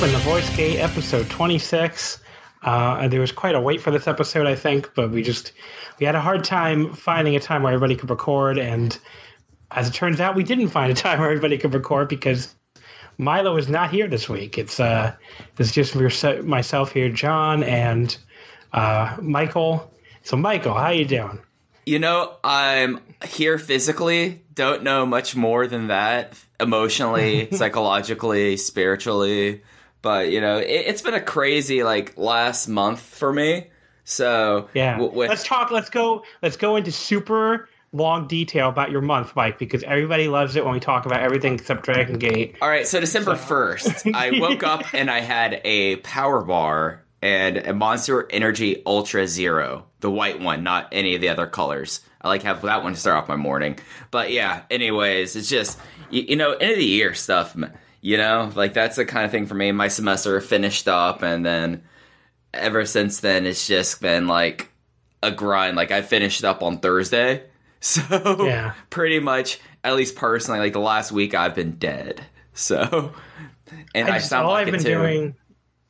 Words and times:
Open 0.00 0.12
the 0.14 0.18
Voice 0.20 0.56
Gate, 0.56 0.78
episode 0.78 1.28
26. 1.28 2.22
Uh, 2.62 3.06
there 3.08 3.20
was 3.20 3.32
quite 3.32 3.54
a 3.54 3.60
wait 3.60 3.82
for 3.82 3.90
this 3.90 4.08
episode, 4.08 4.46
I 4.46 4.54
think, 4.54 4.94
but 4.94 5.10
we 5.10 5.22
just 5.22 5.52
we 5.98 6.06
had 6.06 6.14
a 6.14 6.20
hard 6.22 6.42
time 6.42 6.94
finding 6.94 7.36
a 7.36 7.38
time 7.38 7.62
where 7.62 7.74
everybody 7.74 7.96
could 7.96 8.08
record. 8.08 8.56
And 8.56 8.98
as 9.70 9.88
it 9.88 9.92
turns 9.92 10.18
out, 10.18 10.34
we 10.36 10.42
didn't 10.42 10.68
find 10.68 10.90
a 10.90 10.94
time 10.94 11.18
where 11.18 11.28
everybody 11.28 11.58
could 11.58 11.74
record 11.74 12.08
because 12.08 12.54
Milo 13.18 13.58
is 13.58 13.68
not 13.68 13.90
here 13.90 14.08
this 14.08 14.26
week. 14.26 14.56
It's 14.56 14.80
uh, 14.80 15.14
it's 15.58 15.70
just 15.70 15.94
myself 15.94 16.92
here, 16.92 17.10
John, 17.10 17.62
and 17.62 18.16
uh, 18.72 19.18
Michael. 19.20 19.92
So, 20.22 20.34
Michael, 20.34 20.72
how 20.72 20.92
you 20.92 21.04
doing? 21.04 21.40
You 21.84 21.98
know, 21.98 22.36
I'm 22.42 23.00
here 23.26 23.58
physically, 23.58 24.44
don't 24.54 24.82
know 24.82 25.04
much 25.04 25.36
more 25.36 25.66
than 25.66 25.88
that 25.88 26.38
emotionally, 26.58 27.50
psychologically, 27.52 28.56
spiritually. 28.56 29.60
But, 30.02 30.30
you 30.30 30.40
know, 30.40 30.58
it, 30.58 30.66
it's 30.66 31.02
been 31.02 31.14
a 31.14 31.20
crazy, 31.20 31.82
like, 31.82 32.16
last 32.16 32.68
month 32.68 33.00
for 33.00 33.32
me. 33.32 33.68
So, 34.04 34.68
Yeah. 34.74 34.92
w- 34.98 35.12
with, 35.12 35.28
let's 35.28 35.44
talk. 35.44 35.70
Let's 35.70 35.90
go. 35.90 36.24
Let's 36.42 36.56
go 36.56 36.76
into 36.76 36.90
super 36.92 37.68
long 37.92 38.26
detail 38.28 38.68
about 38.68 38.90
your 38.90 39.00
month, 39.00 39.34
Mike, 39.36 39.58
because 39.58 39.82
everybody 39.82 40.28
loves 40.28 40.56
it 40.56 40.64
when 40.64 40.72
we 40.72 40.80
talk 40.80 41.06
about 41.06 41.20
everything 41.20 41.54
except 41.54 41.84
Dragon 41.84 42.18
Gate. 42.18 42.56
All 42.62 42.68
right, 42.68 42.86
so 42.86 43.00
December 43.00 43.34
1st, 43.34 44.14
I 44.14 44.30
woke 44.40 44.62
up 44.62 44.94
and 44.94 45.10
I 45.10 45.20
had 45.20 45.60
a 45.64 45.96
power 45.96 46.42
bar 46.42 47.02
and 47.20 47.56
a 47.58 47.74
Monster 47.74 48.26
Energy 48.30 48.82
Ultra 48.86 49.26
Zero, 49.26 49.86
the 50.00 50.10
white 50.10 50.40
one, 50.40 50.62
not 50.62 50.88
any 50.92 51.14
of 51.16 51.20
the 51.20 51.28
other 51.28 51.46
colors. 51.46 52.00
I 52.22 52.28
like 52.28 52.42
have 52.44 52.62
that 52.62 52.82
one 52.82 52.94
to 52.94 52.98
start 53.00 53.16
off 53.16 53.28
my 53.28 53.36
morning. 53.36 53.78
But 54.10 54.30
yeah, 54.30 54.62
anyways, 54.70 55.34
it's 55.36 55.48
just 55.48 55.78
you, 56.10 56.22
you 56.22 56.36
know, 56.36 56.52
end 56.52 56.70
of 56.72 56.78
the 56.78 56.84
year 56.84 57.12
stuff, 57.14 57.56
you 58.00 58.16
know? 58.16 58.50
Like 58.54 58.74
that's 58.74 58.96
the 58.96 59.04
kind 59.04 59.24
of 59.24 59.30
thing 59.30 59.46
for 59.46 59.54
me. 59.54 59.72
My 59.72 59.88
semester 59.88 60.40
finished 60.40 60.88
up 60.88 61.22
and 61.22 61.44
then 61.44 61.82
ever 62.52 62.84
since 62.84 63.20
then 63.20 63.46
it's 63.46 63.66
just 63.66 64.00
been 64.00 64.26
like 64.26 64.70
a 65.22 65.30
grind. 65.30 65.76
Like 65.76 65.90
I 65.90 66.02
finished 66.02 66.44
up 66.44 66.62
on 66.62 66.78
Thursday. 66.78 67.44
So 67.82 68.44
Yeah. 68.44 68.74
pretty 68.90 69.20
much 69.20 69.58
at 69.84 69.94
least 69.94 70.14
personally, 70.14 70.60
like 70.60 70.74
the 70.74 70.80
last 70.80 71.12
week 71.12 71.34
I've 71.34 71.54
been 71.54 71.72
dead. 71.78 72.22
So 72.52 73.14
and 73.94 74.10
I, 74.10 74.16
I 74.16 74.18
just, 74.18 74.28
sound 74.28 74.46
all 74.46 74.52
like 74.52 74.66
I've 74.66 74.72
been 74.72 74.82
too. 74.82 74.88
doing, 74.90 75.34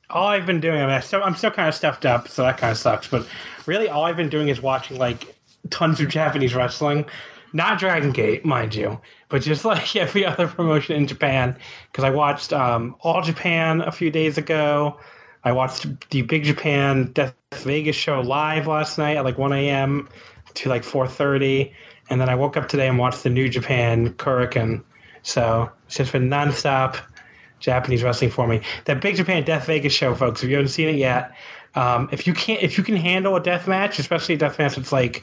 all 0.09 0.29
I've 0.29 0.47
been 0.47 0.61
doing, 0.61 0.77
I 0.81 0.87
mean, 0.87 0.91
I 0.95 1.01
still, 1.01 1.21
I'm 1.25 1.35
still 1.35 1.51
kind 1.51 1.69
of 1.69 1.75
stuffed 1.75 2.07
up, 2.07 2.29
so 2.29 2.43
that 2.45 2.59
kind 2.59 2.71
of 2.71 2.79
sucks. 2.79 3.09
But 3.09 3.27
really, 3.67 3.89
all 3.89 4.05
I've 4.05 4.17
been 4.17 4.29
doing 4.29 4.49
is 4.49 4.61
watching 4.63 4.99
like 4.99 5.35
tons 5.71 5.99
of 6.01 6.07
Japanese 6.19 6.55
wrestling, 6.55 7.07
not 7.53 7.79
Dragon 7.79 8.13
Gate, 8.13 8.45
mind 8.45 8.75
you, 8.75 9.01
but 9.29 9.43
just 9.43 9.65
like 9.65 9.97
every 9.97 10.25
other 10.25 10.47
promotion 10.47 10.97
in 10.97 11.07
Japan. 11.07 11.57
Because 11.91 12.05
I 12.05 12.11
watched 12.11 12.53
um, 12.53 12.97
All 13.01 13.23
Japan 13.23 13.81
a 13.81 13.93
few 13.93 14.11
days 14.11 14.39
ago. 14.39 14.99
I 15.43 15.53
watched 15.53 16.11
the 16.11 16.23
Big 16.23 16.45
Japan 16.45 17.13
Death 17.13 17.35
Vegas 17.55 17.97
show 17.97 18.21
live 18.21 18.67
last 18.67 18.99
night 18.99 19.17
at 19.17 19.25
like 19.25 19.39
1 19.39 19.53
a.m. 19.53 20.09
to 20.55 20.69
like 20.69 20.83
4:30, 20.83 21.73
and 22.11 22.21
then 22.21 22.29
I 22.29 22.35
woke 22.35 22.57
up 22.57 22.69
today 22.69 22.89
and 22.89 22.99
watched 22.99 23.23
the 23.23 23.31
New 23.31 23.49
Japan 23.49 24.13
Kurikan. 24.15 24.83
So 25.23 25.71
it's 25.87 25.97
just 25.97 26.13
been 26.13 26.29
nonstop 26.29 26.99
Japanese 27.59 28.03
wrestling 28.03 28.31
for 28.31 28.47
me. 28.47 28.63
That 28.85 29.01
Big 29.01 29.17
Japan 29.17 29.45
Death 29.45 29.67
Vegas 29.67 29.93
show, 29.93 30.15
folks. 30.15 30.43
If 30.43 30.51
you 30.51 30.57
haven't 30.57 30.71
seen 30.71 30.89
it 30.89 30.97
yet, 30.97 31.35
um, 31.75 32.09
if 32.13 32.27
you 32.27 32.35
can't, 32.35 32.63
if 32.63 32.79
you 32.79 32.85
can 32.85 32.97
handle 32.97 33.37
a 33.37 33.41
death 33.41 33.69
match, 33.69 33.99
especially 33.99 34.35
a 34.35 34.39
death 34.39 34.59
match, 34.59 34.77
it's 34.77 34.93
like, 34.93 35.23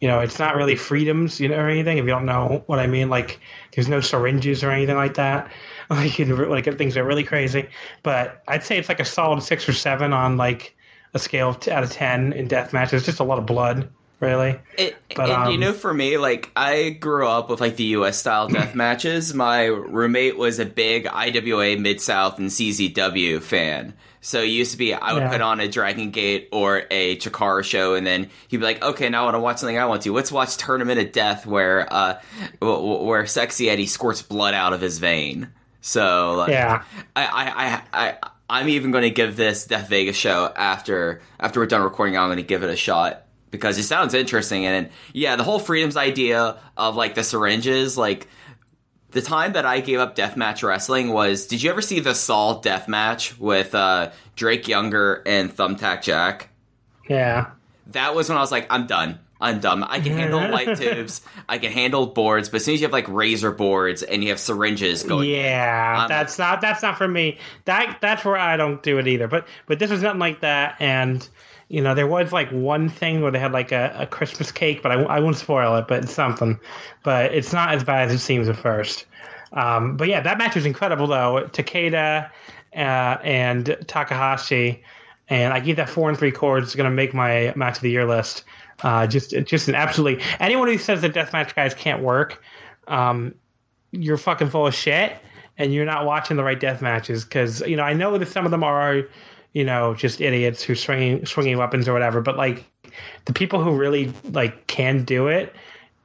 you 0.00 0.08
know, 0.08 0.20
it's 0.20 0.38
not 0.38 0.56
really 0.56 0.76
freedoms, 0.76 1.40
you 1.40 1.48
know, 1.48 1.56
or 1.56 1.68
anything. 1.68 1.98
If 1.98 2.04
you 2.04 2.10
don't 2.10 2.26
know 2.26 2.62
what 2.66 2.78
I 2.78 2.86
mean, 2.86 3.08
like, 3.08 3.40
there's 3.72 3.88
no 3.88 4.00
syringes 4.00 4.62
or 4.62 4.70
anything 4.70 4.96
like 4.96 5.14
that. 5.14 5.50
Like, 5.88 6.18
you 6.18 6.24
like 6.34 6.64
things 6.78 6.96
are 6.96 7.04
really 7.04 7.22
crazy. 7.22 7.68
But 8.02 8.42
I'd 8.48 8.64
say 8.64 8.76
it's 8.76 8.88
like 8.88 8.98
a 8.98 9.04
solid 9.04 9.40
six 9.40 9.68
or 9.68 9.72
seven 9.72 10.12
on 10.12 10.36
like 10.36 10.74
a 11.14 11.20
scale 11.20 11.50
of 11.50 11.60
t- 11.60 11.70
out 11.70 11.84
of 11.84 11.92
ten 11.92 12.32
in 12.32 12.48
death 12.48 12.72
matches. 12.72 13.06
Just 13.06 13.20
a 13.20 13.24
lot 13.24 13.38
of 13.38 13.46
blood. 13.46 13.88
really. 14.18 14.58
It, 14.76 14.96
But, 15.14 15.30
and 15.30 15.48
you 15.50 15.54
um, 15.54 15.60
know, 15.60 15.72
for 15.72 15.94
me, 15.94 16.18
like 16.18 16.50
I 16.56 16.90
grew 16.90 17.28
up 17.28 17.48
with 17.50 17.60
like 17.60 17.76
the 17.76 17.84
U.S. 17.84 18.18
style 18.18 18.48
death 18.48 18.74
matches. 18.74 19.32
My 19.32 19.66
roommate 19.66 20.36
was 20.36 20.58
a 20.58 20.66
big 20.66 21.06
IWA 21.06 21.76
Mid 21.76 22.00
South 22.00 22.38
and 22.40 22.50
CZW 22.50 23.40
fan. 23.40 23.94
So 24.26 24.42
it 24.42 24.46
used 24.46 24.72
to 24.72 24.76
be 24.76 24.92
I 24.92 25.12
would 25.12 25.22
Yeah. 25.22 25.30
put 25.30 25.40
on 25.40 25.60
a 25.60 25.68
Dragon 25.68 26.10
Gate 26.10 26.48
or 26.50 26.82
a 26.90 27.14
Chikara 27.16 27.62
show, 27.62 27.94
and 27.94 28.04
then 28.04 28.28
he'd 28.48 28.56
be 28.56 28.64
like, 28.64 28.82
"Okay, 28.82 29.08
now 29.08 29.20
I 29.20 29.24
want 29.26 29.36
to 29.36 29.38
watch 29.40 29.58
something 29.58 29.78
I 29.78 29.84
want 29.84 30.02
to. 30.02 30.12
Let's 30.12 30.32
watch 30.32 30.56
Tournament 30.56 30.98
of 30.98 31.12
Death, 31.12 31.46
where 31.46 31.86
uh, 31.92 32.18
where 32.60 33.24
Sexy 33.26 33.70
Eddie 33.70 33.86
squirts 33.86 34.22
blood 34.22 34.52
out 34.52 34.72
of 34.72 34.80
his 34.80 34.98
vein." 34.98 35.50
So 35.80 36.34
like, 36.34 36.50
Yeah. 36.50 36.82
I, 37.14 37.24
I, 37.24 37.46
I, 37.66 37.82
I, 38.08 38.16
I'm 38.50 38.68
even 38.68 38.90
going 38.90 39.02
to 39.04 39.10
give 39.10 39.36
this 39.36 39.64
Death 39.66 39.88
Vegas 39.88 40.16
show 40.16 40.52
after 40.56 41.20
after 41.38 41.60
we're 41.60 41.66
done 41.66 41.82
recording. 41.82 42.16
I'm 42.18 42.26
going 42.26 42.38
to 42.38 42.42
give 42.42 42.64
it 42.64 42.70
a 42.70 42.76
shot 42.76 43.22
because 43.52 43.78
it 43.78 43.84
sounds 43.84 44.12
interesting. 44.12 44.66
And 44.66 44.88
yeah, 45.12 45.36
the 45.36 45.44
whole 45.44 45.60
freedoms 45.60 45.96
idea 45.96 46.56
of 46.76 46.96
like 46.96 47.14
the 47.14 47.22
syringes, 47.22 47.96
like 47.96 48.26
the 49.16 49.22
time 49.22 49.54
that 49.54 49.64
I 49.64 49.80
gave 49.80 49.98
up 49.98 50.14
deathmatch 50.14 50.62
wrestling 50.62 51.08
was. 51.08 51.46
Did 51.46 51.62
you 51.62 51.70
ever 51.70 51.80
see 51.80 52.00
the 52.00 52.14
Saul 52.14 52.60
deathmatch 52.60 53.38
with 53.38 53.74
uh, 53.74 54.10
Drake 54.36 54.68
Younger 54.68 55.22
and 55.24 55.50
Thumbtack 55.50 56.02
Jack? 56.02 56.50
Yeah. 57.08 57.52
That 57.88 58.14
was 58.14 58.28
when 58.28 58.36
I 58.36 58.42
was 58.42 58.52
like, 58.52 58.66
I'm 58.68 58.86
done. 58.86 59.18
I'm 59.40 59.60
done. 59.60 59.82
I 59.84 60.00
can 60.00 60.12
handle 60.12 60.40
light 60.50 60.76
tubes. 60.76 61.22
I 61.48 61.56
can 61.56 61.72
handle 61.72 62.06
boards, 62.08 62.50
but 62.50 62.56
as 62.56 62.66
soon 62.66 62.74
as 62.74 62.80
you 62.82 62.86
have 62.86 62.92
like 62.92 63.08
razor 63.08 63.52
boards 63.52 64.02
and 64.02 64.22
you 64.22 64.28
have 64.28 64.38
syringes 64.38 65.02
going, 65.02 65.30
Yeah, 65.30 66.02
Um, 66.02 66.08
that's 66.08 66.38
not 66.38 66.60
that's 66.60 66.82
not 66.82 66.98
for 66.98 67.08
me. 67.08 67.38
That 67.64 67.98
that's 68.02 68.22
where 68.22 68.36
I 68.36 68.58
don't 68.58 68.82
do 68.82 68.98
it 68.98 69.08
either. 69.08 69.28
But 69.28 69.46
but 69.64 69.78
this 69.78 69.90
was 69.90 70.02
nothing 70.02 70.20
like 70.20 70.40
that. 70.40 70.76
And 70.78 71.26
you 71.68 71.82
know, 71.82 71.94
there 71.94 72.06
was 72.06 72.32
like 72.32 72.50
one 72.50 72.88
thing 72.88 73.22
where 73.22 73.32
they 73.32 73.38
had 73.38 73.52
like 73.52 73.72
a, 73.72 73.94
a 73.98 74.06
Christmas 74.06 74.52
cake, 74.52 74.82
but 74.82 74.92
I, 74.92 75.02
I 75.02 75.20
won't 75.20 75.36
spoil 75.36 75.76
it. 75.76 75.88
But 75.88 76.04
it's 76.04 76.14
something. 76.14 76.58
But 77.02 77.34
it's 77.34 77.52
not 77.52 77.74
as 77.74 77.82
bad 77.82 78.08
as 78.08 78.14
it 78.14 78.18
seems 78.20 78.48
at 78.48 78.56
first. 78.56 79.06
Um, 79.52 79.96
but 79.96 80.08
yeah, 80.08 80.20
that 80.20 80.38
match 80.38 80.54
was 80.54 80.66
incredible 80.66 81.06
though. 81.06 81.48
Takeda 81.52 82.30
uh, 82.74 82.76
and 82.76 83.76
Takahashi, 83.86 84.82
and 85.28 85.52
I 85.52 85.60
give 85.60 85.76
that 85.76 85.88
four 85.88 86.08
and 86.08 86.16
three. 86.18 86.28
It's 86.28 86.74
going 86.74 86.84
to 86.84 86.90
make 86.90 87.14
my 87.14 87.52
match 87.56 87.76
of 87.76 87.82
the 87.82 87.90
year 87.90 88.06
list. 88.06 88.44
Uh, 88.82 89.06
just 89.06 89.30
just 89.44 89.68
an 89.68 89.74
absolutely 89.74 90.22
anyone 90.38 90.68
who 90.68 90.78
says 90.78 91.00
that 91.02 91.14
deathmatch 91.14 91.54
guys 91.54 91.74
can't 91.74 92.02
work. 92.02 92.42
Um, 92.86 93.34
you're 93.90 94.18
fucking 94.18 94.50
full 94.50 94.66
of 94.66 94.74
shit 94.74 95.16
and 95.58 95.72
you're 95.72 95.84
not 95.86 96.04
watching 96.04 96.36
the 96.36 96.44
right 96.44 96.60
death 96.60 96.82
matches 96.82 97.24
because 97.24 97.60
you 97.62 97.76
know 97.76 97.82
I 97.82 97.92
know 97.92 98.16
that 98.18 98.28
some 98.28 98.44
of 98.44 98.50
them 98.50 98.62
are 98.62 99.02
you 99.56 99.64
know 99.64 99.94
just 99.94 100.20
idiots 100.20 100.62
who 100.62 100.74
swinging 100.74 101.24
swinging 101.24 101.56
weapons 101.56 101.88
or 101.88 101.94
whatever, 101.94 102.20
but 102.20 102.36
like 102.36 102.62
the 103.24 103.32
people 103.32 103.64
who 103.64 103.74
really 103.74 104.12
like 104.32 104.66
can 104.66 105.02
do 105.02 105.28
it, 105.28 105.56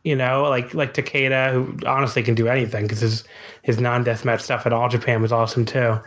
you 0.06 0.16
know, 0.16 0.44
like 0.44 0.74
like 0.74 0.94
Takeda 0.94 1.52
who 1.52 1.78
honestly 1.86 2.24
can 2.24 2.34
do 2.34 2.48
anything 2.48 2.84
because 2.84 3.02
his 3.02 3.26
his 3.62 3.78
non 3.78 4.06
deathmatch 4.06 4.40
stuff 4.40 4.66
at 4.66 4.72
All 4.72 4.88
Japan 4.88 5.22
was 5.22 5.34
awesome 5.34 5.66
too, 5.66 6.00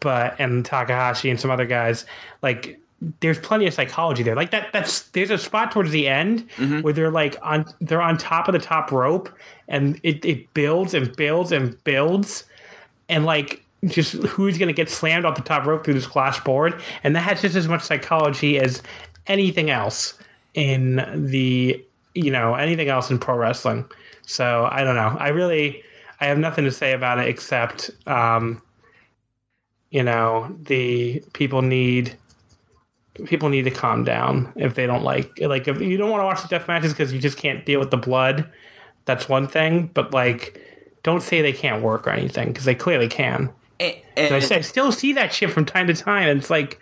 but 0.00 0.34
and 0.40 0.64
Takahashi 0.64 1.30
and 1.30 1.38
some 1.38 1.50
other 1.50 1.64
guys 1.64 2.04
like. 2.42 2.76
There's 3.20 3.38
plenty 3.38 3.66
of 3.66 3.72
psychology 3.72 4.22
there. 4.22 4.36
Like 4.36 4.50
that. 4.50 4.74
That's 4.74 5.08
there's 5.12 5.30
a 5.30 5.38
spot 5.38 5.72
towards 5.72 5.90
the 5.90 6.06
end 6.06 6.46
mm-hmm. 6.58 6.82
where 6.82 6.92
they're 6.92 7.10
like 7.10 7.34
on 7.40 7.64
they're 7.80 8.02
on 8.02 8.18
top 8.18 8.46
of 8.46 8.52
the 8.52 8.58
top 8.58 8.92
rope, 8.92 9.30
and 9.68 9.98
it, 10.02 10.22
it 10.22 10.52
builds 10.52 10.92
and 10.92 11.16
builds 11.16 11.50
and 11.50 11.82
builds 11.82 12.44
and 13.08 13.24
like 13.24 13.64
just 13.86 14.12
who's 14.12 14.58
going 14.58 14.68
to 14.68 14.74
get 14.74 14.90
slammed 14.90 15.24
off 15.24 15.36
the 15.36 15.42
top 15.42 15.66
rope 15.66 15.84
through 15.84 15.94
this 15.94 16.06
glass 16.06 16.38
board 16.40 16.80
and 17.02 17.16
that 17.16 17.20
has 17.20 17.40
just 17.40 17.56
as 17.56 17.66
much 17.66 17.82
psychology 17.82 18.58
as 18.58 18.82
anything 19.26 19.70
else 19.70 20.18
in 20.54 20.96
the 21.30 21.82
you 22.14 22.30
know 22.30 22.54
anything 22.54 22.88
else 22.88 23.10
in 23.10 23.18
pro 23.18 23.36
wrestling. 23.36 23.84
So 24.26 24.68
i 24.70 24.84
don't 24.84 24.96
know. 24.96 25.16
I 25.18 25.28
really 25.28 25.82
i 26.20 26.26
have 26.26 26.38
nothing 26.38 26.64
to 26.64 26.72
say 26.72 26.92
about 26.92 27.18
it 27.18 27.28
except 27.28 27.90
um 28.06 28.60
you 29.90 30.02
know 30.02 30.54
the 30.62 31.22
people 31.32 31.62
need 31.62 32.16
people 33.24 33.48
need 33.48 33.62
to 33.62 33.70
calm 33.70 34.04
down 34.04 34.52
if 34.56 34.74
they 34.74 34.86
don't 34.86 35.02
like 35.02 35.30
like 35.40 35.68
if 35.68 35.80
you 35.80 35.96
don't 35.96 36.10
want 36.10 36.20
to 36.20 36.24
watch 36.24 36.42
the 36.42 36.48
death 36.48 36.68
matches 36.68 36.92
because 36.92 37.12
you 37.12 37.18
just 37.18 37.36
can't 37.36 37.66
deal 37.66 37.80
with 37.80 37.90
the 37.90 37.96
blood 37.96 38.48
that's 39.04 39.28
one 39.28 39.48
thing 39.48 39.90
but 39.94 40.12
like 40.12 40.60
don't 41.02 41.22
say 41.22 41.42
they 41.42 41.52
can't 41.52 41.82
work 41.82 42.06
or 42.06 42.10
anything 42.10 42.48
because 42.48 42.64
they 42.64 42.74
clearly 42.74 43.08
can 43.08 43.50
and, 43.80 43.96
and 44.16 44.34
I, 44.34 44.56
I 44.56 44.60
still 44.60 44.92
see 44.92 45.14
that 45.14 45.32
shit 45.32 45.50
from 45.50 45.64
time 45.64 45.88
to 45.88 45.94
time 45.94 46.28
and 46.28 46.38
it's 46.38 46.50
like 46.50 46.80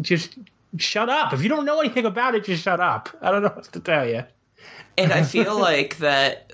just 0.00 0.36
shut 0.76 1.08
up 1.08 1.32
if 1.32 1.42
you 1.42 1.48
don't 1.48 1.64
know 1.64 1.80
anything 1.80 2.04
about 2.04 2.34
it 2.34 2.44
just 2.44 2.62
shut 2.62 2.80
up 2.80 3.08
i 3.22 3.30
don't 3.30 3.42
know 3.42 3.48
what 3.48 3.64
to 3.72 3.80
tell 3.80 4.06
you 4.06 4.24
and 4.96 5.12
I 5.12 5.22
feel 5.22 5.58
like 5.60 5.98
that 5.98 6.52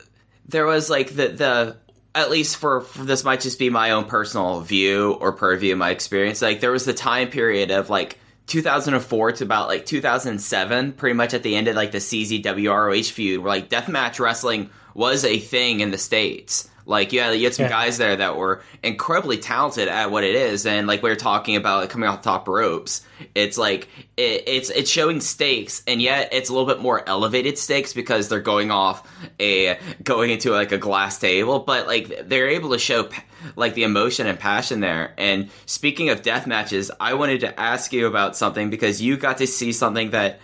there 0.49 0.67
was 0.67 0.89
like 0.89 1.15
the 1.15 1.29
the 1.29 1.77
at 2.15 2.31
least 2.31 2.57
for, 2.57 2.81
for 2.81 3.05
this 3.05 3.25
might 3.25 3.41
just 3.41 3.59
be 3.59 3.69
my 3.69 3.91
own 3.91 4.07
personal 4.07 4.61
view 4.63 5.13
or 5.21 5.33
purview 5.33 5.75
of 5.75 5.79
my 5.79 5.91
experience. 5.91 6.41
Like 6.41 6.61
there 6.61 6.71
was 6.71 6.87
the 6.87 6.95
time 6.95 7.29
period 7.29 7.71
of 7.71 7.91
like 7.91 8.19
2004 8.47 9.33
to 9.33 9.45
about 9.45 9.69
like 9.69 9.85
2007, 9.85 10.93
pretty 10.93 11.13
much 11.13 11.35
at 11.35 11.43
the 11.43 11.55
end 11.55 11.69
of 11.69 11.77
like 11.77 11.93
the 11.93 11.99
CZW 11.99 12.71
ROH 12.71 13.13
feud, 13.13 13.41
where 13.41 13.51
like 13.51 13.69
deathmatch 13.69 14.19
wrestling 14.19 14.71
was 14.95 15.27
a 15.27 15.39
thing 15.39 15.81
in 15.81 15.91
the 15.91 15.99
states. 15.99 16.71
Like 16.87 17.13
yeah, 17.13 17.33
you 17.33 17.45
had 17.45 17.55
some 17.55 17.65
Yeah. 17.65 17.71
guys 17.71 17.99
there 17.99 18.15
that 18.17 18.37
were 18.37 18.63
incredibly 18.83 19.39
talented 19.39 19.89
at 19.89 20.11
what 20.11 20.23
it 20.25 20.35
is, 20.37 20.65
and 20.67 20.87
like 20.87 21.03
we 21.03 21.11
were 21.11 21.17
talking 21.17 21.57
about 21.57 21.81
like, 21.81 21.91
coming 21.91 22.09
off 22.09 22.23
the 22.23 22.31
top 22.31 22.47
ropes, 22.47 23.05
it's 23.35 23.59
like 23.59 23.89
it, 24.17 24.45
it's 24.47 24.71
it's 24.71 24.89
showing 24.91 25.21
stakes, 25.21 25.83
and 25.89 26.01
yet 26.01 26.29
it's 26.33 26.49
a 26.49 26.53
little 26.53 26.69
bit 26.69 26.81
more 26.81 27.03
elevated 27.09 27.59
stakes 27.59 27.93
because 27.93 28.29
they're 28.29 28.41
going 28.41 28.71
off 28.71 29.07
a 29.41 29.79
going 30.05 30.31
into 30.31 30.53
like 30.53 30.71
a 30.71 30.79
glass 30.79 31.19
table, 31.19 31.59
but 31.59 31.89
like 31.89 32.29
they're 32.29 32.49
able 32.51 32.71
to 32.71 32.79
show 32.79 33.09
like 33.57 33.75
the 33.75 33.83
emotion 33.83 34.27
and 34.29 34.39
passion 34.39 34.81
there. 34.81 35.13
And 35.19 35.51
speaking 35.67 36.09
of 36.11 36.23
death 36.23 36.47
matches, 36.47 36.91
I 37.01 37.15
wanted 37.15 37.41
to 37.41 37.59
ask 37.61 37.93
you 37.93 38.07
about 38.07 38.37
something 38.37 38.71
because 38.71 39.03
you 39.03 39.17
got 39.17 39.39
to 39.39 39.47
see 39.49 39.73
something 39.73 40.11
that 40.11 40.41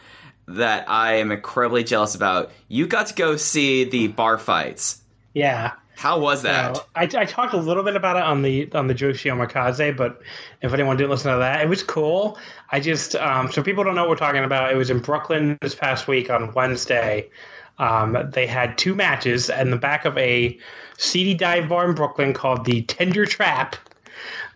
that 0.49 0.91
I 0.91 1.15
am 1.19 1.31
incredibly 1.31 1.85
jealous 1.85 2.17
about. 2.17 2.50
You 2.67 2.89
got 2.89 3.06
to 3.06 3.15
go 3.15 3.37
see 3.37 3.85
the 3.85 4.09
bar 4.09 4.39
fights. 4.39 5.00
yeah 5.35 5.73
How 5.94 6.19
was 6.19 6.43
that? 6.43 6.77
So, 6.77 6.85
I, 6.94 7.03
I 7.03 7.25
talked 7.25 7.55
a 7.55 7.59
little 7.59 7.83
bit 7.83 7.97
about 7.97 8.17
it 8.17 8.23
on 8.23 8.43
the 8.43 8.71
on 8.73 8.87
the 8.87 8.94
Joshi 8.94 9.31
Omikaze, 9.31 9.97
but 9.97 10.21
if 10.61 10.73
anyone 10.73 10.97
didn't 10.97 11.11
listen 11.11 11.33
to 11.33 11.39
that, 11.39 11.61
it 11.62 11.69
was 11.69 11.83
cool. 11.83 12.39
I 12.71 12.81
just 12.81 13.15
um, 13.17 13.53
so 13.53 13.62
people 13.62 13.85
don't 13.85 13.94
know 13.94 14.03
what 14.03 14.11
we're 14.11 14.17
talking 14.17 14.44
about. 14.44 14.73
It 14.73 14.77
was 14.77 14.91
in 14.91 14.99
Brooklyn 15.00 15.59
this 15.61 15.75
past 15.75 16.09
week 16.09 16.31
on 16.31 16.53
Wednesday. 16.55 17.31
Um, 17.79 18.31
they 18.33 18.47
had 18.47 18.79
two 18.79 18.94
matches 18.94 19.50
in 19.50 19.71
the 19.71 19.77
back 19.77 20.05
of 20.05 20.17
a 20.19 20.59
seedy 20.99 21.35
dive 21.35 21.69
bar 21.69 21.89
in 21.89 21.94
Brooklyn 21.94 22.32
called 22.32 22.65
the 22.65 22.82
Tender 22.82 23.27
Trap. 23.27 23.77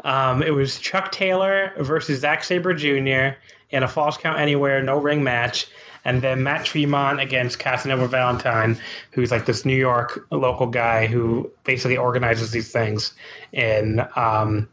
Um, 0.05 0.43
it 0.43 0.55
was 0.55 0.79
Chuck 0.79 1.11
Taylor 1.13 1.73
versus 1.79 2.21
Zack 2.21 2.45
Sabre 2.45 2.75
Jr. 2.75 3.37
in 3.71 3.83
a 3.83 3.89
false 3.89 4.17
count 4.17 4.39
anywhere, 4.39 4.83
no 4.83 4.99
ring 4.99 5.25
match. 5.25 5.67
And 6.07 6.23
then 6.23 6.45
Matt 6.45 6.65
Tremont 6.65 7.19
against 7.19 7.59
Casanova 7.59 8.07
Valentine, 8.07 8.79
who's 9.11 9.33
like 9.33 9.45
this 9.45 9.65
New 9.65 9.75
York 9.77 10.25
local 10.31 10.69
guy 10.69 11.09
who 11.09 11.51
basically 11.65 11.97
organizes 11.97 12.53
these 12.53 12.71
things 12.71 13.13
in, 13.53 14.07
um, 14.15 14.69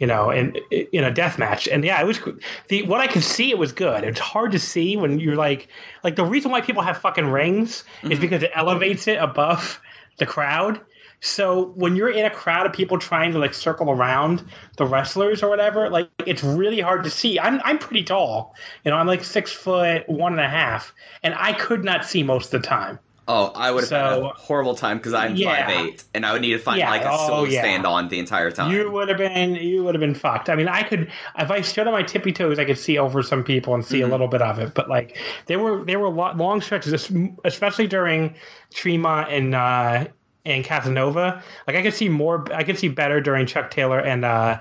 you 0.00 0.08
know, 0.08 0.30
in 0.30 0.56
in 0.70 1.04
a 1.04 1.10
death 1.12 1.38
match. 1.38 1.68
And 1.68 1.84
yeah, 1.84 2.00
it 2.00 2.04
was 2.04 2.18
the 2.66 2.82
what 2.82 3.00
I 3.00 3.06
could 3.06 3.22
see. 3.22 3.50
It 3.50 3.58
was 3.58 3.70
good. 3.70 4.02
It's 4.02 4.18
hard 4.18 4.50
to 4.52 4.58
see 4.58 4.96
when 4.96 5.20
you're 5.20 5.36
like 5.36 5.68
like 6.02 6.16
the 6.16 6.24
reason 6.24 6.50
why 6.50 6.60
people 6.60 6.82
have 6.82 6.98
fucking 6.98 7.26
rings 7.26 7.84
is 8.02 8.18
because 8.18 8.42
it 8.42 8.50
elevates 8.52 9.06
it 9.06 9.18
above 9.18 9.80
the 10.18 10.26
crowd. 10.26 10.80
So 11.22 11.66
when 11.76 11.96
you're 11.96 12.10
in 12.10 12.26
a 12.26 12.30
crowd 12.30 12.66
of 12.66 12.72
people 12.74 12.98
trying 12.98 13.32
to 13.32 13.38
like 13.38 13.54
circle 13.54 13.90
around 13.90 14.44
the 14.76 14.84
wrestlers 14.84 15.42
or 15.42 15.48
whatever, 15.48 15.88
like 15.88 16.10
it's 16.26 16.42
really 16.44 16.80
hard 16.80 17.04
to 17.04 17.10
see. 17.10 17.38
I'm 17.40 17.60
I'm 17.64 17.78
pretty 17.78 18.02
tall, 18.04 18.54
you 18.84 18.90
know. 18.90 18.96
I'm 18.98 19.06
like 19.06 19.24
six 19.24 19.52
foot 19.52 20.08
one 20.08 20.32
and 20.32 20.40
a 20.40 20.48
half, 20.48 20.92
and 21.22 21.34
I 21.38 21.52
could 21.54 21.84
not 21.84 22.04
see 22.04 22.22
most 22.22 22.52
of 22.52 22.60
the 22.62 22.66
time. 22.68 22.98
Oh, 23.28 23.52
I 23.54 23.70
would 23.70 23.84
have 23.84 23.90
had 23.92 24.04
a 24.04 24.28
horrible 24.36 24.74
time 24.74 24.96
because 24.98 25.12
I'm 25.14 25.36
Yeah. 25.36 25.44
5'8", 25.44 26.04
and 26.12 26.26
I 26.26 26.32
would 26.32 26.42
need 26.42 26.52
to 26.52 26.58
find 26.58 26.78
Yeah, 26.78 26.90
like 26.90 27.04
a 27.04 27.10
oh, 27.10 27.44
yeah. 27.44 27.60
stand 27.60 27.86
on 27.86 28.08
the 28.08 28.18
entire 28.18 28.50
time. 28.50 28.70
You 28.70 28.90
would 28.90 29.08
have 29.08 29.18
been 29.18 29.54
you 29.54 29.84
would 29.84 29.94
have 29.94 30.00
been 30.00 30.14
fucked. 30.14 30.48
I 30.50 30.56
mean, 30.56 30.68
I 30.68 30.82
could 30.82 31.10
if 31.38 31.50
I 31.50 31.60
stood 31.62 31.86
on 31.86 31.92
my 31.92 32.02
tippy 32.02 32.32
toes, 32.32 32.58
I 32.58 32.64
could 32.64 32.78
see 32.78 32.98
over 32.98 33.22
some 33.22 33.44
people 33.44 33.74
and 33.74 33.84
see 33.84 33.98
Mm-hmm. 33.98 34.06
a 34.06 34.08
little 34.08 34.28
bit 34.28 34.42
of 34.42 34.58
it. 34.58 34.74
But 34.74 34.88
like 34.88 35.16
there 35.46 35.58
were 35.60 35.84
there 35.84 35.98
were 36.00 36.08
long 36.10 36.60
stretches, 36.60 37.10
especially 37.44 37.86
during 37.86 38.34
Tremont 38.74 39.30
and 39.32 39.54
uh, 39.54 40.06
and 40.44 40.64
Casanova. 40.64 41.42
Like 41.66 41.76
I 41.76 41.82
could 41.82 41.94
see 41.94 42.08
more. 42.08 42.44
I 42.52 42.62
could 42.64 42.78
see 42.78 42.88
better 42.88 43.20
during 43.20 43.46
Chuck 43.46 43.70
Taylor 43.70 44.00
and. 44.00 44.24
uh 44.24 44.60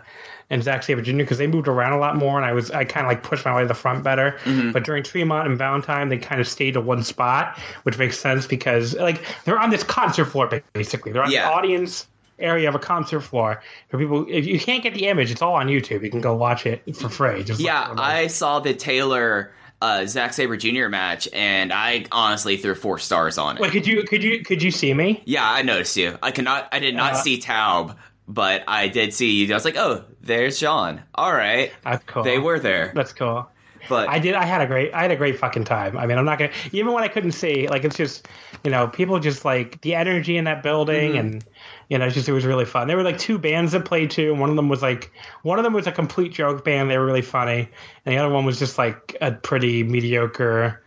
and 0.50 0.61
Zack 0.61 0.83
Sabre 0.83 1.01
Jr. 1.01 1.15
because 1.15 1.38
they 1.38 1.47
moved 1.47 1.69
around 1.69 1.93
a 1.93 1.97
lot 1.97 2.17
more, 2.17 2.35
and 2.35 2.45
I 2.45 2.51
was 2.51 2.71
I 2.71 2.83
kind 2.83 3.05
of 3.05 3.09
like 3.09 3.23
pushed 3.23 3.45
my 3.45 3.55
way 3.55 3.61
to 3.61 3.69
the 3.69 3.73
front 3.73 4.03
better. 4.03 4.38
Mm-hmm. 4.43 4.71
But 4.73 4.83
during 4.83 5.01
Tremont 5.01 5.47
and 5.47 5.57
Valentine, 5.57 6.09
they 6.09 6.17
kind 6.17 6.41
of 6.41 6.47
stayed 6.47 6.73
to 6.73 6.81
one 6.81 7.03
spot, 7.05 7.57
which 7.83 7.97
makes 7.97 8.19
sense 8.19 8.47
because 8.47 8.93
like 8.95 9.23
they're 9.45 9.57
on 9.57 9.69
this 9.69 9.81
concert 9.85 10.25
floor 10.25 10.50
basically. 10.73 11.13
They're 11.13 11.23
on 11.23 11.31
Yeah. 11.31 11.47
the 11.47 11.53
audience 11.53 12.05
area 12.38 12.67
of 12.67 12.75
a 12.75 12.79
concert 12.79 13.21
floor 13.21 13.63
for 13.88 13.97
people. 13.97 14.25
If 14.27 14.45
you 14.45 14.59
can't 14.59 14.83
get 14.83 14.93
the 14.93 15.07
image, 15.07 15.31
it's 15.31 15.41
all 15.41 15.53
on 15.53 15.67
YouTube. 15.67 16.03
You 16.03 16.09
can 16.09 16.19
go 16.19 16.35
watch 16.35 16.65
it 16.65 16.81
for 16.97 17.07
free. 17.07 17.45
Just 17.45 17.61
yeah, 17.61 17.93
it. 17.93 17.97
I 18.00 18.27
saw 18.27 18.59
the 18.59 18.73
Taylor 18.73 19.53
uh, 19.81 20.05
Zack 20.05 20.33
Sabre 20.33 20.57
Jr. 20.57 20.88
match, 20.89 21.27
and 21.33 21.73
I 21.73 22.05
honestly 22.11 22.57
threw 22.57 22.75
four 22.75 23.00
stars 23.00 23.38
on 23.38 23.57
it. 23.57 23.61
Wait, 23.61 23.71
could 23.71 23.88
you 23.88 24.03
could 24.03 24.23
you 24.23 24.43
could 24.43 24.61
you 24.61 24.71
see 24.71 24.93
me? 24.93 25.21
Yeah, 25.25 25.50
I 25.50 25.61
noticed 25.63 25.97
you. 25.97 26.17
I 26.21 26.31
cannot. 26.31 26.69
I 26.71 26.79
did 26.79 26.95
not 26.95 27.13
Uh, 27.13 27.15
see 27.15 27.39
Taub, 27.39 27.95
but 28.27 28.63
I 28.67 28.88
did 28.88 29.13
see 29.13 29.31
you. 29.31 29.51
I 29.51 29.55
was 29.55 29.65
like, 29.65 29.77
oh, 29.77 30.03
there's 30.21 30.59
John. 30.59 31.01
All 31.15 31.33
right, 31.33 31.71
That's 31.83 32.03
cool. 32.05 32.23
they 32.23 32.38
were 32.38 32.59
there. 32.59 32.91
That's 32.95 33.13
cool. 33.13 33.47
But 33.89 34.07
I 34.09 34.19
did. 34.19 34.35
I 34.35 34.45
had 34.45 34.61
a 34.61 34.67
great. 34.67 34.93
I 34.93 35.01
had 35.01 35.09
a 35.11 35.15
great 35.15 35.39
fucking 35.39 35.63
time. 35.63 35.97
I 35.97 36.05
mean, 36.05 36.19
I'm 36.19 36.25
not 36.25 36.38
gonna. 36.38 36.51
Even 36.71 36.93
when 36.93 37.03
I 37.03 37.07
couldn't 37.07 37.31
see, 37.31 37.67
like 37.67 37.83
it's 37.83 37.97
just, 37.97 38.27
you 38.63 38.69
know, 38.69 38.88
people 38.88 39.19
just 39.19 39.43
like 39.43 39.81
the 39.81 39.95
energy 39.95 40.38
in 40.38 40.43
that 40.45 40.57
Mm-hmm. 40.57 40.61
building, 40.63 41.17
and 41.17 41.43
you 41.91 41.98
know, 41.98 42.10
just 42.10 42.29
it 42.29 42.31
was 42.31 42.45
really 42.45 42.63
fun. 42.63 42.88
There 42.88 42.95
were 42.95 43.03
like 43.03 43.17
two 43.17 43.38
bands 43.38 43.74
that 43.74 43.83
played 43.83 44.12
too. 44.12 44.33
One 44.33 44.50
of 44.50 44.55
them 44.55 44.69
was 44.69 44.81
like, 44.81 45.12
one 45.41 45.60
of 45.60 45.65
them 45.65 45.74
was 45.74 45.88
a 45.88 45.91
complete 45.91 46.31
joke 46.31 46.63
band. 46.63 46.89
They 46.89 46.98
were 46.98 47.05
really 47.05 47.21
funny, 47.21 47.67
and 48.05 48.15
the 48.15 48.17
other 48.17 48.33
one 48.33 48.45
was 48.45 48.57
just 48.57 48.77
like 48.77 49.17
a 49.19 49.33
pretty 49.33 49.83
mediocre, 49.83 50.81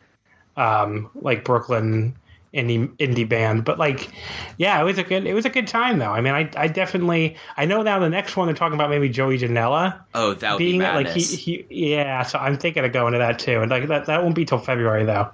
um, 0.56 1.10
like 1.14 1.44
Brooklyn 1.44 2.16
indie 2.54 2.88
indie 2.96 3.28
band. 3.28 3.66
But 3.66 3.78
like, 3.78 4.08
yeah, 4.56 4.80
it 4.80 4.84
was 4.84 4.96
a 4.96 5.02
good. 5.02 5.26
It 5.26 5.34
was 5.34 5.44
a 5.44 5.50
good 5.50 5.66
time 5.66 5.98
though. 5.98 6.10
I 6.10 6.22
mean, 6.22 6.32
I 6.32 6.50
I 6.56 6.68
definitely. 6.68 7.36
I 7.54 7.66
know 7.66 7.82
now 7.82 7.98
the 7.98 8.08
next 8.08 8.34
one 8.34 8.46
they're 8.46 8.56
talking 8.56 8.74
about 8.74 8.88
maybe 8.88 9.10
Joey 9.10 9.36
Janela 9.36 10.00
oh, 10.14 10.32
that 10.32 10.52
would 10.52 10.58
be 10.58 10.70
being 10.70 10.80
like 10.80 11.08
he, 11.08 11.20
he 11.20 11.66
yeah 11.68 12.22
so 12.22 12.38
i'm 12.38 12.56
thinking 12.56 12.82
of 12.82 12.92
going 12.92 13.12
to 13.12 13.18
that 13.18 13.38
too 13.38 13.60
and 13.60 13.70
like 13.70 13.88
that, 13.88 14.06
that 14.06 14.22
won't 14.22 14.34
be 14.34 14.46
till 14.46 14.58
february 14.58 15.04
though 15.04 15.30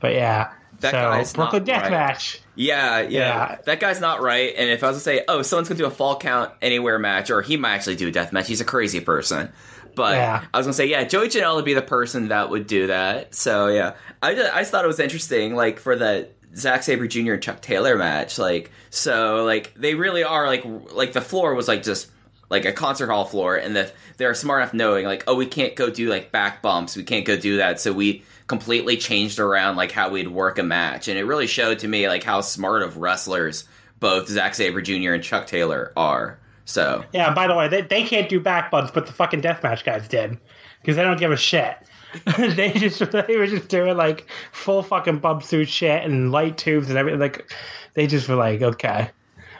but 0.00 0.14
yeah 0.14 0.52
That 0.82 0.90
so 0.90 0.96
guy's 0.98 1.32
brooklyn 1.32 1.64
not 1.64 1.82
right. 1.82 1.92
deathmatch 1.92 2.40
Yeah, 2.54 3.00
yeah, 3.00 3.08
Yeah. 3.08 3.58
That 3.64 3.80
guy's 3.80 4.00
not 4.00 4.20
right. 4.20 4.52
And 4.56 4.68
if 4.70 4.84
I 4.84 4.88
was 4.88 4.98
to 4.98 5.02
say, 5.02 5.24
oh, 5.26 5.42
someone's 5.42 5.68
gonna 5.68 5.78
do 5.78 5.86
a 5.86 5.90
fall 5.90 6.18
count 6.18 6.52
anywhere 6.60 6.98
match, 6.98 7.30
or 7.30 7.40
he 7.42 7.56
might 7.56 7.74
actually 7.74 7.96
do 7.96 8.08
a 8.08 8.12
death 8.12 8.32
match, 8.32 8.46
he's 8.46 8.60
a 8.60 8.64
crazy 8.66 9.00
person. 9.00 9.50
But 9.94 10.16
Yeah. 10.16 10.44
I 10.52 10.58
was 10.58 10.66
gonna 10.66 10.74
say, 10.74 10.86
yeah, 10.86 11.04
Joey 11.04 11.28
Janela 11.28 11.56
would 11.56 11.64
be 11.64 11.74
the 11.74 11.82
person 11.82 12.28
that 12.28 12.50
would 12.50 12.66
do 12.66 12.88
that. 12.88 13.34
So 13.34 13.68
yeah, 13.68 13.94
I 14.22 14.34
just, 14.34 14.54
I 14.54 14.60
just 14.60 14.70
thought 14.70 14.84
it 14.84 14.88
was 14.88 15.00
interesting, 15.00 15.54
like 15.54 15.78
for 15.78 15.96
the 15.96 16.28
Zack 16.54 16.82
Sabre 16.82 17.06
Jr. 17.06 17.32
and 17.34 17.42
Chuck 17.42 17.62
Taylor 17.62 17.96
match, 17.96 18.38
like 18.38 18.70
so, 18.90 19.44
like 19.44 19.72
they 19.74 19.94
really 19.94 20.22
are 20.24 20.46
like 20.46 20.64
like 20.92 21.12
the 21.12 21.20
floor 21.22 21.54
was 21.54 21.68
like 21.68 21.82
just 21.82 22.10
like 22.50 22.66
a 22.66 22.72
concert 22.72 23.08
hall 23.08 23.24
floor, 23.24 23.56
and 23.56 23.76
that 23.76 23.94
they're 24.18 24.34
smart 24.34 24.60
enough 24.62 24.74
knowing 24.74 25.06
like, 25.06 25.24
oh, 25.26 25.34
we 25.34 25.46
can't 25.46 25.74
go 25.74 25.88
do 25.88 26.08
like 26.10 26.30
back 26.32 26.60
bumps, 26.60 26.96
we 26.96 27.02
can't 27.04 27.24
go 27.24 27.36
do 27.36 27.56
that, 27.58 27.80
so 27.80 27.92
we 27.92 28.22
completely 28.46 28.96
changed 28.96 29.38
around 29.38 29.76
like 29.76 29.92
how 29.92 30.10
we'd 30.10 30.28
work 30.28 30.58
a 30.58 30.62
match, 30.62 31.08
and 31.08 31.18
it 31.18 31.24
really 31.24 31.46
showed 31.46 31.80
to 31.80 31.88
me 31.88 32.08
like 32.08 32.22
how 32.22 32.40
smart 32.40 32.82
of 32.82 32.96
wrestlers 32.96 33.64
both 34.00 34.28
Zack 34.28 34.54
Sabre 34.54 34.82
Jr. 34.82 35.12
and 35.12 35.22
Chuck 35.22 35.46
Taylor 35.46 35.92
are. 35.96 36.38
So 36.64 37.04
yeah 37.12 37.34
by 37.34 37.48
the 37.48 37.56
way 37.56 37.68
they, 37.68 37.82
they 37.82 38.04
can't 38.04 38.28
do 38.28 38.38
back 38.38 38.70
bumps 38.70 38.92
but 38.92 39.06
the 39.06 39.12
fucking 39.12 39.42
deathmatch 39.42 39.84
guys 39.84 40.06
did 40.06 40.38
because 40.80 40.94
they 40.96 41.02
don't 41.02 41.18
give 41.18 41.32
a 41.32 41.36
shit 41.36 41.76
they 42.38 42.70
just 42.72 43.00
they 43.10 43.36
were 43.36 43.48
just 43.48 43.68
doing 43.68 43.96
like 43.96 44.26
full 44.52 44.82
fucking 44.82 45.18
bump 45.18 45.42
suit 45.42 45.68
shit 45.68 46.04
and 46.04 46.30
light 46.30 46.56
tubes 46.56 46.88
and 46.88 46.96
everything 46.96 47.20
like 47.20 47.50
they 47.94 48.06
just 48.06 48.28
were 48.28 48.36
like 48.36 48.62
okay 48.62 49.10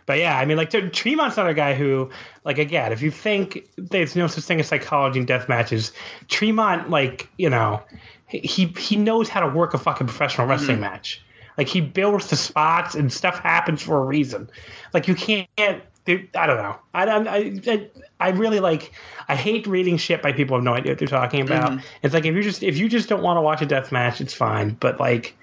but 0.06 0.18
yeah, 0.18 0.36
I 0.36 0.44
mean, 0.44 0.56
like 0.56 0.70
Tremont's 0.70 1.36
not 1.36 1.48
a 1.48 1.54
guy 1.54 1.74
who, 1.74 2.10
like, 2.44 2.58
again, 2.58 2.92
if 2.92 3.02
you 3.02 3.10
think 3.10 3.68
there's 3.76 4.16
no 4.16 4.26
such 4.26 4.44
thing 4.44 4.58
as 4.60 4.66
psychology 4.66 5.20
in 5.20 5.26
death 5.26 5.48
matches, 5.48 5.92
Tremont, 6.28 6.90
like, 6.90 7.28
you 7.38 7.48
know, 7.48 7.82
he 8.38 8.66
he 8.66 8.96
knows 8.96 9.28
how 9.28 9.40
to 9.40 9.48
work 9.48 9.74
a 9.74 9.78
fucking 9.78 10.06
professional 10.06 10.46
mm-hmm. 10.46 10.52
wrestling 10.52 10.80
match. 10.80 11.22
Like, 11.58 11.68
he 11.68 11.80
builds 11.80 12.30
the 12.30 12.36
spots 12.36 12.94
and 12.94 13.12
stuff 13.12 13.38
happens 13.38 13.82
for 13.82 13.98
a 13.98 14.04
reason. 14.04 14.48
Like, 14.94 15.06
you 15.06 15.14
can't. 15.14 15.48
I 16.08 16.46
don't 16.46 16.56
know. 16.56 16.76
I, 16.94 17.04
I 17.04 17.60
I 17.66 17.88
I 18.18 18.30
really 18.30 18.58
like. 18.58 18.92
I 19.28 19.36
hate 19.36 19.66
reading 19.68 19.96
shit 19.98 20.20
by 20.20 20.32
people 20.32 20.56
who 20.56 20.60
have 20.60 20.64
no 20.64 20.74
idea 20.74 20.92
what 20.92 20.98
they're 20.98 21.06
talking 21.06 21.42
about. 21.42 21.70
Mm-hmm. 21.70 21.86
It's 22.02 22.12
like 22.12 22.24
if 22.24 22.34
you 22.34 22.42
just 22.42 22.62
if 22.62 22.76
you 22.76 22.88
just 22.88 23.08
don't 23.08 23.22
want 23.22 23.36
to 23.36 23.40
watch 23.40 23.62
a 23.62 23.66
death 23.66 23.92
match, 23.92 24.20
it's 24.20 24.34
fine. 24.34 24.70
But 24.80 24.98
like, 24.98 25.36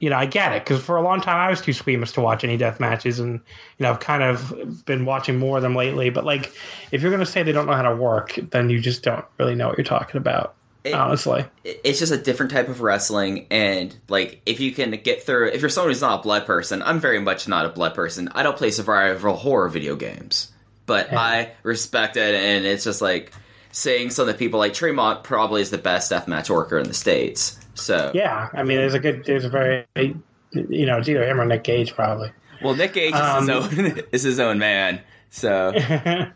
you 0.00 0.08
know, 0.08 0.16
I 0.16 0.24
get 0.24 0.52
it 0.52 0.64
because 0.64 0.82
for 0.82 0.96
a 0.96 1.02
long 1.02 1.20
time 1.20 1.36
I 1.36 1.50
was 1.50 1.60
too 1.60 1.74
squeamish 1.74 2.12
to 2.12 2.22
watch 2.22 2.42
any 2.42 2.56
death 2.56 2.80
matches, 2.80 3.18
and 3.18 3.34
you 3.34 3.82
know, 3.82 3.90
I've 3.90 4.00
kind 4.00 4.22
of 4.22 4.86
been 4.86 5.04
watching 5.04 5.38
more 5.38 5.58
of 5.58 5.62
them 5.62 5.74
lately. 5.74 6.08
But 6.08 6.24
like, 6.24 6.54
if 6.90 7.02
you're 7.02 7.10
gonna 7.10 7.26
say 7.26 7.42
they 7.42 7.52
don't 7.52 7.66
know 7.66 7.74
how 7.74 7.82
to 7.82 7.94
work, 7.94 8.38
then 8.50 8.70
you 8.70 8.80
just 8.80 9.02
don't 9.02 9.26
really 9.38 9.56
know 9.56 9.68
what 9.68 9.76
you're 9.76 9.84
talking 9.84 10.16
about. 10.16 10.54
It- 10.84 10.94
honestly, 10.94 11.44
it's 11.64 11.98
just 11.98 12.12
a 12.12 12.16
different 12.16 12.52
type 12.52 12.68
of 12.68 12.80
wrestling 12.80 13.46
and 13.50 13.94
like 14.08 14.40
if 14.46 14.60
you 14.60 14.72
can 14.72 14.92
get 14.92 15.22
through 15.24 15.48
if 15.48 15.60
you're 15.60 15.68
someone 15.68 15.90
who's 15.90 16.00
not 16.00 16.20
a 16.20 16.22
blood 16.22 16.46
person 16.46 16.82
i'm 16.82 17.00
very 17.00 17.18
much 17.18 17.46
not 17.48 17.66
a 17.66 17.68
blood 17.68 17.94
person 17.94 18.28
i 18.34 18.42
don't 18.42 18.56
play 18.56 18.70
survival 18.70 19.34
horror 19.36 19.68
video 19.68 19.96
games 19.96 20.50
but 20.86 21.12
i 21.12 21.50
respect 21.64 22.16
it 22.16 22.34
and 22.34 22.64
it's 22.64 22.84
just 22.84 23.02
like 23.02 23.32
saying 23.72 24.08
some 24.10 24.28
of 24.28 24.32
the 24.34 24.38
people 24.38 24.58
like 24.60 24.72
tremont 24.72 25.24
probably 25.24 25.60
is 25.60 25.70
the 25.70 25.78
best 25.78 26.10
deathmatch 26.12 26.48
worker 26.48 26.78
in 26.78 26.86
the 26.88 26.94
states 26.94 27.58
so 27.74 28.10
yeah. 28.14 28.48
I 28.54 28.62
mean, 28.64 28.78
there's 28.78 28.94
a 28.94 28.98
good, 28.98 29.24
there's 29.24 29.44
a 29.44 29.48
very, 29.50 29.84
you 29.94 30.86
know, 30.86 30.98
it's 30.98 31.08
either 31.08 31.24
him 31.28 31.40
or 31.40 31.44
Nick 31.44 31.62
Gage 31.64 31.94
probably. 31.94 32.32
well 32.62 32.74
nick 32.74 32.92
gage 32.92 33.14
is, 33.14 33.20
his 33.20 33.48
Um, 33.48 33.50
own, 33.50 34.02
is 34.12 34.22
his 34.22 34.40
own 34.40 34.58
man 34.58 35.00
so 35.30 35.72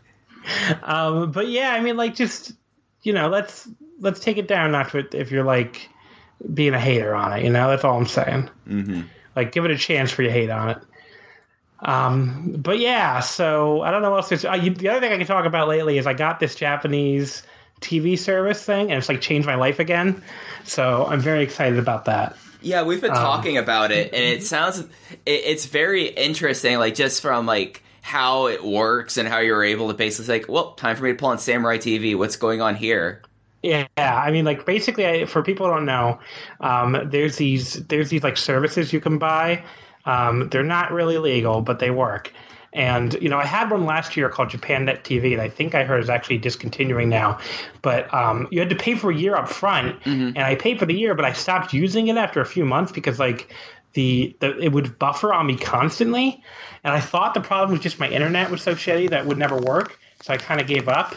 um, 0.83 1.31
but 1.31 1.47
yeah, 1.47 1.71
I 1.73 1.79
mean, 1.79 1.97
like, 1.97 2.15
just 2.15 2.53
you 3.01 3.13
know, 3.13 3.27
let's 3.29 3.67
let's 3.99 4.19
take 4.19 4.37
it 4.37 4.47
down 4.47 4.71
not 4.71 4.91
to 4.91 5.07
if 5.13 5.31
you're 5.31 5.43
like 5.43 5.89
being 6.53 6.73
a 6.73 6.79
hater 6.79 7.13
on 7.15 7.37
it. 7.37 7.43
You 7.43 7.49
know, 7.51 7.69
that's 7.69 7.83
all 7.83 7.97
I'm 7.97 8.05
saying. 8.05 8.49
Mm-hmm. 8.67 9.01
Like, 9.35 9.51
give 9.51 9.65
it 9.65 9.71
a 9.71 9.77
chance 9.77 10.11
for 10.11 10.21
you 10.21 10.29
hate 10.29 10.49
on 10.49 10.69
it. 10.69 10.77
Um, 11.79 12.55
but 12.57 12.79
yeah, 12.79 13.19
so 13.19 13.81
I 13.81 13.91
don't 13.91 14.01
know 14.01 14.11
what 14.11 14.31
else. 14.31 14.45
Uh, 14.45 14.53
you, 14.53 14.71
the 14.71 14.89
other 14.89 14.99
thing 14.99 15.11
I 15.11 15.17
can 15.17 15.27
talk 15.27 15.45
about 15.45 15.67
lately 15.67 15.97
is 15.97 16.07
I 16.07 16.13
got 16.13 16.39
this 16.39 16.55
Japanese 16.55 17.43
TV 17.81 18.17
service 18.17 18.63
thing, 18.63 18.89
and 18.89 18.97
it's 18.97 19.09
like 19.09 19.21
changed 19.21 19.45
my 19.45 19.55
life 19.55 19.79
again. 19.79 20.23
So 20.63 21.05
I'm 21.05 21.19
very 21.19 21.43
excited 21.43 21.77
about 21.77 22.05
that. 22.05 22.37
Yeah, 22.61 22.83
we've 22.83 23.01
been 23.01 23.11
Um, 23.11 23.17
talking 23.17 23.57
about 23.57 23.91
it, 23.91 24.13
and 24.13 24.23
it 24.23 24.43
sounds 24.43 24.79
it, 24.79 24.87
it's 25.25 25.65
very 25.65 26.05
interesting. 26.05 26.77
Like 26.79 26.95
just 26.95 27.21
from 27.21 27.45
like 27.45 27.83
how 28.01 28.47
it 28.47 28.63
works 28.63 29.17
and 29.17 29.27
how 29.27 29.39
you're 29.39 29.63
able 29.63 29.89
to 29.89 29.93
basically 29.93 30.39
like, 30.39 30.49
well, 30.49 30.73
time 30.73 30.95
for 30.95 31.03
me 31.03 31.11
to 31.11 31.17
pull 31.17 31.29
on 31.29 31.39
Samurai 31.39 31.77
TV. 31.77 32.17
What's 32.17 32.37
going 32.37 32.61
on 32.61 32.75
here? 32.75 33.21
Yeah, 33.63 33.87
I 33.97 34.29
mean, 34.29 34.43
like 34.43 34.65
basically, 34.65 35.07
I, 35.07 35.25
for 35.25 35.41
people 35.41 35.65
who 35.65 35.73
don't 35.73 35.85
know, 35.85 36.19
um, 36.59 36.99
there's 37.05 37.37
these 37.37 37.75
there's 37.87 38.09
these 38.09 38.21
like 38.21 38.35
services 38.35 38.91
you 38.91 38.99
can 38.99 39.17
buy. 39.17 39.63
Um, 40.05 40.49
they're 40.49 40.63
not 40.63 40.91
really 40.91 41.17
legal, 41.17 41.61
but 41.61 41.79
they 41.79 41.89
work. 41.89 42.31
And 42.73 43.13
you 43.21 43.29
know, 43.29 43.37
I 43.37 43.45
had 43.45 43.71
one 43.71 43.85
last 43.85 44.17
year 44.17 44.27
called 44.27 44.49
JapanNet 44.49 45.03
TV, 45.03 45.31
and 45.31 45.41
I 45.41 45.47
think 45.47 45.75
I 45.75 45.85
heard 45.85 46.03
is 46.03 46.09
actually 46.09 46.39
discontinuing 46.39 47.07
now. 47.07 47.39
But 47.81 48.13
um, 48.13 48.47
you 48.51 48.59
had 48.59 48.69
to 48.69 48.75
pay 48.75 48.95
for 48.95 49.11
a 49.11 49.15
year 49.15 49.35
up 49.35 49.47
front, 49.47 49.95
and 50.35 50.39
I 50.39 50.55
paid 50.55 50.77
for 50.77 50.85
the 50.85 50.93
year, 50.93 51.15
but 51.15 51.23
I 51.23 51.31
stopped 51.31 51.71
using 51.71 52.07
it 52.07 52.17
after 52.17 52.41
a 52.41 52.45
few 52.45 52.65
months 52.65 52.91
because 52.91 53.17
like 53.17 53.53
the, 53.93 54.35
the 54.39 54.57
it 54.59 54.73
would 54.73 54.99
buffer 54.99 55.33
on 55.33 55.45
me 55.45 55.55
constantly, 55.55 56.43
and 56.83 56.93
I 56.93 56.99
thought 56.99 57.33
the 57.33 57.41
problem 57.41 57.71
was 57.71 57.79
just 57.79 57.99
my 57.99 58.09
internet 58.09 58.51
was 58.51 58.61
so 58.61 58.75
shitty 58.75 59.09
that 59.11 59.21
it 59.21 59.25
would 59.27 59.37
never 59.37 59.55
work. 59.55 59.97
So 60.21 60.33
I 60.33 60.37
kind 60.37 60.59
of 60.59 60.67
gave 60.67 60.89
up 60.89 61.15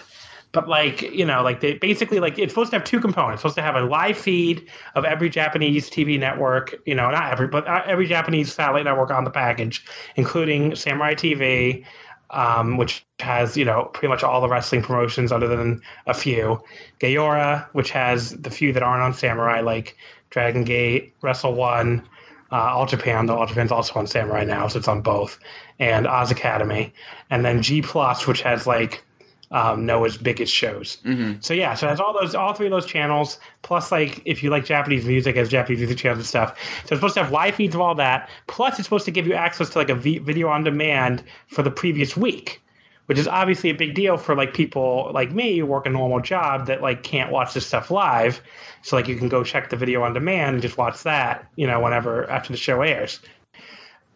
but 0.56 0.68
like 0.68 1.02
you 1.02 1.26
know 1.26 1.42
like 1.42 1.60
they 1.60 1.74
basically 1.74 2.18
like 2.18 2.38
it's 2.38 2.50
supposed 2.50 2.70
to 2.70 2.76
have 2.76 2.84
two 2.84 2.98
components. 2.98 3.34
It's 3.34 3.42
supposed 3.42 3.56
to 3.56 3.62
have 3.62 3.74
a 3.76 3.82
live 3.82 4.16
feed 4.16 4.68
of 4.94 5.04
every 5.04 5.28
japanese 5.28 5.90
tv 5.90 6.18
network 6.18 6.74
you 6.86 6.94
know 6.94 7.10
not 7.10 7.30
every 7.30 7.46
but 7.46 7.68
uh, 7.68 7.82
every 7.84 8.06
japanese 8.06 8.54
satellite 8.54 8.84
network 8.84 9.10
on 9.10 9.24
the 9.24 9.30
package 9.30 9.84
including 10.16 10.74
samurai 10.74 11.14
tv 11.14 11.84
um, 12.30 12.78
which 12.78 13.04
has 13.20 13.54
you 13.54 13.66
know 13.66 13.90
pretty 13.92 14.08
much 14.08 14.22
all 14.22 14.40
the 14.40 14.48
wrestling 14.48 14.80
promotions 14.80 15.30
other 15.30 15.46
than 15.46 15.82
a 16.06 16.14
few. 16.14 16.62
Gaora, 17.00 17.68
which 17.72 17.90
has 17.90 18.30
the 18.30 18.50
few 18.50 18.72
that 18.72 18.82
aren't 18.82 19.02
on 19.02 19.12
samurai 19.12 19.60
like 19.60 19.96
dragon 20.30 20.64
gate 20.64 21.14
wrestle 21.20 21.54
one 21.54 22.08
uh, 22.50 22.56
All 22.56 22.86
Japan, 22.86 23.26
though 23.26 23.36
All 23.36 23.46
Japan's 23.46 23.72
also 23.72 23.94
on 23.98 24.06
Samurai 24.06 24.44
now, 24.44 24.68
so 24.68 24.78
it's 24.78 24.88
on 24.88 25.02
both, 25.02 25.38
and 25.78 26.06
Oz 26.06 26.30
Academy, 26.30 26.92
and 27.28 27.44
then 27.44 27.62
G 27.62 27.82
Plus, 27.82 28.26
which 28.26 28.42
has 28.42 28.66
like 28.66 29.04
um, 29.50 29.86
Noah's 29.86 30.16
biggest 30.16 30.52
shows. 30.52 30.98
So 31.40 31.54
yeah, 31.54 31.74
so 31.74 31.86
it 31.86 31.90
has 31.90 32.00
all 32.00 32.12
those, 32.12 32.34
all 32.34 32.52
three 32.52 32.66
of 32.66 32.72
those 32.72 32.86
channels, 32.86 33.38
plus 33.62 33.92
like 33.92 34.20
if 34.24 34.42
you 34.42 34.50
like 34.50 34.64
Japanese 34.64 35.04
music, 35.04 35.36
has 35.36 35.48
Japanese 35.48 35.78
music 35.78 35.98
channels 35.98 36.18
and 36.18 36.26
stuff. 36.26 36.58
So 36.58 36.80
it's 36.80 36.88
supposed 36.90 37.14
to 37.14 37.22
have 37.22 37.32
live 37.32 37.54
feeds 37.54 37.74
of 37.74 37.80
all 37.80 37.94
that. 37.94 38.28
Plus, 38.48 38.78
it's 38.78 38.86
supposed 38.86 39.04
to 39.04 39.10
give 39.10 39.26
you 39.26 39.34
access 39.34 39.70
to 39.70 39.78
like 39.78 39.88
a 39.90 39.94
v- 39.94 40.18
video 40.18 40.48
on 40.48 40.64
demand 40.64 41.22
for 41.46 41.62
the 41.62 41.70
previous 41.70 42.16
week. 42.16 42.60
Which 43.06 43.18
is 43.18 43.28
obviously 43.28 43.70
a 43.70 43.74
big 43.74 43.94
deal 43.94 44.16
for 44.16 44.34
like 44.34 44.52
people 44.52 45.12
like 45.14 45.30
me 45.30 45.58
who 45.58 45.64
work 45.64 45.86
a 45.86 45.90
normal 45.90 46.18
job 46.18 46.66
that 46.66 46.82
like 46.82 47.04
can't 47.04 47.30
watch 47.30 47.54
this 47.54 47.64
stuff 47.64 47.88
live. 47.88 48.42
So 48.82 48.96
like 48.96 49.06
you 49.06 49.14
can 49.14 49.28
go 49.28 49.44
check 49.44 49.70
the 49.70 49.76
video 49.76 50.02
on 50.02 50.12
demand 50.12 50.54
and 50.54 50.60
just 50.62 50.76
watch 50.76 51.04
that, 51.04 51.48
you 51.54 51.68
know, 51.68 51.78
whenever 51.78 52.28
after 52.28 52.52
the 52.52 52.56
show 52.56 52.82
airs. 52.82 53.20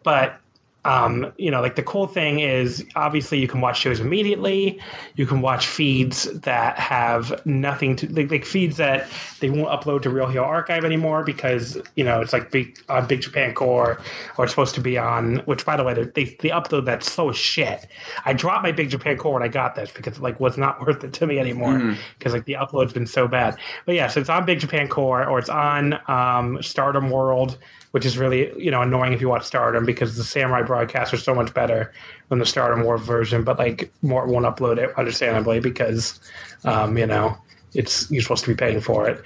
But 0.03 0.40
um, 0.83 1.31
you 1.37 1.51
know, 1.51 1.61
like 1.61 1.75
the 1.75 1.83
cool 1.83 2.07
thing 2.07 2.39
is 2.39 2.83
obviously 2.95 3.39
you 3.39 3.47
can 3.47 3.61
watch 3.61 3.79
shows 3.79 3.99
immediately. 3.99 4.79
You 5.15 5.27
can 5.27 5.41
watch 5.41 5.67
feeds 5.67 6.23
that 6.41 6.79
have 6.79 7.45
nothing 7.45 7.95
to 7.97 8.11
like, 8.11 8.31
like 8.31 8.45
feeds 8.45 8.77
that 8.77 9.07
they 9.39 9.51
won't 9.51 9.69
upload 9.69 10.01
to 10.03 10.09
Real 10.09 10.27
Heel 10.27 10.43
Archive 10.43 10.83
anymore 10.83 11.23
because 11.23 11.77
you 11.95 12.03
know 12.03 12.21
it's 12.21 12.33
like 12.33 12.49
big 12.49 12.79
on 12.89 13.05
Big 13.05 13.21
Japan 13.21 13.53
Core 13.53 14.01
or 14.37 14.45
it's 14.45 14.53
supposed 14.53 14.73
to 14.75 14.81
be 14.81 14.97
on. 14.97 15.37
Which 15.45 15.65
by 15.65 15.77
the 15.77 15.83
way, 15.83 15.93
they 15.93 16.23
they 16.23 16.49
upload 16.49 16.85
that 16.85 17.03
slow 17.03 17.29
as 17.29 17.37
shit. 17.37 17.85
I 18.25 18.33
dropped 18.33 18.63
my 18.63 18.71
Big 18.71 18.89
Japan 18.89 19.17
Core 19.17 19.33
when 19.33 19.43
I 19.43 19.49
got 19.49 19.75
this 19.75 19.91
because 19.91 20.17
it, 20.17 20.23
like 20.23 20.39
was 20.39 20.57
not 20.57 20.81
worth 20.85 21.03
it 21.03 21.13
to 21.13 21.27
me 21.27 21.37
anymore 21.37 21.95
because 22.17 22.33
like 22.33 22.45
the 22.45 22.53
upload's 22.53 22.93
been 22.93 23.07
so 23.07 23.27
bad. 23.27 23.55
But 23.85 23.93
yeah, 23.93 24.07
so 24.07 24.19
it's 24.19 24.29
on 24.29 24.45
Big 24.45 24.59
Japan 24.59 24.87
Core 24.87 25.27
or 25.27 25.37
it's 25.37 25.49
on 25.49 25.99
um, 26.07 26.61
Stardom 26.63 27.11
World 27.11 27.59
which 27.91 28.05
is 28.05 28.17
really 28.17 28.51
you 28.61 28.71
know 28.71 28.81
annoying 28.81 29.13
if 29.13 29.21
you 29.21 29.29
watch 29.29 29.43
Stardom 29.43 29.85
because 29.85 30.15
the 30.15 30.23
Samurai 30.23 30.63
broadcasts 30.63 31.13
are 31.13 31.17
so 31.17 31.35
much 31.35 31.53
better 31.53 31.93
than 32.29 32.39
the 32.39 32.45
Stardom 32.45 32.85
World 32.85 33.01
version. 33.01 33.43
But 33.43 33.59
like, 33.59 33.91
more 34.01 34.25
won't 34.25 34.45
upload 34.45 34.77
it, 34.77 34.97
understandably, 34.97 35.59
because 35.59 36.19
um, 36.63 36.97
you 36.97 37.05
know 37.05 37.37
it's 37.73 38.09
you're 38.09 38.21
supposed 38.21 38.43
to 38.45 38.49
be 38.49 38.55
paying 38.55 38.81
for 38.81 39.07
it, 39.07 39.23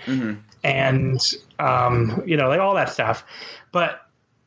and 0.63 1.21
um, 1.59 2.21
you 2.25 2.37
know 2.37 2.49
like 2.49 2.59
all 2.59 2.75
that 2.75 2.89
stuff. 2.89 3.25
But 3.71 4.01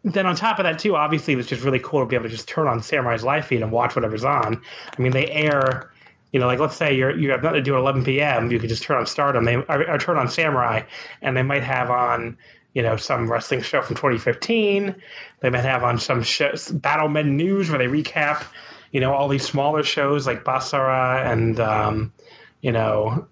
then 0.04 0.26
on 0.26 0.36
top 0.36 0.58
of 0.58 0.64
that 0.64 0.78
too, 0.78 0.96
obviously 0.96 1.34
it's 1.34 1.48
just 1.48 1.64
really 1.64 1.80
cool 1.80 2.00
to 2.00 2.06
be 2.06 2.16
able 2.16 2.24
to 2.24 2.30
just 2.30 2.48
turn 2.48 2.68
on 2.68 2.82
Samurai's 2.82 3.24
live 3.24 3.46
feed 3.46 3.62
and 3.62 3.72
watch 3.72 3.94
whatever's 3.96 4.24
on. 4.24 4.60
I 4.96 5.02
mean, 5.02 5.12
they 5.12 5.28
air. 5.30 5.92
You 6.32 6.38
know, 6.38 6.46
like 6.46 6.58
let's 6.58 6.76
say 6.76 6.94
you're 6.94 7.16
you 7.16 7.30
have 7.30 7.42
nothing 7.42 7.56
to 7.56 7.62
do 7.62 7.74
at 7.74 7.78
11 7.78 8.04
p.m. 8.04 8.50
You 8.50 8.58
could 8.58 8.68
just 8.68 8.82
turn 8.82 8.98
on 8.98 9.06
Stardom, 9.06 9.44
they 9.44 9.54
or, 9.54 9.90
or 9.90 9.96
turn 9.96 10.18
on 10.18 10.28
Samurai, 10.28 10.82
and 11.22 11.34
they 11.34 11.42
might 11.42 11.62
have 11.62 11.90
on 11.90 12.36
you 12.74 12.82
know, 12.82 12.96
some 12.96 13.30
wrestling 13.30 13.62
show 13.62 13.82
from 13.82 13.96
2015. 13.96 14.94
They 15.40 15.50
might 15.50 15.64
have 15.64 15.82
on 15.82 15.98
some 15.98 16.22
shows, 16.22 16.70
Battle 16.70 17.08
Men 17.08 17.36
News, 17.36 17.70
where 17.70 17.78
they 17.78 17.86
recap, 17.86 18.44
you 18.92 19.00
know, 19.00 19.12
all 19.12 19.28
these 19.28 19.46
smaller 19.46 19.82
shows 19.82 20.26
like 20.26 20.44
Basara 20.44 21.30
and, 21.30 21.58
um, 21.60 22.12
you 22.60 22.72
know, 22.72 23.26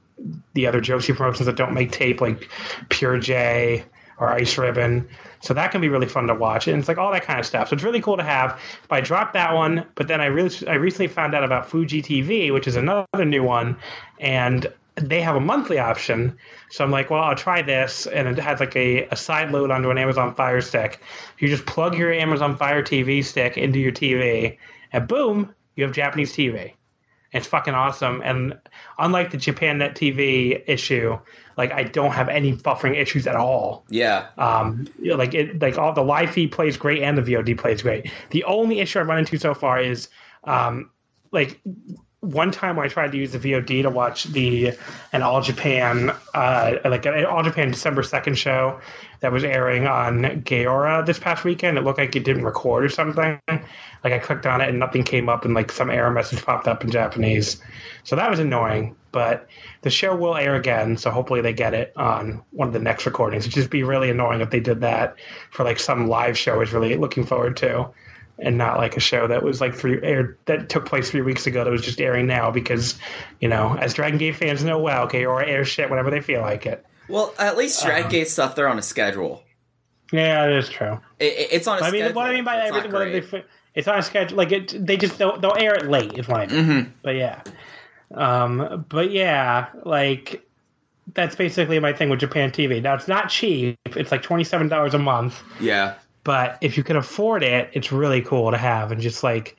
the 0.55 0.67
other 0.67 0.81
Joshi 0.81 1.15
promotions 1.15 1.47
that 1.47 1.57
don't 1.57 1.75
make 1.75 1.93
tape, 1.93 2.21
like 2.21 2.49
Pure 2.89 3.19
J 3.19 3.85
or 4.19 4.29
Ice 4.31 4.57
Ribbon. 4.57 5.09
So 5.41 5.55
that 5.55 5.71
can 5.71 5.81
be 5.81 5.89
really 5.89 6.07
fun 6.07 6.27
to 6.27 6.35
watch, 6.35 6.67
and 6.67 6.79
it's 6.79 6.89
like 6.89 6.99
all 6.99 7.13
that 7.13 7.25
kind 7.25 7.39
of 7.39 7.47
stuff. 7.47 7.69
So 7.69 7.75
it's 7.75 7.85
really 7.85 8.01
cool 8.01 8.17
to 8.17 8.23
have. 8.23 8.61
But 8.89 8.97
I 8.97 9.01
dropped 9.03 9.35
that 9.35 9.55
one, 9.55 9.87
but 9.95 10.09
then 10.09 10.21
I 10.21 10.27
really, 10.27 10.51
I 10.67 10.75
recently 10.75 11.09
found 11.09 11.35
out 11.35 11.45
about 11.45 11.69
Fuji 11.69 12.03
TV, 12.03 12.53
which 12.53 12.67
is 12.67 12.77
another 12.77 13.25
new 13.25 13.43
one, 13.43 13.77
and 14.19 14.73
they 14.97 15.21
have 15.21 15.37
a 15.37 15.41
monthly 15.41 15.79
option. 15.79 16.37
So 16.71 16.85
I'm 16.85 16.91
like, 16.91 17.11
well, 17.11 17.23
I'll 17.23 17.37
try 17.37 17.63
this. 17.63 18.07
And 18.07 18.27
it 18.29 18.39
has 18.39 18.61
like 18.61 18.75
a, 18.77 19.07
a 19.09 19.17
side 19.17 19.53
load 19.53 19.71
onto 19.71 19.91
an 19.91 19.99
Amazon 19.99 20.35
Fire 20.35 20.61
Stick. 20.61 21.01
You 21.39 21.49
just 21.49 21.67
plug 21.67 21.97
your 21.97 22.13
Amazon 22.13 22.57
Fire 22.57 22.83
TV 22.83 23.25
stick 23.25 23.57
into 23.59 23.79
your 23.79 23.93
TV, 23.93 24.59
and 24.93 25.07
boom, 25.07 25.55
you 25.75 25.85
have 25.85 25.93
Japanese 25.93 26.33
TV. 26.33 26.73
It's 27.33 27.47
fucking 27.47 27.75
awesome. 27.75 28.23
And 28.25 28.59
unlike 28.99 29.31
the 29.31 29.37
JapanNet 29.37 29.95
TV 29.95 30.63
issue, 30.67 31.19
like 31.59 31.73
I 31.73 31.83
don't 31.83 32.13
have 32.13 32.29
any 32.29 32.55
buffering 32.55 32.97
issues 32.97 33.27
at 33.27 33.37
all. 33.37 33.85
Yeah. 33.91 34.29
Um, 34.39 34.89
you 34.99 35.11
know, 35.11 35.17
like 35.17 35.35
it, 35.35 35.61
like 35.61 35.77
all 35.77 35.93
the 35.93 36.03
live 36.03 36.31
feed 36.31 36.53
plays 36.53 36.77
great 36.79 37.03
and 37.03 37.19
the 37.19 37.23
VOD 37.23 37.59
plays 37.59 37.83
great. 37.83 38.11
The 38.31 38.45
only 38.45 38.81
issue 38.81 39.01
I've 39.01 39.09
run 39.09 39.19
into 39.19 39.37
so 39.39 39.53
far 39.53 39.81
is, 39.81 40.09
um, 40.45 40.91
like 41.33 41.61
one 42.21 42.51
time 42.51 42.79
I 42.79 42.89
tried 42.89 43.13
to 43.13 43.19
use 43.19 43.33
the 43.33 43.39
VOD 43.39 43.83
to 43.83 43.91
watch 43.91 44.25
the 44.25 44.73
an 45.13 45.23
All 45.23 45.43
Japan 45.43 46.11
uh, 46.35 46.77
like 46.85 47.05
an 47.05 47.27
All 47.27 47.43
Japan 47.43 47.71
December 47.71 48.03
second 48.03 48.37
show 48.37 48.81
that 49.21 49.33
was 49.33 49.45
airing 49.45 49.87
on 49.87 50.23
Gaora 50.43 51.05
this 51.05 51.19
past 51.19 51.45
weekend. 51.45 51.77
It 51.77 51.85
looked 51.85 51.99
like 51.99 52.17
it 52.17 52.25
didn't 52.25 52.45
record 52.45 52.85
or 52.85 52.89
something. 52.89 53.39
Like 53.47 54.13
I 54.13 54.19
clicked 54.19 54.47
on 54.47 54.61
it 54.61 54.69
and 54.69 54.79
nothing 54.79 55.03
came 55.03 55.29
up, 55.29 55.45
and 55.45 55.55
like 55.55 55.71
some 55.71 55.91
error 55.91 56.11
message 56.11 56.43
popped 56.43 56.67
up 56.67 56.83
in 56.83 56.91
Japanese. 56.91 57.63
So 58.05 58.17
that 58.17 58.31
was 58.31 58.39
annoying. 58.39 58.97
But 59.13 59.49
the 59.83 59.91
show 59.91 60.15
will 60.15 60.37
air 60.37 60.57
again, 60.57 60.97
so 60.97 61.11
hopefully 61.11 61.41
they 61.41 61.53
get 61.53 61.75
it 61.75 61.93
on 61.97 62.43
one 62.51 62.69
of 62.69 62.75
the 62.75 62.81
next 62.81 63.07
recordings. 63.07 63.45
It'd 63.45 63.55
just 63.55 63.71
be 63.71 63.83
really 63.83 64.11
annoying 64.11 64.43
if 64.43 64.51
they 64.51 64.61
did 64.61 64.81
that 64.83 65.17
for 65.51 65.65
like 65.65 65.79
some 65.79 66.07
live 66.07 66.37
show. 66.37 66.55
I 66.55 66.59
was 66.59 66.73
really 66.73 66.97
looking 66.97 67.25
forward 67.25 67.57
to 67.59 67.89
and 68.39 68.59
not 68.59 68.77
like 68.79 68.97
a 68.97 69.01
show 69.01 69.27
that 69.27 69.43
was 69.43 69.61
like 69.61 69.75
three 69.75 69.99
aired 70.03 70.37
that 70.45 70.69
took 70.69 70.85
place 70.87 71.11
three 71.11 71.23
weeks 71.23 71.47
ago 71.47 71.65
that 71.65 71.71
was 71.71 71.83
just 71.83 72.01
airing 72.01 72.27
now 72.27 72.51
because 72.51 72.99
you 73.41 73.49
know 73.49 73.77
as 73.81 73.95
Dragon 73.95 74.19
Gate 74.19 74.37
fans 74.37 74.63
know 74.65 74.79
well, 74.79 75.05
okay, 75.05 75.25
or 75.25 75.43
air 75.43 75.65
shit 75.65 75.89
whenever 75.91 76.11
they 76.11 76.21
feel 76.21 76.41
like 76.43 76.67
it. 76.67 76.85
Well, 77.09 77.35
at 77.39 77.57
least. 77.57 77.83
Dragon 77.85 78.11
Gate 78.11 78.29
stuff 78.29 78.55
they're 78.55 78.69
on 78.69 78.79
a 78.79 78.83
schedule. 78.83 79.43
Yeah, 80.13 80.47
it 80.47 80.57
is 80.57 80.69
true. 80.69 81.01
It, 81.19 81.33
it- 81.33 81.49
it's 81.53 81.67
on 81.67 81.79
a 81.79 81.83
I 81.83 81.91
mean, 81.91 82.01
schedule. 82.03 82.17
what 82.17 82.31
I 82.31 82.35
mean 82.35 82.45
by 82.45 82.63
It's 82.63 82.73
that, 82.77 82.87
everything, 82.95 83.31
they, 83.31 83.45
it's 83.75 83.89
on 83.89 83.99
a 83.99 84.03
schedule. 84.03 84.37
Like 84.37 84.53
it, 84.53 84.75
they 84.87 84.97
just 84.97 85.19
they'll, 85.19 85.39
they'll 85.41 85.57
air 85.59 85.75
it 85.75 85.89
late. 85.89 86.19
Is 86.19 86.29
what 86.29 86.41
I 86.41 86.47
mean. 86.47 86.65
Mm-hmm. 86.65 86.91
But 87.03 87.17
yeah, 87.17 87.43
um, 88.15 88.85
but 88.89 89.11
yeah, 89.11 89.67
like 89.85 90.43
that's 91.15 91.37
basically 91.37 91.79
my 91.79 91.93
thing 91.93 92.11
with 92.11 92.21
Japan 92.21 92.51
TV. 92.51 92.83
Now 92.83 92.95
it's 92.95 93.09
not 93.09 93.29
cheap. 93.31 93.79
It's 93.85 94.11
like 94.13 94.23
twenty 94.23 94.45
seven 94.45 94.69
dollars 94.69 94.95
a 94.95 94.99
month. 94.99 95.43
Yeah. 95.61 95.95
But 96.27 96.59
if 96.61 96.77
you 96.77 96.83
can 96.83 96.97
afford 96.97 97.45
it, 97.45 97.71
it's 97.73 97.93
really 97.93 98.21
cool 98.21 98.51
to 98.51 98.59
have 98.59 98.91
and 98.91 99.01
just 99.01 99.23
like 99.23 99.57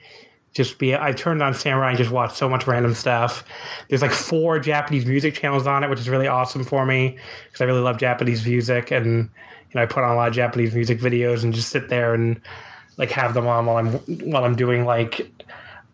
just 0.52 0.78
be. 0.78 0.94
I 0.94 1.14
turned 1.14 1.42
on 1.42 1.54
Samurai 1.54 1.90
and 1.92 1.98
just 1.98 2.12
watched 2.12 2.36
so 2.36 2.50
much 2.50 2.68
random 2.68 2.94
stuff. 2.94 3.46
There's 3.88 4.02
like 4.02 4.12
four 4.12 4.60
Japanese 4.60 5.06
music 5.06 5.34
channels 5.34 5.66
on 5.66 5.86
it, 5.86 5.90
which 5.90 6.02
is 6.02 6.10
really 6.10 6.28
awesome 6.28 6.66
for 6.66 6.86
me 6.86 7.18
because 7.46 7.62
I 7.62 7.64
really 7.64 7.80
love 7.80 8.00
Japanese 8.00 8.46
music 8.46 8.92
and 8.92 9.06
you 9.06 9.76
know 9.76 9.82
I 9.82 9.86
put 9.86 10.04
on 10.04 10.12
a 10.12 10.16
lot 10.16 10.28
of 10.28 10.34
Japanese 10.34 10.76
music 10.76 11.00
videos 11.00 11.46
and 11.46 11.54
just 11.54 11.70
sit 11.70 11.88
there 11.88 12.14
and 12.14 12.42
like 12.98 13.12
have 13.12 13.34
them 13.34 13.48
on 13.48 13.66
while 13.66 13.78
I'm 13.78 13.94
while 14.30 14.44
I'm 14.44 14.58
doing 14.58 14.84
like 14.84 15.32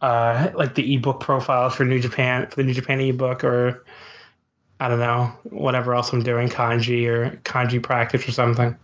uh 0.02 0.50
like 0.56 0.74
the 0.74 0.96
ebook 0.96 1.20
profiles 1.20 1.76
for 1.76 1.86
New 1.86 2.00
Japan 2.00 2.48
for 2.48 2.56
the 2.56 2.64
New 2.64 2.74
Japan 2.74 3.00
ebook 3.00 3.44
or 3.44 3.86
I 4.84 4.89
don't 4.89 5.00
know 5.00 5.32
whatever 5.43 5.96
else 5.96 6.12
I'm 6.12 6.24
doing 6.24 6.50
kanji 6.50 7.08
or 7.08 7.39
kanji 7.46 7.82
practice 7.82 8.28
or 8.28 8.34
something. 8.34 8.76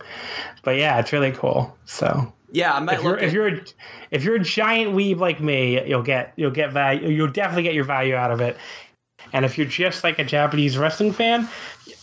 But 0.64 0.78
yeah, 0.78 0.98
it's 0.98 1.12
really 1.12 1.34
cool. 1.34 1.76
So 1.84 2.32
Yeah, 2.54 2.74
I 2.74 2.80
might 2.80 3.00
if 3.00 3.04
you're 3.04 3.12
look 3.12 3.22
if 3.22 3.34
you're 3.34 3.48
a, 3.50 3.62
if 4.10 4.24
you're 4.24 4.36
a 4.36 4.40
giant 4.40 4.96
weeb 4.96 5.18
like 5.18 5.42
me, 5.42 5.86
you'll 5.86 6.04
get 6.04 6.32
you'll 6.38 6.52
get 6.52 6.72
value. 6.72 7.10
You'll 7.10 7.34
definitely 7.34 7.64
get 7.64 7.74
your 7.74 7.84
value 7.84 8.16
out 8.16 8.32
of 8.32 8.40
it. 8.40 8.56
And 9.34 9.44
if 9.44 9.58
you're 9.58 9.68
just 9.68 10.06
like 10.06 10.20
a 10.20 10.24
Japanese 10.24 10.78
wrestling 10.78 11.12
fan, 11.12 11.50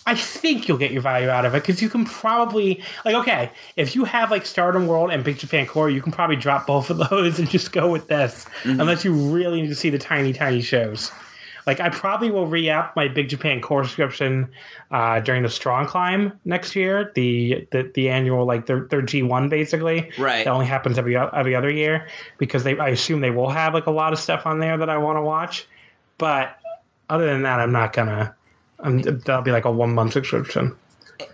I 0.05 0.15
think 0.15 0.69
you'll 0.69 0.77
get 0.77 0.93
your 0.93 1.01
value 1.01 1.31
out 1.31 1.47
of 1.47 1.55
it 1.55 1.63
because 1.63 1.81
you 1.81 1.89
can 1.89 2.05
probably 2.05 2.83
like 3.07 3.15
okay, 3.15 3.51
if 3.77 3.95
you 3.95 4.05
have 4.05 4.31
like 4.31 4.45
Stardom 4.45 4.89
World 4.89 5.11
and 5.11 5.25
Big 5.25 5.39
Japan 5.39 5.65
Core, 5.67 5.89
you 5.89 6.03
can 6.03 6.13
probably 6.13 6.37
drop 6.37 6.67
both 6.67 6.91
of 6.91 6.99
those 7.11 7.39
and 7.39 7.49
just 7.49 7.73
go 7.73 7.91
with 7.91 8.09
this, 8.09 8.45
mm-hmm. 8.63 8.79
unless 8.79 9.07
you 9.07 9.15
really 9.15 9.63
need 9.63 9.69
to 9.69 9.75
see 9.75 9.89
the 9.89 9.99
tiny 9.99 10.35
tiny 10.35 10.61
shows. 10.61 11.11
Like 11.67 11.81
I 11.81 11.89
probably 11.89 12.31
will 12.31 12.47
re-up 12.47 12.95
my 12.95 13.09
Big 13.09 13.29
Japan 13.29 13.61
Core 13.61 13.83
subscription 13.83 14.49
uh, 14.93 15.19
during 15.21 15.43
the 15.43 15.49
Strong 15.49 15.87
Climb 15.87 16.39
next 16.45 16.77
year, 16.77 17.11
the 17.15 17.67
the, 17.73 17.91
the 17.95 18.09
annual 18.09 18.45
like 18.47 18.67
their 18.67 18.81
their 18.89 19.03
G 19.03 19.23
one 19.25 19.49
basically. 19.49 20.11
Right. 20.17 20.45
That 20.45 20.51
only 20.53 20.67
happens 20.67 20.97
every 20.97 21.17
every 21.17 21.55
other 21.57 21.71
year 21.71 22.07
because 22.39 22.63
they 22.65 22.79
I 22.79 22.91
assume 22.91 23.21
they 23.21 23.31
will 23.33 23.51
have 23.51 23.75
like 23.75 23.87
a 23.87 23.91
lot 23.91 24.13
of 24.13 24.19
stuff 24.21 24.47
on 24.47 24.61
there 24.61 24.79
that 24.79 24.89
I 24.89 24.99
want 24.99 25.17
to 25.17 25.23
watch. 25.23 25.67
But 26.19 26.57
other 27.11 27.27
than 27.27 27.43
that, 27.43 27.59
I'm 27.61 27.73
not 27.73 27.93
gonna. 27.93 28.35
I'm, 28.79 29.03
that'll 29.03 29.43
be 29.43 29.51
like 29.53 29.65
a 29.65 29.71
one 29.73 29.95
month 29.95 30.13
subscription. 30.13 30.77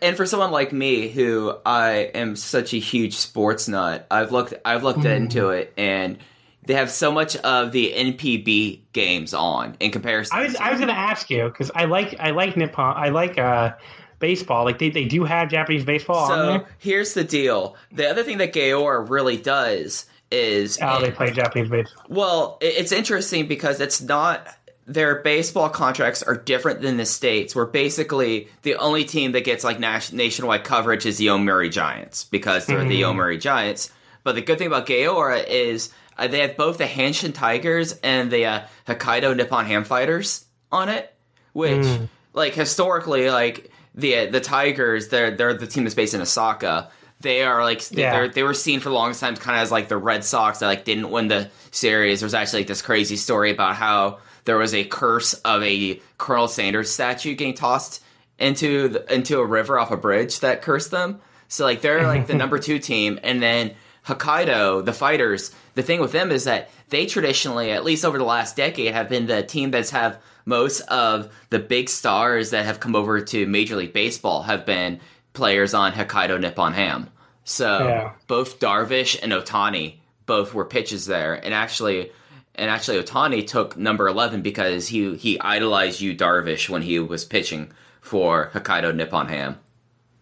and 0.01 0.17
for 0.17 0.25
someone 0.27 0.51
like 0.53 0.73
me 0.73 1.09
who 1.09 1.55
I 1.67 2.11
am 2.15 2.37
such 2.37 2.73
a 2.73 2.79
huge 2.79 3.17
sports 3.17 3.69
nut, 3.69 4.07
I've 4.11 4.33
looked 4.33 4.55
I've 4.65 4.83
looked 4.83 5.01
Mm. 5.01 5.17
into 5.17 5.51
it 5.51 5.73
and 5.77 6.19
they 6.65 6.75
have 6.75 6.91
so 6.91 7.11
much 7.11 7.37
of 7.37 7.73
the 7.73 7.93
NPB 7.95 8.81
games 8.93 9.35
on 9.35 9.77
in 9.81 9.91
comparison. 9.91 10.39
I 10.39 10.43
was 10.45 10.55
to- 10.55 10.63
I 10.63 10.71
was 10.71 10.81
gonna 10.81 10.93
ask 10.93 11.29
you 11.31 11.45
because 11.45 11.71
I 11.75 11.87
like 11.87 12.17
I 12.21 12.31
like 12.31 12.57
Nippon 12.57 12.95
I 12.97 13.09
like 13.09 13.39
uh 13.39 13.73
baseball 14.19 14.65
like 14.65 14.79
they, 14.79 14.91
they 14.91 15.05
do 15.05 15.25
have 15.25 15.49
Japanese 15.49 15.85
baseball 15.85 16.17
on 16.19 16.29
so 16.29 16.47
there. 16.47 16.67
here's 16.79 17.15
the 17.15 17.25
deal. 17.25 17.77
The 17.91 18.09
other 18.09 18.23
thing 18.23 18.39
that 18.39 18.53
Gaora 18.53 19.09
really 19.09 19.37
does 19.37 20.07
is 20.31 20.79
Oh, 20.81 21.01
they 21.01 21.11
play 21.11 21.31
Japanese 21.33 21.69
baseball. 21.69 22.05
Well, 22.09 22.59
it's 22.61 22.93
interesting 22.93 23.49
because 23.49 23.81
it's 23.81 24.01
not 24.01 24.47
their 24.87 25.17
baseball 25.23 25.69
contracts 25.69 26.23
are 26.23 26.37
different 26.37 26.81
than 26.81 26.97
the 26.97 27.05
states. 27.07 27.55
Where 27.55 27.67
basically 27.67 28.49
the 28.63 28.77
only 28.77 29.05
team 29.05 29.33
that 29.33 29.45
gets 29.45 29.65
like 29.65 29.79
nas- 29.81 30.13
nationwide 30.13 30.65
coverage 30.65 31.05
is 31.07 31.19
the 31.19 31.27
Yomiuri 31.27 31.71
Giants 31.71 32.25
because 32.25 32.67
they're 32.67 32.85
the 32.85 33.03
Yomiuri 33.03 33.41
Giants. 33.41 33.91
But 34.25 34.37
the 34.37 34.43
good 34.43 34.59
thing 34.59 34.69
about 34.69 34.87
Gaora 34.87 35.45
is 35.47 35.93
uh, 36.19 36.29
they 36.29 36.41
have 36.41 36.57
both 36.57 36.79
the 36.79 36.85
Hanshin 36.85 37.35
Tigers 37.35 37.93
and 38.03 38.31
the 38.31 38.47
uh, 38.47 38.61
Hokkaido 38.87 39.37
Nippon 39.37 39.67
Ham 39.67 39.85
Fighters 39.85 40.45
on 40.71 40.89
it, 40.89 41.13
which 41.53 41.87
like 42.33 42.55
historically 42.55 43.31
like 43.31 43.71
the 43.95 44.27
the 44.27 44.41
Tigers 44.41 45.09
they're 45.09 45.31
they're 45.33 45.55
the 45.55 45.67
team 45.67 45.85
that's 45.85 45.95
based 45.95 46.15
in 46.15 46.21
Osaka. 46.21 46.91
They 47.21 47.43
are 47.43 47.63
like 47.63 47.83
Yeah. 47.91 48.13
they're 48.13 48.29
they 48.29 48.43
were 48.43 48.55
seen 48.55 48.81
for 48.81 48.89
the 48.89 48.95
longest 48.95 49.21
time 49.21 49.37
kind 49.37 49.57
of 49.57 49.63
as 49.63 49.71
like 49.71 49.89
the 49.89 49.97
Red 49.97 50.25
Sox 50.25 50.59
that 50.59 50.67
like 50.67 50.85
didn't 50.85 51.11
win 51.11 51.29
the 51.29 51.51
series. 51.71 52.21
There's 52.21 52.35
actually 52.35 52.61
like 52.61 52.69
this 52.69 52.83
crazy 52.83 53.17
story 53.17 53.51
about 53.51 53.77
how 53.77 54.19
there 54.45 54.57
was 54.57 54.75
a 54.75 54.85
curse 54.85 55.35
of 55.35 55.63
a 55.63 56.01
Colonel 56.19 56.49
Sanders 56.49 56.91
statue 56.91 57.35
getting 57.35 57.55
tossed 57.55 58.03
into 58.39 58.89
the, 58.89 59.15
into 59.15 59.39
a 59.39 59.45
river 59.47 59.79
off 59.79 59.91
a 59.93 59.97
bridge 59.97 60.41
that 60.41 60.63
cursed 60.63 60.91
them. 60.91 61.21
So 61.47 61.65
like 61.65 61.81
they're 61.81 62.07
like 62.07 62.27
the 62.27 62.35
number 62.43 62.59
two 62.59 62.79
team, 62.81 63.21
and 63.23 63.41
then 63.43 63.75
Hokkaido, 64.07 64.85
the 64.85 64.93
fighters, 64.93 65.53
the 65.75 65.83
thing 65.83 66.01
with 66.01 66.13
them 66.13 66.31
is 66.31 66.45
that 66.45 66.71
they 66.89 67.07
traditionally, 67.07 67.71
at 67.71 67.85
least 67.85 68.05
over 68.05 68.19
the 68.19 68.25
last 68.25 68.57
decade, 68.57 68.93
have 68.93 69.09
been 69.09 69.27
the 69.27 69.43
team 69.43 69.71
that's 69.71 69.91
have 69.91 70.21
most 70.45 70.81
of 70.83 71.33
the 71.51 71.59
big 71.61 71.89
stars 71.89 72.51
that 72.51 72.65
have 72.67 72.81
come 72.81 72.97
over 72.97 73.21
to 73.21 73.47
Major 73.47 73.77
League 73.77 73.93
Baseball 73.93 74.43
have 74.43 74.67
been 74.67 75.01
players 75.35 75.73
on 75.73 75.93
Hokkaido 75.93 76.41
Nippon 76.41 76.73
Ham. 76.73 77.09
So 77.45 77.87
Yeah. 77.87 78.11
both 78.27 78.59
Darvish 78.59 79.19
and 79.23 79.33
Otani 79.33 79.95
both 80.27 80.53
were 80.53 80.65
pitches 80.65 81.07
there, 81.07 81.35
and 81.35 81.55
actually, 81.55 82.11
and 82.55 82.71
actually 82.71 83.01
Otani 83.03 83.47
took 83.47 83.77
number 83.77 84.07
eleven 84.09 84.43
because 84.43 84.89
he 84.89 85.17
he 85.17 85.41
idolized 85.41 86.01
you 86.01 86.15
Darvish 86.15 86.69
when 86.69 86.83
he 86.83 86.99
was 86.99 87.25
pitching 87.25 87.73
for 88.01 88.51
Hokkaido 88.55 88.95
Nippon 88.95 89.29
Ham. 89.29 89.59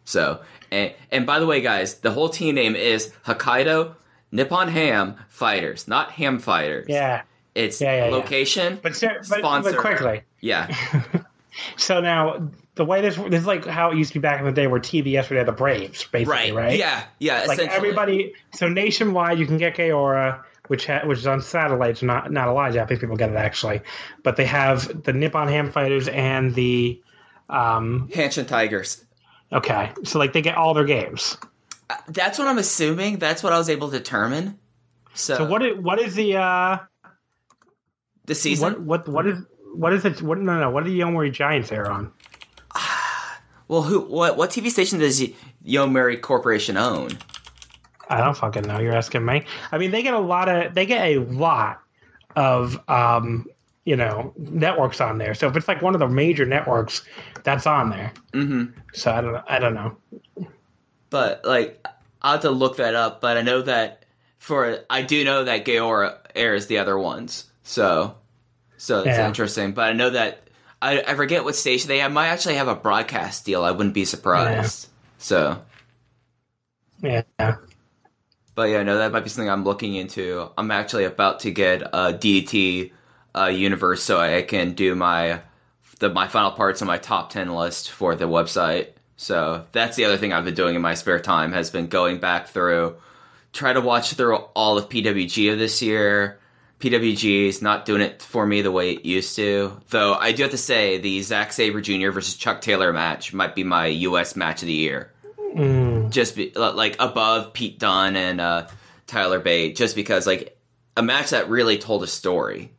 So, 0.05 0.41
and, 0.71 0.93
and 1.11 1.27
by 1.27 1.39
the 1.39 1.47
way, 1.47 1.61
guys, 1.61 1.97
the 1.97 2.11
whole 2.11 2.29
team 2.29 2.55
name 2.55 2.75
is 2.77 3.13
Hokkaido 3.27 3.95
Nippon 4.33 4.69
Ham 4.69 5.17
Fighters, 5.29 5.89
not 5.89 6.13
Ham 6.13 6.39
Fighters. 6.39 6.87
Yeah. 6.89 7.23
It's 7.55 7.81
Yeah, 7.81 7.97
yeah, 7.97 8.05
yeah. 8.07 8.11
location, 8.13 8.79
But, 8.83 8.95
ser- 8.97 9.23
but, 9.29 9.39
sponsor. 9.41 9.73
but 9.73 9.81
quickly. 9.81 10.23
Yeah, 10.41 10.73
So 11.77 12.01
now 12.01 12.49
the 12.77 12.85
way 12.85 13.01
this 13.03 13.17
this 13.17 13.41
is 13.41 13.47
like 13.47 13.67
how 13.67 13.91
it 13.91 13.99
used 13.99 14.13
to 14.13 14.21
be 14.21 14.23
back 14.23 14.39
in 14.39 14.47
the 14.47 14.53
day, 14.53 14.69
where 14.69 14.81
TBS 14.81 15.29
would 15.29 15.37
have 15.37 15.47
the 15.47 15.53
Braves, 15.53 16.05
basically, 16.05 16.33
right. 16.33 16.55
right? 16.55 16.79
Yeah, 16.79 17.03
yeah. 17.19 17.41
Like 17.41 17.59
essentially. 17.59 17.77
everybody. 17.77 18.33
So 18.55 18.69
nationwide, 18.69 19.39
you 19.41 19.47
can 19.47 19.59
get 19.59 19.77
Gaora, 19.77 20.43
which 20.69 20.87
ha- 20.87 21.03
which 21.05 21.19
is 21.19 21.27
on 21.27 21.43
satellites, 21.43 22.03
not 22.03 22.31
not 22.31 22.47
a 22.47 22.53
lot 22.53 22.69
of 22.69 22.75
Japanese 22.75 23.01
people 23.01 23.17
get 23.17 23.31
it 23.31 23.37
actually, 23.37 23.81
but 24.23 24.37
they 24.37 24.47
have 24.47 25.03
the 25.03 25.13
Nippon 25.13 25.49
Ham 25.49 25.73
Fighters 25.73 26.07
and 26.09 26.55
the. 26.55 27.03
Um, 27.49 28.09
Hanshin 28.15 28.47
Tigers. 28.47 29.05
Okay, 29.53 29.93
so 30.05 30.19
like 30.19 30.33
they 30.33 30.43
get 30.43 30.57
all 30.57 30.75
their 30.75 30.85
games. 30.85 31.37
That's 32.09 32.39
what 32.39 32.47
I'm 32.49 32.59
assuming. 32.59 33.19
That's 33.19 33.43
what 33.43 33.53
I 33.53 33.59
was 33.59 33.69
able 33.69 33.91
to 33.91 33.99
determine. 33.99 34.59
So, 35.15 35.37
So 35.39 35.45
what 35.45 35.63
is 35.65 35.79
what 35.79 35.99
is 35.99 36.15
the 36.15 36.37
uh 36.37 36.79
the 38.27 38.35
season? 38.35 38.87
what 38.87 39.09
what 39.09 39.09
what 39.09 39.27
is 39.27 39.39
what 39.75 39.93
is 39.93 40.05
it? 40.05 40.23
What 40.23 40.39
no 40.39 40.59
no 40.61 40.71
what 40.71 40.85
are 40.85 40.89
the 40.89 41.01
Yomiuri 41.01 41.33
Giants 41.33 41.71
there 41.71 41.91
on? 41.91 42.13
Well, 43.69 43.83
who? 43.83 44.01
What? 44.01 44.37
What 44.37 44.51
TV 44.51 44.69
station 44.69 44.99
does 44.99 45.23
Yomiuri 45.65 46.21
Corporation 46.21 46.77
own? 46.77 47.11
I 48.09 48.21
don't 48.21 48.37
fucking 48.37 48.65
know. 48.65 48.81
You're 48.81 48.97
asking 48.97 49.25
me. 49.25 49.45
I 49.71 49.79
mean, 49.79 49.93
they 49.93 50.03
get 50.03 50.13
a 50.13 50.19
lot 50.19 50.49
of 50.49 50.75
they 50.75 50.87
get 50.87 51.07
a 51.07 51.19
lot 51.19 51.81
of 52.35 52.81
um, 52.89 53.47
you 53.85 53.95
know 53.95 54.33
networks 54.37 55.01
on 55.01 55.19
there. 55.19 55.35
So 55.35 55.47
if 55.47 55.57
it's 55.57 55.69
like 55.69 55.83
one 55.83 55.95
of 55.95 56.01
the 56.01 56.09
major 56.09 56.45
networks, 56.45 57.03
that's 57.45 57.67
on 57.67 57.91
there. 57.91 58.13
Mm-hmm. 58.33 58.79
So 58.93 59.11
I 59.13 59.21
don't 59.21 59.45
I 59.49 59.59
don't 59.59 59.75
know. 59.75 59.97
But 61.11 61.45
like, 61.45 61.85
I 62.23 62.29
will 62.29 62.33
have 62.33 62.41
to 62.43 62.51
look 62.51 62.77
that 62.77 62.95
up. 62.95 63.21
But 63.21 63.37
I 63.37 63.43
know 63.43 63.63
that 63.63 64.05
for 64.39 64.79
I 64.89 65.03
do 65.03 65.25
know 65.25 65.45
that 65.45 65.65
Gaora 65.65 66.17
airs 66.35 66.67
the 66.67 66.79
other 66.79 66.99
ones. 66.99 67.45
So, 67.63 68.17
so 68.77 69.01
it's 69.01 69.07
Yeah. 69.19 69.27
interesting. 69.27 69.73
But 69.73 69.91
I 69.91 69.93
know 69.93 70.11
that 70.11 70.49
I, 70.83 71.03
I 71.03 71.15
forget 71.15 71.45
what 71.45 71.57
station 71.57 71.89
they 71.89 71.99
have. 71.99 72.13
Might 72.13 72.29
actually 72.29 72.55
have 72.55 72.69
a 72.69 72.75
broadcast 72.75 73.45
deal. 73.45 73.63
I 73.65 73.71
wouldn't 73.73 73.95
be 73.95 74.05
surprised. 74.05 74.89
So, 75.19 75.61
Yeah. 77.03 77.23
but 78.55 78.69
yeah, 78.71 78.83
no, 78.83 78.99
that 78.99 79.13
might 79.13 79.25
be 79.25 79.29
something 79.31 79.51
I'm 79.51 79.65
looking 79.65 79.95
into. 79.95 80.49
I'm 80.57 80.71
actually 80.71 81.05
about 81.05 81.41
to 81.41 81.51
get 81.51 81.83
a 81.83 82.13
DDT 82.13 82.93
uh, 83.37 83.47
universe 83.47 84.03
so 84.03 84.19
I 84.21 84.43
can 84.43 84.73
do 84.73 84.95
my 84.95 85.41
the 86.01 86.11
my 86.11 86.27
final 86.29 86.51
parts 86.51 86.83
on 86.83 86.89
my 86.89 86.99
top 86.99 87.31
ten 87.31 87.55
list 87.55 87.91
for 87.91 88.17
the 88.17 88.27
website. 88.27 88.89
So 89.17 89.65
that's 89.73 89.97
the 89.97 90.07
other 90.07 90.17
thing 90.17 90.33
I've 90.33 90.45
been 90.45 90.55
doing 90.55 90.75
in 90.75 90.83
my 90.83 90.95
spare 90.95 91.21
time 91.21 91.53
has 91.53 91.71
been 91.71 91.87
going 91.87 92.19
back 92.19 92.49
through, 92.49 92.97
try 93.53 93.73
to 93.73 93.81
watch 93.81 94.15
through 94.15 94.37
all 94.37 94.79
of 94.79 94.89
PWG 94.89 95.53
of 95.53 95.59
this 95.59 95.81
year. 95.83 96.39
PWG 96.81 97.47
is 97.47 97.63
not 97.63 97.85
doing 97.85 98.01
it 98.01 98.23
for 98.23 98.47
me 98.47 98.63
the 98.63 98.73
way 98.73 98.93
it 98.93 99.05
used 99.05 99.37
to. 99.37 99.79
Though 99.91 100.15
I 100.15 100.33
do 100.33 100.43
have 100.43 100.53
to 100.53 100.59
say 100.59 100.99
the 100.99 101.23
Zack 101.23 101.53
Sabre 101.53 101.83
Jr. 101.83 102.11
versus 102.11 102.35
Chuck 102.35 102.63
Taylor 102.63 102.93
match 102.93 103.35
might 103.35 103.55
be 103.55 103.63
my 103.63 103.87
U.S. 103.87 104.35
match 104.35 104.63
of 104.63 104.67
the 104.67 104.73
year 104.73 105.13
just 106.11 106.37
be, 106.37 106.53
like 106.55 106.97
above 106.99 107.53
Pete 107.53 107.79
Dunne 107.79 108.17
and 108.17 108.41
uh, 108.41 108.67
Tyler 109.07 109.41
Bate, 109.41 109.77
just 109.77 109.95
because 109.95 110.27
like 110.27 110.57
a 110.97 111.03
match 111.03 111.31
that 111.31 111.49
really 111.49 111.79
told 111.79 112.03
a 112.03 112.07
story, 112.07 112.73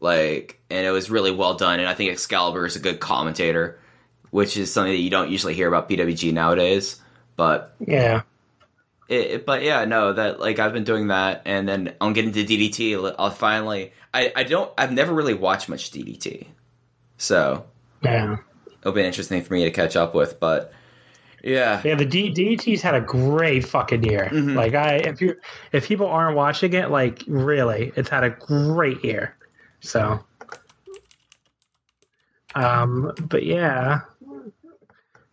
like 0.00 0.60
and 0.70 0.86
it 0.86 0.90
was 0.90 1.10
really 1.10 1.30
well 1.30 1.54
done. 1.54 1.80
And 1.80 1.88
I 1.88 1.94
think 1.94 2.10
Excalibur 2.12 2.66
is 2.66 2.76
a 2.76 2.80
good 2.80 3.00
commentator, 3.00 3.78
which 4.30 4.56
is 4.56 4.72
something 4.72 4.92
that 4.92 4.98
you 4.98 5.10
don't 5.10 5.30
usually 5.30 5.54
hear 5.54 5.68
about 5.68 5.88
PWG 5.88 6.32
nowadays. 6.32 7.00
But 7.36 7.74
Yeah. 7.86 8.22
it, 9.08 9.46
but 9.46 9.62
yeah, 9.62 9.84
no, 9.84 10.12
that 10.12 10.40
like 10.40 10.58
I've 10.58 10.72
been 10.72 10.84
doing 10.84 11.08
that, 11.08 11.42
and 11.44 11.68
then 11.68 11.94
I'm 12.00 12.12
getting 12.12 12.32
to 12.32 12.44
DDT. 12.44 12.94
I'll 12.96 13.26
uh, 13.26 13.30
finally. 13.30 13.92
I 14.12 14.32
I 14.34 14.42
don't. 14.44 14.72
I've 14.78 14.92
never 14.92 15.12
really 15.12 15.34
watched 15.34 15.68
much 15.68 15.90
DDT, 15.90 16.46
so 17.18 17.64
Yeah. 18.02 18.36
it'll 18.80 18.92
be 18.92 19.02
interesting 19.04 19.42
for 19.42 19.52
me 19.54 19.64
to 19.64 19.70
catch 19.70 19.94
up 19.96 20.14
with. 20.14 20.40
But 20.40 20.72
yeah, 21.44 21.80
Yeah, 21.84 21.94
the 21.94 22.04
D- 22.06 22.32
DDT's 22.32 22.82
had 22.82 22.94
a 22.94 23.00
great 23.00 23.64
fucking 23.64 24.02
year. 24.02 24.28
Mm-hmm. 24.32 24.56
Like 24.56 24.74
I, 24.74 24.94
if 24.96 25.20
you, 25.20 25.36
if 25.72 25.86
people 25.86 26.06
aren't 26.08 26.34
watching 26.36 26.72
it, 26.72 26.90
like 26.90 27.22
really, 27.28 27.92
it's 27.94 28.08
had 28.08 28.24
a 28.24 28.30
great 28.30 29.04
year. 29.04 29.35
So, 29.86 30.24
um, 32.54 33.12
but 33.20 33.44
yeah. 33.44 34.00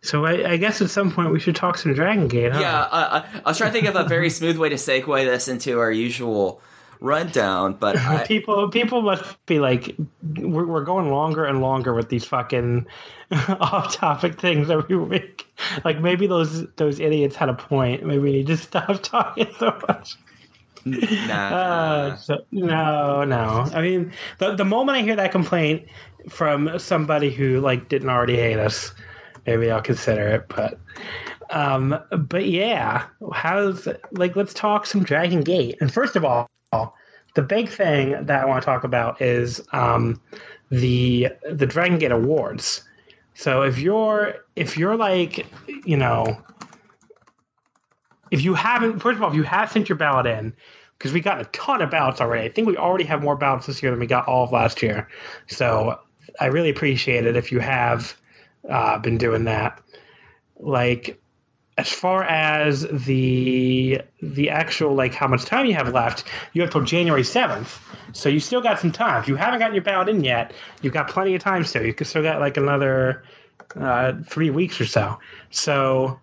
So 0.02 0.26
I, 0.26 0.52
I 0.52 0.56
guess 0.58 0.82
at 0.82 0.90
some 0.90 1.10
point 1.10 1.32
we 1.32 1.40
should 1.40 1.56
talk 1.56 1.78
some 1.78 1.94
Dragon 1.94 2.28
Gate, 2.28 2.52
huh? 2.52 2.60
Yeah, 2.60 2.88
I, 2.92 3.18
I, 3.18 3.24
I 3.44 3.48
was 3.48 3.56
trying 3.58 3.70
to 3.70 3.72
think 3.72 3.88
of 3.88 3.96
a 3.96 4.06
very 4.06 4.28
smooth 4.28 4.58
way 4.58 4.68
to 4.68 4.74
segue 4.74 5.24
this 5.24 5.48
into 5.48 5.78
our 5.80 5.90
usual 5.90 6.60
rundown, 7.00 7.74
but 7.74 7.96
I, 7.96 8.24
People, 8.28 8.68
people 8.68 9.02
must 9.02 9.24
be 9.46 9.60
like, 9.60 9.96
we're, 10.22 10.66
we're 10.66 10.84
going 10.84 11.10
longer 11.10 11.44
and 11.46 11.60
longer 11.60 11.94
with 11.94 12.10
these 12.10 12.24
fucking 12.24 12.86
off-topic 13.30 14.38
things 14.40 14.70
every 14.70 14.98
week. 14.98 15.46
Like 15.84 16.00
maybe 16.00 16.26
those 16.26 16.66
those 16.74 17.00
idiots 17.00 17.36
had 17.36 17.48
a 17.48 17.54
point. 17.54 18.04
Maybe 18.04 18.18
we 18.18 18.32
need 18.32 18.46
to 18.48 18.56
stop 18.56 19.02
talking 19.02 19.48
so 19.58 19.78
much. 19.88 20.16
nah. 21.26 21.48
Uh, 21.54 22.16
so, 22.16 22.44
no, 22.52 23.24
no. 23.24 23.66
I 23.74 23.80
mean, 23.80 24.12
the 24.38 24.54
the 24.54 24.64
moment 24.64 24.98
I 24.98 25.02
hear 25.02 25.16
that 25.16 25.32
complaint 25.32 25.86
from 26.28 26.78
somebody 26.78 27.30
who 27.30 27.60
like 27.60 27.88
didn't 27.88 28.08
already 28.08 28.36
hate 28.36 28.58
us, 28.58 28.92
maybe 29.46 29.70
I'll 29.70 29.82
consider 29.82 30.28
it. 30.28 30.48
But, 30.48 30.78
um, 31.50 31.98
but 32.10 32.46
yeah, 32.46 33.06
how's 33.32 33.88
like 34.12 34.36
let's 34.36 34.54
talk 34.54 34.86
some 34.86 35.02
Dragon 35.02 35.42
Gate. 35.42 35.76
And 35.80 35.92
first 35.92 36.16
of 36.16 36.24
all, 36.24 36.48
the 37.34 37.42
big 37.42 37.68
thing 37.68 38.12
that 38.26 38.42
I 38.42 38.46
want 38.46 38.62
to 38.62 38.66
talk 38.66 38.84
about 38.84 39.20
is 39.20 39.60
um, 39.72 40.20
the 40.70 41.28
the 41.50 41.66
Dragon 41.66 41.98
Gate 41.98 42.12
Awards. 42.12 42.82
So 43.34 43.62
if 43.62 43.78
you're 43.78 44.34
if 44.56 44.78
you're 44.78 44.96
like 44.96 45.46
you 45.84 45.96
know 45.96 46.40
if 48.30 48.42
you 48.42 48.54
haven't 48.54 49.00
first 49.00 49.16
of 49.16 49.22
all 49.22 49.30
if 49.30 49.36
you 49.36 49.42
have 49.42 49.70
sent 49.70 49.88
your 49.88 49.96
ballot 49.96 50.26
in 50.26 50.54
because 50.98 51.12
we 51.12 51.20
got 51.20 51.40
a 51.40 51.44
ton 51.46 51.82
of 51.82 51.90
ballots 51.90 52.20
already. 52.20 52.46
I 52.46 52.52
think 52.52 52.66
we 52.66 52.76
already 52.76 53.04
have 53.04 53.22
more 53.22 53.36
ballots 53.36 53.66
this 53.66 53.82
year 53.82 53.90
than 53.90 54.00
we 54.00 54.06
got 54.06 54.26
all 54.26 54.44
of 54.44 54.52
last 54.52 54.82
year. 54.82 55.08
So 55.46 55.98
I 56.40 56.46
really 56.46 56.70
appreciate 56.70 57.26
it 57.26 57.36
if 57.36 57.52
you 57.52 57.60
have 57.60 58.16
uh, 58.68 58.98
been 58.98 59.18
doing 59.18 59.44
that. 59.44 59.82
Like 60.58 61.20
as 61.76 61.90
far 61.90 62.22
as 62.22 62.86
the 62.90 64.00
the 64.22 64.50
actual 64.50 64.94
like 64.94 65.12
how 65.12 65.26
much 65.26 65.44
time 65.44 65.66
you 65.66 65.74
have 65.74 65.92
left, 65.92 66.24
you 66.52 66.62
have 66.62 66.70
till 66.70 66.82
January 66.82 67.24
seventh. 67.24 67.78
So 68.12 68.28
you 68.28 68.40
still 68.40 68.62
got 68.62 68.78
some 68.78 68.92
time. 68.92 69.20
If 69.20 69.28
you 69.28 69.36
haven't 69.36 69.58
gotten 69.58 69.74
your 69.74 69.84
ballot 69.84 70.08
in 70.08 70.22
yet, 70.22 70.52
you've 70.82 70.94
got 70.94 71.08
plenty 71.08 71.34
of 71.34 71.42
time 71.42 71.64
still. 71.64 71.84
You 71.84 71.92
can 71.92 72.06
still 72.06 72.22
got 72.22 72.40
like 72.40 72.56
another 72.56 73.24
uh, 73.76 74.12
three 74.26 74.50
weeks 74.50 74.80
or 74.80 74.86
so. 74.86 75.18
So 75.50 76.20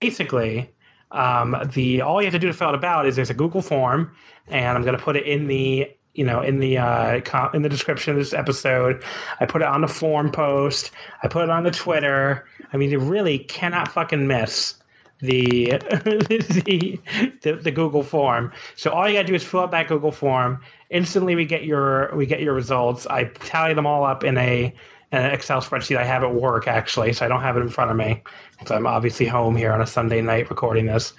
basically, 0.00 0.70
um, 1.10 1.56
the 1.74 2.02
all 2.02 2.20
you 2.20 2.26
have 2.26 2.34
to 2.34 2.38
do 2.38 2.48
to 2.48 2.52
fill 2.52 2.68
out 2.68 2.74
a 2.74 2.78
ballot 2.78 3.06
is 3.06 3.16
there's 3.16 3.30
a 3.30 3.34
Google 3.34 3.62
form, 3.62 4.12
and 4.48 4.76
I'm 4.76 4.82
going 4.82 4.96
to 4.96 5.02
put 5.02 5.16
it 5.16 5.26
in 5.26 5.46
the 5.46 5.90
you 6.14 6.24
know 6.24 6.40
in 6.40 6.58
the 6.58 6.78
uh, 6.78 7.20
com- 7.22 7.50
in 7.54 7.62
the 7.62 7.68
description 7.68 8.12
of 8.12 8.18
this 8.18 8.32
episode. 8.32 9.02
I 9.40 9.46
put 9.46 9.62
it 9.62 9.68
on 9.68 9.80
the 9.80 9.88
form 9.88 10.30
post. 10.30 10.90
I 11.22 11.28
put 11.28 11.44
it 11.44 11.50
on 11.50 11.64
the 11.64 11.70
Twitter. 11.70 12.46
I 12.72 12.76
mean, 12.76 12.90
you 12.90 12.98
really 12.98 13.38
cannot 13.38 13.88
fucking 13.88 14.26
miss 14.26 14.74
the 15.20 15.66
the, 16.04 17.00
the 17.42 17.52
the 17.52 17.70
Google 17.70 18.02
form. 18.02 18.52
So 18.76 18.90
all 18.90 19.08
you 19.08 19.14
got 19.14 19.22
to 19.22 19.26
do 19.28 19.34
is 19.34 19.44
fill 19.44 19.60
out 19.60 19.70
that 19.70 19.88
Google 19.88 20.12
form. 20.12 20.60
Instantly, 20.90 21.34
we 21.34 21.44
get 21.44 21.64
your 21.64 22.14
we 22.14 22.26
get 22.26 22.40
your 22.40 22.54
results. 22.54 23.06
I 23.06 23.24
tally 23.24 23.74
them 23.74 23.86
all 23.86 24.04
up 24.04 24.24
in 24.24 24.36
a 24.38 24.74
an 25.12 25.32
Excel 25.32 25.60
spreadsheet 25.60 25.96
I 25.96 26.04
have 26.04 26.22
at 26.22 26.34
work 26.34 26.68
actually, 26.68 27.12
so 27.12 27.24
I 27.24 27.28
don't 27.28 27.40
have 27.40 27.56
it 27.56 27.60
in 27.60 27.68
front 27.68 27.90
of 27.90 27.96
me. 27.96 28.22
So 28.66 28.74
I'm 28.74 28.86
obviously 28.86 29.26
home 29.26 29.56
here 29.56 29.72
on 29.72 29.80
a 29.80 29.86
Sunday 29.86 30.20
night 30.20 30.50
recording 30.50 30.86
this, 30.86 31.14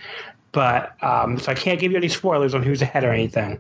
but 0.52 1.02
um, 1.04 1.40
so 1.40 1.52
I 1.52 1.56
can't 1.56 1.80
give 1.80 1.92
you 1.92 1.98
any 1.98 2.10
spoilers 2.10 2.54
on 2.54 2.64
who's 2.64 2.82
ahead 2.82 3.04
or 3.04 3.12
anything. 3.12 3.60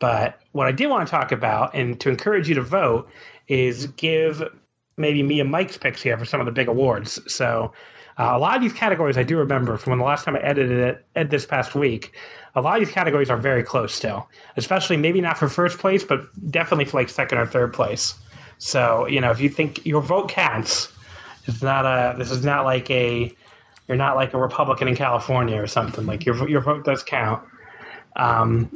But 0.00 0.40
what 0.52 0.66
I 0.66 0.72
did 0.72 0.88
want 0.88 1.06
to 1.06 1.10
talk 1.10 1.32
about, 1.32 1.74
and 1.74 1.98
to 2.00 2.10
encourage 2.10 2.48
you 2.48 2.54
to 2.56 2.62
vote, 2.62 3.08
is 3.48 3.86
give 3.96 4.42
maybe 4.96 5.22
me 5.22 5.40
and 5.40 5.50
Mike's 5.50 5.76
picks 5.76 6.02
here 6.02 6.16
for 6.18 6.24
some 6.24 6.40
of 6.40 6.46
the 6.46 6.52
big 6.52 6.68
awards. 6.68 7.20
So 7.32 7.72
Uh, 8.18 8.30
a 8.32 8.38
lot 8.38 8.56
of 8.56 8.62
these 8.62 8.72
categories 8.72 9.18
I 9.18 9.22
do 9.24 9.36
remember 9.36 9.76
from 9.76 9.90
when 9.90 9.98
the 9.98 10.04
last 10.04 10.24
time 10.24 10.36
I 10.36 10.40
edited 10.40 10.78
it 10.78 11.04
ed 11.16 11.30
this 11.30 11.44
past 11.44 11.74
week. 11.74 12.14
A 12.54 12.62
lot 12.62 12.80
of 12.80 12.86
these 12.86 12.94
categories 12.94 13.28
are 13.28 13.36
very 13.36 13.62
close 13.62 13.92
still, 13.92 14.26
especially 14.56 14.96
maybe 14.96 15.20
not 15.20 15.36
for 15.36 15.48
first 15.48 15.78
place, 15.78 16.02
but 16.02 16.20
definitely 16.50 16.86
for 16.86 16.96
like 16.96 17.10
second 17.10 17.36
or 17.38 17.46
third 17.46 17.74
place. 17.74 18.14
So 18.58 19.06
you 19.06 19.20
know, 19.20 19.30
if 19.30 19.40
you 19.40 19.48
think 19.48 19.84
your 19.86 20.00
vote 20.00 20.28
counts, 20.28 20.92
it's 21.46 21.62
not 21.62 21.84
a. 21.84 22.16
This 22.16 22.30
is 22.30 22.44
not 22.44 22.64
like 22.64 22.90
a. 22.90 23.32
You're 23.88 23.96
not 23.96 24.16
like 24.16 24.34
a 24.34 24.38
Republican 24.38 24.88
in 24.88 24.96
California 24.96 25.60
or 25.60 25.66
something. 25.66 26.06
Like 26.06 26.24
your 26.26 26.48
your 26.48 26.60
vote 26.60 26.84
does 26.84 27.02
count. 27.02 27.42
Um, 28.16 28.70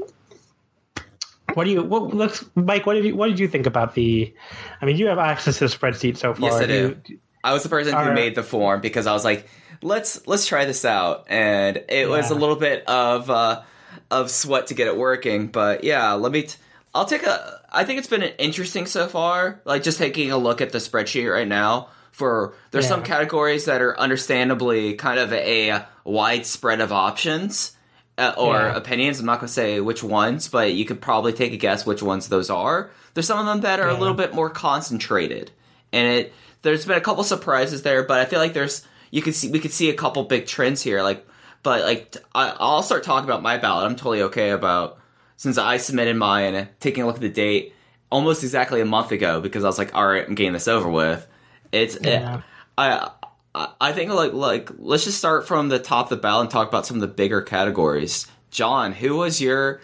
what 1.54 1.64
do 1.64 1.70
you? 1.70 1.82
What, 1.82 2.14
let's 2.14 2.44
Mike. 2.54 2.86
What 2.86 2.94
did 2.94 3.04
you? 3.04 3.16
What 3.16 3.28
did 3.28 3.38
you 3.38 3.48
think 3.48 3.66
about 3.66 3.94
the? 3.94 4.32
I 4.80 4.84
mean, 4.86 4.96
you 4.96 5.06
have 5.06 5.18
access 5.18 5.58
to 5.58 5.66
the 5.68 5.74
spreadsheet 5.74 6.16
so 6.16 6.34
far. 6.34 6.50
Yes, 6.50 6.60
I 6.60 6.66
do. 6.66 6.96
You- 7.06 7.18
I 7.42 7.54
was 7.54 7.62
the 7.62 7.70
person 7.70 7.96
who 7.96 8.12
made 8.12 8.34
the 8.34 8.42
form 8.42 8.82
because 8.82 9.06
I 9.06 9.14
was 9.14 9.24
like, 9.24 9.48
let's 9.80 10.26
let's 10.26 10.46
try 10.46 10.66
this 10.66 10.84
out, 10.84 11.24
and 11.28 11.82
it 11.88 12.06
was 12.08 12.30
a 12.30 12.34
little 12.34 12.54
bit 12.54 12.84
of 12.86 13.30
uh, 13.30 13.62
of 14.10 14.30
sweat 14.30 14.66
to 14.66 14.74
get 14.74 14.88
it 14.88 14.96
working. 14.96 15.46
But 15.46 15.82
yeah, 15.82 16.12
let 16.12 16.32
me. 16.32 16.42
T- 16.42 16.56
I'll 16.94 17.04
take 17.04 17.22
a. 17.22 17.60
I 17.72 17.84
think 17.84 17.98
it's 17.98 18.08
been 18.08 18.22
interesting 18.22 18.86
so 18.86 19.06
far. 19.06 19.60
Like 19.64 19.82
just 19.82 19.98
taking 19.98 20.32
a 20.32 20.36
look 20.36 20.60
at 20.60 20.72
the 20.72 20.78
spreadsheet 20.78 21.32
right 21.32 21.46
now. 21.48 21.88
For 22.12 22.54
there's 22.72 22.88
some 22.88 23.02
categories 23.04 23.64
that 23.66 23.80
are 23.80 23.98
understandably 23.98 24.94
kind 24.94 25.18
of 25.18 25.32
a 25.32 25.84
wide 26.04 26.44
spread 26.46 26.80
of 26.80 26.92
options. 26.92 27.76
Uh, 28.18 28.34
or 28.36 28.54
Yeah. 28.56 28.76
opinions. 28.76 29.18
I'm 29.18 29.24
not 29.24 29.38
going 29.40 29.46
to 29.46 29.52
say 29.52 29.80
which 29.80 30.02
ones, 30.02 30.46
but 30.48 30.74
you 30.74 30.84
could 30.84 31.00
probably 31.00 31.32
take 31.32 31.54
a 31.54 31.56
guess 31.56 31.86
which 31.86 32.02
ones 32.02 32.28
those 32.28 32.50
are. 32.50 32.90
There's 33.14 33.26
some 33.26 33.38
of 33.38 33.46
them 33.46 33.62
that 33.62 33.80
are 33.80 33.88
a 33.88 33.94
little 33.98 34.12
bit 34.14 34.34
more 34.34 34.50
concentrated, 34.50 35.52
and 35.90 36.06
it 36.06 36.32
there's 36.60 36.84
been 36.84 36.98
a 36.98 37.00
couple 37.00 37.24
surprises 37.24 37.80
there, 37.82 38.02
but 38.02 38.20
I 38.20 38.26
feel 38.26 38.38
like 38.38 38.52
there's 38.52 38.86
you 39.10 39.22
could 39.22 39.34
see 39.34 39.48
we 39.50 39.58
could 39.58 39.72
see 39.72 39.88
a 39.88 39.94
couple 39.94 40.22
big 40.24 40.46
trends 40.46 40.82
here. 40.82 41.02
Like, 41.02 41.26
but 41.62 41.82
like 41.82 42.14
I'll 42.34 42.82
start 42.82 43.04
talking 43.04 43.24
about 43.28 43.42
my 43.42 43.56
ballot. 43.56 43.86
I'm 43.86 43.96
totally 43.96 44.20
okay 44.22 44.50
about 44.50 44.98
since 45.40 45.56
I 45.56 45.78
submitted 45.78 46.16
mine, 46.16 46.68
taking 46.80 47.02
a 47.02 47.06
look 47.06 47.14
at 47.14 47.22
the 47.22 47.30
date 47.30 47.72
almost 48.10 48.42
exactly 48.42 48.82
a 48.82 48.84
month 48.84 49.10
ago 49.10 49.40
because 49.40 49.64
I 49.64 49.68
was 49.68 49.78
like, 49.78 49.94
all 49.94 50.06
right, 50.06 50.22
I'm 50.22 50.34
getting 50.34 50.52
this 50.52 50.68
over 50.68 50.90
with. 50.90 51.26
It's 51.72 51.96
Yeah. 51.98 52.42
I. 52.76 53.10
I 53.54 53.68
I 53.80 53.92
think 53.92 54.12
like 54.12 54.32
like 54.32 54.70
let's 54.78 55.04
just 55.04 55.18
start 55.18 55.48
from 55.48 55.70
the 55.70 55.80
top 55.80 56.06
of 56.06 56.10
the 56.10 56.22
ballot 56.22 56.42
and 56.42 56.50
talk 56.50 56.68
about 56.68 56.86
some 56.86 56.98
of 56.98 57.00
the 57.00 57.08
bigger 57.08 57.40
categories. 57.42 58.28
John, 58.50 58.92
who 58.92 59.16
was 59.16 59.40
your 59.40 59.80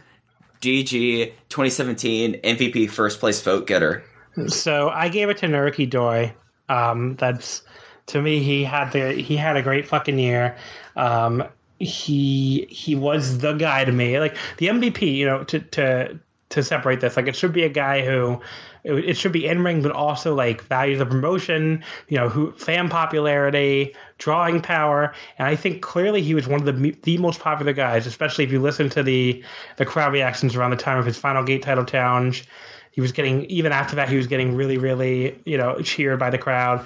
DG 0.60 1.32
2017 1.48 2.34
MVP 2.42 2.88
first 2.90 3.18
place 3.18 3.42
vote 3.42 3.66
getter? 3.66 4.04
So 4.46 4.90
I 4.90 5.08
gave 5.08 5.30
it 5.30 5.38
to 5.38 5.46
Naruki 5.46 5.88
Doi. 5.90 6.34
Um, 6.68 7.16
that's 7.16 7.62
to 8.06 8.22
me, 8.22 8.40
he 8.40 8.62
had 8.62 8.92
the 8.92 9.12
he 9.12 9.36
had 9.36 9.56
a 9.56 9.62
great 9.62 9.88
fucking 9.88 10.18
year. 10.18 10.56
Um, 10.94 11.42
he 11.78 12.66
he 12.70 12.94
was 12.94 13.38
the 13.38 13.52
guy 13.54 13.84
to 13.84 13.92
me. 13.92 14.18
Like 14.18 14.36
the 14.58 14.68
MVP, 14.68 15.14
you 15.14 15.26
know, 15.26 15.44
to 15.44 15.60
to 15.60 16.18
to 16.48 16.62
separate 16.62 17.00
this, 17.00 17.16
like 17.16 17.26
it 17.26 17.36
should 17.36 17.52
be 17.52 17.64
a 17.64 17.68
guy 17.68 18.04
who 18.04 18.40
it, 18.84 19.16
should 19.16 19.32
be 19.32 19.46
in 19.46 19.64
ring, 19.64 19.82
but 19.82 19.90
also 19.90 20.32
like 20.32 20.62
values 20.62 21.00
the 21.00 21.06
promotion. 21.06 21.82
You 22.08 22.18
know, 22.18 22.28
who 22.28 22.52
fan 22.52 22.88
popularity, 22.88 23.94
drawing 24.18 24.60
power, 24.60 25.12
and 25.38 25.48
I 25.48 25.56
think 25.56 25.82
clearly 25.82 26.22
he 26.22 26.34
was 26.34 26.46
one 26.46 26.60
of 26.60 26.66
the 26.66 26.96
the 27.02 27.18
most 27.18 27.40
popular 27.40 27.72
guys, 27.72 28.06
especially 28.06 28.44
if 28.44 28.52
you 28.52 28.60
listen 28.60 28.88
to 28.90 29.02
the 29.02 29.42
the 29.76 29.84
crowd 29.84 30.12
reactions 30.12 30.56
around 30.56 30.70
the 30.70 30.76
time 30.76 30.98
of 30.98 31.04
his 31.04 31.18
final 31.18 31.42
gate 31.42 31.62
title 31.62 31.84
challenge 31.84 32.46
he 32.96 33.02
was 33.02 33.12
getting 33.12 33.44
even 33.44 33.72
after 33.72 33.94
that 33.94 34.08
he 34.08 34.16
was 34.16 34.26
getting 34.26 34.56
really 34.56 34.78
really 34.78 35.38
you 35.44 35.58
know 35.58 35.78
cheered 35.82 36.18
by 36.18 36.30
the 36.30 36.38
crowd 36.38 36.84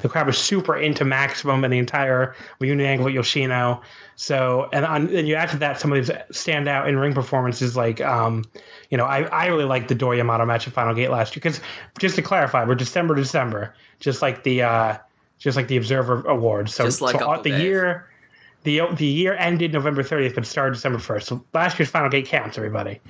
the 0.00 0.08
crowd 0.08 0.26
was 0.26 0.38
super 0.38 0.76
into 0.76 1.04
maximum 1.04 1.64
and 1.64 1.72
the 1.72 1.78
entire 1.78 2.34
reunion 2.58 2.88
angle 2.88 3.04
with 3.06 3.14
yoshino. 3.14 3.82
So 4.16 4.68
and 4.72 4.84
on 4.84 5.14
and 5.14 5.28
you 5.28 5.34
add 5.34 5.50
to 5.50 5.56
that 5.58 5.80
some 5.80 5.92
of 5.92 5.96
these 5.96 6.14
standout 6.30 6.88
in 6.88 6.98
ring 6.98 7.14
performances 7.14 7.76
like 7.76 8.00
um 8.00 8.44
you 8.90 8.96
know 8.96 9.04
i 9.04 9.22
i 9.24 9.46
really 9.46 9.64
liked 9.64 9.88
the 9.88 9.94
Doi 9.94 10.16
Yamato 10.16 10.46
match 10.46 10.66
at 10.66 10.72
final 10.72 10.94
gate 10.94 11.10
last 11.10 11.34
year. 11.34 11.40
Because 11.42 11.60
just 11.98 12.16
to 12.16 12.22
clarify 12.22 12.64
we're 12.64 12.74
december 12.74 13.14
to 13.14 13.22
december 13.22 13.74
just 14.00 14.22
like 14.22 14.42
the 14.44 14.62
uh 14.62 14.96
just 15.38 15.56
like 15.56 15.66
the 15.66 15.76
observer 15.76 16.22
awards 16.22 16.72
so, 16.74 16.84
Just 16.84 17.00
like 17.00 17.18
so 17.18 17.40
the 17.42 17.50
year 17.50 18.08
the 18.64 18.82
the 18.94 19.06
year 19.06 19.34
ended 19.34 19.72
November 19.72 20.02
30th, 20.02 20.34
but 20.34 20.46
started 20.46 20.74
December 20.74 20.98
1st. 20.98 21.22
So 21.24 21.44
last 21.52 21.78
year's 21.78 21.90
final 21.90 22.08
gate 22.08 22.26
counts, 22.26 22.56
everybody. 22.56 23.00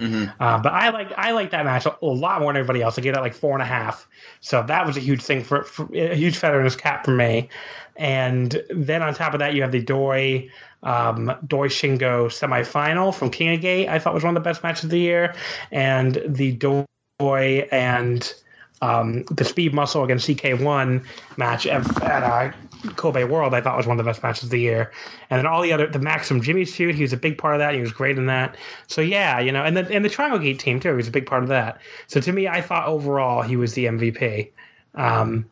Uh, 0.41 0.59
but 0.63 0.73
I 0.73 0.91
like 0.91 1.13
I 1.17 1.33
like 1.33 1.51
that 1.51 1.65
match 1.65 1.87
a, 1.87 1.97
a 2.03 2.07
lot 2.07 2.41
more 2.41 2.53
than 2.53 2.61
everybody 2.61 2.83
else. 2.83 2.99
I 2.99 3.03
gave 3.03 3.15
that 3.15 3.23
like 3.23 3.35
four 3.35 3.53
and 3.53 3.63
a 3.63 3.67
half. 3.67 4.09
So 4.41 4.63
that 4.63 4.87
was 4.87 4.97
a 4.97 5.01
huge 5.01 5.23
thing 5.23 5.45
for, 5.45 5.65
for 5.65 5.89
a 5.95 6.15
huge 6.15 6.37
feather 6.37 6.59
in 6.59 6.65
his 6.65 6.77
cap 6.77 7.05
for 7.05 7.13
me. 7.13 7.49
And 7.97 8.63
then 8.71 9.03
on 9.03 9.15
top 9.15 9.35
of 9.35 9.41
that, 9.41 9.55
you 9.55 9.63
have 9.63 9.73
the 9.73 9.83
Doi 9.83 10.49
um, 10.83 11.33
Doi 11.47 11.69
Shingo 11.69 12.27
semifinal 12.27 13.15
from 13.15 13.31
King 13.31 13.55
of 13.55 13.61
Gate. 13.61 13.89
I 13.89 13.99
thought 13.99 14.15
was 14.15 14.25
one 14.25 14.37
of 14.37 14.43
the 14.43 14.49
best 14.49 14.63
matches 14.63 14.85
of 14.85 14.91
the 14.91 14.99
year, 14.99 15.35
and 15.71 16.21
the 16.27 16.53
Doi 16.53 17.69
and 17.71 18.35
um, 18.81 19.23
the 19.25 19.45
Speed 19.45 19.73
Muscle 19.75 20.03
against 20.05 20.29
CK1 20.29 21.05
match 21.37 21.67
at, 21.67 22.03
at 22.03 22.23
uh, 22.23 22.53
Kobe 22.97 23.25
World, 23.25 23.55
I 23.55 23.61
thought 23.61 23.77
was 23.77 23.87
one 23.87 23.99
of 23.99 24.05
the 24.05 24.09
best 24.09 24.23
matches 24.23 24.45
of 24.45 24.51
the 24.51 24.61
year. 24.61 24.93
And 25.31 25.39
then 25.39 25.47
all 25.47 25.63
the 25.63 25.73
other, 25.73 25.87
the 25.87 25.99
Maxim 25.99 26.41
Jimmyz 26.41 26.71
feud, 26.71 26.95
he 26.95 27.03
was 27.03 27.13
a 27.13 27.17
big 27.17 27.39
part 27.39 27.55
of 27.55 27.61
that. 27.61 27.75
He 27.75 27.81
was 27.81 27.93
great 27.93 28.19
in 28.19 28.27
that. 28.27 28.57
So 28.87 29.01
yeah, 29.01 29.41
you 29.41 29.53
know, 29.53 29.63
and 29.63 29.77
then 29.77 29.87
and 29.91 30.05
the 30.05 30.09
Triangle 30.09 30.39
Gate 30.39 30.59
team 30.59 30.81
too, 30.81 30.91
he 30.91 30.97
was 30.97 31.09
a 31.09 31.13
big 31.13 31.27
part 31.27 31.43
of 31.43 31.49
that. 31.51 31.81
So 32.07 32.21
to 32.21 32.33
me, 32.33 32.49
I 32.49 32.61
thought 32.61 32.89
overall 32.89 33.43
he 33.43 33.57
was 33.57 33.75
the 33.75 33.87
MVP. 33.87 34.51
Um, 34.95 35.47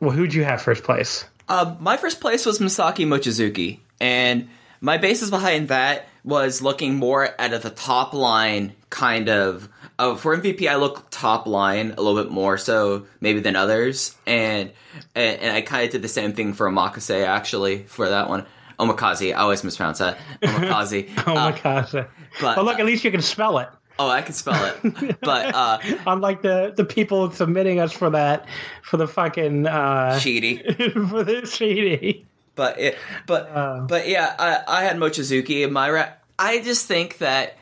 well, 0.00 0.10
who'd 0.10 0.34
you 0.34 0.44
have 0.44 0.62
first 0.62 0.84
place? 0.84 1.24
Uh, 1.48 1.74
my 1.80 1.96
first 1.96 2.20
place 2.20 2.44
was 2.44 2.58
Masaki 2.58 3.06
Mochizuki, 3.06 3.80
and 4.00 4.48
my 4.80 4.98
basis 4.98 5.30
behind 5.30 5.68
that 5.68 6.08
was 6.24 6.60
looking 6.60 6.96
more 6.96 7.24
at 7.40 7.62
the 7.62 7.70
top 7.70 8.14
line 8.14 8.74
kind 8.90 9.28
of. 9.28 9.68
Uh, 9.98 10.14
for 10.14 10.36
MVP, 10.36 10.68
I 10.68 10.76
look 10.76 11.06
top 11.10 11.46
line 11.46 11.94
a 11.96 12.02
little 12.02 12.22
bit 12.22 12.30
more 12.30 12.58
so 12.58 13.06
maybe 13.20 13.40
than 13.40 13.56
others, 13.56 14.14
and 14.26 14.72
and, 15.14 15.40
and 15.40 15.56
I 15.56 15.62
kind 15.62 15.84
of 15.86 15.90
did 15.90 16.02
the 16.02 16.08
same 16.08 16.32
thing 16.34 16.52
for 16.52 16.68
Omakase 16.70 17.24
actually 17.26 17.84
for 17.84 18.08
that 18.08 18.28
one. 18.28 18.44
Omakaze, 18.78 19.30
I 19.30 19.38
always 19.38 19.64
mispronounce 19.64 19.98
that. 19.98 20.18
Omakaze. 20.42 21.08
Oh 21.26 21.34
Uh, 21.36 22.54
but- 22.54 22.64
look, 22.64 22.78
at 22.78 22.84
least 22.84 23.04
you 23.04 23.10
can 23.10 23.22
spell 23.22 23.56
it. 23.58 23.68
oh, 23.98 24.10
I 24.10 24.20
can 24.20 24.34
spell 24.34 24.62
it, 24.84 25.18
but 25.22 25.54
uh, 25.54 25.78
Unlike 26.06 26.42
the 26.42 26.74
the 26.76 26.84
people 26.84 27.30
submitting 27.30 27.80
us 27.80 27.92
for 27.92 28.10
that 28.10 28.46
for 28.82 28.98
the 28.98 29.08
fucking 29.08 29.66
uh, 29.66 30.18
cheaty. 30.20 30.60
for 31.10 31.24
the 31.24 31.46
CD. 31.46 32.26
But 32.54 32.78
it, 32.78 32.98
but 33.26 33.48
Uh. 33.48 33.80
but 33.88 34.06
yeah, 34.08 34.34
I, 34.38 34.80
I 34.80 34.84
had 34.84 34.98
Mochizuki 34.98 35.64
in 35.64 35.72
my 35.72 35.90
ra- 35.90 36.12
I 36.38 36.60
just 36.60 36.86
think 36.86 37.16
that 37.18 37.56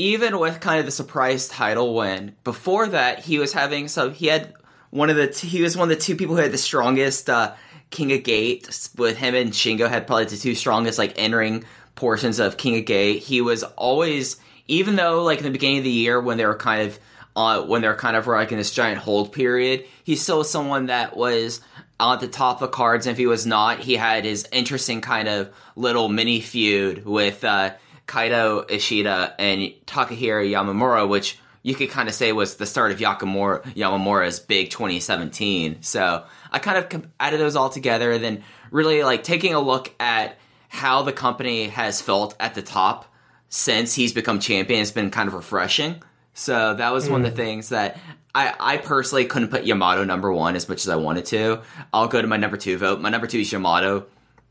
even 0.00 0.38
with 0.38 0.60
kind 0.60 0.80
of 0.80 0.86
the 0.86 0.92
surprise 0.92 1.46
title 1.46 1.94
win, 1.94 2.34
before 2.42 2.86
that 2.86 3.18
he 3.18 3.38
was 3.38 3.52
having 3.52 3.86
so 3.86 4.08
he 4.08 4.28
had 4.28 4.54
one 4.88 5.10
of 5.10 5.16
the 5.16 5.26
t- 5.26 5.46
he 5.46 5.60
was 5.60 5.76
one 5.76 5.90
of 5.90 5.96
the 5.96 6.02
two 6.02 6.16
people 6.16 6.34
who 6.34 6.40
had 6.40 6.52
the 6.52 6.58
strongest 6.58 7.28
uh, 7.28 7.54
King 7.90 8.10
of 8.12 8.22
Gate 8.22 8.88
with 8.96 9.18
him 9.18 9.34
and 9.34 9.52
Shingo 9.52 9.90
had 9.90 10.06
probably 10.06 10.24
the 10.24 10.38
two 10.38 10.54
strongest 10.54 10.98
like 10.98 11.12
entering 11.16 11.64
portions 11.96 12.38
of 12.38 12.56
King 12.56 12.78
of 12.78 12.86
Gate. 12.86 13.22
He 13.22 13.42
was 13.42 13.62
always 13.62 14.38
even 14.68 14.96
though 14.96 15.22
like 15.22 15.38
in 15.38 15.44
the 15.44 15.50
beginning 15.50 15.78
of 15.78 15.84
the 15.84 15.90
year 15.90 16.18
when 16.18 16.38
they 16.38 16.46
were 16.46 16.56
kind 16.56 16.88
of 16.88 16.98
uh, 17.36 17.62
when 17.62 17.82
they're 17.82 17.94
kind 17.94 18.16
of 18.16 18.26
like 18.26 18.52
in 18.52 18.58
this 18.58 18.72
giant 18.72 18.98
hold 18.98 19.32
period, 19.34 19.84
he's 20.02 20.22
still 20.22 20.44
someone 20.44 20.86
that 20.86 21.14
was 21.14 21.60
on 22.00 22.18
the 22.20 22.28
top 22.28 22.62
of 22.62 22.70
cards. 22.70 23.06
And 23.06 23.12
if 23.12 23.18
he 23.18 23.26
was 23.26 23.44
not, 23.44 23.80
he 23.80 23.96
had 23.96 24.24
his 24.24 24.48
interesting 24.50 25.02
kind 25.02 25.28
of 25.28 25.54
little 25.76 26.08
mini 26.08 26.40
feud 26.40 27.04
with 27.04 27.44
uh, 27.44 27.74
Kaito 28.10 28.68
Ishida 28.68 29.36
and 29.38 29.60
Takehiro 29.86 30.44
Yamamura, 30.44 31.08
which 31.08 31.38
you 31.62 31.76
could 31.76 31.90
kind 31.90 32.08
of 32.08 32.14
say 32.14 32.32
was 32.32 32.56
the 32.56 32.66
start 32.66 32.90
of 32.90 32.98
Yakamura, 32.98 33.62
Yamamura's 33.74 34.40
big 34.40 34.70
2017. 34.70 35.82
So 35.82 36.24
I 36.50 36.58
kind 36.58 36.78
of 36.78 37.06
added 37.20 37.38
those 37.38 37.54
all 37.54 37.70
together 37.70 38.10
and 38.10 38.24
then 38.24 38.42
really 38.72 39.04
like 39.04 39.22
taking 39.22 39.54
a 39.54 39.60
look 39.60 39.94
at 40.00 40.38
how 40.68 41.02
the 41.02 41.12
company 41.12 41.68
has 41.68 42.02
felt 42.02 42.34
at 42.40 42.54
the 42.54 42.62
top 42.62 43.06
since 43.48 43.94
he's 43.94 44.12
become 44.12 44.40
champion 44.40 44.80
It's 44.80 44.90
been 44.90 45.10
kind 45.10 45.28
of 45.28 45.34
refreshing. 45.34 46.02
So 46.34 46.74
that 46.74 46.92
was 46.92 47.08
one 47.08 47.24
of 47.24 47.34
the 47.34 47.42
mm. 47.42 47.44
things 47.44 47.68
that 47.68 47.96
I, 48.34 48.54
I 48.58 48.76
personally 48.78 49.24
couldn't 49.24 49.48
put 49.48 49.64
Yamato 49.64 50.02
number 50.02 50.32
one 50.32 50.56
as 50.56 50.68
much 50.68 50.84
as 50.84 50.88
I 50.88 50.96
wanted 50.96 51.26
to. 51.26 51.62
I'll 51.92 52.08
go 52.08 52.20
to 52.20 52.28
my 52.28 52.36
number 52.38 52.56
two 52.56 52.76
vote. 52.76 53.00
My 53.00 53.08
number 53.08 53.28
two 53.28 53.38
is 53.38 53.52
Yamato 53.52 54.06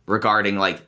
regarding 0.06 0.58
like 0.58 0.82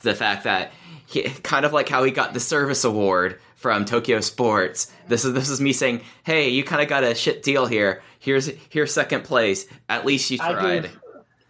the 0.00 0.14
fact 0.14 0.44
that 0.44 0.72
he, 1.08 1.22
kind 1.22 1.64
of 1.64 1.72
like 1.72 1.88
how 1.88 2.04
he 2.04 2.10
got 2.10 2.34
the 2.34 2.40
service 2.40 2.84
award 2.84 3.40
from 3.54 3.86
Tokyo 3.86 4.20
Sports. 4.20 4.92
This 5.08 5.24
is 5.24 5.32
this 5.32 5.48
is 5.48 5.58
me 5.58 5.72
saying, 5.72 6.02
"Hey, 6.22 6.50
you 6.50 6.62
kind 6.62 6.82
of 6.82 6.88
got 6.88 7.02
a 7.02 7.14
shit 7.14 7.42
deal 7.42 7.64
here. 7.64 8.02
Here's 8.18 8.50
here's 8.68 8.92
second 8.92 9.24
place. 9.24 9.66
At 9.88 10.04
least 10.04 10.30
you 10.30 10.36
tried." 10.36 10.82
gave, 10.82 11.00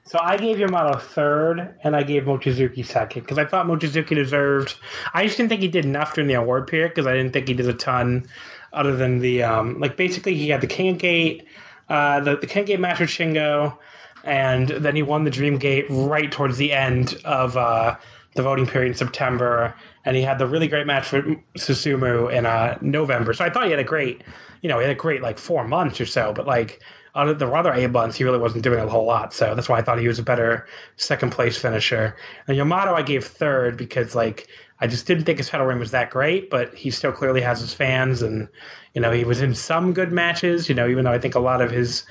so 0.05 0.21
I 0.23 0.37
gave 0.37 0.61
Yamato 0.61 0.99
third, 1.01 1.75
and 1.83 1.97
I 1.97 2.05
gave 2.05 2.23
Mochizuki 2.23 2.87
second 2.87 3.23
because 3.23 3.37
I 3.37 3.47
thought 3.47 3.67
Mochizuki 3.67 4.15
deserved. 4.15 4.77
I 5.13 5.25
just 5.25 5.37
didn't 5.37 5.49
think 5.49 5.63
he 5.63 5.69
did 5.69 5.85
enough 5.85 6.15
during 6.15 6.29
the 6.29 6.35
award 6.35 6.69
period 6.69 6.91
because 6.91 7.09
I 7.09 7.15
didn't 7.15 7.33
think 7.33 7.49
he 7.49 7.55
did 7.55 7.69
a 7.69 7.75
ton, 7.75 8.29
other 8.73 8.95
than 8.95 9.19
the 9.19 9.43
um, 9.43 9.81
like 9.81 9.97
basically 9.97 10.37
he 10.37 10.51
had 10.51 10.61
the 10.61 10.69
King 10.69 10.99
Gate, 10.99 11.49
uh, 11.89 12.21
the 12.21 12.37
the 12.37 12.47
King 12.47 12.65
Gate 12.65 12.79
with 12.81 12.91
Shingo. 12.91 13.77
and 14.23 14.69
then 14.69 14.95
he 14.95 15.03
won 15.03 15.25
the 15.25 15.31
Dream 15.31 15.59
Gate 15.59 15.87
right 15.91 16.31
towards 16.31 16.59
the 16.59 16.73
end 16.73 17.21
of 17.25 17.57
uh, 17.57 17.97
the 18.39 18.43
voting 18.43 18.67
period 18.67 18.89
in 18.89 18.95
September, 18.95 19.75
and 20.05 20.17
he 20.17 20.23
had 20.23 20.39
the 20.39 20.47
really 20.47 20.69
great 20.69 20.87
match 20.87 21.13
with 21.13 21.27
Susumu 21.59 22.33
in 22.33 22.47
uh, 22.47 22.79
November. 22.81 23.35
So 23.35 23.45
I 23.45 23.51
thought 23.51 23.65
he 23.65 23.71
had 23.71 23.81
a 23.81 23.85
great, 23.85 24.23
you 24.63 24.69
know, 24.69 24.79
he 24.79 24.85
had 24.85 24.93
a 24.93 24.99
great 24.99 25.21
like 25.21 25.39
four 25.39 25.67
months 25.67 26.01
or 26.01 26.07
so, 26.07 26.33
but 26.33 26.47
like 26.47 26.81
out 27.15 27.29
of 27.29 27.41
the 27.41 27.51
other 27.51 27.73
eight 27.75 27.91
months, 27.91 28.17
he 28.17 28.25
really 28.25 28.39
wasn't 28.39 28.63
doing 28.63 28.79
a 28.79 28.89
whole 28.89 29.05
lot. 29.05 29.35
So 29.35 29.55
that's 29.55 29.69
why 29.69 29.79
I 29.79 29.83
thought 29.83 29.99
he 29.99 30.07
was 30.07 30.21
a 30.21 30.23
better 30.23 30.69
second 30.97 31.33
place 31.33 31.59
finisher. 31.59 32.17
And 32.47 32.57
Yamato, 32.57 32.95
I 32.95 33.03
gave 33.03 33.25
third 33.27 33.77
because 33.77 34.15
like 34.15 34.47
I 34.81 34.87
just 34.87 35.07
didn't 35.07 35.25
think 35.25 35.39
his 35.39 35.49
title 35.49 35.67
reign 35.67 35.81
was 35.81 35.91
that 35.91 36.11
great, 36.11 36.49
but 36.49 36.73
he 36.75 36.91
still 36.91 37.13
clearly 37.13 37.41
has 37.41 37.61
his 37.61 37.75
fans, 37.75 38.23
and 38.23 38.49
you 38.95 39.01
know 39.01 39.11
he 39.11 39.25
was 39.25 39.43
in 39.43 39.55
some 39.55 39.93
good 39.93 40.13
matches. 40.13 40.69
You 40.69 40.77
know, 40.77 40.89
even 40.89 41.05
though 41.05 41.13
I 41.13 41.19
think 41.19 41.35
a 41.35 41.41
lot 41.41 41.61
of 41.61 41.71
his 41.71 42.05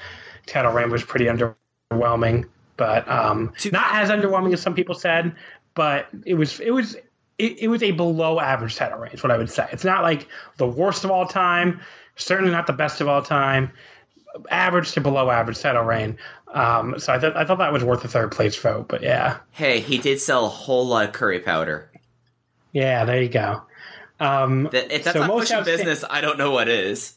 title 0.45 0.73
reign 0.73 0.91
was 0.91 1.03
pretty 1.03 1.25
underwhelming, 1.25 2.49
but 2.75 3.07
um, 3.09 3.53
not 3.71 3.95
as 3.95 4.09
underwhelming 4.09 4.53
as 4.53 4.61
some 4.61 4.75
people 4.75 4.95
said. 4.95 5.33
But 5.77 6.07
it 6.25 6.33
was 6.33 6.59
it 6.59 6.71
was 6.71 6.95
it, 7.37 7.59
it 7.59 7.67
was 7.67 7.83
a 7.83 7.91
below 7.91 8.39
average 8.39 8.75
title 8.75 8.97
reign. 8.97 9.11
Is 9.13 9.21
what 9.23 9.31
I 9.31 9.37
would 9.37 9.49
say. 9.51 9.67
It's 9.71 9.83
not 9.85 10.01
like 10.01 10.27
the 10.57 10.67
worst 10.67 11.03
of 11.05 11.11
all 11.11 11.27
time. 11.27 11.79
Certainly 12.15 12.51
not 12.51 12.65
the 12.65 12.73
best 12.73 12.99
of 12.99 13.07
all 13.07 13.21
time. 13.21 13.71
Average 14.49 14.91
to 14.93 15.01
below 15.01 15.29
average 15.29 15.59
title 15.59 15.83
reign. 15.83 16.17
Um, 16.51 16.97
so 16.97 17.13
I 17.13 17.19
thought 17.19 17.37
I 17.37 17.45
thought 17.45 17.59
that 17.59 17.71
was 17.71 17.83
worth 17.83 18.03
a 18.03 18.07
third 18.07 18.31
place 18.31 18.55
vote. 18.57 18.87
But 18.87 19.03
yeah, 19.03 19.37
Hey, 19.51 19.79
he 19.81 19.99
did 19.99 20.19
sell 20.19 20.45
a 20.45 20.49
whole 20.49 20.87
lot 20.87 21.05
of 21.05 21.13
curry 21.13 21.39
powder. 21.39 21.91
yeah, 22.71 23.05
there 23.05 23.21
you 23.21 23.29
go. 23.29 23.61
Um, 24.19 24.69
That, 24.71 24.91
if 24.91 25.03
that's 25.03 25.13
So 25.15 25.19
not 25.21 25.27
most 25.27 25.41
pushing 25.51 25.57
outsta- 25.57 25.65
business, 25.65 26.03
I 26.09 26.21
don't 26.21 26.39
know 26.39 26.49
what 26.49 26.67
is. 26.67 27.16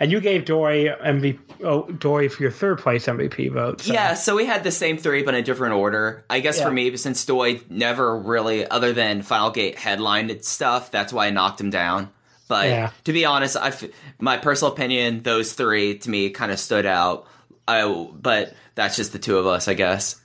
And 0.00 0.10
you 0.10 0.20
gave 0.20 0.44
Doi 0.44 0.88
MVP. 0.88 1.38
Oh, 1.62 1.82
Doi 1.90 2.28
for 2.28 2.42
your 2.42 2.50
third 2.50 2.78
place 2.78 3.06
MVP 3.06 3.52
vote. 3.52 3.80
So. 3.82 3.92
Yeah, 3.92 4.14
so 4.14 4.34
we 4.36 4.44
had 4.46 4.64
the 4.64 4.70
same 4.72 4.98
three, 4.98 5.22
but 5.22 5.34
in 5.34 5.40
a 5.40 5.44
different 5.44 5.74
order. 5.74 6.24
I 6.28 6.40
guess 6.40 6.58
Yeah. 6.58 6.64
for 6.66 6.70
me, 6.72 6.96
since 6.96 7.24
Doi 7.24 7.60
never 7.70 8.16
really, 8.18 8.66
other 8.68 8.92
than 8.92 9.22
Final 9.22 9.50
Gate 9.50 9.78
headlined 9.78 10.44
stuff, 10.44 10.90
that's 10.90 11.12
why 11.12 11.26
I 11.28 11.30
knocked 11.30 11.60
him 11.60 11.70
down. 11.70 12.10
But 12.48 12.66
Yeah. 12.68 12.90
to 13.04 13.12
be 13.12 13.24
honest, 13.24 13.56
I 13.56 13.68
f- 13.68 13.84
my 14.18 14.36
personal 14.36 14.72
opinion, 14.72 15.22
those 15.22 15.52
three 15.52 15.96
to 15.98 16.10
me 16.10 16.30
kind 16.30 16.50
of 16.52 16.58
stood 16.58 16.86
out. 16.86 17.26
I, 17.66 17.86
but 18.12 18.52
that's 18.74 18.96
just 18.96 19.12
the 19.12 19.18
two 19.18 19.38
of 19.38 19.46
us, 19.46 19.68
I 19.68 19.74
guess. 19.74 20.20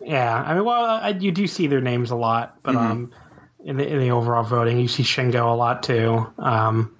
Yeah, 0.00 0.32
I 0.34 0.54
mean, 0.54 0.64
well, 0.64 0.82
I, 0.84 1.10
you 1.10 1.30
do 1.32 1.46
see 1.46 1.66
their 1.66 1.82
names 1.82 2.10
a 2.10 2.16
lot, 2.16 2.56
but 2.62 2.74
Mm-hmm. 2.74 2.90
um, 2.92 3.12
in 3.62 3.76
the 3.76 3.86
in 3.86 3.98
the 3.98 4.10
overall 4.12 4.42
voting, 4.42 4.78
you 4.80 4.88
see 4.88 5.02
Shingo 5.02 5.52
a 5.52 5.54
lot 5.54 5.82
too. 5.82 6.26
Um, 6.38 6.96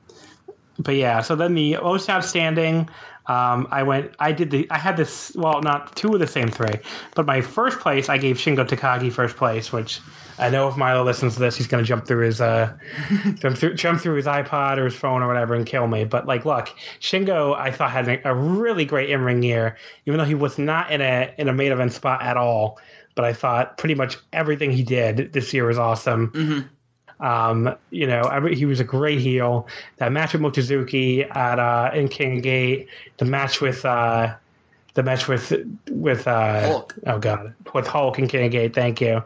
but 0.82 0.96
yeah, 0.96 1.20
so 1.20 1.36
then 1.36 1.54
the 1.54 1.76
most 1.76 2.08
outstanding, 2.08 2.88
um, 3.26 3.68
I 3.70 3.82
went, 3.82 4.14
I 4.18 4.32
did 4.32 4.50
the, 4.50 4.66
I 4.70 4.78
had 4.78 4.96
this, 4.96 5.32
well, 5.36 5.60
not 5.60 5.94
two 5.94 6.14
of 6.14 6.20
the 6.20 6.26
same 6.26 6.50
three, 6.50 6.80
but 7.14 7.26
my 7.26 7.42
first 7.42 7.80
place, 7.80 8.08
I 8.08 8.16
gave 8.16 8.36
Shingo 8.36 8.66
Takagi 8.66 9.12
first 9.12 9.36
place, 9.36 9.70
which 9.70 10.00
I 10.38 10.48
know 10.48 10.68
if 10.68 10.76
Milo 10.78 11.04
listens 11.04 11.34
to 11.34 11.40
this, 11.40 11.54
he's 11.54 11.66
going 11.66 11.84
to 11.84 11.86
jump 11.86 12.06
through 12.06 12.24
his, 12.24 12.40
uh, 12.40 12.76
jump 13.34 13.58
through, 13.58 13.74
jump 13.74 14.00
through 14.00 14.16
his 14.16 14.24
iPod 14.24 14.78
or 14.78 14.86
his 14.86 14.94
phone 14.94 15.22
or 15.22 15.28
whatever 15.28 15.54
and 15.54 15.66
kill 15.66 15.86
me. 15.86 16.04
But 16.04 16.26
like, 16.26 16.46
look, 16.46 16.70
Shingo, 17.00 17.54
I 17.54 17.70
thought 17.70 17.90
had 17.90 18.08
a, 18.24 18.34
really 18.34 18.86
great 18.86 19.10
in 19.10 19.20
ring 19.20 19.42
year, 19.42 19.76
even 20.06 20.18
though 20.18 20.24
he 20.24 20.34
was 20.34 20.58
not 20.58 20.90
in 20.90 21.02
a 21.02 21.34
in 21.36 21.48
a 21.48 21.52
main 21.52 21.72
event 21.72 21.92
spot 21.92 22.22
at 22.22 22.38
all. 22.38 22.78
But 23.14 23.26
I 23.26 23.34
thought 23.34 23.76
pretty 23.76 23.96
much 23.96 24.16
everything 24.32 24.70
he 24.70 24.82
did 24.82 25.32
this 25.32 25.52
year 25.52 25.66
was 25.66 25.78
awesome. 25.78 26.30
Um, 27.20 27.74
you 27.90 28.06
know, 28.06 28.22
every, 28.22 28.56
he 28.56 28.66
was 28.66 28.80
a 28.80 28.84
great 28.84 29.20
heel. 29.20 29.66
That 29.98 30.12
match 30.12 30.32
with 30.32 30.42
Mochizuki 30.42 31.34
at 31.36 31.58
uh, 31.58 31.90
in 31.94 32.08
King 32.08 32.40
Gate, 32.40 32.88
the 33.18 33.24
match 33.24 33.60
with 33.60 33.84
uh, 33.84 34.34
the 34.94 35.02
match 35.02 35.28
with 35.28 35.52
with 35.90 36.26
uh, 36.26 36.60
Hulk. 36.66 36.94
oh 37.06 37.18
god, 37.18 37.54
with 37.74 37.86
Hulk 37.86 38.18
and 38.18 38.28
King 38.28 38.50
Gate. 38.50 38.74
Thank 38.74 39.00
you. 39.00 39.22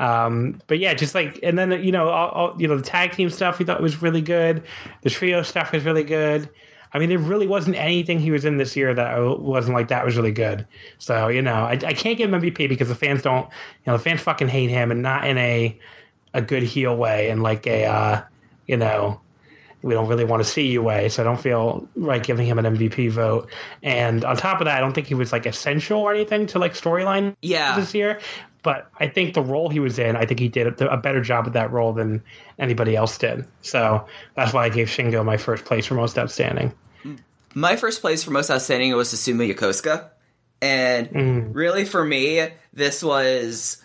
Um, 0.00 0.60
but 0.66 0.78
yeah, 0.78 0.94
just 0.94 1.14
like 1.14 1.38
and 1.42 1.58
then 1.58 1.70
you 1.84 1.92
know, 1.92 2.08
all, 2.08 2.28
all, 2.30 2.60
you 2.60 2.66
know, 2.66 2.76
the 2.76 2.82
tag 2.82 3.12
team 3.12 3.30
stuff 3.30 3.58
he 3.58 3.64
thought 3.64 3.80
was 3.80 4.02
really 4.02 4.22
good. 4.22 4.62
The 5.02 5.10
trio 5.10 5.42
stuff 5.42 5.72
was 5.72 5.84
really 5.84 6.04
good. 6.04 6.48
I 6.92 6.98
mean, 7.00 7.08
there 7.08 7.18
really 7.18 7.48
wasn't 7.48 7.76
anything 7.76 8.20
he 8.20 8.30
was 8.30 8.44
in 8.44 8.56
this 8.56 8.76
year 8.76 8.94
that 8.94 9.18
wasn't 9.40 9.74
like 9.74 9.88
that 9.88 10.04
was 10.04 10.16
really 10.16 10.32
good. 10.32 10.66
So 10.98 11.28
you 11.28 11.42
know, 11.42 11.64
I, 11.64 11.72
I 11.72 11.92
can't 11.92 12.16
give 12.16 12.32
him 12.32 12.40
MVP 12.40 12.68
because 12.68 12.88
the 12.88 12.94
fans 12.94 13.22
don't, 13.22 13.46
you 13.46 13.92
know, 13.92 13.96
the 13.96 14.02
fans 14.02 14.20
fucking 14.20 14.48
hate 14.48 14.70
him 14.70 14.90
and 14.90 15.02
not 15.02 15.26
in 15.26 15.36
a 15.38 15.78
a 16.34 16.42
good 16.42 16.62
heel 16.62 16.94
way 16.96 17.30
and 17.30 17.42
like 17.42 17.66
a 17.66 17.86
uh, 17.86 18.22
you 18.66 18.76
know 18.76 19.20
we 19.82 19.92
don't 19.94 20.08
really 20.08 20.24
want 20.24 20.42
to 20.42 20.48
see 20.48 20.66
you 20.66 20.82
way 20.82 21.08
so 21.08 21.22
i 21.22 21.24
don't 21.24 21.40
feel 21.40 21.86
like 21.96 22.22
giving 22.24 22.46
him 22.46 22.58
an 22.58 22.64
mvp 22.76 23.10
vote 23.10 23.50
and 23.82 24.24
on 24.24 24.36
top 24.36 24.60
of 24.60 24.64
that 24.66 24.76
i 24.76 24.80
don't 24.80 24.92
think 24.94 25.06
he 25.06 25.14
was 25.14 25.30
like 25.32 25.46
essential 25.46 26.00
or 26.00 26.12
anything 26.14 26.46
to 26.46 26.58
like 26.58 26.72
storyline 26.74 27.34
Yeah. 27.42 27.78
this 27.78 27.94
year 27.94 28.18
but 28.62 28.90
i 28.98 29.06
think 29.06 29.34
the 29.34 29.42
role 29.42 29.68
he 29.68 29.80
was 29.80 29.98
in 29.98 30.16
i 30.16 30.24
think 30.24 30.40
he 30.40 30.48
did 30.48 30.80
a, 30.80 30.96
better 30.96 31.20
job 31.20 31.44
with 31.44 31.52
that 31.54 31.70
role 31.70 31.92
than 31.92 32.22
anybody 32.58 32.96
else 32.96 33.18
did 33.18 33.46
so 33.60 34.06
that's 34.36 34.52
why 34.54 34.64
i 34.64 34.68
gave 34.70 34.88
shingo 34.88 35.22
my 35.24 35.36
first 35.36 35.64
place 35.66 35.84
for 35.86 35.94
most 35.94 36.18
outstanding 36.18 36.72
My 37.56 37.76
first 37.76 38.00
place 38.00 38.24
for 38.24 38.32
most 38.32 38.50
outstanding 38.50 38.92
was 38.96 39.12
Susumu 39.14 39.46
Yokosuka. 39.54 40.10
And 40.60 41.08
Mm. 41.10 41.50
really 41.54 41.84
for 41.84 42.04
me, 42.04 42.48
this 42.72 43.00
was 43.00 43.80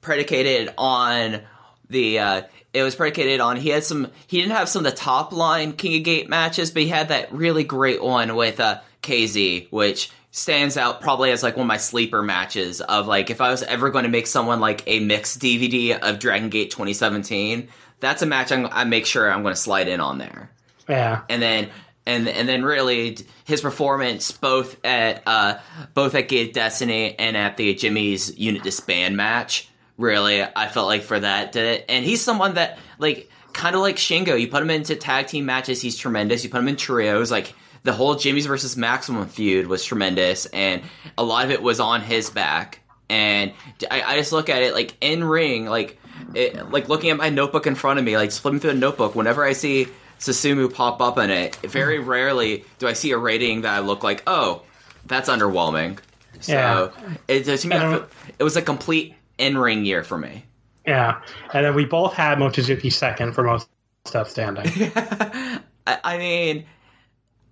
predicated 0.00 0.72
on 0.78 1.42
the 1.90 2.18
uh 2.18 2.42
it 2.72 2.82
was 2.82 2.94
predicated 2.94 3.40
on 3.40 3.56
he 3.56 3.68
had 3.68 3.84
some 3.84 4.10
he 4.26 4.40
didn't 4.40 4.56
have 4.56 4.68
some 4.68 4.84
of 4.84 4.90
the 4.90 4.96
top 4.96 5.32
line 5.32 5.72
King 5.72 5.96
of 5.96 6.04
Gate 6.04 6.28
matches, 6.28 6.70
but 6.70 6.82
he 6.82 6.88
had 6.88 7.08
that 7.08 7.32
really 7.32 7.64
great 7.64 8.02
one 8.02 8.34
with 8.36 8.60
uh 8.60 8.80
KZ, 9.02 9.70
which 9.70 10.10
stands 10.30 10.76
out 10.76 11.00
probably 11.00 11.32
as 11.32 11.42
like 11.42 11.56
one 11.56 11.64
of 11.64 11.68
my 11.68 11.76
sleeper 11.76 12.22
matches 12.22 12.80
of 12.80 13.06
like 13.06 13.30
if 13.30 13.40
I 13.40 13.50
was 13.50 13.62
ever 13.62 13.90
going 13.90 14.04
to 14.04 14.10
make 14.10 14.26
someone 14.26 14.60
like 14.60 14.84
a 14.86 15.00
mixed 15.00 15.40
DVD 15.40 15.98
of 15.98 16.18
Dragon 16.18 16.48
Gate 16.48 16.70
2017, 16.70 17.68
that's 17.98 18.22
a 18.22 18.26
match 18.26 18.52
I'm, 18.52 18.66
I 18.66 18.84
make 18.84 19.06
sure 19.06 19.30
I'm 19.30 19.42
going 19.42 19.54
to 19.54 19.60
slide 19.60 19.88
in 19.88 20.00
on 20.00 20.18
there. 20.18 20.50
Yeah. 20.88 21.22
And 21.28 21.42
then 21.42 21.70
and 22.06 22.28
and 22.28 22.48
then 22.48 22.62
really 22.64 23.18
his 23.44 23.60
performance 23.60 24.30
both 24.32 24.82
at 24.84 25.22
uh 25.26 25.58
both 25.94 26.14
at 26.14 26.28
Gate 26.28 26.52
Destiny 26.54 27.18
and 27.18 27.36
at 27.36 27.56
the 27.56 27.74
Jimmyz 27.74 28.38
unit 28.38 28.62
disband 28.62 29.16
match 29.16 29.68
really 30.00 30.42
I 30.42 30.68
felt 30.68 30.86
like 30.88 31.02
for 31.02 31.20
that 31.20 31.52
did 31.52 31.64
it. 31.64 31.84
And 31.88 32.04
he's 32.04 32.22
someone 32.22 32.54
that 32.54 32.78
like 32.98 33.30
kind 33.52 33.74
of 33.76 33.82
like 33.82 33.96
Shingo 33.96 34.40
you 34.40 34.48
put 34.48 34.62
him 34.62 34.70
into 34.70 34.96
tag 34.96 35.26
team 35.26 35.44
matches 35.46 35.80
he's 35.80 35.96
tremendous. 35.96 36.42
You 36.42 36.50
put 36.50 36.60
him 36.60 36.68
in 36.68 36.76
trios 36.76 37.30
like 37.30 37.54
the 37.82 37.92
whole 37.92 38.14
Jimmyz 38.16 38.46
versus 38.46 38.76
Maximum 38.76 39.26
feud 39.28 39.66
was 39.66 39.84
tremendous 39.84 40.46
and 40.46 40.82
a 41.16 41.22
lot 41.22 41.44
of 41.44 41.50
it 41.50 41.62
was 41.62 41.80
on 41.80 42.00
his 42.00 42.30
back. 42.30 42.80
And 43.08 43.52
I, 43.90 44.02
I 44.02 44.16
just 44.16 44.32
look 44.32 44.48
at 44.48 44.62
it 44.62 44.72
like 44.74 44.96
in 45.00 45.22
ring 45.22 45.66
like 45.66 45.98
it, 46.34 46.70
like 46.70 46.88
looking 46.88 47.10
at 47.10 47.16
my 47.16 47.28
notebook 47.28 47.66
in 47.66 47.74
front 47.74 47.98
of 47.98 48.04
me 48.04 48.16
like 48.16 48.32
flipping 48.32 48.60
through 48.60 48.72
the 48.72 48.78
notebook 48.78 49.14
whenever 49.14 49.44
I 49.44 49.52
see 49.52 49.88
Susumu 50.18 50.72
pop 50.72 51.00
up 51.00 51.18
in 51.18 51.30
it 51.30 51.56
very 51.56 51.98
mm-hmm. 51.98 52.08
rarely 52.08 52.64
do 52.78 52.86
I 52.86 52.92
see 52.94 53.10
a 53.10 53.18
rating 53.18 53.62
that 53.62 53.74
I 53.74 53.80
look 53.80 54.02
like 54.02 54.22
oh 54.26 54.62
that's 55.06 55.28
underwhelming. 55.28 55.98
So 56.40 56.52
Yeah. 56.52 57.14
it, 57.26 57.44
to 57.44 57.68
me, 57.68 57.76
I 57.76 57.82
And- 57.82 57.94
feel- 57.96 58.08
it 58.38 58.44
was 58.44 58.56
a 58.56 58.62
complete 58.62 59.14
in-ring 59.40 59.84
year 59.84 60.04
for 60.04 60.18
me 60.18 60.44
yeah 60.86 61.20
and 61.52 61.64
then 61.64 61.74
we 61.74 61.84
both 61.84 62.14
had 62.14 62.38
mochizuki 62.38 62.92
second 62.92 63.32
for 63.32 63.42
most 63.42 63.68
outstanding 64.14 64.66
I, 65.86 65.98
I 66.04 66.18
mean, 66.18 66.66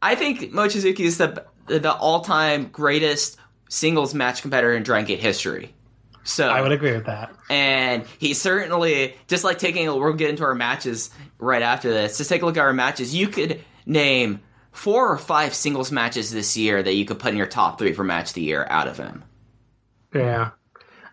I 0.01 0.15
think 0.15 0.53
Mochizuki 0.53 1.01
is 1.01 1.19
the 1.19 1.45
the 1.67 1.93
all 1.93 2.21
time 2.21 2.69
greatest 2.69 3.37
singles 3.69 4.15
match 4.15 4.43
competitor 4.43 4.75
in 4.75 4.83
Dragon 4.83 5.07
Gate 5.07 5.21
history. 5.21 5.75
So 6.25 6.47
i 6.47 6.61
would 6.61 6.73
agree 6.73 6.93
with 6.93 7.07
that 7.07 7.35
and 7.49 8.05
he 8.19 8.35
certainly 8.35 9.17
just 9.29 9.45
like 9.45 9.59
taking. 9.59 9.87
We'll 9.87 10.13
get 10.13 10.29
into 10.29 10.45
our 10.45 10.55
matches 10.55 11.11
right 11.39 11.63
after 11.63 11.91
this. 11.91 12.19
Just 12.19 12.29
take 12.29 12.43
a 12.43 12.47
look 12.47 12.59
at 12.59 12.61
our 12.61 12.75
matches. 12.75 13.15
You 13.15 13.29
could 13.29 13.65
name 13.87 14.41
four 14.71 15.11
or 15.11 15.17
five 15.17 15.55
singles 15.55 15.91
matches 15.91 16.31
this 16.31 16.57
year 16.57 16.83
that 16.83 16.95
you 16.95 17.07
could 17.07 17.19
put 17.19 17.31
in 17.31 17.39
your 17.39 17.47
top 17.47 17.79
three 17.79 17.95
for 17.95 18.05
match 18.05 18.29
of 18.29 18.35
the 18.35 18.43
year 18.43 18.67
out 18.69 18.89
of 18.89 18.99
him. 18.99 19.25
Yeah. 20.15 20.51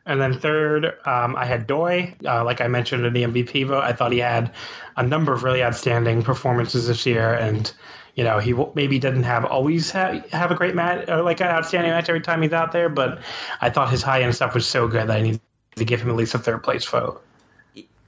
And 0.05 0.21
then 0.21 0.39
third, 0.39 0.85
um, 1.05 1.35
I 1.35 1.45
had 1.45 1.65
Doi. 1.65 2.13
Uh, 2.23 2.43
like 2.43 2.61
I 2.61 2.67
mentioned 2.67 3.05
in 3.05 3.13
the 3.13 3.23
MVP 3.23 3.65
vote, 3.67 3.83
I 3.83 3.93
thought 3.93 4.11
he 4.11 4.19
had 4.19 4.53
a 4.95 5.03
number 5.03 5.33
of 5.33 5.43
really 5.43 5.63
outstanding 5.63 6.21
performances 6.21 6.87
this 6.87 7.05
year. 7.07 7.33
And, 7.33 7.71
you 8.13 8.23
know, 8.23 8.37
he 8.37 8.51
w- 8.51 8.71
maybe 8.75 8.99
didn't 8.99 9.23
have 9.23 9.45
always 9.45 9.91
ha- 9.91 10.21
have 10.31 10.51
a 10.51 10.55
great 10.55 10.75
match 10.75 11.09
or 11.09 11.23
like 11.23 11.41
an 11.41 11.47
outstanding 11.47 11.91
match 11.91 12.07
every 12.07 12.21
time 12.21 12.43
he's 12.43 12.53
out 12.53 12.71
there, 12.71 12.87
but 12.87 13.19
I 13.61 13.71
thought 13.71 13.89
his 13.89 14.03
high 14.03 14.21
end 14.21 14.35
stuff 14.35 14.53
was 14.53 14.67
so 14.67 14.87
good 14.87 15.07
that 15.07 15.17
I 15.17 15.21
needed 15.21 15.41
to 15.75 15.85
give 15.85 16.01
him 16.01 16.09
at 16.09 16.15
least 16.15 16.35
a 16.35 16.39
third 16.39 16.63
place 16.63 16.85
vote. 16.85 17.23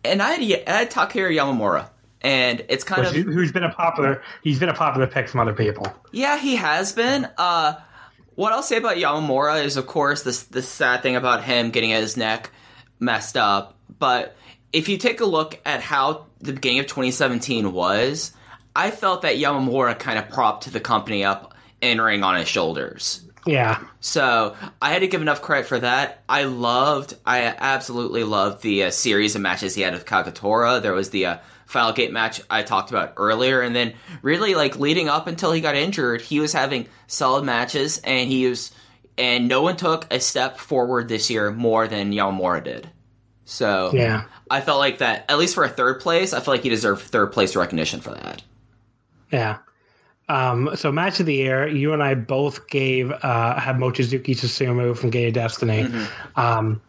And 0.06 0.22
I 0.22 0.34
had, 0.34 0.64
I 0.68 0.72
had 0.72 0.92
Takehiro 0.92 1.36
Yamamura, 1.36 1.90
and 2.22 2.64
it's 2.70 2.84
kind 2.84 3.06
Which, 3.06 3.18
of 3.18 3.26
who's 3.26 3.52
been 3.52 3.64
a 3.64 3.74
popular, 3.74 4.22
he's 4.44 4.60
been 4.60 4.70
a 4.70 4.74
popular 4.74 5.08
pick 5.08 5.28
from 5.28 5.42
other 5.42 5.54
people. 5.54 5.86
Yeah, 6.12 6.38
he 6.38 6.56
has 6.56 6.94
been. 6.94 7.28
Uh, 7.38 7.74
what 8.38 8.54
I'll 8.54 8.62
say 8.62 8.78
about 8.78 8.98
Yamamura 8.98 9.66
is, 9.66 9.78
of 9.78 9.88
course, 9.88 10.22
this 10.22 10.44
the 10.44 10.62
sad 10.62 11.02
thing 11.02 11.16
about 11.16 11.44
him 11.44 11.72
getting 11.72 11.90
his 11.90 12.16
neck 12.16 12.52
messed 13.00 13.36
up. 13.36 13.76
But 13.98 14.38
if 14.72 14.90
you 14.90 15.00
take 15.00 15.22
a 15.22 15.26
look 15.26 15.60
at 15.66 15.82
how 15.82 16.28
the 16.40 16.54
beginning 16.54 16.80
of 16.80 16.86
2017 16.86 17.74
was, 17.74 18.34
I 18.76 18.92
felt 18.92 19.24
that 19.24 19.38
Yamamura 19.38 19.98
kind 19.98 20.20
of 20.20 20.30
propped 20.30 20.72
the 20.72 20.80
company 20.80 21.24
up 21.24 21.56
in 21.82 22.00
ring 22.00 22.22
on 22.22 22.36
his 22.36 22.48
shoulders. 22.48 23.26
Yeah. 23.48 23.84
So 24.02 24.56
I 24.84 24.92
had 24.92 25.00
to 25.00 25.08
give 25.08 25.24
enough 25.24 25.42
credit 25.42 25.66
for 25.66 25.80
that. 25.80 26.22
I 26.30 26.44
loved, 26.44 27.16
I 27.26 27.56
absolutely 27.58 28.24
loved 28.24 28.62
the 28.62 28.84
uh, 28.84 28.92
series 28.92 29.36
of 29.36 29.42
matches 29.42 29.74
he 29.74 29.82
had 29.82 29.94
with 29.94 30.06
Kagetora. 30.06 30.80
There 30.80 30.94
was 30.94 31.10
the 31.10 31.26
uh, 31.26 31.38
Final 31.68 31.94
Gate 31.94 32.12
match 32.12 32.42
I 32.50 32.64
talked 32.64 32.90
about 32.90 33.14
earlier, 33.18 33.62
and 33.62 33.76
then 33.76 33.94
really 34.22 34.56
like 34.56 34.80
leading 34.80 35.10
up 35.10 35.28
until 35.28 35.52
he 35.52 35.62
got 35.62 35.76
injured, 35.76 36.22
he 36.22 36.40
was 36.40 36.54
having 36.54 36.88
solid 37.08 37.44
matches, 37.44 38.00
and 38.04 38.30
he 38.30 38.48
was, 38.48 38.72
and 39.18 39.48
no 39.48 39.62
one 39.62 39.76
took 39.78 40.12
a 40.12 40.20
step 40.20 40.58
forward 40.58 41.08
this 41.08 41.30
year 41.30 41.52
more 41.52 41.88
than 41.88 42.12
Yamamura 42.12 42.64
did. 42.64 42.90
So 43.46 43.92
Yeah. 43.94 44.24
I 44.50 44.62
felt 44.62 44.80
like 44.80 44.98
that, 45.00 45.26
at 45.30 45.38
least 45.38 45.56
for 45.56 45.64
a 45.64 45.70
third 45.70 46.00
place, 46.02 46.34
I 46.34 46.40
feel 46.40 46.54
like 46.54 46.64
he 46.64 46.70
deserved 46.70 47.04
third 47.04 47.32
place 47.32 47.56
recognition 47.56 48.02
for 48.02 48.12
that. 48.12 48.42
Yeah. 49.32 49.58
Um, 50.30 50.72
so 50.76 50.92
match 50.92 51.22
of 51.22 51.26
the 51.26 51.34
year, 51.36 51.66
you 51.68 51.94
and 51.94 52.04
I 52.04 52.14
both 52.14 52.68
gave 52.68 53.12
uh, 53.12 53.58
had 53.60 53.78
Mochizuki 53.78 54.36
Susumu 54.36 54.98
from 54.98 55.10
Gate 55.10 55.30
of 55.30 55.34
Destiny, 55.34 55.84
Mm-hmm. 55.84 56.40
um, 56.40 56.82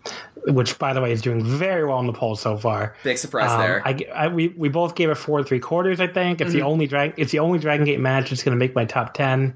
which 0.46 0.78
by 0.78 0.92
the 0.92 1.00
way 1.00 1.12
is 1.12 1.20
doing 1.22 1.44
very 1.44 1.84
well 1.84 1.98
in 2.00 2.06
the 2.06 2.12
poll 2.12 2.36
so 2.36 2.56
far. 2.56 2.94
Big 3.04 3.18
surprise 3.18 3.50
Um, 3.50 3.60
there. 3.60 3.82
I, 3.84 3.98
I- 4.14 4.28
we 4.28 4.48
we 4.48 4.68
both 4.68 4.94
gave 4.94 5.10
it 5.10 5.16
four 5.16 5.38
and 5.38 5.46
three 5.48 5.60
quarters. 5.60 6.00
I 6.00 6.06
think 6.06 6.40
it's 6.40 6.52
the 6.52 6.58
Mm-hmm. 6.60 6.66
only 6.68 6.86
drag 6.86 7.14
it's 7.16 7.32
the 7.32 7.38
only 7.40 7.58
Dragon 7.58 7.84
Gate 7.84 8.00
match 8.00 8.30
that's 8.30 8.42
going 8.42 8.56
to 8.56 8.58
make 8.58 8.74
my 8.74 8.84
top 8.84 9.14
ten, 9.14 9.54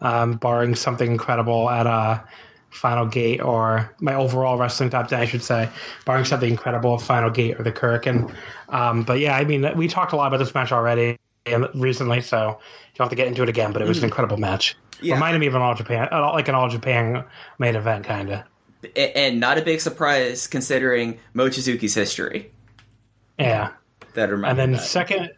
um, 0.00 0.34
barring 0.34 0.74
something 0.74 1.10
incredible 1.10 1.68
at 1.70 1.86
a 1.86 2.24
Final 2.70 3.04
Gate 3.06 3.42
or 3.42 3.94
my 4.00 4.14
overall 4.14 4.56
wrestling 4.56 4.88
top 4.90 5.08
ten, 5.08 5.20
I 5.20 5.26
should 5.26 5.42
say, 5.42 5.68
barring 6.06 6.24
something 6.24 6.48
incredible 6.50 6.94
at 6.94 7.02
Final 7.02 7.30
Gate 7.30 7.60
or 7.60 7.62
the 7.62 7.72
Korakuen. 7.72 8.34
Um, 8.70 9.02
but 9.02 9.18
yeah, 9.20 9.36
I 9.36 9.44
mean 9.44 9.68
we 9.76 9.88
talked 9.88 10.12
a 10.12 10.16
lot 10.16 10.28
about 10.28 10.38
this 10.38 10.54
match 10.54 10.72
already 10.72 11.18
and 11.44 11.66
recently, 11.74 12.20
so 12.22 12.48
you 12.48 12.94
don't 12.96 13.04
have 13.06 13.10
to 13.10 13.16
get 13.16 13.26
into 13.28 13.42
it 13.42 13.48
again. 13.48 13.72
But 13.72 13.82
it 13.82 13.88
was 13.88 13.98
an 13.98 14.04
incredible 14.04 14.36
match. 14.38 14.74
Mm-hmm. 14.74 15.06
Yeah. 15.06 15.14
Reminded 15.14 15.40
me 15.40 15.48
of 15.48 15.54
an 15.56 15.62
all 15.62 15.74
Japan, 15.74 16.08
uh, 16.12 16.32
like 16.32 16.46
an 16.48 16.54
all 16.54 16.68
Japan 16.68 17.24
main 17.58 17.74
event, 17.74 18.04
kind 18.06 18.30
of. 18.30 18.42
And 18.96 19.40
not 19.40 19.58
a 19.58 19.62
big 19.62 19.80
surprise 19.80 20.46
considering 20.46 21.18
Mochizuki's 21.34 21.94
history. 21.94 22.52
Yeah. 23.38 23.72
That 24.14 24.30
And 24.30 24.58
then 24.58 24.70
me 24.70 24.76
of 24.76 24.80
that. 24.80 24.86
second 24.86 25.30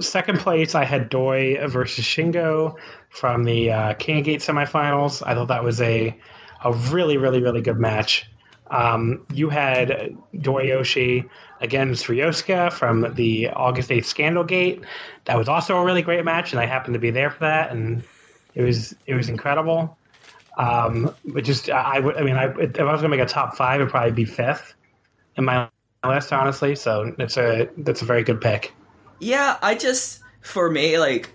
second 0.00 0.38
place, 0.38 0.74
I 0.74 0.84
had 0.84 1.08
Doi 1.08 1.58
versus 1.68 2.04
Shingo 2.04 2.76
from 3.10 3.44
the 3.44 3.70
uh, 3.70 3.94
King 3.94 4.22
Gate 4.22 4.40
semifinals. 4.40 5.22
I 5.26 5.34
thought 5.34 5.48
that 5.48 5.64
was 5.64 5.80
a 5.80 6.16
a 6.64 6.72
really 6.72 7.16
really 7.16 7.42
really 7.42 7.60
good 7.60 7.78
match. 7.78 8.26
Um, 8.70 9.26
you 9.32 9.50
had 9.50 10.16
Doriyoshi 10.34 11.28
against 11.60 12.06
Ryosuke 12.06 12.72
from 12.72 13.14
the 13.14 13.50
August 13.50 13.90
8th 13.90 14.06
Scandal 14.06 14.44
Gate. 14.44 14.82
That 15.26 15.36
was 15.36 15.46
also 15.46 15.76
a 15.76 15.84
really 15.84 16.00
great 16.00 16.24
match, 16.24 16.52
and 16.52 16.60
I 16.60 16.64
happened 16.64 16.94
to 16.94 17.00
be 17.00 17.10
there 17.10 17.30
for 17.30 17.40
that, 17.40 17.70
and 17.70 18.02
it 18.54 18.62
was 18.62 18.94
it 19.06 19.14
was 19.14 19.28
incredible. 19.28 19.96
Um, 20.56 21.14
but 21.24 21.44
just 21.44 21.70
I, 21.70 21.98
would 21.98 22.16
I 22.16 22.22
mean 22.22 22.36
I, 22.36 22.46
if 22.46 22.78
I 22.78 22.84
was 22.84 23.00
gonna 23.00 23.08
make 23.08 23.20
a 23.20 23.26
top 23.26 23.56
five, 23.56 23.80
it'd 23.80 23.90
probably 23.90 24.12
be 24.12 24.24
fifth 24.24 24.74
in 25.36 25.44
my 25.44 25.68
list, 26.06 26.32
honestly. 26.32 26.74
So 26.76 27.14
it's 27.18 27.36
a 27.36 27.68
that's 27.78 28.02
a 28.02 28.04
very 28.04 28.22
good 28.22 28.40
pick. 28.40 28.72
Yeah, 29.18 29.56
I 29.62 29.74
just 29.74 30.20
for 30.40 30.70
me 30.70 30.98
like 30.98 31.30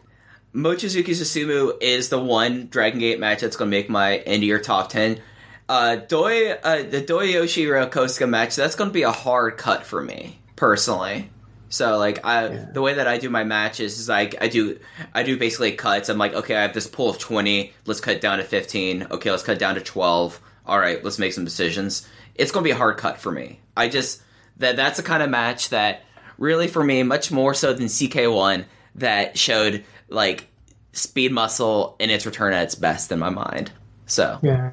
Mochizuki 0.53 1.09
Susumu 1.09 1.73
is 1.81 2.09
the 2.09 2.19
one 2.19 2.67
Dragon 2.67 2.99
Gate 2.99 3.19
match 3.19 3.41
that's 3.41 3.55
to 3.55 3.65
make 3.65 3.89
my 3.89 4.17
end 4.17 4.37
of 4.37 4.43
year 4.43 4.59
top 4.59 4.89
ten. 4.89 5.21
Uh, 5.69 5.97
Doi, 5.97 6.51
uh, 6.51 6.83
the 6.83 7.01
Doyoshi 7.01 7.67
Kosuka 7.89 8.29
match 8.29 8.55
that's 8.55 8.75
to 8.89 8.93
be 8.93 9.03
a 9.03 9.11
hard 9.11 9.57
cut 9.57 9.85
for 9.85 10.01
me 10.01 10.39
personally. 10.55 11.29
So 11.69 11.97
like 11.97 12.25
I, 12.25 12.47
the 12.47 12.81
way 12.81 12.95
that 12.95 13.07
I 13.07 13.17
do 13.17 13.29
my 13.29 13.43
matches 13.43 13.99
is 13.99 14.09
like 14.09 14.35
I 14.41 14.47
do 14.47 14.79
I 15.13 15.23
do 15.23 15.37
basically 15.37 15.73
cuts. 15.73 16.09
I'm 16.09 16.17
like 16.17 16.33
okay, 16.33 16.55
I 16.55 16.61
have 16.61 16.73
this 16.73 16.87
pool 16.87 17.09
of 17.09 17.19
twenty. 17.19 17.73
Let's 17.85 17.99
cut 17.99 18.21
down 18.21 18.37
to 18.37 18.43
fifteen. 18.43 19.07
Okay, 19.11 19.31
let's 19.31 19.43
cut 19.43 19.59
down 19.59 19.75
to 19.75 19.81
twelve. 19.81 20.39
All 20.65 20.79
right, 20.79 21.03
let's 21.03 21.19
make 21.19 21.33
some 21.33 21.45
decisions. 21.45 22.07
It's 22.35 22.51
going 22.51 22.63
to 22.63 22.67
be 22.67 22.71
a 22.71 22.75
hard 22.75 22.97
cut 22.97 23.19
for 23.19 23.31
me. 23.31 23.59
I 23.75 23.89
just 23.89 24.21
that 24.57 24.75
that's 24.75 24.97
the 24.97 25.03
kind 25.03 25.23
of 25.23 25.29
match 25.29 25.69
that 25.69 26.03
really 26.37 26.67
for 26.67 26.83
me 26.83 27.03
much 27.03 27.31
more 27.31 27.53
so 27.53 27.73
than 27.73 27.87
CK1 27.87 28.65
that 28.95 29.37
showed 29.37 29.83
like 30.09 30.47
speed 30.91 31.31
muscle 31.31 31.95
in 31.99 32.09
its 32.09 32.25
return 32.25 32.53
at 32.53 32.63
its 32.63 32.75
best 32.75 33.11
in 33.11 33.19
my 33.19 33.29
mind. 33.29 33.71
So 34.05 34.39
Yeah. 34.41 34.71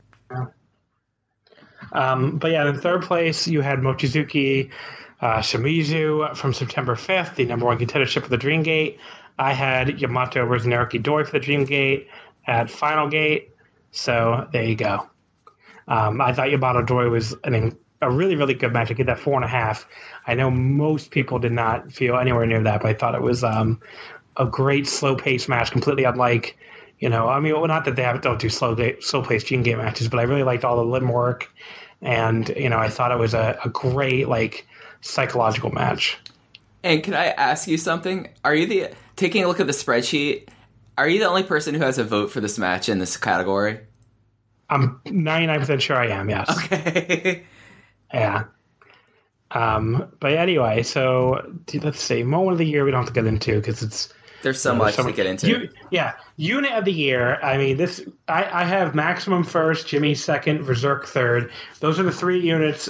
Um, 1.92 2.38
but 2.38 2.50
yeah, 2.50 2.68
in 2.68 2.80
third 2.80 3.02
place, 3.02 3.46
you 3.46 3.60
had 3.60 3.78
Mochizuki 3.78 4.70
uh, 5.24 5.38
Shimizu 5.38 6.36
from 6.36 6.52
September 6.52 6.94
5th, 6.94 7.36
the 7.36 7.46
number 7.46 7.64
one 7.64 7.78
contendership 7.78 8.24
for 8.24 8.28
the 8.28 8.36
Dream 8.36 8.62
Gate. 8.62 8.98
I 9.38 9.54
had 9.54 9.98
Yamato 9.98 10.44
versus 10.44 10.66
Naruki 10.66 11.02
Doi 11.02 11.24
for 11.24 11.32
the 11.32 11.40
Dream 11.40 11.64
Gate 11.64 12.08
at 12.46 12.70
Final 12.70 13.08
Gate. 13.08 13.50
So 13.90 14.46
there 14.52 14.64
you 14.64 14.76
go. 14.76 15.08
Um, 15.88 16.20
I 16.20 16.34
thought 16.34 16.50
Yamato 16.50 16.82
Doi 16.82 17.08
was 17.08 17.34
an, 17.42 17.74
a 18.02 18.10
really, 18.10 18.36
really 18.36 18.52
good 18.52 18.74
match. 18.74 18.90
I 18.90 18.94
gave 18.94 19.06
that 19.06 19.18
four 19.18 19.36
and 19.36 19.46
a 19.46 19.48
half. 19.48 19.86
I 20.26 20.34
know 20.34 20.50
most 20.50 21.10
people 21.10 21.38
did 21.38 21.52
not 21.52 21.90
feel 21.90 22.18
anywhere 22.18 22.44
near 22.44 22.62
that, 22.62 22.82
but 22.82 22.88
I 22.88 22.92
thought 22.94 23.14
it 23.14 23.22
was 23.22 23.42
um, 23.42 23.80
a 24.36 24.44
great 24.44 24.86
slow 24.86 25.16
paced 25.16 25.48
match, 25.48 25.70
completely 25.70 26.04
unlike, 26.04 26.58
you 26.98 27.08
know, 27.08 27.30
I 27.30 27.40
mean, 27.40 27.54
well, 27.54 27.66
not 27.66 27.86
that 27.86 27.96
they 27.96 28.02
have, 28.02 28.20
don't 28.20 28.38
do 28.38 28.50
slow 28.50 28.76
slow 29.00 29.22
paced 29.22 29.46
Gene 29.46 29.62
Game 29.62 29.78
matches, 29.78 30.06
but 30.06 30.20
I 30.20 30.24
really 30.24 30.42
liked 30.42 30.66
all 30.66 30.76
the 30.76 30.84
limb 30.84 31.08
work, 31.08 31.50
and 32.02 32.46
you 32.50 32.68
know, 32.68 32.78
I 32.78 32.90
thought 32.90 33.10
it 33.10 33.18
was 33.18 33.32
a, 33.32 33.58
a 33.64 33.70
great 33.70 34.28
like 34.28 34.66
psychological 35.04 35.70
match. 35.70 36.18
And 36.82 37.02
can 37.02 37.14
I 37.14 37.26
ask 37.26 37.68
you 37.68 37.78
something? 37.78 38.28
Are 38.44 38.54
you 38.54 38.66
the 38.66 38.90
taking 39.16 39.44
a 39.44 39.46
look 39.46 39.60
at 39.60 39.66
the 39.66 39.72
spreadsheet? 39.72 40.48
Are 40.96 41.08
you 41.08 41.18
the 41.18 41.28
only 41.28 41.42
person 41.42 41.74
who 41.74 41.82
has 41.82 41.98
a 41.98 42.04
vote 42.04 42.30
for 42.30 42.40
this 42.40 42.58
match 42.58 42.88
in 42.88 42.98
this 42.98 43.16
category? 43.16 43.80
I'm 44.68 45.00
99 45.04 45.60
percent 45.60 45.82
sure 45.82 45.96
I 45.96 46.08
am. 46.08 46.28
Yes. 46.28 46.50
Okay. 46.50 47.44
Yeah. 48.12 48.44
Um, 49.50 50.12
but 50.20 50.34
anyway, 50.34 50.84
so 50.84 51.52
let's 51.82 52.00
see. 52.00 52.22
Moment 52.22 52.52
of 52.52 52.58
the 52.58 52.64
year 52.64 52.84
we 52.84 52.92
don't 52.92 53.00
have 53.00 53.08
to 53.08 53.12
get 53.12 53.26
into 53.26 53.56
because 53.56 53.82
it's 53.82 54.14
There's 54.44 54.60
so 54.60 54.70
There's 54.70 54.78
much 54.78 54.94
so 54.94 55.02
to 55.02 55.12
get 55.12 55.26
into. 55.26 55.48
You, 55.48 55.68
yeah, 55.90 56.12
unit 56.36 56.70
of 56.72 56.84
the 56.84 56.92
year. 56.92 57.40
I 57.42 57.58
mean, 57.58 57.76
this. 57.76 58.06
I, 58.28 58.62
I 58.62 58.64
have 58.64 58.94
maximum 58.94 59.42
first, 59.42 59.88
Jimmy 59.88 60.14
second, 60.14 60.64
Berserk 60.64 61.06
third. 61.06 61.50
Those 61.80 61.98
are 61.98 62.04
the 62.04 62.12
three 62.12 62.38
units 62.38 62.88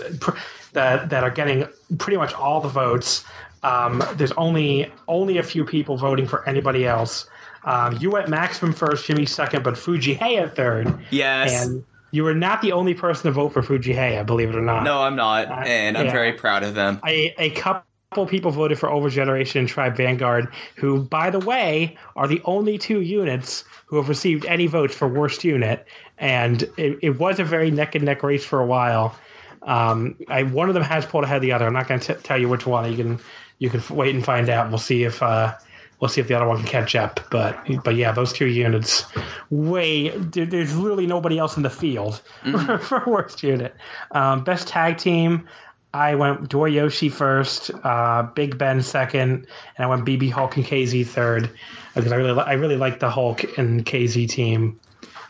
that 0.74 1.10
that 1.10 1.24
are 1.24 1.30
getting 1.30 1.66
pretty 1.98 2.16
much 2.16 2.34
all 2.34 2.60
the 2.60 2.68
votes. 2.68 3.24
Um, 3.62 4.02
there's 4.14 4.32
only 4.32 4.92
only 5.08 5.38
a 5.38 5.42
few 5.42 5.64
people 5.64 5.96
voting 5.96 6.26
for 6.26 6.46
anybody 6.48 6.86
else. 6.86 7.26
Um, 7.64 7.96
you 7.98 8.10
went 8.10 8.28
maximum 8.28 8.74
first, 8.74 9.06
Jimmy 9.06 9.24
second, 9.24 9.64
but 9.64 9.74
Fujiheya 9.74 10.54
third. 10.54 10.98
yes. 11.10 11.64
And 11.64 11.84
you 12.10 12.22
were 12.22 12.34
not 12.34 12.62
the 12.62 12.72
only 12.72 12.94
person 12.94 13.24
to 13.24 13.32
vote 13.32 13.48
for 13.52 13.62
Fujiheya, 13.62 14.24
believe 14.24 14.50
it 14.50 14.54
or 14.54 14.62
not. 14.62 14.84
no, 14.84 15.02
I'm 15.02 15.16
not, 15.16 15.48
and 15.66 15.98
I'm 15.98 16.06
yeah. 16.06 16.12
very 16.12 16.32
proud 16.32 16.62
of 16.62 16.74
them. 16.74 17.00
a, 17.04 17.34
a 17.38 17.50
couple 17.50 18.26
people 18.26 18.52
voted 18.52 18.78
for 18.78 18.88
Overgeneration 18.88 19.56
and 19.56 19.68
Tribe 19.68 19.96
Vanguard, 19.96 20.46
who, 20.76 21.02
by 21.02 21.30
the 21.30 21.40
way, 21.40 21.96
are 22.14 22.28
the 22.28 22.40
only 22.44 22.78
two 22.78 23.00
units 23.00 23.64
who 23.86 23.96
have 23.96 24.08
received 24.08 24.44
any 24.46 24.68
votes 24.68 24.94
for 24.94 25.08
worst 25.08 25.42
unit. 25.42 25.86
And 26.18 26.62
it, 26.76 26.98
it 27.02 27.18
was 27.18 27.40
a 27.40 27.44
very 27.44 27.72
neck 27.72 27.96
and 27.96 28.04
neck 28.04 28.22
race 28.22 28.44
for 28.44 28.60
a 28.60 28.66
while. 28.66 29.16
Um, 29.64 30.16
I, 30.28 30.42
one 30.42 30.68
of 30.68 30.74
them 30.74 30.82
has 30.82 31.06
pulled 31.06 31.24
ahead 31.24 31.36
of 31.36 31.42
the 31.42 31.52
other. 31.52 31.66
I'm 31.66 31.72
not 31.72 31.88
going 31.88 32.00
to 32.00 32.14
tell 32.14 32.38
you 32.38 32.48
which 32.48 32.66
one. 32.66 32.90
You 32.90 32.96
can 32.96 33.20
you 33.58 33.70
can 33.70 33.82
wait 33.96 34.14
and 34.14 34.24
find 34.24 34.48
out. 34.48 34.68
We'll 34.68 34.78
see 34.78 35.04
if 35.04 35.22
uh, 35.22 35.54
we'll 36.00 36.08
see 36.08 36.20
if 36.20 36.28
the 36.28 36.34
other 36.34 36.46
one 36.46 36.58
can 36.58 36.66
catch 36.66 36.94
up. 36.94 37.20
But 37.30 37.58
but 37.82 37.94
yeah, 37.96 38.12
those 38.12 38.32
two 38.32 38.46
units, 38.46 39.04
way 39.50 40.10
there's 40.10 40.76
literally 40.76 41.06
nobody 41.06 41.38
else 41.38 41.56
in 41.56 41.62
the 41.62 41.70
field 41.70 42.20
for 42.82 43.02
worst 43.06 43.42
unit. 43.42 43.74
Um, 44.10 44.44
best 44.44 44.68
tag 44.68 44.98
team. 44.98 45.48
I 45.94 46.16
went 46.16 46.48
Doriyoshi 46.48 47.12
first, 47.12 47.70
uh, 47.84 48.24
Big 48.24 48.58
Ben 48.58 48.82
second, 48.82 49.46
and 49.76 49.84
I 49.84 49.86
went 49.86 50.04
BB 50.04 50.32
Hulk 50.32 50.56
and 50.56 50.66
KZ 50.66 51.06
third 51.06 51.50
because 51.94 52.10
I 52.10 52.16
really 52.16 52.32
li- 52.32 52.44
I 52.44 52.54
really 52.54 52.76
like 52.76 52.98
the 52.98 53.08
Hulk 53.08 53.56
and 53.56 53.86
KZ 53.86 54.28
team. 54.28 54.80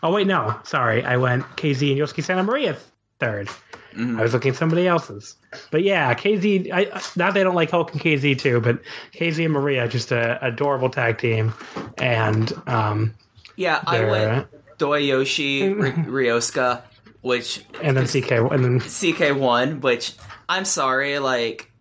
Oh 0.01 0.11
wait, 0.11 0.25
no, 0.25 0.59
sorry, 0.63 1.05
I 1.05 1.17
went 1.17 1.43
KZ 1.55 1.91
and 1.91 1.99
Yosuke 1.99 2.23
Santa 2.23 2.41
Maria 2.43 2.77
third. 3.19 3.47
I 3.97 4.21
was 4.21 4.33
looking 4.33 4.51
at 4.51 4.57
somebody 4.57 4.87
else's, 4.87 5.35
but 5.71 5.83
yeah, 5.83 6.13
KZ. 6.13 6.71
I, 6.71 6.83
not 7.15 7.33
that 7.33 7.37
I 7.37 7.43
don't 7.43 7.55
like 7.55 7.71
Hulk 7.71 7.93
and 7.93 8.01
KZ 8.01 8.37
too, 8.39 8.59
but 8.59 8.79
KZ 9.13 9.45
and 9.45 9.53
Maria 9.53 9.87
just 9.87 10.11
a 10.11 10.43
adorable 10.45 10.89
tag 10.89 11.17
team, 11.17 11.53
and 11.97 12.51
um, 12.67 13.13
Yeah, 13.55 13.81
I 13.85 14.05
went 14.05 14.47
Doyoshi 14.77 15.79
Ry- 15.79 15.91
Ryosuka, 15.91 16.81
which 17.21 17.63
and 17.81 17.95
then 17.95 18.05
CK 18.05 18.31
and 18.31 18.63
then 18.63 18.79
CK1, 18.79 19.81
which 19.81 20.13
I'm 20.49 20.65
sorry, 20.65 21.19
like, 21.19 21.71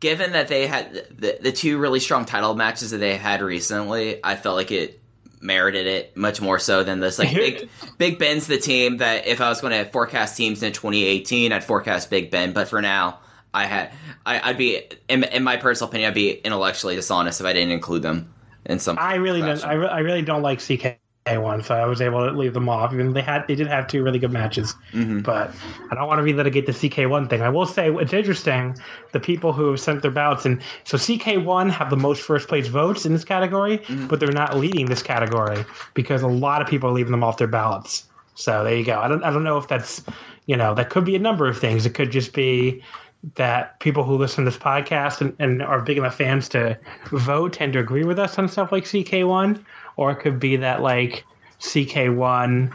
given 0.00 0.32
that 0.32 0.48
they 0.48 0.66
had 0.66 0.92
the, 1.10 1.38
the 1.40 1.52
two 1.52 1.78
really 1.78 2.00
strong 2.00 2.26
title 2.26 2.54
matches 2.54 2.90
that 2.90 2.98
they 2.98 3.16
had 3.16 3.40
recently, 3.42 4.22
I 4.22 4.36
felt 4.36 4.56
like 4.56 4.70
it 4.70 5.00
merited 5.44 5.86
it 5.86 6.16
much 6.16 6.40
more 6.40 6.58
so 6.58 6.82
than 6.82 7.00
this. 7.00 7.18
Like, 7.18 7.34
Big, 7.34 7.68
Big 7.98 8.18
Ben's 8.18 8.46
the 8.46 8.58
team 8.58 8.96
that 8.96 9.26
if 9.26 9.40
I 9.40 9.48
was 9.48 9.60
going 9.60 9.72
to 9.72 9.90
forecast 9.90 10.36
teams 10.36 10.62
in 10.62 10.72
2018, 10.72 11.52
I'd 11.52 11.62
forecast 11.62 12.10
Big 12.10 12.30
Ben, 12.30 12.52
but 12.52 12.68
for 12.68 12.80
now, 12.82 13.20
I 13.52 13.66
had, 13.66 13.92
I, 14.26 14.50
I'd 14.50 14.58
be, 14.58 14.82
in, 15.08 15.24
in 15.24 15.44
my 15.44 15.56
personal 15.56 15.88
opinion, 15.88 16.08
I'd 16.08 16.14
be 16.14 16.32
intellectually 16.32 16.96
dishonest 16.96 17.40
if 17.40 17.46
I 17.46 17.52
didn't 17.52 17.70
include 17.70 18.02
them 18.02 18.34
in 18.66 18.78
some. 18.78 18.98
I 18.98 19.16
really 19.16 19.40
don't. 19.40 19.64
I, 19.64 19.74
re- 19.74 19.88
I 19.88 19.98
really 20.00 20.22
don't 20.22 20.42
like 20.42 20.60
CK 20.60 20.98
one, 21.26 21.62
so 21.62 21.74
I 21.74 21.86
was 21.86 22.02
able 22.02 22.26
to 22.26 22.36
leave 22.36 22.52
them 22.52 22.68
off. 22.68 22.92
Even 22.92 23.06
though 23.06 23.12
they 23.14 23.22
had 23.22 23.48
they 23.48 23.54
did 23.54 23.66
have 23.66 23.86
two 23.86 24.02
really 24.02 24.18
good 24.18 24.30
matches, 24.30 24.74
mm-hmm. 24.92 25.20
but 25.20 25.50
I 25.90 25.94
don't 25.94 26.06
want 26.06 26.24
to 26.24 26.32
relitigate 26.32 26.66
the 26.66 26.88
CK 26.88 27.08
one 27.08 27.28
thing. 27.28 27.40
I 27.40 27.48
will 27.48 27.64
say 27.64 27.90
it's 27.90 28.12
interesting 28.12 28.76
the 29.12 29.20
people 29.20 29.54
who 29.54 29.70
have 29.70 29.80
sent 29.80 30.02
their 30.02 30.10
ballots 30.10 30.44
and 30.44 30.60
so 30.84 30.98
CK 30.98 31.42
one 31.42 31.70
have 31.70 31.88
the 31.88 31.96
most 31.96 32.20
first 32.20 32.46
place 32.46 32.66
votes 32.68 33.06
in 33.06 33.14
this 33.14 33.24
category, 33.24 33.78
mm-hmm. 33.78 34.06
but 34.06 34.20
they're 34.20 34.32
not 34.32 34.58
leading 34.58 34.84
this 34.84 35.02
category 35.02 35.64
because 35.94 36.20
a 36.20 36.28
lot 36.28 36.60
of 36.60 36.68
people 36.68 36.90
are 36.90 36.92
leaving 36.92 37.12
them 37.12 37.24
off 37.24 37.38
their 37.38 37.46
ballots. 37.46 38.06
So 38.34 38.62
there 38.62 38.76
you 38.76 38.84
go. 38.84 39.00
I 39.00 39.08
don't 39.08 39.24
I 39.24 39.30
don't 39.30 39.44
know 39.44 39.56
if 39.56 39.66
that's 39.66 40.02
you 40.44 40.56
know 40.56 40.74
that 40.74 40.90
could 40.90 41.06
be 41.06 41.16
a 41.16 41.20
number 41.20 41.48
of 41.48 41.58
things. 41.58 41.86
It 41.86 41.94
could 41.94 42.12
just 42.12 42.34
be 42.34 42.82
that 43.36 43.80
people 43.80 44.04
who 44.04 44.16
listen 44.16 44.44
to 44.44 44.50
this 44.50 44.60
podcast 44.60 45.20
and, 45.20 45.34
and 45.38 45.62
are 45.62 45.80
big 45.80 45.96
enough 45.96 46.16
fans 46.16 46.48
to 46.50 46.78
vote 47.10 47.54
tend 47.54 47.72
to 47.72 47.78
agree 47.78 48.04
with 48.04 48.18
us 48.18 48.38
on 48.38 48.48
stuff 48.48 48.70
like 48.70 48.84
CK1, 48.84 49.64
or 49.96 50.10
it 50.12 50.16
could 50.16 50.38
be 50.40 50.56
that 50.56 50.82
like 50.82 51.24
CK1 51.60 52.72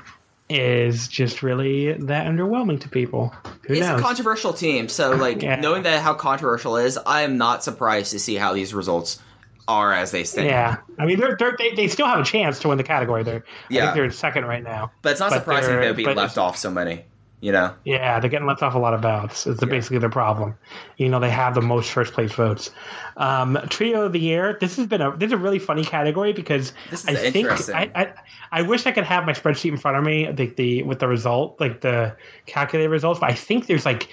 is 0.49 1.07
just 1.07 1.43
really 1.43 1.93
that 1.93 2.25
underwhelming 2.27 2.79
to 2.81 2.89
people. 2.89 3.29
Who 3.67 3.73
It's 3.75 3.81
knows? 3.87 3.99
a 3.99 4.03
controversial 4.03 4.51
team, 4.53 4.87
so 4.89 5.11
like 5.11 5.41
Yeah. 5.43 5.59
knowing 5.59 5.83
that 5.83 6.01
how 6.01 6.13
controversial 6.15 6.77
it 6.77 6.85
is, 6.85 6.97
I 7.05 7.21
am 7.21 7.37
not 7.37 7.63
surprised 7.63 8.11
to 8.13 8.19
see 8.19 8.35
how 8.35 8.53
these 8.53 8.73
results 8.73 9.19
are 9.67 9.93
as 9.93 10.09
they 10.09 10.23
stand. 10.23 10.47
yeah, 10.47 10.77
I 10.97 11.05
mean 11.05 11.19
they're, 11.19 11.35
they're, 11.37 11.55
they 11.59 11.75
they 11.75 11.87
still 11.87 12.07
have 12.07 12.19
a 12.19 12.23
chance 12.23 12.57
to 12.59 12.69
win 12.69 12.79
the 12.79 12.83
category. 12.83 13.21
They're 13.21 13.43
I 13.45 13.51
Yeah. 13.69 13.81
think 13.83 13.93
they're 13.93 14.05
in 14.05 14.11
second 14.11 14.45
right 14.45 14.63
now. 14.63 14.91
But 15.03 15.11
it's 15.11 15.19
not 15.19 15.29
But 15.29 15.39
surprising 15.39 15.79
they'll 15.79 15.93
be 15.93 16.05
left 16.05 16.39
off 16.39 16.57
so 16.57 16.71
many. 16.71 17.05
You 17.41 17.53
know, 17.53 17.73
Yeah, 17.85 18.19
they're 18.19 18.29
getting 18.29 18.47
left 18.47 18.61
off 18.61 18.75
a 18.75 18.79
lot 18.79 18.93
of 18.93 19.01
ballots. 19.01 19.47
It's 19.47 19.63
basically 19.63 19.99
their 19.99 20.09
problem. 20.09 20.55
You 20.97 21.07
know, 21.07 21.19
they 21.19 21.29
have 21.29 21.55
the 21.55 21.61
most 21.61 21.89
first 21.89 22.13
place 22.13 22.33
votes. 22.33 22.71
Um, 23.15 23.57
Trio 23.69 24.05
of 24.05 24.11
the 24.11 24.19
year. 24.19 24.57
This 24.59 24.75
has 24.75 24.87
been 24.87 25.01
a 25.01 25.15
this 25.15 25.27
is 25.27 25.33
a 25.33 25.37
really 25.37 25.59
funny 25.59 25.85
category 25.85 26.33
because 26.33 26.73
I 27.07 27.15
think. 27.15 27.47
I, 27.69 27.91
I 27.95 28.13
I 28.51 28.61
wish 28.63 28.85
I 28.85 28.91
could 28.91 29.05
have 29.05 29.25
my 29.25 29.33
spreadsheet 29.33 29.69
in 29.69 29.77
front 29.77 29.97
of 29.97 30.03
me, 30.03 30.29
the, 30.31 30.47
the 30.47 30.83
with 30.83 30.99
the 30.99 31.07
result, 31.07 31.59
like 31.59 31.81
the 31.81 32.15
calculated 32.45 32.89
results. 32.89 33.19
But 33.19 33.29
I 33.29 33.35
think 33.35 33.67
there's 33.67 33.85
like 33.85 34.09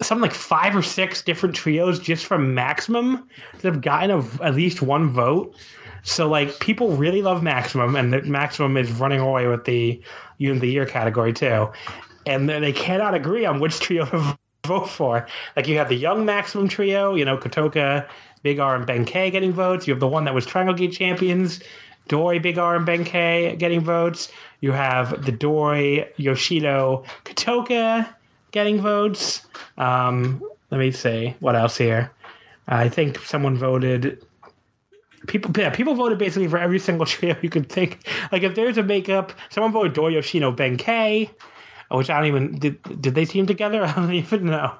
something 0.00 0.22
like 0.22 0.34
five 0.34 0.74
or 0.74 0.82
six 0.82 1.22
different 1.22 1.54
trios 1.54 1.98
just 1.98 2.24
from 2.24 2.54
Maximum 2.54 3.28
that 3.60 3.72
have 3.72 3.82
gotten 3.82 4.10
a, 4.10 4.44
at 4.44 4.54
least 4.54 4.80
one 4.80 5.10
vote. 5.10 5.54
So 6.02 6.28
like 6.28 6.60
people 6.60 6.96
really 6.96 7.20
love 7.22 7.42
Maximum, 7.42 7.94
and 7.96 8.26
Maximum 8.26 8.76
is 8.76 8.90
running 8.92 9.20
away 9.20 9.46
with 9.46 9.64
the 9.64 10.00
Unit 10.38 10.56
of 10.56 10.60
the 10.62 10.70
Year 10.70 10.86
category 10.86 11.32
too. 11.32 11.68
And 12.26 12.48
they 12.48 12.72
cannot 12.72 13.14
agree 13.14 13.46
on 13.46 13.60
which 13.60 13.80
trio 13.80 14.04
to 14.06 14.38
vote 14.66 14.88
for. 14.88 15.26
Like 15.56 15.68
you 15.68 15.78
have 15.78 15.88
the 15.88 15.96
young 15.96 16.24
Maximum 16.24 16.68
trio, 16.68 17.14
you 17.14 17.24
know, 17.24 17.36
Kotoka, 17.36 18.06
Big 18.42 18.58
R, 18.58 18.76
and 18.76 18.86
Ben 18.86 19.04
K 19.04 19.30
getting 19.30 19.52
votes. 19.52 19.86
You 19.86 19.94
have 19.94 20.00
the 20.00 20.08
one 20.08 20.24
that 20.24 20.34
was 20.34 20.46
Triangle 20.46 20.74
Gate 20.74 20.92
champions, 20.92 21.60
Doi, 22.08 22.38
Big 22.38 22.58
R, 22.58 22.76
and 22.76 22.86
Ben 22.86 23.04
K 23.04 23.56
getting 23.56 23.80
votes. 23.80 24.30
You 24.60 24.72
have 24.72 25.24
the 25.24 25.32
Doi, 25.32 26.08
Yoshino, 26.16 27.04
Kotoka 27.24 28.08
getting 28.52 28.80
votes. 28.80 29.46
Um, 29.78 30.42
let 30.70 30.78
me 30.78 30.90
see 30.90 31.34
what 31.40 31.56
else 31.56 31.76
here. 31.76 32.12
I 32.68 32.88
think 32.88 33.18
someone 33.20 33.56
voted 33.56 34.24
people 35.26 35.50
yeah, 35.56 35.70
people 35.70 35.94
voted 35.94 36.18
basically 36.18 36.48
for 36.48 36.58
every 36.58 36.78
single 36.78 37.06
trio 37.12 37.36
you 37.42 37.50
could 37.50 37.68
think. 37.68 38.06
Like 38.32 38.42
if 38.42 38.54
there's 38.54 38.78
a 38.78 38.82
makeup, 38.82 39.32
someone 39.50 39.72
voted 39.72 39.92
Doi 39.92 40.08
Yoshino 40.08 40.52
Ben 40.52 40.76
K, 40.76 41.30
which 41.90 42.08
I 42.10 42.18
don't 42.18 42.26
even 42.26 42.58
did 42.58 42.82
did 43.00 43.14
they 43.14 43.24
team 43.24 43.46
together? 43.46 43.84
I 43.86 43.92
don't 43.92 44.12
even 44.12 44.46
know. 44.46 44.74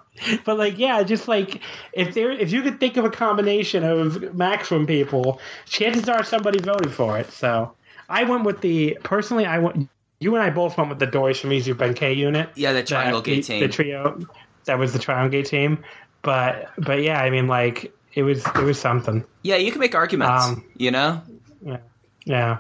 But 0.45 0.59
like 0.59 0.79
yeah, 0.79 1.03
just 1.03 1.29
like 1.29 1.61
if 1.93 2.15
there 2.15 2.31
if 2.31 2.53
you 2.53 2.63
could 2.63 2.79
think 2.81 2.97
of 2.97 3.05
a 3.05 3.11
combination 3.11 3.85
of 3.85 4.35
maximum 4.35 4.87
people, 4.87 5.41
chances 5.67 6.09
are 6.09 6.25
somebody 6.25 6.61
voted 6.61 6.93
for 6.93 7.19
it. 7.19 7.31
So 7.33 7.73
I 8.09 8.25
went 8.25 8.45
with 8.45 8.61
the 8.61 8.99
personally 9.03 9.47
I 9.47 9.59
went 9.59 9.89
you 10.21 10.35
and 10.35 10.45
I 10.45 10.51
both 10.51 10.77
went 10.77 10.91
with 10.91 10.99
the 10.99 11.07
Doi 11.07 11.33
Shimizu 11.33 11.77
Ben 11.77 11.95
K 11.95 12.13
unit. 12.13 12.51
Yeah, 12.55 12.73
the 12.73 12.83
Triangle 12.83 13.21
That- 13.21 13.27
Gate 13.27 13.47
the, 13.47 13.53
team. 13.55 13.61
The 13.61 13.69
trio 13.69 14.21
that 14.67 14.79
was 14.79 14.93
the 14.93 14.99
Triangle 14.99 15.31
Gate 15.31 15.47
team. 15.47 15.83
But 16.23 16.71
but 16.79 17.03
yeah, 17.03 17.21
I 17.21 17.31
mean 17.31 17.47
like 17.49 17.93
it 18.15 18.23
was 18.23 18.45
it 18.47 18.63
was 18.63 18.79
something. 18.79 19.25
yeah, 19.43 19.57
you 19.57 19.71
can 19.73 19.81
make 19.81 19.95
arguments. 19.95 20.45
Um, 20.45 20.65
you 20.77 20.91
know, 20.91 21.23
Yeah. 21.65 21.79
Yeah. 22.25 22.59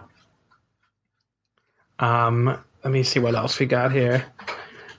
Um, 1.98 2.58
let 2.84 2.92
me 2.92 3.02
see 3.02 3.20
what 3.20 3.34
else 3.34 3.58
we 3.58 3.66
got 3.66 3.92
here. 3.92 4.24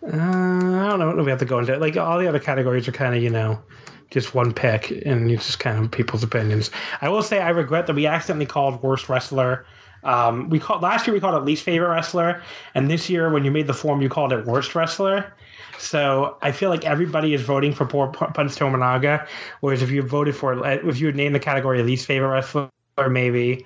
Uh, 0.04 0.18
I 0.18 0.98
don't 0.98 1.18
know 1.18 1.24
we 1.24 1.30
have 1.30 1.40
to 1.40 1.46
go 1.46 1.60
into 1.60 1.78
like 1.78 1.96
all 1.98 2.18
the 2.18 2.28
other 2.28 2.40
categories 2.40 2.88
are 2.88 2.92
kind 2.92 3.16
of 3.16 3.22
you 3.22 3.30
know 3.30 3.62
just 4.10 4.34
one 4.34 4.52
pick 4.54 4.92
and 5.06 5.30
it's 5.30 5.46
just 5.46 5.60
kind 5.60 5.84
of 5.84 5.92
people's 5.92 6.24
opinions. 6.24 6.72
I 7.02 7.10
will 7.10 7.24
say 7.24 7.40
I 7.40 7.50
regret 7.50 7.88
that 7.88 7.96
we 7.96 8.08
accidentally 8.08 8.46
called 8.46 8.82
worst 8.84 9.10
wrestler. 9.10 9.66
Um, 10.04 10.50
we 10.50 10.60
called 10.60 10.82
last 10.82 11.06
year 11.06 11.14
we 11.14 11.20
called 11.20 11.36
it 11.36 11.46
least 11.46 11.64
favorite 11.64 11.90
wrestler, 11.90 12.42
and 12.74 12.90
this 12.90 13.10
year 13.10 13.30
when 13.32 13.46
you 13.46 13.52
made 13.52 13.68
the 13.68 13.74
form 13.74 14.02
you 14.02 14.10
called 14.10 14.34
it 14.34 14.46
worst 14.46 14.74
wrestler. 14.76 15.34
So 15.78 16.38
I 16.42 16.52
feel 16.52 16.70
like 16.70 16.86
everybody 16.86 17.34
is 17.34 17.42
voting 17.42 17.74
for 17.74 17.86
poor 17.86 18.08
Punch 18.08 18.52
Tominaga, 18.56 19.28
whereas 19.62 19.82
if 19.82 19.90
you 19.90 20.02
voted 20.02 20.36
for 20.36 20.66
if 20.68 21.00
you 21.00 21.08
would 21.08 21.16
name 21.16 21.34
the 21.34 21.40
category 21.40 21.82
least 21.84 22.06
favorite 22.06 22.30
wrestler, 22.30 22.70
maybe 23.10 23.66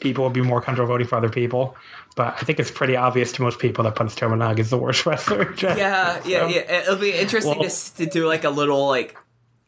people 0.00 0.24
would 0.24 0.32
be 0.32 0.42
more 0.42 0.60
comfortable 0.60 0.88
voting 0.88 1.06
for 1.06 1.16
other 1.16 1.30
people. 1.30 1.76
But 2.16 2.34
I 2.38 2.40
think 2.40 2.58
it's 2.58 2.70
pretty 2.70 2.96
obvious 2.96 3.30
to 3.32 3.42
most 3.42 3.58
people 3.60 3.84
that 3.84 3.94
Punch 3.94 4.16
Tominaga 4.16 4.58
is 4.58 4.70
the 4.70 4.78
worst 4.78 5.06
wrestler. 5.06 5.54
yeah, 5.62 6.20
yeah, 6.24 6.40
So- 6.40 6.48
yeah. 6.48 6.80
It'll 6.80 6.96
be 6.96 7.12
interesting 7.12 7.58
Well- 7.60 7.68
to, 7.70 7.96
to 7.96 8.06
do 8.06 8.26
like 8.26 8.42
a 8.44 8.50
little 8.50 8.88
like, 8.88 9.16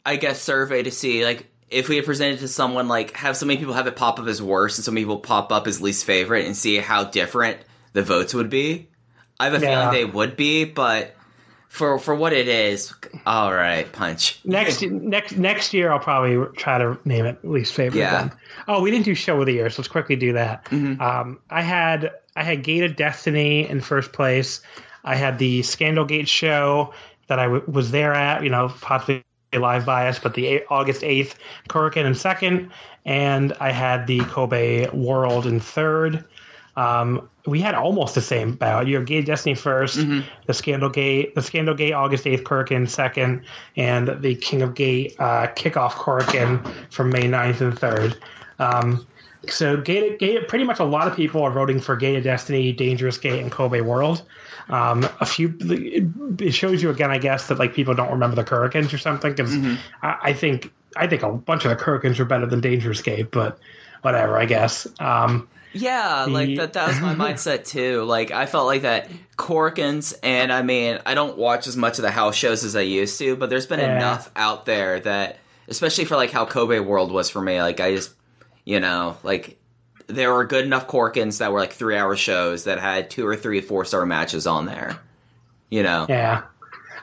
I 0.05 0.17
guess, 0.17 0.41
survey 0.41 0.83
to 0.83 0.91
see 0.91 1.23
like 1.23 1.45
if 1.69 1.87
we 1.87 1.95
had 1.97 2.05
presented 2.05 2.39
to 2.39 2.47
someone 2.47 2.87
like 2.87 3.15
have 3.15 3.37
so 3.37 3.45
many 3.45 3.59
people 3.59 3.75
have 3.75 3.85
it 3.87 3.95
pop 3.95 4.19
up 4.19 4.25
as 4.27 4.41
worst 4.41 4.79
and 4.79 4.83
so 4.85 4.91
many 4.91 5.01
people 5.05 5.19
pop 5.19 5.51
up 5.51 5.67
as 5.67 5.79
least 5.79 6.03
favorite 6.05 6.45
and 6.47 6.57
see 6.57 6.77
how 6.77 7.03
different 7.03 7.59
the 7.93 8.01
votes 8.01 8.33
would 8.33 8.49
be. 8.49 8.87
I 9.39 9.45
have 9.45 9.53
a 9.53 9.59
Yeah. 9.63 9.91
feeling 9.91 9.93
they 10.07 10.11
would 10.11 10.35
be, 10.35 10.65
but 10.65 11.15
for 11.67 11.99
for 11.99 12.15
what 12.15 12.33
it 12.33 12.47
is, 12.47 12.91
all 13.27 13.53
right, 13.53 13.89
punch. 13.91 14.39
Next 14.43 14.81
next 14.81 15.37
next 15.37 15.71
year, 15.75 15.91
I'll 15.91 15.99
probably 15.99 16.43
try 16.57 16.79
to 16.79 16.97
name 17.05 17.27
it 17.27 17.45
least 17.45 17.73
favorite. 17.75 17.99
Yeah. 17.99 18.21
Then. 18.23 18.31
Oh, 18.67 18.81
we 18.81 18.89
didn't 18.89 19.05
do 19.05 19.13
show 19.13 19.39
of 19.39 19.45
the 19.45 19.53
year, 19.53 19.69
so 19.69 19.81
let's 19.83 19.87
quickly 19.87 20.15
do 20.15 20.33
that. 20.33 20.67
Um, 20.71 21.37
I 21.51 21.61
had 21.61 22.11
I 22.39 22.43
had 22.43 22.63
Gate 22.63 22.83
of 22.83 22.95
Destiny 22.95 23.67
in 23.67 23.81
first 23.81 24.13
place. 24.13 24.61
I 25.03 25.15
had 25.15 25.39
the 25.39 25.61
Scandal 25.61 26.05
Gate 26.05 26.29
show 26.29 26.93
that 27.27 27.37
I 27.37 27.43
w- 27.43 27.63
was 27.67 27.91
there 27.91 28.13
at. 28.13 28.43
You 28.43 28.49
know, 28.49 28.73
possibly 28.79 29.25
live 29.53 29.85
bias, 29.85 30.19
but 30.19 30.35
the 30.35 30.47
eight, 30.47 30.63
August 30.69 31.03
eighth, 31.03 31.37
Korakuen 31.67 32.05
in 32.05 32.15
second, 32.15 32.71
and 33.03 33.51
I 33.59 33.71
had 33.71 34.07
the 34.07 34.19
Kobe 34.21 34.89
World 34.91 35.47
in 35.47 35.59
third. 35.59 36.23
Um, 36.77 37.27
we 37.45 37.59
had 37.59 37.75
almost 37.75 38.15
the 38.15 38.21
same 38.21 38.55
ballot. 38.55 38.87
You 38.87 38.95
had 38.95 39.05
Gate 39.05 39.25
Destiny 39.25 39.55
1st 39.55 40.23
the 40.45 40.53
Scandal 40.53 40.89
Gate, 40.89 41.35
the 41.35 41.41
Scandal 41.41 41.75
Gate 41.75 41.91
August 41.91 42.25
eighth, 42.25 42.45
Korakuen 42.45 42.87
second, 42.87 43.43
and 43.75 44.21
the 44.21 44.35
King 44.35 44.61
of 44.61 44.75
Gate 44.75 45.13
uh, 45.19 45.47
kickoff 45.57 45.91
Korakuen 45.91 46.65
from 46.89 47.09
May 47.09 47.23
9th 47.23 47.59
and 47.59 47.77
third. 47.77 48.17
Um, 48.59 49.05
so 49.51 49.77
Gate, 49.77 50.19
Gate, 50.19 50.47
pretty 50.47 50.63
much 50.65 50.79
a 50.79 50.83
lot 50.83 51.07
of 51.07 51.15
people 51.15 51.43
are 51.43 51.51
voting 51.51 51.79
for 51.79 51.95
Gate 51.95 52.15
of 52.17 52.23
Destiny, 52.23 52.71
Dangerous 52.71 53.17
Gate, 53.17 53.41
and 53.41 53.51
Kobe 53.51 53.81
World. 53.81 54.23
Um, 54.69 55.07
a 55.19 55.25
few, 55.25 55.55
it, 55.61 56.51
shows 56.53 56.81
you 56.83 56.89
again, 56.89 57.11
I 57.11 57.17
guess, 57.17 57.47
that 57.47 57.57
like 57.59 57.73
people 57.73 57.93
don't 57.93 58.11
remember 58.11 58.35
the 58.35 58.43
Korakuens 58.43 58.93
or 58.93 58.97
something. 58.97 59.31
Because 59.33 59.55
I, 60.03 60.17
I 60.23 60.33
think 60.33 60.71
I 60.95 61.07
think 61.07 61.23
a 61.23 61.31
bunch 61.31 61.65
of 61.65 61.69
the 61.69 61.83
Korakuens 61.83 62.19
are 62.19 62.25
better 62.25 62.45
than 62.45 62.61
Dangerous 62.61 63.01
Gate, 63.01 63.31
but 63.31 63.59
whatever, 64.01 64.37
I 64.37 64.45
guess. 64.45 64.87
Um, 64.99 65.47
Yeah, 65.73 66.25
like 66.29 66.55
that. 66.57 66.73
That 66.73 66.87
was 66.87 66.99
my 66.99 67.15
mindset 67.31 67.65
too. 67.65 68.03
Like 68.03 68.31
I 68.31 68.45
felt 68.45 68.65
like 68.67 68.83
that 68.83 69.09
Korakuens, 69.37 70.13
and 70.23 70.51
I 70.51 70.61
mean, 70.61 70.99
I 71.05 71.13
don't 71.15 71.37
watch 71.37 71.65
as 71.67 71.75
much 71.77 71.97
of 71.97 72.03
the 72.03 72.11
house 72.11 72.35
shows 72.35 72.63
as 72.63 72.75
I 72.75 72.81
used 72.81 73.17
to, 73.19 73.35
but 73.35 73.49
there's 73.49 73.65
been 73.65 73.79
Yeah. 73.79 73.95
enough 73.97 74.29
out 74.35 74.65
there 74.65 74.99
that, 74.99 75.37
especially 75.67 76.05
for 76.05 76.15
like 76.15 76.31
how 76.31 76.45
Kobe 76.45 76.79
World 76.79 77.11
was 77.11 77.29
for 77.29 77.41
me. 77.41 77.61
Like 77.61 77.79
I 77.79 77.95
just, 77.95 78.11
you 78.69 78.79
know, 78.79 79.17
like 79.23 79.57
there 80.05 80.31
were 80.31 80.45
good 80.45 80.63
enough 80.63 80.85
Korakuens 80.85 81.39
that 81.39 81.51
were 81.51 81.59
like 81.59 81.73
three 81.73 81.97
hour 81.97 82.15
shows 82.15 82.65
that 82.65 82.79
had 82.79 83.09
two 83.09 83.25
or 83.25 83.35
three 83.35 83.61
four 83.61 83.83
star 83.83 84.05
matches 84.05 84.45
on 84.45 84.67
there. 84.67 84.99
You 85.71 85.81
know, 85.81 86.05
Yeah. 86.07 86.43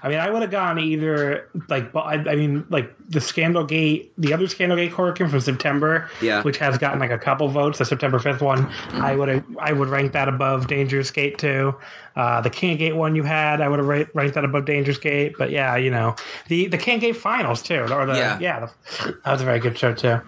I 0.03 0.09
mean, 0.09 0.19
I 0.19 0.31
would 0.31 0.43
have 0.43 0.51
gone 0.51 0.79
either 0.79 1.49
like, 1.69 1.95
I, 1.95 2.15
I 2.15 2.37
mean, 2.37 2.65
like 2.71 2.93
the 3.09 3.21
Scandal 3.21 3.65
Gate, 3.65 4.13
the 4.19 4.33
other 4.35 4.47
Scandal 4.49 4.77
Gate 4.77 4.93
Korakuen 4.93 5.31
from 5.31 5.41
September, 5.41 6.11
Yeah. 6.21 6.43
which 6.43 6.59
has 6.59 6.79
gotten 6.79 6.99
like 6.99 7.11
a 7.11 7.19
couple 7.19 7.49
votes. 7.49 7.79
The 7.79 7.85
September 7.85 8.19
fifth 8.19 8.43
one, 8.43 8.71
I 8.93 9.15
would 9.15 9.29
have, 9.29 9.45
I 9.59 9.73
would 9.73 9.89
rank 9.89 10.13
that 10.13 10.29
above 10.29 10.67
Dangerous 10.67 11.11
Gate 11.11 11.39
too. 11.39 11.75
Uh, 12.15 12.41
the 12.41 12.51
King 12.51 12.77
Gate 12.79 12.97
one 12.97 13.15
you 13.15 13.23
had, 13.23 13.61
I 13.61 13.69
would 13.69 13.79
have 13.79 13.89
ra- 13.89 14.05
ranked 14.15 14.35
that 14.35 14.45
above 14.45 14.65
Dangerous 14.65 14.99
Gate. 14.99 15.35
But 15.39 15.51
yeah, 15.51 15.77
you 15.77 15.91
know, 15.91 16.17
the 16.49 16.67
the 16.69 16.79
King 16.79 16.99
Gate 16.99 17.17
finals 17.17 17.63
too, 17.63 17.81
or 17.81 18.07
the 18.07 18.15
Yeah. 18.15 18.39
yeah, 18.41 18.61
the, 18.61 19.13
that 19.25 19.33
was 19.33 19.43
a 19.43 19.45
very 19.45 19.59
good 19.61 19.77
show 19.79 19.93
too. 19.95 20.21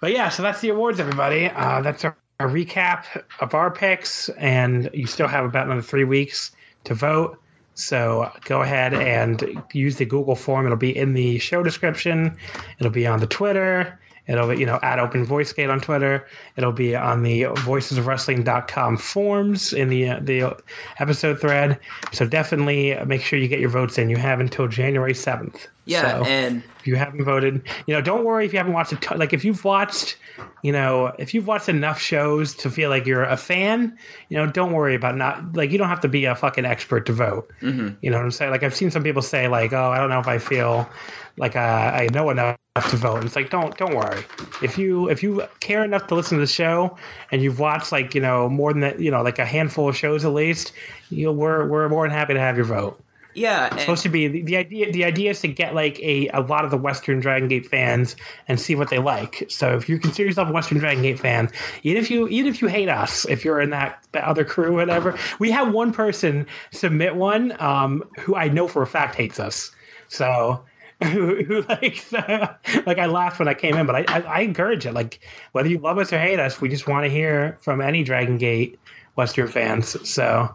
But 0.00 0.12
yeah, 0.12 0.28
so 0.30 0.42
that's 0.42 0.60
the 0.60 0.70
awards, 0.70 0.98
everybody. 1.00 1.48
Uh, 1.48 1.82
that's 1.82 2.04
our, 2.04 2.16
our 2.40 2.48
recap 2.48 3.04
of 3.40 3.54
our 3.54 3.70
picks, 3.70 4.28
and 4.30 4.90
you 4.92 5.06
still 5.06 5.28
have 5.28 5.44
about 5.44 5.66
another 5.66 5.82
three 5.82 6.04
weeks 6.04 6.52
to 6.84 6.94
vote. 6.94 7.38
So 7.76 8.32
go 8.44 8.62
ahead 8.62 8.94
and 8.94 9.62
use 9.72 9.96
the 9.96 10.06
Google 10.06 10.34
form. 10.34 10.64
It'll 10.64 10.78
be 10.78 10.96
in 10.96 11.12
the 11.12 11.38
show 11.38 11.62
description. 11.62 12.36
It'll 12.78 12.90
be 12.90 13.06
on 13.06 13.20
the 13.20 13.26
Twitter. 13.26 14.00
It'll 14.28 14.48
be, 14.48 14.58
you 14.58 14.66
know, 14.66 14.78
at 14.82 14.98
Open 14.98 15.24
Voice 15.24 15.52
Gate 15.52 15.70
on 15.70 15.80
Twitter. 15.80 16.26
It'll 16.56 16.72
be 16.72 16.96
on 16.96 17.22
the 17.22 17.42
voicesofwrestling.com 17.42 18.96
forums 18.96 19.72
in 19.72 19.88
the 19.88 20.10
uh, 20.10 20.20
the 20.20 20.56
episode 20.98 21.40
thread. 21.40 21.78
So 22.12 22.26
definitely 22.26 22.96
make 23.06 23.22
sure 23.22 23.38
you 23.38 23.48
get 23.48 23.60
your 23.60 23.68
votes 23.70 23.98
in. 23.98 24.10
You 24.10 24.16
have 24.16 24.40
until 24.40 24.66
January 24.68 25.12
7th. 25.12 25.68
Yeah, 25.84 26.18
So 26.18 26.24
and 26.24 26.64
if 26.80 26.88
you 26.88 26.96
haven't 26.96 27.22
voted, 27.22 27.62
you 27.86 27.94
know, 27.94 28.00
don't 28.00 28.24
worry 28.24 28.44
if 28.44 28.52
you 28.52 28.58
haven't 28.58 28.72
watched 28.72 28.90
a 28.90 28.96
ton, 28.96 29.18
like 29.18 29.32
if 29.32 29.44
you've 29.44 29.64
watched, 29.64 30.16
you 30.62 30.72
know, 30.72 31.12
if 31.16 31.32
you've 31.32 31.46
watched 31.46 31.68
enough 31.68 32.00
shows 32.00 32.56
to 32.56 32.70
feel 32.70 32.90
like 32.90 33.06
you're 33.06 33.22
a 33.22 33.36
fan, 33.36 33.96
you 34.28 34.36
know, 34.36 34.50
don't 34.50 34.72
worry 34.72 34.96
about 34.96 35.16
not 35.16 35.54
like 35.54 35.70
you 35.70 35.78
don't 35.78 35.88
have 35.88 36.00
to 36.00 36.08
be 36.08 36.24
a 36.24 36.34
fucking 36.34 36.64
expert 36.64 37.06
to 37.06 37.12
vote. 37.12 37.52
Mm-hmm. 37.62 37.94
You 38.02 38.10
know 38.10 38.16
what 38.16 38.24
I'm 38.24 38.32
saying? 38.32 38.50
Like 38.50 38.64
I've 38.64 38.74
seen 38.74 38.90
some 38.90 39.04
people 39.04 39.22
say 39.22 39.46
like, 39.46 39.72
oh, 39.72 39.90
I 39.92 39.98
don't 39.98 40.10
know 40.10 40.18
if 40.18 40.26
I 40.26 40.38
feel 40.38 40.90
like 41.36 41.54
uh, 41.54 41.60
I 41.60 42.08
know 42.12 42.30
enough 42.30 42.56
to 42.84 42.96
vote. 42.96 43.16
And 43.16 43.24
it's 43.24 43.36
like 43.36 43.50
don't 43.50 43.76
don't 43.76 43.94
worry. 43.94 44.24
If 44.62 44.78
you 44.78 45.08
if 45.08 45.22
you 45.22 45.44
care 45.60 45.84
enough 45.84 46.06
to 46.08 46.14
listen 46.14 46.38
to 46.38 46.42
the 46.42 46.50
show 46.50 46.96
and 47.30 47.42
you've 47.42 47.58
watched 47.58 47.92
like 47.92 48.14
you 48.14 48.20
know 48.20 48.48
more 48.48 48.72
than 48.72 48.80
that, 48.80 49.00
you 49.00 49.10
know 49.10 49.22
like 49.22 49.38
a 49.38 49.46
handful 49.46 49.88
of 49.88 49.96
shows 49.96 50.24
at 50.24 50.32
least, 50.32 50.72
you 51.10 51.26
know, 51.26 51.32
we're 51.32 51.66
we're 51.68 51.88
more 51.88 52.06
than 52.06 52.16
happy 52.16 52.34
to 52.34 52.40
have 52.40 52.56
your 52.56 52.66
vote 52.66 53.02
yeah, 53.36 53.68
and- 53.70 53.80
supposed 53.80 54.02
to 54.04 54.08
be 54.08 54.28
the, 54.28 54.42
the 54.42 54.56
idea 54.56 54.90
the 54.90 55.04
idea 55.04 55.30
is 55.30 55.40
to 55.42 55.48
get 55.48 55.74
like 55.74 56.00
a, 56.00 56.28
a 56.28 56.40
lot 56.40 56.64
of 56.64 56.70
the 56.70 56.78
western 56.78 57.20
dragon 57.20 57.48
gate 57.48 57.66
fans 57.66 58.16
and 58.48 58.58
see 58.58 58.74
what 58.74 58.88
they 58.88 58.98
like 58.98 59.44
so 59.48 59.76
if 59.76 59.88
you 59.88 59.98
consider 59.98 60.26
yourself 60.26 60.48
a 60.48 60.52
western 60.52 60.78
dragon 60.78 61.02
gate 61.02 61.18
fan 61.18 61.50
even 61.82 62.02
if 62.02 62.10
you 62.10 62.26
even 62.28 62.50
if 62.50 62.62
you 62.62 62.68
hate 62.68 62.88
us 62.88 63.26
if 63.26 63.44
you're 63.44 63.60
in 63.60 63.70
that, 63.70 64.02
that 64.12 64.24
other 64.24 64.44
crew 64.44 64.74
whatever 64.74 65.16
we 65.38 65.50
have 65.50 65.72
one 65.72 65.92
person 65.92 66.46
submit 66.72 67.14
one 67.14 67.54
um, 67.60 68.02
who 68.20 68.34
i 68.34 68.48
know 68.48 68.66
for 68.66 68.82
a 68.82 68.86
fact 68.86 69.14
hates 69.14 69.38
us 69.38 69.70
so 70.08 70.64
who, 71.04 71.44
who 71.44 71.62
likes 71.62 72.12
uh, 72.14 72.54
like 72.86 72.98
i 72.98 73.06
laughed 73.06 73.38
when 73.38 73.48
i 73.48 73.54
came 73.54 73.76
in 73.76 73.86
but 73.86 73.94
I, 73.96 74.04
I 74.08 74.20
i 74.20 74.40
encourage 74.40 74.86
it 74.86 74.92
like 74.94 75.20
whether 75.52 75.68
you 75.68 75.78
love 75.78 75.98
us 75.98 76.12
or 76.12 76.18
hate 76.18 76.38
us 76.38 76.60
we 76.60 76.68
just 76.68 76.86
want 76.88 77.04
to 77.04 77.10
hear 77.10 77.58
from 77.60 77.80
any 77.80 78.02
dragon 78.02 78.38
gate 78.38 78.78
western 79.14 79.46
fans 79.48 80.08
so 80.08 80.50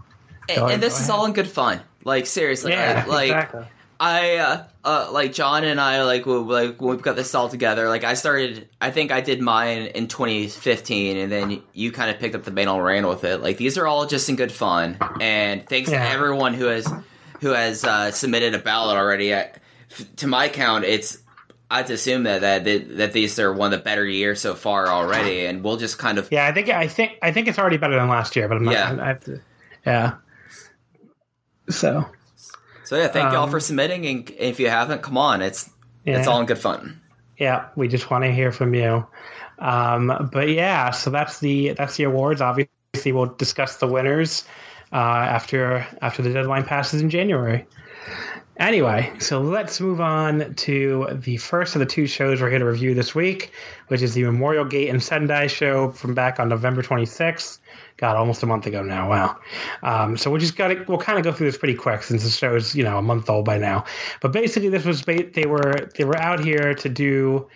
and, 0.50 0.58
ahead, 0.58 0.72
and 0.74 0.84
this 0.84 1.00
is 1.00 1.10
all 1.10 1.26
in 1.26 1.34
good 1.34 1.48
fun. 1.48 1.82
Like 2.04 2.26
seriously, 2.26 2.72
yeah 2.72 3.04
I- 3.06 3.10
like 3.10 3.26
exactly. 3.26 3.66
I 4.00 4.36
uh, 4.38 4.64
uh 4.84 5.12
like 5.12 5.34
John 5.34 5.64
and 5.64 5.80
I 5.80 6.04
like 6.04 6.26
we, 6.26 6.34
like 6.34 6.82
when 6.82 6.98
we 6.98 7.02
got 7.02 7.16
this 7.16 7.36
all 7.36 7.48
together. 7.50 7.88
Like 7.88 8.04
I 8.04 8.16
started, 8.16 8.68
I 8.82 8.89
think 8.89 9.12
I 9.12 9.22
did 9.22 9.39
mine 9.39 9.84
in 9.94 10.08
2015, 10.08 11.18
and 11.18 11.32
then 11.32 11.62
you 11.74 11.92
kind 11.92 12.10
of 12.10 12.20
picked 12.20 12.34
up 12.34 12.44
the 12.44 12.52
mantle 12.52 12.78
and 12.78 12.84
ran 12.84 13.08
with 13.08 13.24
it. 13.24 13.42
Like 13.42 13.58
these 13.58 13.78
are 13.78 13.86
all 13.86 14.08
just 14.08 14.28
in 14.30 14.36
good 14.36 14.52
fun, 14.52 14.98
and 15.20 15.68
thanks 15.70 15.92
Yeah. 15.92 16.04
to 16.04 16.10
everyone 16.10 16.56
who 16.56 16.66
has 16.66 16.92
who 17.39 17.50
has 17.50 17.84
uh, 17.84 18.12
submitted 18.12 18.56
a 18.56 18.60
ballot 18.60 18.98
already. 18.98 19.36
I, 19.36 19.52
to 20.18 20.28
my 20.28 20.50
count, 20.50 20.86
it's 20.86 21.18
I'd 21.70 21.89
assume 21.89 22.24
that 22.24 22.42
that 22.42 22.98
that 22.98 23.14
these 23.14 23.39
are 23.39 23.54
one 23.54 23.74
of 23.74 23.80
the 23.80 23.84
better 23.84 24.06
years 24.06 24.42
so 24.42 24.56
far 24.56 24.88
already, 24.88 25.46
and 25.46 25.64
we'll 25.64 25.78
just 25.78 25.98
kind 25.98 26.18
of 26.18 26.30
Yeah, 26.32 26.46
I 26.46 26.52
think 26.52 26.70
I 26.70 26.88
think 26.88 27.14
I 27.22 27.32
think 27.32 27.48
it's 27.48 27.58
already 27.60 27.78
better 27.78 27.96
than 27.96 28.10
last 28.10 28.36
year, 28.36 28.48
but 28.48 28.58
I'm 28.58 28.64
not. 28.66 28.74
Yeah. 28.74 28.98
I 29.02 29.08
have 29.08 29.24
to. 29.26 29.42
Yeah. 29.86 30.16
So 31.70 32.06
so 32.84 32.98
yeah. 32.98 33.08
Thank 33.08 33.32
y'all 33.34 33.44
Um, 33.44 33.52
for 33.52 33.60
submitting, 33.60 34.06
and 34.06 34.30
if 34.38 34.60
you 34.60 34.70
haven't, 34.70 35.02
come 35.02 35.18
on, 35.18 35.42
it's 35.42 35.70
yeah, 36.06 36.20
it's 36.20 36.28
all 36.28 36.39
in 36.39 36.46
good 36.46 36.58
fun. 36.58 37.00
yeah. 37.38 37.68
We 37.76 37.88
just 37.88 38.10
want 38.12 38.24
to 38.24 38.32
hear 38.32 38.52
from 38.52 38.74
you. 38.74 39.06
Um, 39.60 40.30
but 40.34 40.50
yeah, 40.50 40.89
so 40.92 41.10
that's 41.10 41.39
the 41.39 41.74
that's 41.74 41.96
the 41.96 42.04
awards. 42.04 42.42
Obviously, 42.42 43.12
we'll 43.12 43.28
discuss 43.28 43.78
the 43.78 43.88
winners 43.88 44.44
uh, 44.92 44.96
after 44.96 45.86
after 46.02 46.22
the 46.22 46.34
deadline 46.34 46.64
passes 46.66 47.02
in 47.02 47.10
January. 47.10 47.66
Anyway, 48.62 49.12
so 49.18 49.41
let's 49.41 49.82
move 49.82 49.99
on 49.99 50.53
to 50.53 51.07
the 51.14 51.38
first 51.38 51.76
of 51.76 51.80
the 51.80 51.86
two 51.88 52.05
shows 52.05 52.39
we're 52.39 52.49
here 52.51 52.59
to 52.59 52.66
review 52.66 52.93
this 52.93 53.16
week, 53.16 53.51
which 53.88 54.03
is 54.03 54.14
the 54.14 54.24
Memorial 54.24 54.64
Gate 54.66 54.88
and 54.88 55.01
Sendai 55.01 55.47
show 55.47 55.89
from 55.89 56.14
back 56.14 56.39
on 56.39 56.47
November 56.47 56.84
26th. 56.84 57.57
God, 57.97 58.16
almost 58.16 58.43
a 58.43 58.45
month 58.45 58.68
ago 58.68 58.84
now. 58.84 59.09
Wow. 59.09 59.38
Um, 59.82 60.16
so 60.16 60.30
we 60.30 60.38
just 60.38 60.57
got 60.57 60.68
to 60.68 60.86
we'll 60.88 60.99
kind 60.99 61.18
of 61.18 61.24
go 61.24 61.32
through 61.32 61.47
this 61.47 61.57
pretty 61.57 61.74
quick 61.74 62.03
since 62.03 62.24
the 62.24 62.30
show's 62.30 62.76
you 62.76 62.84
know 62.84 62.99
a 62.99 63.01
month 63.01 63.32
old 63.32 63.45
by 63.45 63.57
now. 63.57 63.84
But 64.22 64.32
basically, 64.32 64.70
this 64.70 64.86
was 64.86 65.01
they 65.01 65.47
were 65.47 65.89
they 65.97 66.03
were 66.03 66.18
out 66.20 66.39
here 66.39 66.76
to 66.76 66.88
do. 66.88 67.47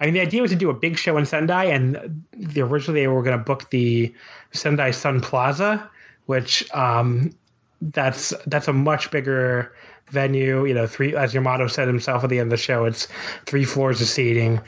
I 0.00 0.06
mean, 0.06 0.14
the 0.14 0.20
idea 0.20 0.40
was 0.40 0.50
to 0.50 0.56
do 0.56 0.70
a 0.70 0.74
big 0.74 0.96
show 0.96 1.18
in 1.18 1.26
Sendai, 1.26 1.64
and 1.64 2.24
the, 2.32 2.62
originally 2.62 3.02
they 3.02 3.08
were 3.08 3.22
going 3.22 3.36
to 3.36 3.44
book 3.44 3.68
the 3.68 4.14
Sendai 4.52 4.92
Sun 4.92 5.20
Plaza, 5.20 5.90
which 6.24 6.64
um, 6.72 7.34
that's 7.82 8.32
that's 8.46 8.68
a 8.68 8.72
much 8.72 9.10
bigger 9.10 9.74
venue. 10.14 10.64
You 10.64 10.72
know, 10.74 10.86
three 10.86 11.14
as 11.14 11.34
Yamato 11.34 11.66
said 11.66 11.86
himself 11.88 12.24
at 12.24 12.30
the 12.30 12.38
end 12.38 12.46
of 12.46 12.58
the 12.58 12.62
show, 12.62 12.86
it's 12.86 13.08
three 13.44 13.64
floors 13.64 14.00
of 14.00 14.08
seating. 14.08 14.60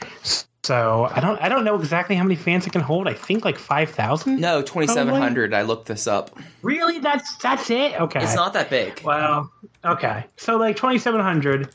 So 0.66 1.08
I 1.12 1.20
don't 1.20 1.40
I 1.40 1.48
don't 1.48 1.64
know 1.64 1.76
exactly 1.76 2.16
how 2.16 2.24
many 2.24 2.34
fans 2.34 2.66
it 2.66 2.72
can 2.72 2.82
hold. 2.82 3.06
I 3.06 3.14
think 3.14 3.44
like 3.44 3.56
five 3.56 3.88
thousand. 3.88 4.40
No, 4.40 4.62
2700. 4.62 5.54
I 5.54 5.62
looked 5.62 5.86
this 5.86 6.08
up. 6.08 6.36
Really? 6.62 6.98
That's 6.98 7.36
that's 7.36 7.70
it? 7.70 8.00
Okay. 8.00 8.20
It's 8.20 8.34
not 8.34 8.52
that 8.54 8.68
big. 8.68 9.00
Well, 9.04 9.48
okay. 9.84 10.24
So 10.36 10.56
like 10.56 10.74
twenty 10.74 10.98
seven 10.98 11.20
hundred, 11.20 11.70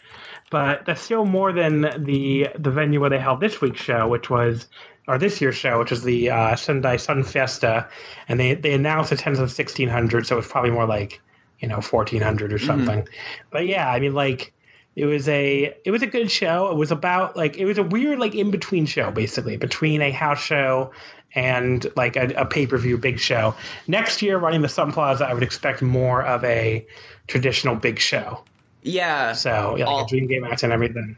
but 0.49 0.85
that's 0.85 1.01
still 1.01 1.25
more 1.25 1.53
than 1.53 2.03
the 2.03 2.49
the 2.59 2.69
venue 2.69 2.99
where 2.99 3.09
they 3.09 3.17
held 3.17 3.39
this 3.39 3.61
week's 3.61 3.79
show, 3.79 4.09
which 4.09 4.29
was 4.29 4.67
or 5.07 5.17
this 5.17 5.39
year's 5.39 5.55
show, 5.55 5.79
which 5.79 5.91
was 5.91 6.03
the 6.03 6.29
uh, 6.29 6.55
Sendai 6.57 6.97
Sun 6.97 7.23
Fiesta, 7.23 7.87
and 8.27 8.39
they 8.39 8.55
they 8.55 8.73
announced 8.73 9.13
attendance 9.13 9.39
of 9.39 9.51
sixteen 9.51 9.87
hundred, 9.87 10.27
so 10.27 10.37
it's 10.37 10.49
probably 10.49 10.71
more 10.71 10.85
like 10.85 11.21
you 11.61 11.67
know 11.67 11.81
fourteen 11.81 12.21
hundred 12.21 12.51
or 12.51 12.57
mm-hmm. 12.57 12.65
something. 12.65 13.07
But 13.49 13.67
yeah, 13.67 13.89
I 13.89 13.99
mean 13.99 14.13
like. 14.13 14.53
It 14.93 15.05
was 15.05 15.29
a 15.29 15.73
it 15.85 15.89
was 15.89 16.01
a 16.01 16.05
good 16.07 16.29
show. 16.29 16.69
It 16.69 16.75
was 16.75 16.91
about 16.91 17.37
like 17.37 17.55
it 17.55 17.63
was 17.63 17.77
a 17.77 17.83
weird 17.83 18.19
like 18.19 18.35
in 18.35 18.51
between 18.51 18.85
show 18.85 19.09
basically 19.09 19.55
between 19.55 20.01
a 20.01 20.11
house 20.11 20.41
show 20.41 20.91
and 21.33 21.89
like 21.95 22.17
a, 22.17 22.27
a 22.35 22.45
pay 22.45 22.67
per 22.67 22.77
view 22.77 22.97
big 22.97 23.17
show. 23.17 23.55
Next 23.87 24.21
year, 24.21 24.37
running 24.37 24.61
the 24.61 24.67
Sun 24.67 24.91
Plaza, 24.91 25.25
I 25.25 25.33
would 25.33 25.43
expect 25.43 25.81
more 25.81 26.21
of 26.21 26.43
a 26.43 26.85
traditional 27.27 27.77
big 27.77 27.99
show. 27.99 28.43
Yeah. 28.81 29.31
So 29.31 29.77
yeah, 29.77 29.85
like 29.85 29.87
All- 29.87 30.03
a 30.03 30.07
dream 30.07 30.27
game 30.27 30.41
match 30.41 30.63
and 30.63 30.73
everything. 30.73 31.17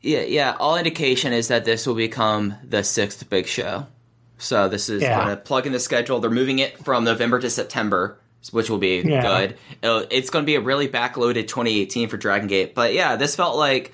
Yeah, 0.00 0.22
yeah. 0.22 0.56
All 0.58 0.76
indication 0.76 1.32
is 1.32 1.46
that 1.46 1.64
this 1.64 1.86
will 1.86 1.94
become 1.94 2.56
the 2.64 2.82
sixth 2.82 3.30
big 3.30 3.46
show. 3.46 3.86
So 4.38 4.68
this 4.68 4.88
is 4.88 5.02
Yeah. 5.02 5.16
going 5.16 5.28
to 5.28 5.36
plug 5.36 5.66
in 5.66 5.72
the 5.72 5.80
schedule. 5.80 6.18
They're 6.18 6.28
moving 6.30 6.58
it 6.58 6.78
from 6.78 7.04
November 7.04 7.38
to 7.38 7.50
September, 7.50 8.18
which 8.50 8.70
will 8.70 8.78
be 8.78 9.00
Yeah. 9.04 9.20
good. 9.22 9.56
It'll, 9.82 10.06
it's 10.10 10.30
going 10.30 10.44
to 10.44 10.46
be 10.46 10.56
a 10.56 10.60
really 10.60 10.88
backloaded 10.88 11.46
2018 11.48 12.08
for 12.08 12.16
Dragon 12.16 12.48
Gate. 12.48 12.74
But 12.74 12.94
yeah, 12.94 13.16
this 13.16 13.36
felt 13.36 13.56
like 13.56 13.92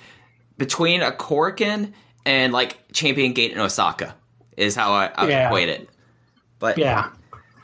between 0.58 1.02
a 1.02 1.10
Korakuen 1.12 1.92
and 2.24 2.52
like 2.52 2.76
Champion 2.92 3.32
Gate 3.32 3.52
in 3.52 3.58
Osaka 3.58 4.14
is 4.56 4.74
how 4.74 4.92
I, 4.92 5.06
I 5.14 5.28
Yeah. 5.28 5.46
equate 5.48 5.68
it. 5.68 5.90
But 6.58 6.78
Yeah, 6.78 7.10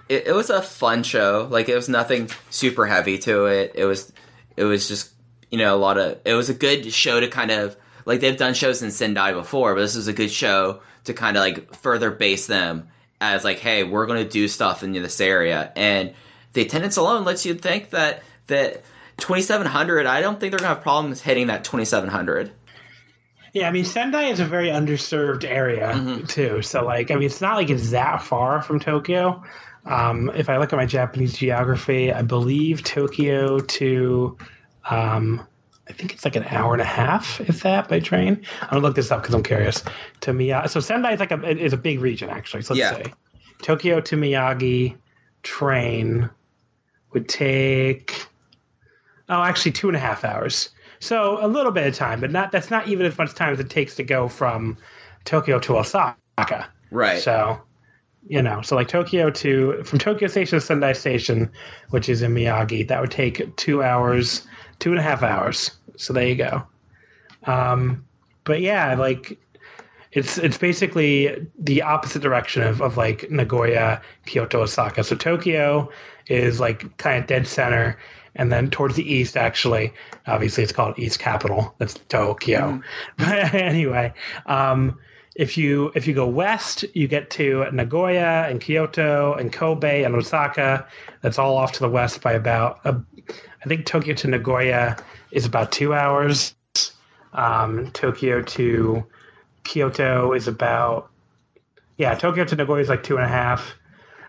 it, 0.08 0.26
it 0.28 0.32
was 0.34 0.50
a 0.50 0.60
fun 0.60 1.02
show. 1.02 1.46
Like 1.50 1.68
it 1.68 1.74
was 1.74 1.88
nothing 1.88 2.28
super 2.50 2.86
heavy 2.86 3.18
to 3.18 3.46
it. 3.46 3.72
It 3.74 3.84
was 3.84 4.12
it 4.56 4.64
was 4.64 4.88
just 4.88 5.10
you 5.50 5.58
know 5.58 5.74
a 5.74 5.78
lot 5.78 5.98
of 5.98 6.18
it 6.24 6.34
was 6.34 6.50
a 6.50 6.54
good 6.54 6.92
show 6.92 7.20
to 7.20 7.28
kind 7.28 7.50
of 7.50 7.76
like 8.04 8.20
they've 8.20 8.36
done 8.36 8.54
shows 8.54 8.82
in 8.82 8.90
Sendai 8.90 9.32
before, 9.32 9.74
but 9.74 9.80
this 9.80 9.96
was 9.96 10.08
a 10.08 10.12
good 10.12 10.30
show 10.30 10.80
to 11.04 11.14
kind 11.14 11.36
of 11.36 11.42
like 11.42 11.74
further 11.76 12.10
base 12.10 12.46
them 12.46 12.88
as 13.20 13.44
like, 13.44 13.60
hey, 13.60 13.84
we're 13.84 14.06
going 14.06 14.22
to 14.22 14.28
do 14.28 14.48
stuff 14.48 14.82
in 14.82 14.92
this 14.92 15.20
area, 15.20 15.72
and 15.76 16.12
the 16.52 16.62
attendance 16.62 16.96
alone 16.96 17.24
lets 17.24 17.44
you 17.46 17.54
think 17.54 17.90
that 17.90 18.22
that 18.48 18.82
2700. 19.18 20.06
I 20.06 20.20
don't 20.20 20.38
think 20.40 20.50
they're 20.50 20.58
going 20.58 20.68
to 20.70 20.74
have 20.74 20.82
problems 20.82 21.20
hitting 21.20 21.46
that 21.48 21.64
2700. 21.64 22.50
yeah. 23.52 23.68
I 23.68 23.70
mean, 23.70 23.84
Sendai 23.84 24.24
is 24.30 24.40
a 24.40 24.44
very 24.44 24.68
underserved 24.68 25.44
area 25.44 26.20
too. 26.28 26.62
So 26.62 26.84
like, 26.84 27.10
I 27.10 27.14
mean, 27.14 27.24
it's 27.24 27.40
not 27.40 27.56
like 27.56 27.70
it's 27.70 27.90
that 27.90 28.22
far 28.22 28.62
from 28.62 28.80
Tokyo. 28.80 29.42
Um, 29.84 30.30
if 30.34 30.48
I 30.48 30.58
look 30.58 30.72
at 30.72 30.76
my 30.76 30.86
Japanese 30.86 31.36
geography, 31.36 32.12
I 32.12 32.22
believe 32.22 32.84
Tokyo 32.84 33.58
to, 33.58 34.36
um, 34.88 35.46
I 35.88 35.92
think 35.92 36.12
it's 36.12 36.24
like 36.24 36.36
an 36.36 36.44
hour 36.44 36.72
and 36.72 36.80
a 36.80 36.84
half, 36.86 37.40
if 37.40 37.62
that, 37.64 37.88
by 37.88 37.98
train. 37.98 38.42
I'm 38.62 38.68
gonna 38.70 38.80
look 38.82 38.94
this 38.94 39.10
up 39.10 39.22
because 39.22 39.34
I'm 39.34 39.42
curious. 39.42 39.82
To 40.20 40.32
Miyagi, 40.32 40.70
so 40.70 40.78
Sendai 40.78 41.14
is 41.14 41.20
like 41.20 41.32
a 41.32 41.42
is 41.64 41.72
a 41.72 41.76
big 41.76 42.00
region 42.00 42.30
actually. 42.30 42.62
So 42.62 42.74
let's 42.74 42.78
Yeah. 42.98 43.04
say 43.04 43.12
Tokyo 43.62 44.00
to 44.00 44.16
Miyagi 44.16 44.96
train 45.42 46.30
would 47.12 47.28
take 47.28 48.26
oh 49.28 49.42
actually 49.42 49.72
two 49.72 49.88
and 49.88 49.96
a 49.96 50.00
half 50.00 50.24
hours. 50.24 50.70
So 51.00 51.44
a 51.44 51.48
little 51.48 51.72
bit 51.72 51.86
of 51.86 51.94
time, 51.94 52.20
but 52.20 52.30
not 52.30 52.52
that's 52.52 52.70
not 52.70 52.88
even 52.88 53.06
as 53.06 53.18
much 53.18 53.34
time 53.34 53.52
as 53.52 53.60
it 53.60 53.70
takes 53.70 53.96
to 53.96 54.02
go 54.04 54.28
from 54.28 54.76
Tokyo 55.24 55.58
to 55.60 55.78
Osaka. 55.78 56.68
Right. 56.90 57.20
So, 57.20 57.60
you 58.26 58.42
know, 58.42 58.62
so 58.62 58.76
like 58.76 58.88
Tokyo 58.88 59.30
to 59.30 59.82
from 59.84 59.98
Tokyo 59.98 60.28
Station 60.28 60.58
to 60.58 60.64
Sendai 60.64 60.92
Station, 60.92 61.50
which 61.90 62.08
is 62.08 62.22
in 62.22 62.34
Miyagi, 62.34 62.86
that 62.88 63.00
would 63.00 63.10
take 63.10 63.56
two 63.56 63.82
hours, 63.82 64.46
two 64.78 64.90
and 64.90 64.98
a 64.98 65.02
half 65.02 65.22
hours. 65.22 65.72
So 65.96 66.12
there 66.12 66.26
you 66.26 66.36
go. 66.36 66.62
Um, 67.44 68.04
but 68.44 68.60
yeah, 68.60 68.94
like 68.94 69.38
it's 70.12 70.38
it's 70.38 70.58
basically 70.58 71.46
the 71.58 71.82
opposite 71.82 72.22
direction 72.22 72.62
of, 72.62 72.80
of 72.80 72.96
like 72.96 73.30
Nagoya, 73.30 74.00
Kyoto, 74.26 74.62
Osaka. 74.62 75.02
So 75.02 75.16
Tokyo 75.16 75.90
is 76.28 76.60
like 76.60 76.96
kind 76.96 77.20
of 77.20 77.26
dead 77.26 77.46
center, 77.46 77.98
and 78.34 78.50
then 78.50 78.70
towards 78.70 78.96
the 78.96 79.12
east, 79.12 79.36
actually, 79.36 79.92
obviously 80.26 80.62
it's 80.62 80.72
called 80.72 80.98
East 80.98 81.18
Capital. 81.18 81.74
That's 81.78 81.94
Tokyo. 82.08 82.80
But 83.18 83.54
anyway, 83.54 84.14
um, 84.46 84.98
if 85.34 85.56
you 85.56 85.92
if 85.94 86.06
you 86.06 86.14
go 86.14 86.26
west, 86.26 86.84
you 86.94 87.08
get 87.08 87.30
to 87.30 87.66
Nagoya 87.72 88.46
and 88.48 88.60
Kyoto 88.60 89.34
and 89.34 89.52
Kobe 89.52 90.02
and 90.02 90.14
Osaka. 90.14 90.86
That's 91.22 91.38
all 91.38 91.56
off 91.56 91.72
to 91.72 91.80
the 91.80 91.88
west 91.88 92.22
by 92.22 92.32
about. 92.32 92.80
Uh, 92.84 92.98
I 93.64 93.68
think 93.68 93.86
Tokyo 93.86 94.14
to 94.14 94.28
Nagoya 94.28 94.96
is 95.30 95.46
about 95.46 95.72
two 95.72 95.94
hours. 95.94 96.54
Um, 97.32 97.90
Tokyo 97.92 98.42
to 98.42 99.04
Kyoto 99.64 100.32
is 100.32 100.48
about 100.48 101.10
yeah. 101.96 102.14
Tokyo 102.14 102.44
to 102.44 102.56
Nagoya 102.56 102.82
is 102.82 102.88
like 102.88 103.02
two 103.02 103.16
and 103.16 103.24
a 103.24 103.28
half. 103.28 103.74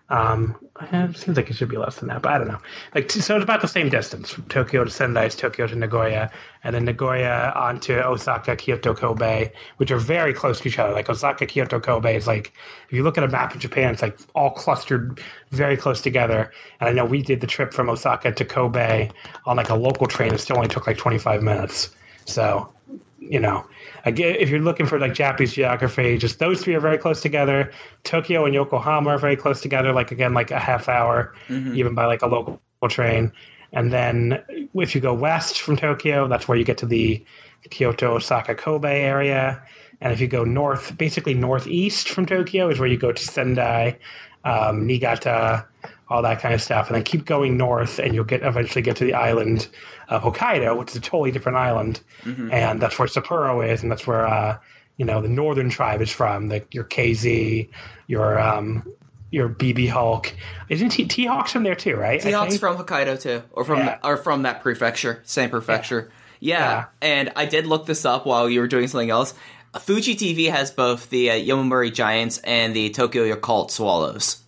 Um, 0.09 0.55
it 0.82 1.17
seems 1.17 1.38
like 1.38 1.49
it 1.49 1.55
should 1.55 1.69
be 1.69 1.78
less 1.78 1.97
than 1.97 2.09
that, 2.09 2.24
but 2.24 2.32
I 2.32 2.38
don't 2.39 2.47
know. 2.47 2.59
Like 2.95 3.11
so, 3.11 3.36
it's 3.36 3.43
about 3.43 3.61
the 3.61 3.67
same 3.67 3.89
distance 3.89 4.32
from 4.32 4.45
Tokyo 4.45 4.84
to 4.84 4.89
Sendai 4.89 5.30
Tokyo 5.30 5.67
to 5.67 5.76
Nagoya, 5.76 6.32
and 6.63 6.76
then 6.76 6.86
Nagoya 6.86 7.53
onto 7.55 7.93
Osaka, 7.93 8.55
Kyoto, 8.55 8.95
Kobe, 8.95 9.51
which 9.78 9.91
are 9.91 9.97
very 9.97 10.34
close 10.34 10.59
to 10.61 10.67
each 10.67 10.80
other. 10.80 10.91
Like 10.91 11.09
Osaka, 11.09 11.45
Kyoto, 11.45 11.80
Kobe 11.80 12.15
is 12.15 12.26
like 12.26 12.53
if 12.88 12.93
you 12.93 13.03
look 13.03 13.19
at 13.19 13.24
a 13.24 13.28
map 13.28 13.53
of 13.53 13.61
Japan, 13.61 13.93
it's 13.93 14.01
like 14.01 14.17
all 14.34 14.49
clustered 14.49 15.21
very 15.51 15.78
close 15.78 16.01
together. 16.01 16.51
And 16.80 16.89
I 16.89 16.91
know 16.91 17.05
we 17.05 17.21
did 17.21 17.41
the 17.41 17.47
trip 17.47 17.71
from 17.71 17.88
Osaka 17.88 18.32
to 18.32 18.45
Kobe 18.45 19.11
on 19.45 19.57
like 19.57 19.69
a 19.69 19.76
local 19.76 20.07
train. 20.07 20.34
It 20.34 20.39
still 20.39 20.57
only 20.57 20.69
took 20.69 20.88
like 20.88 20.97
twenty 20.97 21.19
five 21.19 21.43
minutes. 21.43 21.95
So 22.26 22.74
you 23.19 23.39
know, 23.39 23.65
again, 24.06 24.36
if 24.39 24.49
you're 24.49 24.60
looking 24.60 24.86
for 24.86 24.99
like 24.99 25.14
Japanese 25.14 25.54
geography, 25.54 26.18
just 26.18 26.39
those 26.39 26.62
three 26.62 26.76
are 26.76 26.80
very 26.80 26.97
close 26.97 27.22
together. 27.22 27.72
Tokyo 28.04 28.45
and 28.45 28.54
Yokohama 28.54 29.12
are 29.12 29.18
very 29.18 29.36
close 29.36 29.62
together. 29.62 29.93
Like 29.93 30.12
again, 30.12 30.34
like 30.34 30.51
a 30.51 30.60
half 30.60 30.89
hour, 30.89 31.34
even 31.76 31.95
by 31.95 32.06
like 32.06 32.22
a 32.22 32.28
local 32.28 32.60
train. 32.89 33.32
And 33.72 33.91
then 33.91 34.43
if 34.76 34.93
you 34.93 35.01
go 35.01 35.14
west 35.14 35.62
from 35.62 35.78
Tokyo, 35.78 36.28
that's 36.28 36.47
where 36.47 36.58
you 36.58 36.64
get 36.64 36.78
to 36.80 36.86
the 36.86 37.24
Kyoto, 37.70 38.16
Osaka, 38.16 38.56
Kobe 38.56 39.01
area. 39.01 39.64
And 40.01 40.12
if 40.12 40.20
you 40.20 40.28
go 40.28 40.43
north, 40.43 40.97
basically 40.97 41.34
northeast 41.34 42.10
from 42.10 42.26
Tokyo, 42.26 42.70
is 42.70 42.80
where 42.80 42.89
you 42.89 42.97
go 42.97 43.12
to 43.12 43.24
Sendai, 43.24 43.97
um, 44.43 44.86
Niigata, 44.86 45.66
all 46.10 46.22
that 46.22 46.41
kind 46.41 46.54
of 46.54 46.62
stuff, 46.62 46.88
and 46.88 46.95
then 46.95 47.04
keep 47.04 47.26
going 47.26 47.58
north, 47.58 47.99
and 47.99 48.14
you'll 48.14 48.26
get 48.26 48.43
eventually 48.43 48.82
get 48.82 48.97
to 48.97 49.06
the 49.06 49.14
island 49.14 49.68
of 50.10 50.22
Hokkaido, 50.24 50.78
which 50.78 50.91
is 50.91 50.95
a 50.97 51.01
totally 51.01 51.32
different 51.32 51.58
island, 51.58 52.01
and 52.26 52.82
that's 52.82 52.97
where 52.99 53.08
Sapporo 53.08 53.68
is, 53.68 53.82
and 53.84 53.91
that's 53.91 54.06
where 54.08 54.26
uh, 54.28 54.58
you 54.97 55.06
know 55.06 55.22
the 55.22 55.30
northern 55.30 55.70
tribe 55.70 56.01
is 56.01 56.12
from. 56.12 56.49
The, 56.49 56.64
your 56.72 56.84
KZ, 56.84 57.70
your 58.08 58.39
um, 58.39 58.88
your 59.32 59.49
BB 59.49 59.89
Hulk, 59.89 60.34
isn't 60.70 60.89
T 60.89 61.06
T 61.06 61.26
Hawk's 61.26 61.51
from 61.51 61.64
there 61.64 61.76
too, 61.76 61.95
right? 61.95 62.22
Seahawks 62.22 62.49
think? 62.49 62.60
from 62.60 62.78
Hokkaido 62.78 63.22
too, 63.22 63.43
or 63.51 63.64
from 63.66 63.80
Yeah. 63.80 63.97
or 64.04 64.18
from 64.18 64.43
that 64.43 64.62
prefecture, 64.62 65.22
same 65.26 65.49
prefecture. 65.49 66.12
Yeah. 66.39 66.60
Yeah. 66.60 66.86
and 67.01 67.32
I 67.38 67.45
did 67.45 67.68
look 67.68 67.86
this 67.86 68.04
up 68.04 68.26
while 68.26 68.49
you 68.49 68.60
were 68.60 68.68
doing 68.68 68.88
something 68.88 69.10
else. 69.10 69.34
Fuji 69.80 70.16
TV 70.16 70.51
has 70.51 70.70
both 70.72 71.10
the 71.10 71.32
uh, 71.32 71.89
Giants 71.89 72.38
and 72.39 72.76
the 72.76 72.89
Tokyo 72.91 73.24
Yakult 73.34 73.72
Swallows. 73.72 74.43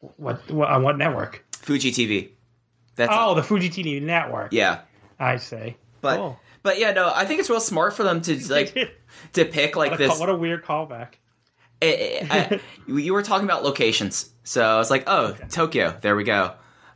what, 0.00 0.50
what 0.50 0.68
on 0.68 0.82
what 0.82 0.98
network? 0.98 1.44
Fuji 1.52 1.92
TV. 1.92 2.30
That's 3.00 3.12
Oh, 3.14 3.34
the 3.34 3.42
Fuji 3.42 3.68
TV 3.70 4.00
network. 4.02 4.52
yeah, 4.52 4.80
I 5.18 5.36
see. 5.38 5.76
but 6.00 6.16
Cool. 6.16 6.40
but 6.62 6.78
yeah, 6.78 6.92
no, 6.92 7.10
I 7.14 7.24
think 7.24 7.40
it's 7.40 7.50
real 7.50 7.60
smart 7.60 7.94
for 7.94 8.02
them 8.04 8.20
to 8.22 8.36
like 8.52 8.74
to 9.34 9.44
pick 9.44 9.76
like 9.76 9.90
what, 9.92 10.00
a, 10.00 10.08
this. 10.08 10.18
what 10.20 10.28
a 10.28 10.34
weird 10.36 10.64
callback. 10.64 11.14
it, 11.80 11.86
it, 12.00 12.26
I, 12.30 12.60
you 12.90 13.12
were 13.12 13.22
talking 13.22 13.44
about 13.44 13.64
locations, 13.64 14.30
so 14.44 14.62
I 14.64 14.76
was 14.78 14.90
like, 14.90 15.04
oh, 15.06 15.36
Tokyo, 15.50 15.96
there 16.00 16.14
we 16.16 16.24
go. 16.24 16.52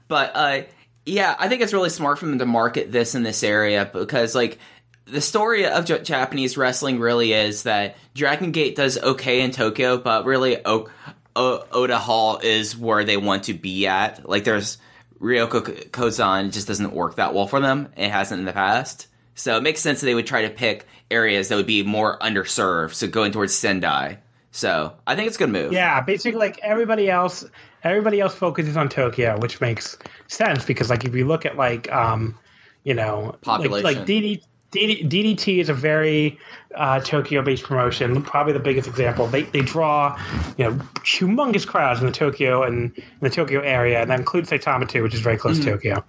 But 0.08 0.32
uh, 0.34 0.62
yeah, 1.06 1.34
I 1.38 1.48
think 1.48 1.62
it's 1.62 1.72
really 1.72 1.90
smart 1.90 2.18
for 2.18 2.26
them 2.26 2.38
to 2.38 2.46
market 2.46 2.92
this 2.92 3.14
in 3.14 3.22
this 3.22 3.42
area 3.42 3.88
because 3.92 4.34
like 4.34 4.58
the 5.06 5.20
story 5.20 5.66
of 5.66 5.84
J- 5.84 6.02
Japanese 6.02 6.56
wrestling 6.56 6.98
really 6.98 7.32
is 7.32 7.64
that 7.64 7.96
Dragon 8.14 8.52
Gate 8.52 8.74
does 8.76 8.96
okay 8.98 9.40
in 9.42 9.50
Tokyo, 9.50 9.98
but 9.98 10.24
really 10.24 10.64
o- 10.66 10.88
o- 11.36 11.64
Oda 11.72 11.98
Hall 11.98 12.38
is 12.42 12.76
where 12.76 13.04
they 13.04 13.16
want 13.18 13.44
to 13.44 13.54
be 13.54 13.86
at. 13.86 14.26
Like 14.28 14.44
there's 14.44 14.78
Ryoko 15.20 15.90
Kozan 15.90 16.52
just 16.52 16.66
doesn't 16.66 16.92
work 16.92 17.16
that 17.16 17.34
well 17.34 17.46
for 17.46 17.60
them. 17.60 17.92
It 17.96 18.10
hasn't 18.10 18.40
in 18.40 18.44
the 18.44 18.52
past. 18.52 19.08
So 19.34 19.56
it 19.56 19.62
makes 19.62 19.80
sense 19.80 20.00
that 20.00 20.06
they 20.06 20.14
would 20.14 20.26
try 20.26 20.42
to 20.42 20.50
pick 20.50 20.86
areas 21.10 21.48
that 21.48 21.56
would 21.56 21.66
be 21.66 21.82
more 21.82 22.18
underserved, 22.20 22.94
so 22.94 23.06
going 23.08 23.32
towards 23.32 23.54
Sendai. 23.54 24.18
So 24.52 24.92
I 25.06 25.16
think 25.16 25.26
it's 25.26 25.36
a 25.36 25.40
good 25.40 25.50
move. 25.50 25.72
Yeah, 25.72 26.00
basically, 26.00 26.38
like 26.38 26.60
everybody 26.62 27.10
else, 27.10 27.44
everybody 27.82 28.20
else 28.20 28.34
focuses 28.34 28.76
on 28.76 28.88
Tokyo, 28.88 29.38
which 29.40 29.60
makes 29.60 29.98
sense 30.28 30.64
because, 30.64 30.90
like, 30.90 31.04
if 31.04 31.14
you 31.14 31.26
look 31.26 31.44
at 31.44 31.56
like, 31.56 31.90
um, 31.92 32.38
you 32.84 32.94
know, 32.94 33.34
Population. 33.42 33.84
like, 33.84 33.96
like 33.96 34.06
DD, 34.06 34.42
DD, 34.74 35.08
DDT 35.08 35.58
is 35.58 35.68
a 35.68 35.74
very 35.74 36.38
uh, 36.74 37.00
Tokyo-based 37.00 37.64
promotion. 37.64 38.22
Probably 38.22 38.52
the 38.52 38.60
biggest 38.60 38.88
example. 38.88 39.26
They 39.26 39.42
they 39.42 39.60
draw, 39.60 40.18
you 40.58 40.64
know, 40.64 40.72
humongous 41.04 41.66
crowds 41.66 42.00
in 42.00 42.06
the 42.06 42.12
Tokyo 42.12 42.62
and 42.62 42.96
in 42.96 43.04
the 43.20 43.30
Tokyo 43.30 43.60
area, 43.60 44.02
and 44.02 44.10
that 44.10 44.18
includes 44.18 44.50
Saitama 44.50 44.88
too, 44.88 45.02
which 45.02 45.14
is 45.14 45.20
very 45.20 45.36
close 45.36 45.58
to 45.58 45.64
Tokyo. 45.64 46.04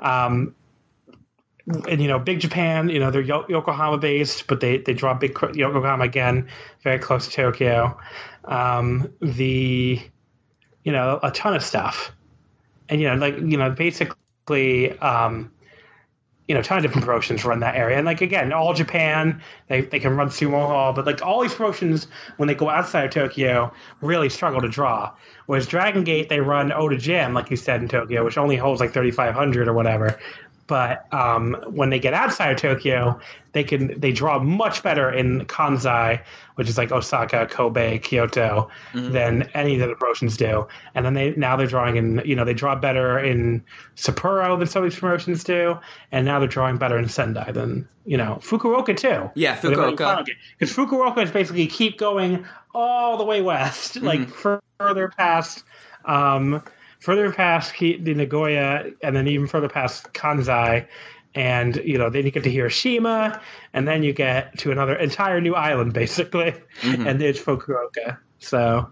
Um, 0.00 0.54
and 1.88 2.00
you 2.00 2.08
know, 2.08 2.18
Big 2.18 2.40
Japan, 2.40 2.88
you 2.88 2.98
know, 2.98 3.10
they're 3.10 3.20
Yo- 3.20 3.46
Yokohama 3.48 3.98
based, 3.98 4.46
but 4.46 4.60
they 4.60 4.78
they 4.78 4.94
draw 4.94 5.14
big 5.14 5.38
Yokohama 5.54 6.04
again, 6.04 6.48
very 6.82 6.98
close 6.98 7.28
to 7.28 7.32
Tokyo. 7.32 7.98
Um, 8.44 9.12
the, 9.20 10.00
you 10.82 10.92
know, 10.92 11.20
a 11.22 11.30
ton 11.30 11.54
of 11.54 11.62
stuff, 11.62 12.12
and 12.88 13.00
you 13.00 13.08
know, 13.08 13.16
like 13.16 13.36
you 13.36 13.58
know, 13.58 13.70
basically, 13.70 14.98
um, 14.98 15.52
you 16.48 16.54
know, 16.54 16.62
ton 16.62 16.78
of 16.78 16.82
different 16.82 17.04
promotions 17.04 17.44
run 17.44 17.60
that 17.60 17.76
area, 17.76 17.96
and 17.96 18.06
like 18.06 18.22
again, 18.22 18.52
all 18.52 18.72
Japan, 18.74 19.40
they 19.68 19.82
they 19.82 20.00
can 20.00 20.16
run 20.16 20.28
Sumo 20.28 20.66
Hall, 20.66 20.92
but 20.94 21.06
like 21.06 21.24
all 21.24 21.42
these 21.42 21.54
promotions 21.54 22.08
when 22.38 22.46
they 22.46 22.54
go 22.54 22.70
outside 22.70 23.04
of 23.04 23.10
Tokyo 23.10 23.72
really 24.00 24.30
struggle 24.30 24.60
to 24.62 24.68
draw. 24.68 25.12
Whereas 25.46 25.66
Dragon 25.66 26.04
Gate, 26.04 26.28
they 26.28 26.40
run 26.40 26.72
Oda 26.72 26.96
Gym, 26.96 27.34
like 27.34 27.50
you 27.50 27.56
said 27.56 27.82
in 27.82 27.88
Tokyo, 27.88 28.24
which 28.24 28.38
only 28.38 28.56
holds 28.56 28.80
like 28.80 28.92
thirty 28.92 29.10
five 29.10 29.34
hundred 29.34 29.68
or 29.68 29.74
whatever 29.74 30.18
but 30.68 31.12
um, 31.14 31.56
when 31.70 31.88
they 31.90 31.98
get 31.98 32.14
outside 32.14 32.52
of 32.52 32.58
Tokyo, 32.58 33.18
they 33.52 33.64
can 33.64 33.98
they 33.98 34.12
draw 34.12 34.38
much 34.38 34.82
better 34.82 35.10
in 35.10 35.46
Kansai, 35.46 36.22
which 36.54 36.68
is 36.68 36.76
like 36.76 36.92
Osaka, 36.92 37.46
Kobe, 37.46 37.98
Kyoto, 37.98 38.70
than 38.94 39.48
any 39.54 39.80
of 39.80 39.88
the 39.88 39.96
promotions 39.96 40.36
do. 40.36 40.68
And 40.94 41.04
then 41.04 41.14
they 41.14 41.30
now 41.36 41.56
they're 41.56 41.66
drawing 41.66 41.96
in 41.96 42.22
you 42.24 42.36
know 42.36 42.44
they 42.44 42.54
draw 42.54 42.76
better 42.76 43.18
in 43.18 43.64
Sapporo 43.96 44.58
than 44.58 44.68
some 44.68 44.84
of 44.84 44.90
these 44.90 45.00
promotions 45.00 45.42
do, 45.42 45.78
and 46.12 46.26
now 46.26 46.38
they're 46.38 46.46
drawing 46.46 46.76
better 46.76 46.98
in 46.98 47.08
Sendai 47.08 47.50
than 47.50 47.88
you 48.04 48.18
know 48.18 48.38
Fukuoka 48.42 48.94
too. 48.94 49.30
Yeah, 49.34 49.56
Fukuoka. 49.58 50.26
Because 50.58 50.76
Fukuoka 50.76 51.24
is 51.24 51.30
basically 51.30 51.66
keep 51.66 51.96
going 51.96 52.44
all 52.74 53.16
the 53.16 53.24
way 53.24 53.40
west, 53.40 53.96
like 53.96 54.28
further 54.78 55.08
past. 55.08 55.64
Um, 56.04 56.62
further 56.98 57.32
past 57.32 57.74
Ki- 57.74 57.98
the 57.98 58.14
Nagoya, 58.14 58.90
and 59.02 59.14
then 59.16 59.28
even 59.28 59.46
further 59.46 59.68
past 59.68 60.12
Kansai, 60.12 60.86
and 61.34 61.76
you 61.76 61.98
know 61.98 62.10
then 62.10 62.24
you 62.24 62.30
get 62.30 62.44
to 62.44 62.50
Hiroshima, 62.50 63.40
and 63.72 63.86
then 63.86 64.02
you 64.02 64.12
get 64.12 64.58
to 64.58 64.72
another 64.72 64.94
entire 64.94 65.40
new 65.40 65.54
island 65.54 65.92
basically, 66.02 66.54
and 66.82 67.20
it's 67.22 67.40
Fukuoka. 67.40 68.18
So, 68.40 68.88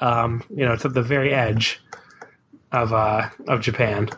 um, 0.00 0.42
you 0.50 0.64
know, 0.64 0.72
it's 0.72 0.84
at 0.84 0.94
the 0.94 1.02
very 1.02 1.32
edge 1.32 1.80
of 2.72 2.92
uh, 2.92 3.28
of 3.46 3.60
Japan. 3.60 4.08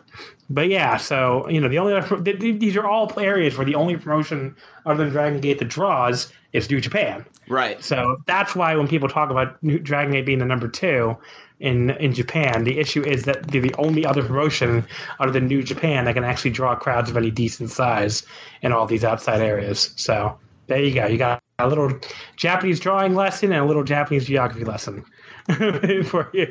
But 0.49 0.67
yeah, 0.67 0.97
so 0.97 1.47
you 1.49 1.61
know 1.61 1.69
the 1.69 1.79
only 1.79 1.93
other, 1.93 2.21
th- 2.21 2.39
th- 2.39 2.59
these 2.59 2.75
are 2.75 2.85
all 2.85 3.11
areas 3.19 3.57
where 3.57 3.65
the 3.65 3.75
only 3.75 3.95
promotion 3.95 4.55
other 4.85 5.05
than 5.05 5.13
Dragon 5.13 5.39
Gate 5.39 5.59
that 5.59 5.69
draws 5.69 6.31
is 6.51 6.69
New 6.69 6.81
Japan. 6.81 7.25
Right. 7.47 7.81
So 7.81 8.17
that's 8.25 8.53
why 8.53 8.75
when 8.75 8.87
people 8.87 9.07
talk 9.07 9.29
about 9.29 9.61
New- 9.63 9.79
Dragon 9.79 10.11
Gate 10.11 10.25
being 10.25 10.39
the 10.39 10.45
number 10.45 10.67
two 10.67 11.15
in 11.61 11.91
in 11.91 12.13
Japan, 12.13 12.63
the 12.63 12.79
issue 12.79 13.03
is 13.03 13.23
that 13.23 13.47
they're 13.47 13.61
the 13.61 13.75
only 13.77 14.05
other 14.05 14.23
promotion 14.23 14.85
other 15.19 15.31
than 15.31 15.47
New 15.47 15.63
Japan 15.63 16.05
that 16.05 16.13
can 16.15 16.23
actually 16.23 16.51
draw 16.51 16.75
crowds 16.75 17.09
of 17.09 17.17
any 17.17 17.31
decent 17.31 17.69
size 17.69 18.23
in 18.61 18.71
all 18.71 18.85
these 18.85 19.03
outside 19.03 19.41
areas. 19.41 19.93
So 19.95 20.37
there 20.67 20.83
you 20.83 20.93
go. 20.93 21.05
You 21.05 21.17
got 21.17 21.41
a 21.59 21.67
little 21.67 21.91
Japanese 22.35 22.79
drawing 22.79 23.15
lesson 23.15 23.51
and 23.51 23.61
a 23.61 23.65
little 23.65 23.83
Japanese 23.83 24.25
geography 24.25 24.65
lesson 24.65 25.05
for 26.05 26.29
you. 26.33 26.47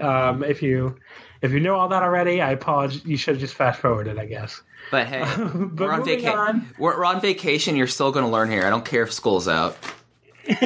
Um, 0.00 0.42
if 0.42 0.62
you 0.62 0.96
if 1.42 1.52
you 1.52 1.60
know 1.60 1.76
all 1.76 1.88
that 1.88 2.02
already, 2.02 2.40
I 2.40 2.50
apologize. 2.52 3.04
You 3.04 3.16
should 3.16 3.34
have 3.34 3.40
just 3.40 3.54
fast 3.54 3.80
forwarded, 3.80 4.18
I 4.18 4.26
guess. 4.26 4.60
But 4.90 5.06
hey, 5.06 5.24
But 5.54 5.86
we're 5.86 5.92
on 5.92 6.04
vacation. 6.04 6.38
on. 6.38 6.74
We're, 6.78 6.96
we're 6.98 7.04
on 7.04 7.20
vacation. 7.20 7.76
You're 7.76 7.86
still 7.86 8.10
going 8.10 8.24
to 8.24 8.30
learn 8.30 8.50
here. 8.50 8.66
I 8.66 8.70
don't 8.70 8.84
care 8.84 9.02
if 9.02 9.12
school's 9.12 9.46
out. 9.46 9.76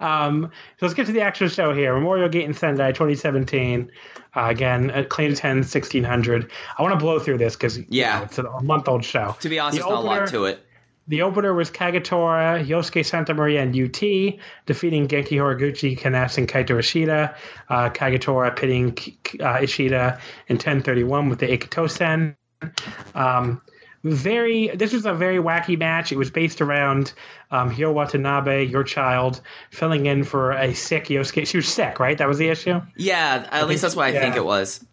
Um, 0.00 0.50
so 0.78 0.86
let's 0.86 0.94
get 0.94 1.06
to 1.06 1.12
the 1.12 1.22
actual 1.22 1.48
show 1.48 1.72
here. 1.72 1.94
Memorial 1.94 2.28
Gate 2.28 2.44
in 2.44 2.52
Sendai 2.54 2.92
2017. 2.92 3.90
Uh, 4.36 4.46
again, 4.48 5.06
claim 5.08 5.34
10, 5.34 5.58
1600. 5.58 6.50
I 6.78 6.82
want 6.82 6.92
to 6.92 6.98
blow 6.98 7.18
through 7.18 7.38
this 7.38 7.54
because 7.56 7.78
Yeah. 7.88 8.24
it's 8.24 8.38
a 8.38 8.60
month 8.62 8.88
old 8.88 9.04
show. 9.04 9.36
To 9.40 9.48
be 9.48 9.58
honest, 9.58 9.78
The 9.78 9.82
there's 9.84 9.90
not 9.90 10.02
a 10.02 10.06
lot 10.06 10.16
opener- 10.22 10.30
to 10.32 10.44
it. 10.46 10.66
The 11.06 11.20
opener 11.20 11.52
was 11.52 11.70
Kagetora, 11.70 12.66
Yosuke 12.66 13.04
Santa 13.04 13.34
Maria, 13.34 13.60
and 13.62 13.74
UT, 13.76 14.38
defeating 14.64 15.06
Genki 15.06 15.32
Horiguchi, 15.38 15.98
Kanes, 15.98 16.38
and 16.38 16.48
Kaito 16.48 16.78
Ishida. 16.78 17.34
Uh, 17.68 17.90
Kagetora 17.90 18.56
pitting 18.56 18.96
uh, 19.40 19.58
Ishida 19.62 20.18
in 20.48 20.56
1031 20.56 21.28
with 21.28 21.40
the 21.40 21.46
Ikitosen. 21.46 22.34
Um, 23.14 23.60
very. 24.04 24.68
This 24.68 24.92
was 24.92 25.06
a 25.06 25.14
very 25.14 25.38
wacky 25.38 25.78
match. 25.78 26.12
It 26.12 26.16
was 26.16 26.30
based 26.30 26.60
around 26.60 27.12
um, 27.50 27.70
Hyo 27.70 27.92
Watanabe, 27.92 28.64
your 28.64 28.84
child, 28.84 29.40
filling 29.70 30.06
in 30.06 30.22
for 30.22 30.52
a 30.52 30.74
sick 30.74 31.06
Yosuke. 31.06 31.46
She 31.46 31.56
was 31.56 31.66
sick, 31.66 31.98
right? 31.98 32.16
That 32.16 32.28
was 32.28 32.38
the 32.38 32.48
issue. 32.48 32.80
Yeah, 32.96 33.48
at 33.50 33.66
least 33.66 33.82
that's 33.82 33.96
what 33.96 34.06
I 34.06 34.12
think 34.12 34.36
it 34.36 34.44
was. 34.44 34.84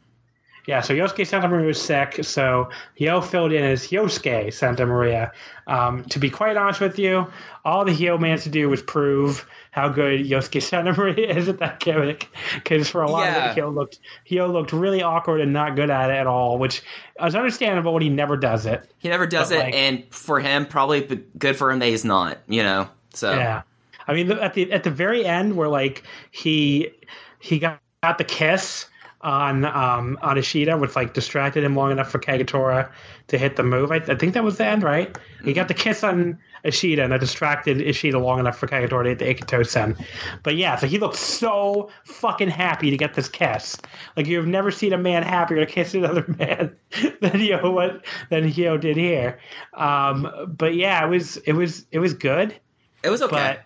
Yeah, 0.68 0.82
so 0.82 0.94
Yosuke 0.94 1.26
Santa 1.26 1.48
Maria 1.48 1.68
was 1.68 1.82
sick, 1.82 2.24
so 2.24 2.70
Hyo 3.00 3.24
filled 3.24 3.52
in 3.52 3.64
as 3.64 3.88
Yosuke 3.88 4.54
Santa 4.54 4.86
Maria. 4.86 5.32
Um, 5.68 6.04
to 6.06 6.20
be 6.20 6.30
quite 6.30 6.56
honest 6.56 6.80
with 6.80 7.00
you, 7.00 7.28
all 7.66 7.84
the 7.84 7.92
Hyo 7.92 8.20
managed 8.20 8.44
to 8.44 8.50
do 8.50 8.70
was 8.70 8.82
prove 8.82 9.48
how 9.72 9.88
good 9.90 10.26
Yosuke 10.26 10.62
Santa 10.62 10.94
Maria 10.94 11.30
is 11.36 11.48
at 11.50 11.60
that 11.60 11.80
gimmick. 11.80 12.28
Because 12.56 12.90
for 12.90 13.02
a 13.02 13.10
lot 13.10 13.24
Yeah. 13.26 13.52
of 13.52 13.58
it, 13.58 13.62
Hyo 13.62 13.74
looked 13.74 14.00
Hyo 14.30 14.52
looked 14.52 14.74
really 14.74 15.02
awkward 15.02 15.42
and 15.42 15.54
not 15.54 15.76
good 15.76 15.90
at 15.90 16.10
it 16.10 16.14
at 16.14 16.28
all, 16.28 16.58
which 16.60 16.82
is 17.24 17.36
understandable 17.36 17.94
when 17.94 18.04
he 18.04 18.10
never 18.10 18.36
does 18.38 18.66
it. 18.66 18.90
He 19.00 19.10
never 19.10 19.26
does 19.26 19.50
But, 19.50 19.56
it, 19.60 19.64
like- 19.64 19.74
and 19.74 20.04
for 20.12 20.40
him, 20.40 20.66
probably 20.66 21.02
good 21.38 21.56
for 21.56 21.72
him 21.72 21.80
that 21.80 21.88
he's 21.88 22.06
not. 22.06 22.38
You 22.48 22.64
know, 22.64 22.90
so 23.14 23.32
Yeah, 23.34 23.62
I 24.08 24.14
mean, 24.14 24.30
at 24.32 24.54
the 24.54 24.72
at 24.72 24.84
the 24.84 24.92
very 24.92 25.26
end, 25.26 25.56
where 25.56 25.70
like 25.70 26.04
he 26.32 26.92
he 27.40 27.58
got, 27.58 27.80
got 28.04 28.18
the 28.18 28.24
kiss 28.26 28.88
on 29.22 29.64
um 29.66 30.18
on 30.22 30.38
Ishida, 30.38 30.78
which 30.78 30.96
like 30.98 31.14
distracted 31.14 31.64
him 31.64 31.76
long 31.76 31.92
enough 31.92 32.10
for 32.12 32.20
Kagetora 32.20 32.90
to 33.28 33.38
hit 33.38 33.56
the 33.56 33.64
move. 33.64 33.92
I, 33.92 33.98
I 33.98 34.16
think 34.16 34.34
that 34.34 34.44
was 34.44 34.58
the 34.58 34.66
end, 34.66 34.84
right? 34.84 35.16
He 35.46 35.54
got 35.54 35.68
the 35.70 35.74
kiss 35.76 36.04
on 36.04 36.38
Ishida, 36.64 37.04
and 37.04 37.12
that 37.12 37.20
distracted 37.20 37.82
Ishida 37.82 38.20
long 38.20 38.40
enough 38.40 38.58
for 38.58 38.68
Kagetora 38.68 39.04
to 39.04 39.10
hit 39.10 39.20
the 39.20 39.34
Ikitosen. 39.34 40.04
But 40.44 40.56
yeah, 40.56 40.76
so 40.76 40.88
he 40.88 40.98
looked 41.00 41.18
so 41.18 41.90
fucking 42.06 42.50
happy 42.50 42.92
to 42.92 42.98
get 42.98 43.14
this 43.14 43.30
kiss. 43.30 43.78
Like 44.16 44.28
you've 44.28 44.48
never 44.48 44.72
seen 44.72 44.94
a 44.94 44.98
man 44.98 45.24
happier 45.24 45.64
to 45.64 45.72
kiss 45.72 45.94
another 45.94 46.26
man 46.40 46.76
than 47.22 47.32
Hyo 47.32 47.72
what 47.74 48.06
than 48.30 48.50
Hyo 48.50 48.80
did 48.80 48.98
here. 48.98 49.40
Um, 49.74 50.54
but 50.58 50.76
yeah, 50.76 51.06
it 51.06 51.10
was 51.10 51.38
it 51.38 51.54
was 51.54 51.86
it 51.92 52.00
was 52.00 52.14
good 52.14 52.60
it 53.04 53.10
was 53.10 53.22
okay. 53.22 53.60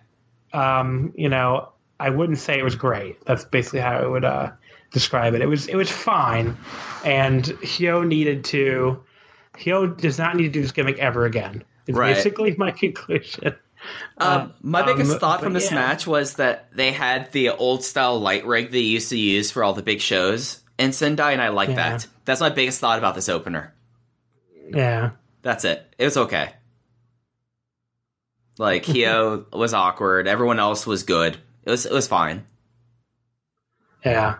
but 0.52 0.58
um, 0.58 1.12
you 1.16 1.28
know, 1.28 1.68
I 2.00 2.10
wouldn't 2.10 2.38
say 2.38 2.58
it 2.58 2.64
was 2.64 2.74
great. 2.74 3.24
That's 3.24 3.44
basically 3.44 3.80
how 3.80 3.98
I 3.98 4.06
would 4.06 4.24
uh, 4.24 4.50
describe 4.92 5.34
it. 5.34 5.42
It 5.42 5.46
was 5.46 5.66
it 5.66 5.76
was 5.76 5.90
fine, 5.90 6.56
and 7.04 7.44
Hyo 7.44 8.06
needed 8.06 8.44
to. 8.46 9.02
Hyo 9.58 9.96
does 9.96 10.18
not 10.18 10.36
need 10.36 10.44
to 10.44 10.50
do 10.50 10.62
this 10.62 10.72
gimmick 10.72 10.98
ever 10.98 11.24
again. 11.24 11.64
It's 11.86 11.96
Right. 11.96 12.14
basically 12.14 12.54
my 12.56 12.70
conclusion. 12.72 13.54
Um, 14.18 14.52
my 14.62 14.82
biggest 14.82 15.12
um, 15.12 15.18
thought 15.20 15.40
from 15.40 15.52
this 15.52 15.70
yeah. 15.70 15.76
match 15.76 16.06
was 16.06 16.34
that 16.34 16.68
they 16.74 16.90
had 16.92 17.30
the 17.32 17.50
old 17.50 17.84
style 17.84 18.18
light 18.18 18.44
rig 18.46 18.70
they 18.72 18.80
used 18.80 19.10
to 19.10 19.18
use 19.18 19.50
for 19.50 19.62
all 19.62 19.74
the 19.74 19.82
big 19.82 20.00
shows 20.00 20.60
in 20.78 20.92
Sendai, 20.92 21.32
and 21.32 21.42
I 21.42 21.48
like 21.50 21.68
Yeah. 21.68 21.74
that. 21.76 22.06
That's 22.24 22.40
my 22.40 22.48
biggest 22.48 22.80
thought 22.80 22.98
about 22.98 23.14
this 23.14 23.28
opener. 23.28 23.72
Yeah, 24.70 25.10
That's 25.42 25.64
it. 25.64 25.94
It 25.98 26.04
was 26.04 26.16
okay. 26.16 26.50
Like 28.58 28.84
Hyo 28.86 29.44
was 29.52 29.72
awkward. 29.74 30.26
Everyone 30.26 30.58
else 30.58 30.86
was 30.86 31.04
good. 31.04 31.36
It 31.64 31.70
was 31.70 31.86
it 31.86 31.92
was 31.92 32.08
fine. 32.08 32.44
yeah. 34.04 34.36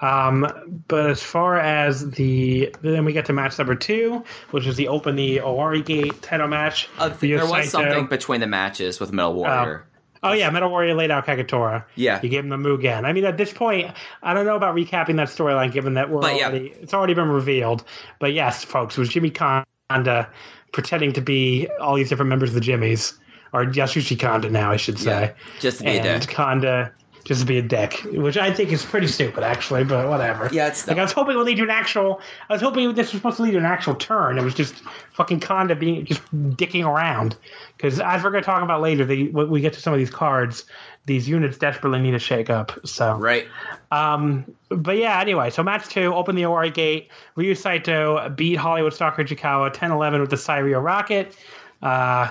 Um, 0.00 0.84
but 0.88 1.10
as 1.10 1.22
far 1.22 1.58
as 1.58 2.10
the 2.10 2.74
then 2.82 3.04
we 3.04 3.12
get 3.12 3.26
to 3.26 3.32
match 3.32 3.58
number 3.58 3.74
two, 3.74 4.24
which 4.50 4.66
is 4.66 4.76
the 4.76 4.88
open 4.88 5.16
the 5.16 5.38
Owarai 5.38 5.84
Gate 5.84 6.20
title 6.22 6.48
match. 6.48 6.88
Uh, 6.98 7.08
there 7.08 7.38
was 7.38 7.50
Saito. 7.50 7.68
something 7.68 8.06
between 8.06 8.40
the 8.40 8.46
matches 8.46 9.00
with 9.00 9.12
Metal 9.12 9.34
Warrior. 9.34 9.86
Oh 10.22 10.32
yeah, 10.32 10.50
Metal 10.50 10.68
Warrior 10.68 10.94
laid 10.94 11.10
out 11.10 11.26
Kagetora. 11.26 11.84
Yeah. 11.94 12.20
you 12.22 12.28
gave 12.28 12.44
him 12.44 12.50
the 12.50 12.56
Mugen. 12.56 13.04
I 13.04 13.12
mean, 13.12 13.24
at 13.24 13.36
this 13.36 13.52
point, 13.52 13.90
I 14.22 14.34
don't 14.34 14.44
know 14.44 14.56
about 14.56 14.74
recapping 14.74 15.16
that 15.16 15.28
storyline, 15.28 15.72
given 15.72 15.94
that 15.94 16.10
we're 16.10 16.20
But, 16.20 16.36
yeah. 16.36 16.48
already 16.48 16.74
it's 16.80 16.94
already 16.94 17.14
been 17.14 17.28
revealed. 17.28 17.84
But 18.18 18.32
yes, 18.32 18.64
folks, 18.64 18.96
it 18.96 19.00
was 19.00 19.08
Jimmy 19.08 19.30
Kanda 19.30 20.28
pretending 20.72 21.12
to 21.12 21.20
be 21.20 21.68
all 21.80 21.96
these 21.96 22.08
different 22.08 22.28
members 22.28 22.50
of 22.50 22.54
the 22.54 22.60
Jimmyz, 22.60 23.14
or 23.52 23.64
Yasushi 23.64 24.18
Kanda 24.18 24.50
now, 24.50 24.70
I 24.70 24.76
should 24.76 24.98
say. 24.98 25.34
Yeah, 25.36 25.60
just 25.60 25.78
to 25.78 25.84
be 25.84 25.98
and. 25.98 26.26
Kanda 26.28 26.92
just 27.26 27.40
to 27.40 27.46
be 27.46 27.58
a 27.58 27.62
dick, 27.62 28.06
which 28.12 28.36
I 28.36 28.52
think 28.52 28.70
is 28.70 28.84
pretty 28.84 29.08
stupid, 29.08 29.42
actually. 29.42 29.82
But 29.82 30.08
whatever. 30.08 30.48
Yeah, 30.52 30.68
it's 30.68 30.86
like 30.86 30.96
I 30.96 31.02
was 31.02 31.10
hoping 31.10 31.34
it 31.34 31.38
would 31.38 31.46
lead 31.46 31.56
to 31.56 31.64
an 31.64 31.70
actual. 31.70 32.20
I 32.48 32.52
was 32.52 32.62
hoping 32.62 32.94
this 32.94 33.12
was 33.12 33.20
supposed 33.20 33.38
to 33.38 33.42
lead 33.42 33.52
to 33.52 33.58
an 33.58 33.64
actual 33.64 33.96
turn. 33.96 34.38
It 34.38 34.44
was 34.44 34.54
just 34.54 34.76
fucking 35.12 35.40
Kanda 35.40 35.74
being 35.74 36.04
just 36.04 36.22
dicking 36.32 36.86
around. 36.86 37.36
Because 37.76 37.98
as 37.98 38.22
we're 38.22 38.30
going 38.30 38.44
to 38.44 38.46
talk 38.46 38.62
about 38.62 38.80
later, 38.80 39.04
they, 39.04 39.24
when 39.24 39.50
we 39.50 39.60
get 39.60 39.72
to 39.72 39.80
some 39.80 39.92
of 39.92 39.98
these 39.98 40.08
cards, 40.08 40.66
these 41.06 41.28
units 41.28 41.58
desperately 41.58 42.00
need 42.00 42.14
a 42.14 42.18
shake 42.20 42.48
up. 42.48 42.78
So 42.84 43.16
right. 43.16 43.48
um, 43.90 44.44
but 44.68 44.96
yeah, 44.96 45.20
anyway, 45.20 45.50
so 45.50 45.64
match 45.64 45.88
two, 45.88 46.14
open 46.14 46.36
the 46.36 46.42
Owarai 46.42 46.72
gate. 46.72 47.10
Ryo 47.34 47.54
Saito 47.54 48.28
beat 48.30 48.54
Hollywood 48.54 48.94
Stalker 48.94 49.24
Ichikawa 49.24 49.72
10 49.72 49.90
11 49.90 50.20
with 50.20 50.30
the 50.30 50.36
Cyrio 50.36 50.82
Rocket. 50.82 51.36
Uh, 51.82 52.30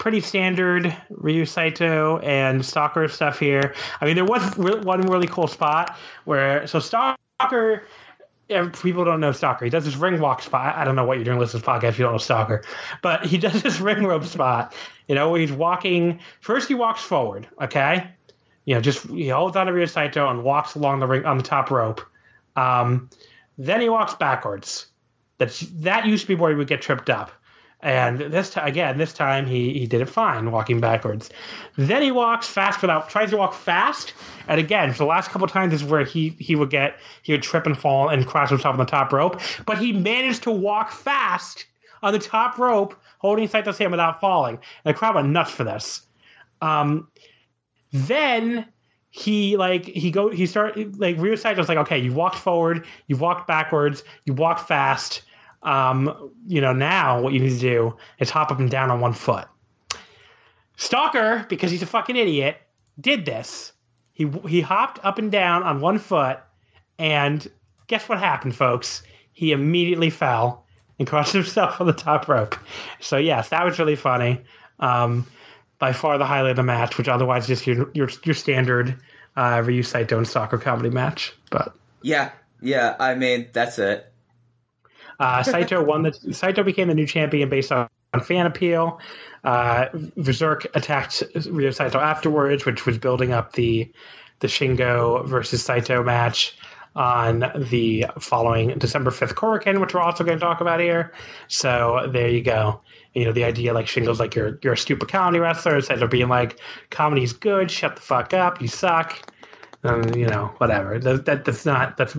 pretty 0.00 0.20
standard 0.20 0.96
Ryo 1.10 1.44
Saito 1.44 2.18
and 2.18 2.64
Stalker 2.64 3.06
stuff 3.06 3.38
here. 3.38 3.74
I 4.00 4.06
mean, 4.06 4.16
there 4.16 4.24
was 4.24 4.42
one 4.56 5.02
really 5.02 5.28
cool 5.28 5.46
spot 5.46 5.96
where, 6.24 6.66
so 6.66 6.80
Stalker. 6.80 7.86
People 8.82 9.04
don't 9.04 9.20
know 9.20 9.30
Stalker. 9.30 9.64
He 9.64 9.70
does 9.70 9.84
this 9.84 9.94
ring 9.94 10.20
walk 10.20 10.42
spot. 10.42 10.74
I 10.74 10.82
don't 10.82 10.96
know 10.96 11.04
what 11.04 11.18
you're 11.18 11.24
doing 11.24 11.38
listening 11.38 11.62
to 11.62 11.66
this 11.66 11.82
podcast 11.82 11.90
if 11.90 11.98
you 12.00 12.04
don't 12.04 12.14
know 12.14 12.18
Stalker. 12.18 12.64
But 13.00 13.24
he 13.24 13.38
does 13.38 13.62
this 13.62 13.78
ring 13.80 14.02
rope 14.02 14.24
spot, 14.24 14.74
you 15.06 15.14
know, 15.14 15.30
where 15.30 15.40
he's 15.40 15.52
walking. 15.52 16.18
First, 16.40 16.66
he 16.66 16.74
walks 16.74 17.00
forward, 17.00 17.46
okay? 17.62 18.10
you 18.64 18.74
know, 18.74 18.80
just 18.80 19.08
he 19.08 19.28
holds 19.28 19.56
on 19.56 19.66
to 19.66 19.72
Ryo 19.72 19.86
Saito 19.86 20.28
and 20.28 20.44
walks 20.44 20.74
along 20.74 21.00
the 21.00 21.06
ring 21.06 21.24
on 21.24 21.36
the 21.36 21.42
top 21.42 21.70
rope. 21.70 22.00
Um, 22.56 23.10
then 23.58 23.80
he 23.80 23.88
walks 23.88 24.14
backwards. 24.14 24.86
That's 25.38 25.60
that 25.80 26.06
used 26.06 26.22
to 26.22 26.28
be 26.28 26.34
where 26.34 26.50
he 26.50 26.56
would 26.56 26.68
get 26.68 26.82
tripped 26.82 27.10
up, 27.10 27.32
and 27.82 28.18
this 28.18 28.50
time 28.50 28.66
again, 28.66 28.98
this 28.98 29.12
time 29.12 29.46
he 29.46 29.78
he 29.78 29.86
did 29.86 30.00
it 30.00 30.08
fine 30.08 30.50
walking 30.50 30.80
backwards. 30.80 31.30
Then 31.76 32.02
he 32.02 32.10
walks 32.10 32.46
fast 32.46 32.82
without 32.82 33.08
tries 33.08 33.30
to 33.30 33.36
walk 33.36 33.54
fast, 33.54 34.12
and 34.48 34.60
again 34.60 34.92
for 34.92 34.98
the 34.98 35.06
last 35.06 35.30
couple 35.30 35.46
times 35.48 35.72
is 35.72 35.84
where 35.84 36.04
he 36.04 36.30
he 36.38 36.54
would 36.54 36.70
get 36.70 36.98
he 37.22 37.32
would 37.32 37.42
trip 37.42 37.66
and 37.66 37.78
fall 37.78 38.08
and 38.08 38.26
crash 38.26 38.50
himself 38.50 38.74
on 38.74 38.78
the 38.78 38.84
top 38.84 39.12
rope, 39.12 39.40
but 39.64 39.78
he 39.78 39.92
managed 39.92 40.42
to 40.42 40.50
walk 40.50 40.92
fast 40.92 41.66
on 42.02 42.12
the 42.12 42.18
top 42.18 42.58
rope, 42.58 43.00
holding 43.18 43.48
Saito's 43.48 43.78
hand 43.78 43.90
without 43.90 44.20
falling. 44.20 44.54
And 44.84 44.94
the 44.94 44.98
crowd 44.98 45.14
went 45.14 45.28
nuts 45.28 45.50
for 45.50 45.64
this. 45.64 46.02
Um, 46.62 47.08
then 47.92 48.66
he 49.10 49.56
like 49.56 49.84
he 49.84 50.10
go 50.10 50.30
he 50.30 50.46
start 50.46 50.76
like 50.98 51.16
Ryo 51.16 51.34
Saito's 51.34 51.68
like 51.68 51.78
okay 51.78 51.98
you 51.98 52.12
walked 52.12 52.36
forward 52.36 52.86
you 53.08 53.16
walked 53.16 53.48
backwards 53.48 54.04
you 54.24 54.34
walked 54.34 54.68
fast 54.68 55.22
um 55.62 56.30
you 56.46 56.60
know 56.60 56.72
now 56.72 57.20
what 57.20 57.32
you 57.32 57.40
need 57.40 57.50
to 57.50 57.58
do 57.58 57.96
is 58.18 58.30
hop 58.30 58.50
up 58.50 58.58
and 58.58 58.70
down 58.70 58.90
on 58.90 59.00
one 59.00 59.12
foot 59.12 59.46
Stalker 60.76 61.44
because 61.48 61.70
he's 61.70 61.82
a 61.82 61.86
fucking 61.86 62.16
idiot 62.16 62.56
did 63.00 63.24
this 63.24 63.72
he 64.12 64.30
he 64.48 64.60
hopped 64.60 64.98
up 65.04 65.18
and 65.18 65.30
down 65.30 65.62
on 65.62 65.80
one 65.80 65.98
foot 65.98 66.38
and 66.98 67.46
guess 67.86 68.08
what 68.08 68.18
happened 68.18 68.54
folks 68.54 69.02
he 69.32 69.52
immediately 69.52 70.10
fell 70.10 70.64
and 70.98 71.06
crushed 71.08 71.32
himself 71.32 71.80
on 71.80 71.86
the 71.86 71.92
top 71.92 72.28
rope 72.28 72.56
so 73.00 73.16
yes 73.16 73.50
that 73.50 73.64
was 73.64 73.78
really 73.78 73.96
funny 73.96 74.40
um 74.78 75.26
by 75.80 75.92
far 75.92 76.18
the 76.18 76.26
highlight 76.26 76.50
of 76.50 76.56
the 76.56 76.62
match, 76.62 76.96
which 76.96 77.08
otherwise 77.08 77.48
just 77.48 77.66
your 77.66 77.90
your, 77.94 78.08
your 78.22 78.34
standard 78.34 78.94
uh, 79.36 79.62
Ryo 79.64 79.82
Saito 79.82 80.16
and 80.18 80.28
soccer 80.28 80.58
comedy 80.58 80.90
match. 80.90 81.34
But 81.50 81.74
Yeah. 82.02 82.30
Yeah. 82.60 82.94
I 83.00 83.16
mean, 83.16 83.48
that's 83.52 83.80
it. 83.80 84.09
Uh, 85.20 85.42
Saito 85.42 85.84
won 85.84 86.02
the 86.02 86.12
Saito 86.32 86.64
became 86.64 86.88
the 86.88 86.94
new 86.94 87.06
champion 87.06 87.48
based 87.48 87.70
on, 87.70 87.88
on 88.12 88.20
fan 88.20 88.46
appeal. 88.46 88.98
Uh, 89.44 89.86
Berserk 90.16 90.66
attacked 90.74 91.22
Ryo 91.48 91.70
Saito 91.70 92.00
afterwards, 92.00 92.66
which 92.66 92.86
was 92.86 92.98
building 92.98 93.32
up 93.32 93.52
the 93.52 93.92
the 94.40 94.48
Shingo 94.48 95.26
versus 95.26 95.62
Saito 95.62 96.02
match 96.02 96.56
on 96.96 97.44
the 97.70 98.06
following 98.18 98.76
December 98.78 99.10
5th 99.10 99.34
Korakuen, 99.34 99.80
which 99.80 99.94
we're 99.94 100.00
also 100.00 100.24
going 100.24 100.38
to 100.38 100.44
talk 100.44 100.60
about 100.60 100.80
here. 100.80 101.12
So 101.46 102.08
there 102.12 102.28
you 102.28 102.42
go. 102.42 102.80
You 103.14 103.26
know, 103.26 103.32
the 103.32 103.44
idea 103.44 103.72
like 103.74 103.86
Shingo's 103.86 104.18
like 104.18 104.34
you're 104.34 104.58
you're 104.62 104.72
a 104.72 104.78
stupid 104.78 105.08
comedy 105.08 105.38
wrestler 105.38 105.76
instead 105.76 106.02
of 106.02 106.10
being 106.10 106.28
like 106.28 106.58
comedy's 106.90 107.32
good, 107.32 107.70
shut 107.70 107.96
the 107.96 108.02
fuck 108.02 108.32
up, 108.34 108.60
you 108.60 108.68
suck. 108.68 109.16
Um, 109.82 110.14
you 110.14 110.26
know, 110.26 110.52
whatever. 110.58 110.98
That, 110.98 111.24
that 111.24 111.44
that's 111.44 111.64
not 111.64 111.96
that's 111.96 112.16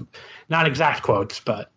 not 0.49 0.67
exact 0.67 1.03
quotes, 1.03 1.39
but 1.39 1.70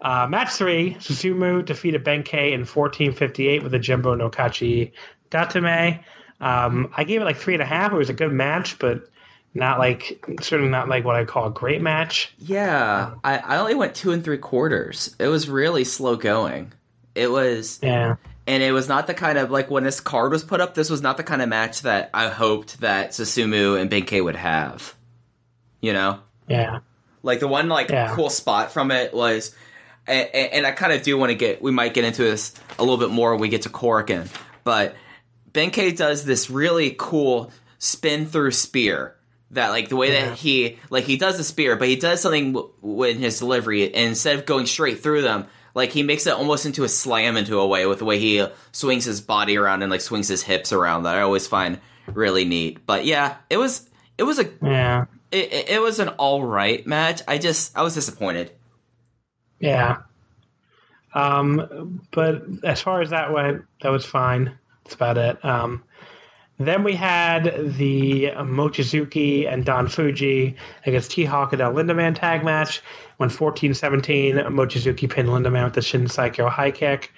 uh, 0.00 0.26
match 0.28 0.50
three, 0.52 0.94
Susumu 0.94 1.64
defeated 1.64 2.04
Benkei 2.04 2.52
in 2.52 2.60
1458 2.60 3.62
with 3.62 3.74
a 3.74 3.78
Jimbo 3.78 4.14
Nokachi 4.16 4.92
Datame. 5.30 6.00
Um, 6.40 6.92
I 6.96 7.04
gave 7.04 7.20
it 7.20 7.24
like 7.24 7.36
three 7.36 7.54
and 7.54 7.62
a 7.62 7.66
half. 7.66 7.92
It 7.92 7.96
was 7.96 8.10
a 8.10 8.14
good 8.14 8.32
match, 8.32 8.78
but 8.78 9.08
not 9.54 9.78
like 9.78 10.24
certainly 10.42 10.70
not 10.70 10.88
like 10.88 11.04
what 11.04 11.16
I 11.16 11.24
call 11.24 11.46
a 11.46 11.50
great 11.50 11.80
match. 11.80 12.34
Yeah. 12.38 13.14
I, 13.24 13.38
I 13.38 13.56
only 13.58 13.74
went 13.74 13.94
two 13.94 14.12
and 14.12 14.22
three 14.22 14.38
quarters. 14.38 15.16
It 15.18 15.28
was 15.28 15.48
really 15.48 15.84
slow 15.84 16.16
going. 16.16 16.72
It 17.14 17.30
was 17.30 17.78
Yeah, 17.82 18.16
and 18.46 18.62
it 18.62 18.72
was 18.72 18.88
not 18.88 19.06
the 19.06 19.14
kind 19.14 19.38
of 19.38 19.50
like 19.50 19.70
when 19.70 19.84
this 19.84 20.00
card 20.00 20.30
was 20.30 20.44
put 20.44 20.60
up 20.60 20.74
this 20.74 20.90
was 20.90 21.00
not 21.02 21.16
the 21.16 21.22
kind 21.24 21.42
of 21.42 21.48
match 21.48 21.82
that 21.82 22.10
i 22.14 22.28
hoped 22.28 22.80
that 22.80 23.10
susumu 23.10 23.80
and 23.80 23.90
benkei 23.90 24.22
would 24.22 24.36
have 24.36 24.94
you 25.80 25.92
know 25.92 26.20
yeah, 26.48 26.78
like 27.24 27.40
the 27.40 27.48
one 27.48 27.68
like 27.68 27.88
Yeah. 27.88 28.14
cool 28.14 28.30
spot 28.30 28.70
from 28.70 28.90
it 28.92 29.12
was 29.12 29.52
and, 30.06 30.28
and 30.34 30.66
I 30.66 30.72
kind 30.72 30.92
of 30.92 31.02
do 31.02 31.16
want 31.18 31.30
to 31.30 31.34
get. 31.36 31.60
We 31.62 31.70
might 31.70 31.94
get 31.94 32.04
into 32.04 32.22
this 32.22 32.54
a 32.78 32.82
little 32.82 32.98
bit 32.98 33.10
more 33.10 33.32
when 33.32 33.40
we 33.40 33.48
get 33.48 33.62
to 33.62 33.68
Korakuen, 33.68 34.28
but 34.64 34.94
Benkei 35.52 35.96
does 35.96 36.24
this 36.24 36.50
really 36.50 36.94
cool 36.98 37.50
spin 37.78 38.26
through 38.26 38.52
spear. 38.52 39.14
That 39.52 39.68
like 39.70 39.88
the 39.88 39.96
way 39.96 40.12
Yeah. 40.12 40.26
that 40.30 40.38
he 40.38 40.78
like 40.90 41.04
he 41.04 41.16
does 41.16 41.36
the 41.38 41.44
spear, 41.44 41.76
but 41.76 41.86
he 41.88 41.94
does 41.96 42.20
something 42.20 42.52
w- 42.52 42.72
with 42.82 43.16
his 43.18 43.38
delivery. 43.38 43.84
And 43.84 44.08
instead 44.08 44.36
of 44.38 44.44
going 44.44 44.66
straight 44.66 45.00
through 45.02 45.22
them, 45.22 45.46
like 45.72 45.90
he 45.92 46.02
makes 46.02 46.26
it 46.26 46.32
almost 46.34 46.66
into 46.66 46.82
a 46.82 46.88
slam 46.88 47.36
into 47.36 47.58
a 47.60 47.66
way 47.66 47.86
with 47.86 48.00
the 48.00 48.04
way 48.04 48.18
he 48.18 48.44
swings 48.72 49.04
his 49.04 49.20
body 49.20 49.56
around 49.56 49.82
and 49.82 49.90
like 49.90 50.00
swings 50.00 50.26
his 50.26 50.42
hips 50.42 50.72
around. 50.72 51.04
That 51.04 51.14
I 51.14 51.20
always 51.20 51.46
find 51.46 51.78
really 52.12 52.44
neat. 52.44 52.84
But 52.86 53.04
yeah, 53.04 53.36
it 53.48 53.56
was 53.56 53.88
it 54.18 54.24
was 54.24 54.40
a 54.40 54.50
Yeah. 54.62 55.04
it, 55.30 55.52
it, 55.52 55.68
it 55.70 55.80
was 55.80 56.00
an 56.00 56.08
all 56.08 56.42
right 56.42 56.84
match. 56.84 57.22
I 57.28 57.38
just 57.38 57.76
I 57.78 57.82
was 57.82 57.94
disappointed. 57.94 58.50
Yeah. 59.58 59.98
Um, 61.14 62.02
but 62.10 62.42
as 62.62 62.80
far 62.80 63.00
as 63.00 63.10
that 63.10 63.32
went, 63.32 63.64
that 63.82 63.88
was 63.88 64.04
fine. 64.04 64.58
That's 64.84 64.94
about 64.94 65.18
it. 65.18 65.44
Um, 65.44 65.82
then 66.58 66.84
we 66.84 66.94
had 66.94 67.44
the 67.76 68.30
Mochizuki 68.36 69.50
and 69.50 69.64
Don 69.64 69.88
Fuji 69.88 70.56
against 70.86 71.10
T 71.10 71.24
Hawk 71.24 71.52
and 71.52 71.60
El 71.60 71.74
Lindaman 71.74 72.14
tag 72.14 72.44
match. 72.44 72.82
When 73.18 73.28
14 73.28 73.74
17, 73.74 74.36
Mochizuki 74.36 75.10
pinned 75.10 75.28
Lindaman 75.28 75.64
with 75.64 75.74
the 75.74 75.82
Shin 75.82 76.04
Saikyo 76.04 76.48
high 76.48 76.70
kick. 76.70 77.12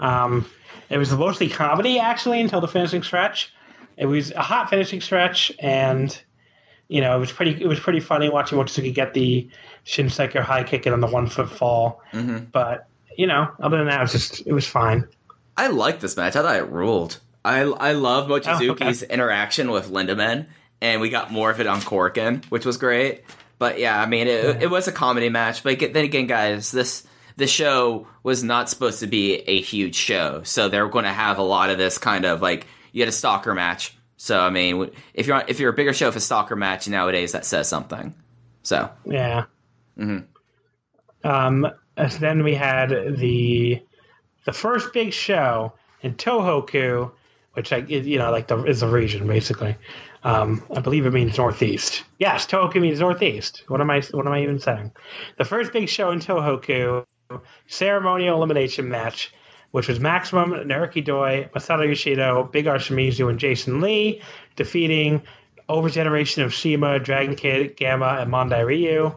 Um, 0.00 0.46
it 0.90 0.98
was 0.98 1.12
mostly 1.12 1.48
comedy, 1.48 1.98
actually, 1.98 2.40
until 2.40 2.60
the 2.60 2.68
finishing 2.68 3.02
stretch. 3.02 3.52
It 3.96 4.06
was 4.06 4.32
a 4.32 4.42
hot 4.42 4.68
finishing 4.70 5.00
stretch, 5.00 5.52
and 5.58 6.20
you 6.88 7.00
know, 7.00 7.16
it 7.16 7.18
was 7.18 7.32
pretty. 7.32 7.62
It 7.62 7.66
was 7.66 7.80
pretty 7.80 8.00
funny 8.00 8.28
watching 8.28 8.58
Mochizuki 8.58 8.92
get 8.92 9.14
the 9.14 9.48
Shin 9.84 10.06
Saikyo 10.06 10.42
high 10.42 10.64
kick 10.64 10.86
and 10.86 10.92
on 10.92 11.00
the 11.00 11.06
one 11.06 11.26
foot 11.26 11.50
fall. 11.50 12.02
Mm-hmm. 12.12 12.46
But 12.52 12.88
you 13.16 13.26
know, 13.26 13.48
other 13.60 13.78
than 13.78 13.86
that, 13.86 13.98
it 13.98 14.02
was 14.02 14.12
just 14.12 14.46
it 14.46 14.52
was 14.52 14.66
fine. 14.66 15.06
I 15.56 15.68
liked 15.68 16.00
this 16.00 16.16
match. 16.16 16.36
I 16.36 16.42
thought 16.42 16.56
it 16.56 16.68
ruled. 16.68 17.20
I 17.44 17.60
I 17.60 17.92
love 17.92 18.30
oh, 18.30 18.38
Mochizuki's 18.38 19.02
interaction 19.02 19.70
with 19.70 19.90
Lindaman, 19.90 20.46
and 20.80 21.00
we 21.00 21.10
got 21.10 21.30
more 21.30 21.50
of 21.50 21.60
it 21.60 21.66
on 21.66 21.80
Korakuen, 21.80 22.44
which 22.46 22.66
was 22.66 22.76
great. 22.76 23.24
But 23.58 23.78
yeah, 23.78 24.00
I 24.00 24.06
mean, 24.06 24.26
it, 24.26 24.64
it 24.64 24.70
was 24.70 24.88
a 24.88 24.92
comedy 24.92 25.28
match. 25.28 25.62
But 25.62 25.78
then 25.78 26.04
again, 26.04 26.26
guys, 26.26 26.70
this 26.70 27.06
the 27.36 27.46
show 27.46 28.06
was 28.22 28.42
not 28.42 28.68
supposed 28.68 29.00
to 29.00 29.06
be 29.06 29.36
a 29.36 29.60
huge 29.60 29.94
show, 29.94 30.42
so 30.42 30.68
they're 30.68 30.88
going 30.88 31.04
to 31.04 31.12
have 31.12 31.38
a 31.38 31.42
lot 31.42 31.70
of 31.70 31.78
this 31.78 31.98
kind 31.98 32.24
of 32.24 32.42
like 32.42 32.66
you 32.92 33.02
had 33.02 33.08
a 33.08 33.12
stalker 33.12 33.54
match. 33.54 33.96
So 34.24 34.40
I 34.40 34.48
mean, 34.48 34.90
if 35.12 35.26
you're 35.26 35.44
if 35.48 35.60
you're 35.60 35.68
a 35.68 35.74
bigger 35.74 35.92
show 35.92 36.10
for 36.10 36.18
stalker 36.18 36.56
match 36.56 36.88
nowadays, 36.88 37.32
that 37.32 37.44
says 37.44 37.68
something. 37.68 38.14
So 38.62 38.88
Yeah. 39.04 39.44
Um. 41.24 41.68
and 41.98 42.12
Then 42.12 42.42
we 42.42 42.54
had 42.54 42.88
the 42.88 43.82
the 44.46 44.52
first 44.54 44.94
big 44.94 45.12
show 45.12 45.74
in 46.00 46.14
Tohoku, 46.14 47.12
which 47.52 47.70
I 47.70 47.76
you 47.76 48.18
know 48.18 48.30
like 48.30 48.48
the 48.48 48.64
is 48.64 48.82
a 48.82 48.88
region 48.88 49.26
basically. 49.26 49.76
Um, 50.22 50.64
I 50.74 50.80
believe 50.80 51.04
it 51.04 51.12
means 51.12 51.36
northeast. 51.36 52.02
Yes, 52.18 52.46
Tohoku 52.46 52.80
means 52.80 53.00
northeast. 53.00 53.64
What 53.68 53.82
am 53.82 53.90
I? 53.90 54.00
What 54.12 54.26
am 54.26 54.32
I 54.32 54.42
even 54.42 54.58
saying? 54.58 54.90
The 55.36 55.44
first 55.44 55.70
big 55.70 55.86
show 55.86 56.10
in 56.12 56.20
Tohoku, 56.20 57.04
ceremonial 57.66 58.38
elimination 58.38 58.88
match, 58.88 59.34
which 59.74 59.88
was 59.88 59.98
Maximum, 59.98 60.52
Naruki 60.52 61.04
Doi, 61.04 61.48
Masato 61.52 61.84
Yoshino, 61.84 62.44
Big 62.44 62.68
R 62.68 62.76
Shimizu, 62.76 63.28
and 63.28 63.40
Jason 63.40 63.80
Lee, 63.80 64.22
defeating 64.54 65.20
Overgeneration 65.68 66.44
of 66.44 66.54
Shima, 66.54 67.00
Dragon 67.00 67.34
Kid, 67.34 67.76
Gamma, 67.76 68.18
and 68.20 68.32
Mondai 68.32 68.64
Ryu 68.64 69.12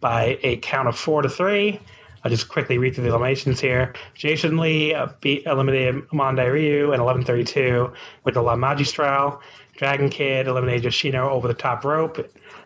by 0.00 0.36
a 0.42 0.56
count 0.56 0.88
of 0.88 0.98
four 0.98 1.22
to 1.22 1.28
three. 1.28 1.78
I'll 2.24 2.30
just 2.30 2.48
quickly 2.48 2.76
read 2.76 2.96
through 2.96 3.04
the 3.04 3.10
eliminations 3.10 3.60
here. 3.60 3.94
Jason 4.14 4.56
Lee 4.56 4.94
uh, 4.94 5.10
beat 5.20 5.46
eliminated 5.46 6.08
Mondai 6.08 6.50
Ryu 6.52 6.92
in 6.92 6.98
11:32 6.98 7.94
with 8.24 8.34
the 8.34 8.42
La 8.42 8.56
Magistral. 8.56 9.40
Dragon 9.76 10.10
Kid 10.10 10.48
eliminated 10.48 10.82
Yoshino 10.82 11.30
over 11.30 11.46
the 11.46 11.54
top 11.54 11.84
rope. 11.84 12.18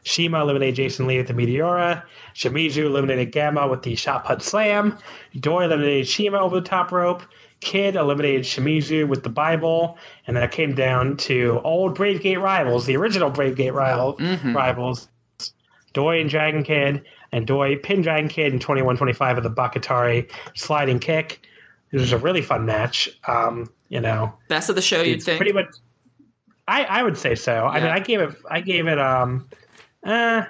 Shima 0.04 0.40
eliminated 0.40 0.76
Jason 0.76 1.06
Lee 1.06 1.18
with 1.18 1.26
the 1.26 1.34
Meteora. 1.34 2.02
Shimizu 2.34 2.84
eliminated 2.84 3.32
Gamma 3.32 3.66
with 3.66 3.82
the 3.82 3.94
Shot 3.96 4.24
Put 4.24 4.42
Slam. 4.42 4.98
Doi 5.40 5.64
eliminated 5.64 6.06
Shima 6.06 6.38
over 6.38 6.60
the 6.60 6.66
top 6.66 6.92
rope. 6.92 7.22
Kid 7.60 7.96
eliminated 7.96 8.42
Shimizu 8.42 9.08
with 9.08 9.22
the 9.22 9.30
Bible. 9.30 9.98
And 10.26 10.36
then 10.36 10.44
it 10.44 10.52
came 10.52 10.74
down 10.74 11.16
to 11.18 11.60
old 11.64 11.94
Brave 11.94 12.20
Gate 12.20 12.38
rivals, 12.38 12.86
the 12.86 12.96
original 12.96 13.30
Brave 13.30 13.56
Gate 13.56 13.72
rival, 13.72 14.18
rivals, 14.44 15.08
Doi 15.94 16.20
and 16.20 16.28
Dragon 16.28 16.62
Kid, 16.62 17.02
and 17.32 17.46
Doi 17.46 17.76
pinned 17.76 18.04
Dragon 18.04 18.28
Kid 18.28 18.52
in 18.52 18.58
21-25 18.58 19.34
with 19.36 19.44
the 19.44 19.50
Bakatare 19.50 20.30
sliding 20.54 20.98
kick. 20.98 21.46
It 21.92 21.98
was 21.98 22.12
a 22.12 22.18
really 22.18 22.42
fun 22.42 22.66
match. 22.66 23.08
Um, 23.26 23.70
you 23.88 24.00
know, 24.00 24.34
best 24.48 24.68
of 24.68 24.74
the 24.74 24.82
show, 24.82 25.00
you'd 25.02 25.22
think. 25.22 25.38
pretty 25.38 25.52
much. 25.52 25.68
I, 26.66 26.84
I 26.84 27.02
would 27.02 27.16
say 27.16 27.34
so. 27.34 27.66
I 27.66 27.80
mean, 27.80 27.90
I 27.90 28.00
gave 28.00 28.20
it. 28.20 28.34
I 28.50 28.60
gave 28.60 28.86
it. 28.88 28.98
Um, 28.98 29.48
uh, 30.04 30.44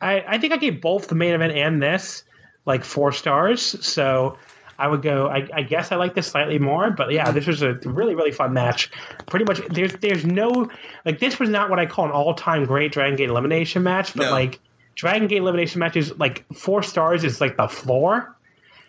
I 0.00 0.24
I 0.26 0.38
think 0.38 0.52
I 0.52 0.56
gave 0.56 0.80
both 0.80 1.08
the 1.08 1.14
main 1.14 1.34
event 1.34 1.52
and 1.52 1.82
this 1.82 2.24
like 2.66 2.84
four 2.84 3.12
stars. 3.12 3.62
So 3.86 4.38
I 4.78 4.86
would 4.88 5.02
go. 5.02 5.28
I, 5.28 5.46
I 5.52 5.62
guess 5.62 5.92
I 5.92 5.96
like 5.96 6.14
this 6.14 6.26
slightly 6.28 6.58
more, 6.58 6.90
but 6.90 7.12
yeah, 7.12 7.30
this 7.30 7.46
was 7.46 7.62
a 7.62 7.74
really 7.84 8.14
really 8.14 8.32
fun 8.32 8.52
match. 8.52 8.90
Pretty 9.26 9.44
much, 9.44 9.60
there's 9.68 9.92
there's 9.94 10.24
no 10.24 10.70
like 11.04 11.18
this 11.18 11.38
was 11.38 11.48
not 11.50 11.68
what 11.70 11.78
I 11.78 11.86
call 11.86 12.06
an 12.06 12.10
all 12.12 12.34
time 12.34 12.64
great 12.64 12.92
Dragon 12.92 13.16
Gate 13.16 13.28
elimination 13.28 13.82
match, 13.82 14.14
but 14.14 14.24
No. 14.24 14.30
like 14.30 14.58
Dragon 14.94 15.28
Gate 15.28 15.38
elimination 15.38 15.78
matches, 15.80 16.18
like 16.18 16.44
four 16.54 16.82
stars 16.82 17.24
is 17.24 17.40
like 17.40 17.56
the 17.56 17.68
floor. 17.68 18.34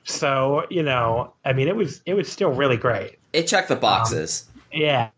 So 0.04 0.64
you 0.70 0.84
know, 0.84 1.34
I 1.44 1.54
mean, 1.54 1.68
it 1.68 1.76
was 1.76 2.02
it 2.06 2.14
was 2.14 2.32
still 2.32 2.52
really 2.52 2.78
great. 2.78 3.18
it 3.34 3.48
checked 3.48 3.68
the 3.70 3.76
boxes. 3.76 4.48
Yeah. 4.72 5.10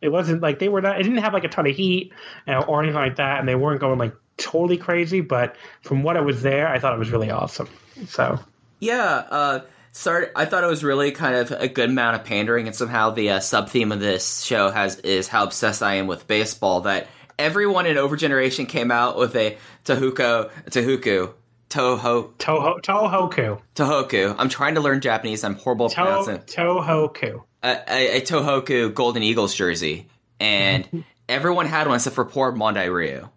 It 0.00 0.10
wasn't 0.10 0.42
like 0.42 0.58
they 0.58 0.68
were 0.68 0.80
not. 0.80 1.00
It 1.00 1.02
didn't 1.02 1.18
have 1.18 1.32
like 1.32 1.44
a 1.44 1.48
ton 1.48 1.66
of 1.66 1.74
heat 1.74 2.12
or 2.46 2.82
anything 2.82 2.94
like 2.94 3.16
that, 3.16 3.40
and 3.40 3.48
they 3.48 3.54
weren't 3.54 3.80
going 3.80 3.98
like 3.98 4.14
totally 4.36 4.76
crazy. 4.76 5.20
But 5.20 5.56
from 5.82 6.02
what 6.02 6.16
it 6.16 6.22
was 6.22 6.42
there, 6.42 6.68
I 6.68 6.78
thought 6.78 6.94
it 6.94 6.98
was 6.98 7.10
really 7.10 7.30
awesome. 7.30 7.68
So 8.06 8.38
Yeah, 8.80 9.24
uh, 9.30 9.60
start. 9.92 10.32
I 10.36 10.44
thought 10.44 10.62
it 10.62 10.68
was 10.68 10.84
really 10.84 11.10
kind 11.10 11.34
of 11.36 11.50
a 11.50 11.68
good 11.68 11.90
amount 11.90 12.16
of 12.16 12.24
pandering, 12.24 12.66
and 12.66 12.76
somehow 12.76 13.10
the 13.10 13.30
uh, 13.30 13.40
sub 13.40 13.68
theme 13.70 13.90
of 13.90 14.00
this 14.00 14.42
show 14.42 14.70
has 14.70 14.96
is 15.00 15.28
how 15.28 15.44
obsessed 15.44 15.82
I 15.82 15.94
am 15.94 16.06
with 16.06 16.26
baseball. 16.28 16.82
That 16.82 17.08
everyone 17.38 17.86
in 17.86 17.96
Overgeneration 17.96 18.68
came 18.68 18.90
out 18.90 19.18
with 19.18 19.34
a 19.34 19.58
Tahuko, 19.84 20.50
Tahuku, 20.70 21.32
Toho, 21.70 22.32
Toho 22.38 22.80
Tohoku 22.80 23.60
Tohoku. 23.74 24.34
I'm 24.38 24.48
trying 24.48 24.76
to 24.76 24.80
learn 24.80 25.00
Japanese. 25.00 25.44
I'm 25.44 25.56
horrible 25.56 25.86
at 25.86 25.92
to- 25.92 25.96
pronouncing. 25.96 26.38
Tohoku. 26.38 27.42
A, 27.62 27.76
a, 27.88 28.16
a 28.18 28.20
Tohoku 28.20 28.94
Golden 28.94 29.22
Eagles 29.22 29.54
jersey, 29.54 30.06
and 30.38 31.04
everyone 31.28 31.66
had 31.66 31.86
one 31.88 31.96
except 31.96 32.14
for 32.14 32.24
poor 32.24 32.52
Mondai 32.52 32.92
Ryu, 32.92 33.28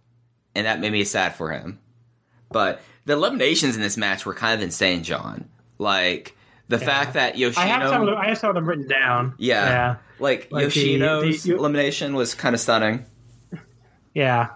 and 0.56 0.66
that 0.68 0.80
made 0.80 0.92
me 0.92 1.04
sad 1.04 1.36
for 1.36 1.52
him. 1.52 1.80
But 2.52 2.82
the 3.06 3.14
eliminations 3.14 3.76
in 3.76 3.82
this 3.82 3.98
match 3.98 4.26
were 4.26 4.34
kind 4.36 4.54
of 4.54 4.62
insane, 4.62 5.04
John. 5.04 5.50
Like 5.80 6.36
the 6.68 6.78
fact 6.78 7.14
that 7.16 7.38
Yoshino. 7.38 7.66
I 7.66 7.68
have 7.68 7.90
some. 7.90 8.02
Of 8.02 8.08
them, 8.08 8.18
I 8.18 8.28
have 8.30 8.38
some 8.38 8.50
of 8.50 8.56
them 8.56 8.66
written 8.70 8.88
down. 8.88 9.34
Yeah. 9.40 9.66
Yeah. 9.66 9.96
Like, 10.20 10.50
Like 10.52 10.66
Yoshino's 10.66 11.42
the- 11.44 11.50
you- 11.50 11.58
elimination 11.58 12.14
was 12.14 12.36
kind 12.36 12.54
of 12.54 12.62
stunning. 12.62 13.06
Yeah. 14.14 14.50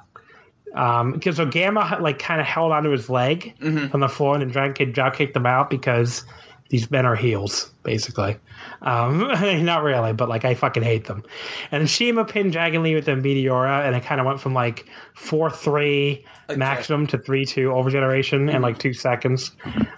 Um, 0.76 1.14
because 1.14 1.38
so 1.38 1.46
Gamma 1.46 1.98
like 2.02 2.20
kind 2.20 2.42
of 2.42 2.46
held 2.48 2.72
onto 2.72 2.90
his 2.92 3.10
leg 3.10 3.56
Mm-hmm. 3.60 3.94
on 3.94 4.00
the 4.02 4.10
floor, 4.10 4.34
and 4.36 4.42
then 4.42 4.50
Dragon 4.50 4.74
Kid 4.74 4.94
drop 4.94 5.16
kicked 5.16 5.34
them 5.34 5.46
out 5.46 5.70
because 5.70 6.24
these 6.70 6.90
men 6.90 7.06
are 7.06 7.16
heels, 7.16 7.72
basically. 7.84 8.38
Um, 8.82 9.20
not 9.66 9.84
really, 9.84 10.14
but 10.14 10.30
like 10.30 10.46
I 10.46 10.56
fucking 10.56 10.84
hate 10.84 11.06
them. 11.06 11.24
And 11.72 11.90
Shima 11.90 12.26
pinned 12.26 12.54
Dragon 12.54 12.84
Lee 12.84 12.96
with 12.96 13.06
the 13.06 13.12
Meteora, 13.12 13.86
and 13.86 13.96
it 13.96 14.04
kind 14.04 14.20
of 14.20 14.26
went 14.26 14.40
from 14.40 14.54
like 14.54 14.86
four 15.16 15.50
three 15.50 16.26
maximum 16.56 17.08
to 17.08 17.18
three 17.18 17.46
two 17.46 17.72
over 17.72 17.90
generation 17.90 18.50
in 18.50 18.62
like 18.62 18.80
two 18.80 18.94
seconds. 18.94 19.52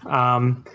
Um, 0.06 0.66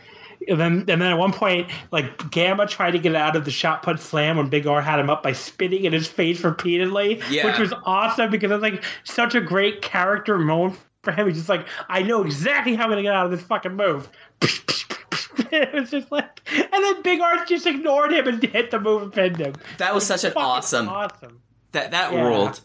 and 0.49 0.59
then, 0.59 0.72
and 0.88 1.01
then 1.01 1.03
at 1.03 1.18
one 1.18 1.32
point, 1.32 1.70
like 1.93 2.30
Gamma 2.30 2.66
tried 2.66 2.93
to 2.93 2.99
get 2.99 3.14
out 3.14 3.36
of 3.36 3.45
the 3.45 3.51
shot 3.51 3.82
put 3.82 4.01
slam 4.01 4.38
when 4.38 4.49
Big 4.49 4.66
R 4.66 4.80
had 4.82 4.99
him 4.99 5.09
up 5.11 5.22
by 5.22 5.32
spitting 5.32 5.84
in 5.84 5.93
his 5.93 6.09
face 6.09 6.43
repeatedly, 6.43 7.22
Yeah. 7.30 7.47
which 7.47 7.59
was 7.59 7.72
awesome 7.84 8.30
because 8.30 8.51
it 8.51 8.55
was 8.55 8.62
like 8.62 8.82
such 9.05 9.34
a 9.34 9.40
great 9.40 9.82
character 9.82 10.38
moment 10.38 10.80
for 11.03 11.12
him. 11.12 11.28
He's 11.28 11.36
just 11.36 11.49
like, 11.49 11.66
I 11.88 12.03
know 12.03 12.24
exactly 12.24 12.74
how 12.74 12.84
I'm 12.84 12.90
gonna 12.90 13.03
get 13.03 13.14
out 13.14 13.26
of 13.26 13.30
this 13.30 13.43
fucking 13.43 13.74
move. 13.76 14.09
it 15.53 15.72
was 15.72 15.90
just 15.90 16.11
like, 16.11 16.40
and 16.55 16.68
then 16.84 17.03
Big 17.03 17.20
R 17.20 17.45
just 17.47 17.66
ignored 17.66 18.12
him 18.12 18.26
and 18.28 18.43
hit 18.43 18.70
the 18.70 18.80
move 18.80 19.03
and 19.03 19.12
pinned 19.12 19.36
him. 19.38 19.55
That 19.78 19.95
was 19.95 20.07
such 20.07 20.24
an 20.24 20.32
awesome. 20.36 20.88
awesome. 20.88 21.40
That 21.72 21.93
that 21.93 22.12
Yeah. 22.12 22.22
ruled. 22.26 22.61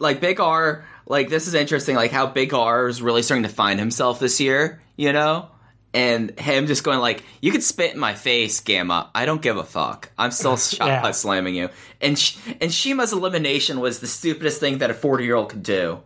Like 0.00 0.20
Big 0.20 0.38
R, 0.40 0.84
like 1.06 1.28
this 1.28 1.46
is 1.48 1.54
interesting. 1.54 1.96
Like 1.96 2.10
how 2.12 2.26
Big 2.26 2.54
R 2.54 2.88
is 2.88 3.02
really 3.02 3.22
starting 3.22 3.42
to 3.44 3.48
find 3.48 3.78
himself 3.78 4.20
this 4.20 4.40
year. 4.40 4.80
You 4.96 5.12
know, 5.12 5.48
and 5.94 6.38
him 6.38 6.66
just 6.66 6.82
going 6.84 6.98
like, 7.00 7.24
"You 7.40 7.50
could 7.52 7.62
spit 7.62 7.94
in 7.94 8.00
my 8.00 8.14
face, 8.14 8.60
Gamma. 8.60 9.10
I 9.14 9.26
don't 9.26 9.42
give 9.42 9.56
a 9.56 9.64
fuck. 9.64 10.10
I'm 10.18 10.30
still 10.30 10.56
shot 10.56 10.86
Yeah. 10.86 11.10
slamming 11.12 11.54
you." 11.54 11.68
And 12.00 12.18
Sh- 12.18 12.36
and 12.60 12.72
Shima's 12.72 13.12
elimination 13.12 13.80
was 13.80 13.98
the 14.00 14.06
stupidest 14.06 14.60
thing 14.60 14.78
that 14.78 14.90
a 14.90 14.94
40 14.94 15.24
year 15.24 15.34
old 15.36 15.50
could 15.50 15.62
do. 15.62 16.00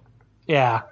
Yeah. 0.47 0.83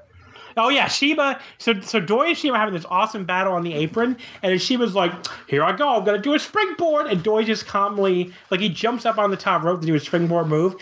Oh 0.57 0.68
yeah, 0.68 0.88
Sheba. 0.88 1.40
So 1.59 1.80
so 1.80 2.01
Doi 2.01 2.28
and 2.28 2.36
Sheba 2.36 2.57
having 2.57 2.74
this 2.74 2.86
awesome 2.88 3.24
battle 3.24 3.53
on 3.53 3.62
the 3.62 3.74
apron, 3.74 4.16
and 4.42 4.53
then 4.53 4.59
Sheba's 4.59 4.94
like, 4.94 5.12
"Here 5.46 5.62
I 5.62 5.72
go, 5.72 5.88
I'm 5.88 6.05
gonna 6.05 6.18
do 6.18 6.34
a 6.34 6.38
springboard," 6.38 7.07
and 7.07 7.22
Doi 7.22 7.44
just 7.44 7.66
calmly, 7.66 8.32
like 8.51 8.61
he 8.61 8.68
jumps 8.68 9.07
up 9.07 9.18
on 9.18 9.30
the 9.30 9.36
top 9.36 9.62
rope 9.62 9.80
to 9.80 9.86
do 9.86 9.94
a 9.94 10.01
springboard 10.01 10.48
move, 10.48 10.76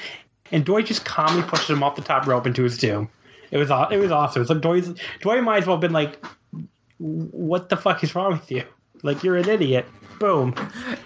and 0.53 0.65
Doi 0.65 0.83
just 0.83 1.05
calmly 1.05 1.43
pushes 1.43 1.71
him 1.71 1.83
off 1.83 1.97
the 1.97 2.03
top 2.03 2.27
rope 2.27 2.47
into 2.47 2.63
his 2.63 2.79
doom. 2.79 3.09
It 3.51 3.59
was 3.59 3.71
it 3.91 3.99
was 3.99 4.11
awesome. 4.11 4.43
It's 4.43 4.51
like 4.51 4.61
Doi's 4.61 4.95
Doi 5.21 5.41
might 5.41 5.59
as 5.59 5.67
well 5.67 5.77
have 5.77 5.81
been 5.81 5.93
like, 5.93 6.25
"What 6.99 7.69
the 7.69 7.77
fuck 7.77 8.03
is 8.05 8.15
wrong 8.15 8.33
with 8.33 8.51
you? 8.51 8.65
Like 9.03 9.23
you're 9.23 9.37
an 9.37 9.49
idiot." 9.49 9.87
Boom. 10.19 10.55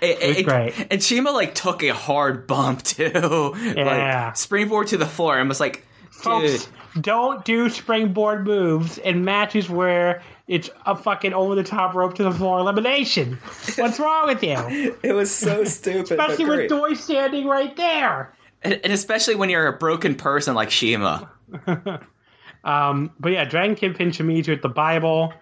It, 0.00 0.36
was 0.36 0.42
great. 0.42 0.86
And 0.90 1.02
Shima 1.02 1.30
like 1.30 1.54
took 1.54 1.82
a 1.82 1.90
hard 1.90 2.46
bump 2.46 2.82
too. 2.82 3.10
Yeah. 3.14 4.24
Like 4.26 4.36
springboard 4.36 4.88
to 4.88 4.96
the 4.96 5.06
floor 5.06 5.38
and 5.38 5.48
was 5.48 5.60
like, 5.60 5.74
dude. 5.74 6.22
Folks, 6.22 6.68
don't 7.00 7.44
do 7.44 7.68
springboard 7.70 8.46
moves 8.46 8.98
in 8.98 9.24
matches 9.24 9.68
where 9.70 10.22
it's 10.48 10.68
a 10.86 10.94
fucking 10.96 11.32
over 11.32 11.54
the 11.54 11.62
top 11.62 11.94
rope 11.94 12.14
to 12.14 12.22
the 12.22 12.32
floor 12.32 12.58
elimination. 12.58 13.38
What's 13.76 13.98
wrong 13.98 14.26
with 14.26 14.42
you? 14.42 14.96
It 15.02 15.12
was 15.12 15.34
so 15.34 15.64
stupid. 15.64 16.18
Especially 16.18 16.44
with 16.44 16.68
Doi 16.68 16.94
standing 16.94 17.46
right 17.46 17.74
there. 17.76 18.34
and, 18.62 18.74
and 18.84 18.92
especially 18.92 19.34
when 19.34 19.48
you're 19.50 19.66
a 19.66 19.76
broken 19.78 20.14
person 20.14 20.54
like 20.54 20.70
Shima. 20.70 21.30
Um, 22.64 23.10
but 23.18 23.32
yeah, 23.32 23.44
Dragon 23.44 23.74
Kid 23.74 23.96
pinch 23.96 24.18
Shimizu 24.18 24.52
at 24.54 24.62
the 24.62 24.68
Bible, 24.68 25.32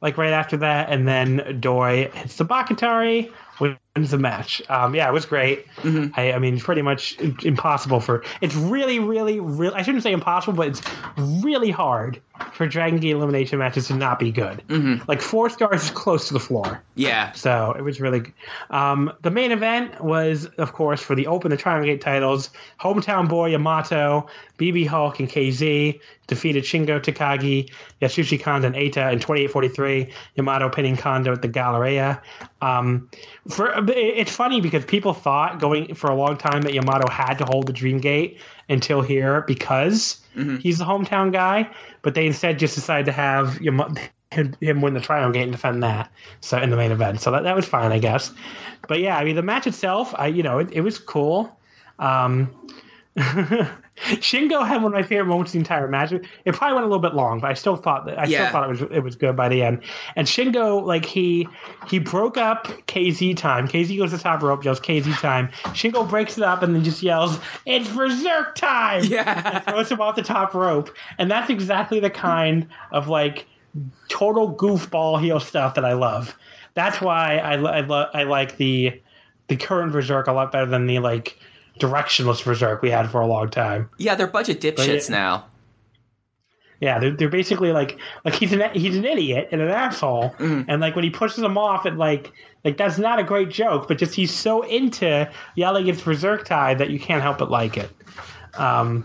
like 0.00 0.16
right 0.16 0.32
after 0.32 0.56
that, 0.58 0.88
and 0.90 1.06
then 1.06 1.58
Doi 1.60 2.10
hits 2.14 2.36
the 2.36 2.46
Bakatare, 2.46 3.30
wins 3.60 4.10
the 4.10 4.18
match. 4.18 4.62
Um, 4.68 4.94
yeah, 4.94 5.08
it 5.08 5.12
was 5.12 5.26
great. 5.26 5.66
I, 6.16 6.32
I 6.32 6.38
mean, 6.38 6.58
pretty 6.58 6.82
much 6.82 7.18
impossible 7.44 8.00
for. 8.00 8.24
It's 8.40 8.54
really, 8.54 8.98
really, 8.98 9.40
really. 9.40 9.74
I 9.74 9.82
shouldn't 9.82 10.02
say 10.02 10.12
impossible, 10.12 10.56
but 10.56 10.68
it's 10.68 10.82
really 11.44 11.70
hard 11.70 12.20
for 12.52 12.66
Dragon 12.66 12.98
Gate 12.98 13.10
elimination 13.10 13.58
matches 13.58 13.88
to 13.88 13.94
not 13.94 14.18
be 14.18 14.32
good. 14.32 14.62
Like 15.06 15.20
four 15.20 15.50
stars 15.50 15.84
is 15.84 15.90
close 15.90 16.28
to 16.28 16.34
the 16.34 16.40
floor. 16.40 16.82
Yeah. 16.94 17.32
So 17.32 17.72
it 17.76 17.82
was 17.82 18.00
really. 18.00 18.32
Um, 18.70 19.12
the 19.22 19.30
main 19.30 19.52
event 19.52 20.02
was, 20.02 20.46
of 20.46 20.72
course, 20.72 21.02
for 21.02 21.14
the 21.14 21.26
Open 21.26 21.50
the 21.50 21.56
Triangle 21.56 21.86
Gate 21.86 22.00
titles. 22.00 22.50
Hometown 22.80 23.28
boy 23.28 23.50
Yamato, 23.50 24.28
BB 24.58 24.86
Hulk, 24.86 25.20
and 25.20 25.28
KZ 25.28 26.00
defeated 26.26 26.64
Shingo 26.64 27.00
Takagi, 27.00 27.70
Yasushi 28.00 28.40
Kanda, 28.40 28.68
and 28.68 28.76
Eita 28.76 29.12
in 29.12 29.18
28-43. 29.18 30.12
Yamato 30.36 30.68
pinning 30.68 30.96
Kanda 30.96 31.32
at 31.32 31.42
the 31.42 31.48
Galleria. 31.48 32.22
Um, 32.62 33.08
for 33.48 33.72
it's 33.88 34.34
funny 34.34 34.60
because 34.60 34.84
people 34.84 35.14
thought 35.14 35.60
going 35.60 35.94
for 35.94 36.10
a 36.10 36.14
long 36.14 36.36
time 36.36 36.62
that 36.62 36.74
Yamato 36.74 37.10
had 37.10 37.34
to 37.38 37.44
hold 37.44 37.66
the 37.66 37.72
Dream 37.72 37.98
Gate 37.98 38.38
until 38.68 39.00
here 39.00 39.42
because 39.46 40.20
he's 40.60 40.78
the 40.78 40.84
hometown 40.84 41.32
guy, 41.32 41.70
but 42.02 42.14
they 42.14 42.26
instead 42.26 42.58
just 42.58 42.74
decided 42.74 43.06
to 43.06 43.12
have 43.12 43.60
Yamato 43.60 44.00
him, 44.30 44.54
him 44.60 44.80
win 44.80 44.94
the 44.94 45.00
Triangle 45.00 45.32
Gate 45.32 45.42
and 45.42 45.52
defend 45.52 45.82
that. 45.82 46.10
So 46.40 46.58
in 46.58 46.70
the 46.70 46.76
main 46.76 46.92
event, 46.92 47.20
so 47.20 47.32
that, 47.32 47.42
that 47.44 47.56
was 47.56 47.66
fine, 47.66 47.92
I 47.92 47.98
guess. 47.98 48.32
But 48.88 49.00
yeah, 49.00 49.16
I 49.16 49.24
mean 49.24 49.36
the 49.36 49.42
match 49.42 49.66
itself, 49.66 50.14
I 50.16 50.28
you 50.28 50.42
know 50.42 50.58
it, 50.58 50.68
it 50.72 50.80
was 50.82 50.98
cool. 50.98 51.58
Um, 51.98 52.54
Shingo 54.00 54.66
had 54.66 54.82
one 54.82 54.92
of 54.92 54.92
my 54.92 55.02
favorite 55.02 55.26
moments 55.26 55.54
in 55.54 55.58
the 55.58 55.64
entire 55.64 55.86
match. 55.88 56.12
It 56.12 56.54
probably 56.54 56.74
went 56.74 56.84
a 56.84 56.88
little 56.88 56.98
bit 57.02 57.14
long, 57.14 57.40
but 57.40 57.50
I 57.50 57.54
still 57.54 57.76
thought 57.76 58.06
that 58.06 58.18
I 58.18 58.24
Yeah. 58.24 58.48
still 58.48 58.52
thought 58.52 58.64
it 58.64 58.68
was 58.70 58.82
it 58.82 59.00
was 59.02 59.16
good 59.16 59.36
by 59.36 59.48
the 59.48 59.62
end. 59.62 59.82
And 60.16 60.26
Shingo, 60.26 60.82
like 60.84 61.04
he 61.04 61.46
he 61.88 61.98
broke 61.98 62.36
up 62.36 62.66
KZ 62.86 63.36
time. 63.36 63.68
KZ 63.68 63.96
goes 63.98 64.10
to 64.10 64.16
the 64.16 64.22
top 64.22 64.42
rope, 64.42 64.64
yells 64.64 64.80
KZ 64.80 65.20
time. 65.20 65.48
Shingo 65.74 66.08
breaks 66.08 66.38
it 66.38 66.44
up 66.44 66.62
and 66.62 66.74
then 66.74 66.82
just 66.82 67.02
yells, 67.02 67.38
"It's 67.66 67.88
Berserk 67.88 68.54
time!" 68.54 69.04
Yeah. 69.04 69.60
throws 69.60 69.90
him 69.90 70.00
off 70.00 70.16
the 70.16 70.22
top 70.22 70.54
rope, 70.54 70.90
and 71.18 71.30
that's 71.30 71.50
exactly 71.50 72.00
the 72.00 72.10
kind 72.10 72.66
of 72.92 73.08
like 73.08 73.46
total 74.08 74.54
goofball 74.54 75.20
heel 75.20 75.40
stuff 75.40 75.74
that 75.74 75.84
I 75.84 75.92
love. 75.92 76.34
That's 76.74 77.00
why 77.00 77.38
I 77.38 77.52
I, 77.54 77.80
lo- 77.80 78.08
I 78.14 78.22
like 78.24 78.56
the 78.56 79.00
the 79.48 79.56
current 79.56 79.92
Berserk 79.92 80.26
a 80.28 80.32
lot 80.32 80.52
better 80.52 80.66
than 80.66 80.86
the 80.86 81.00
like 81.00 81.36
directionless 81.80 82.44
Berserk 82.44 82.82
we 82.82 82.90
had 82.90 83.10
for 83.10 83.20
a 83.20 83.26
long 83.26 83.50
time. 83.50 83.90
Yeah, 83.98 84.14
they're 84.14 84.26
budget 84.26 84.60
dipshits 84.60 85.08
yeah. 85.08 85.16
now. 85.16 85.46
Yeah, 86.80 86.98
they're, 86.98 87.10
they're 87.10 87.28
basically 87.28 87.72
like 87.72 87.98
like 88.24 88.34
he's 88.34 88.52
an 88.52 88.62
he's 88.72 88.96
an 88.96 89.04
idiot 89.04 89.48
and 89.52 89.60
an 89.60 89.68
asshole, 89.68 90.34
and 90.38 90.80
like 90.80 90.94
when 90.94 91.04
he 91.04 91.10
pushes 91.10 91.44
him 91.44 91.58
off, 91.58 91.84
and 91.84 91.98
like 91.98 92.32
like 92.64 92.78
that's 92.78 92.96
not 92.96 93.18
a 93.18 93.24
great 93.24 93.50
joke, 93.50 93.86
but 93.86 93.98
just 93.98 94.14
he's 94.14 94.32
so 94.32 94.62
into 94.62 95.30
yelling 95.56 95.88
it's 95.88 96.00
Berserk 96.00 96.46
time 96.46 96.78
that 96.78 96.88
you 96.88 96.98
can't 96.98 97.22
help 97.22 97.38
but 97.38 97.50
like 97.50 97.76
it. 97.76 97.90
Um, 98.54 99.04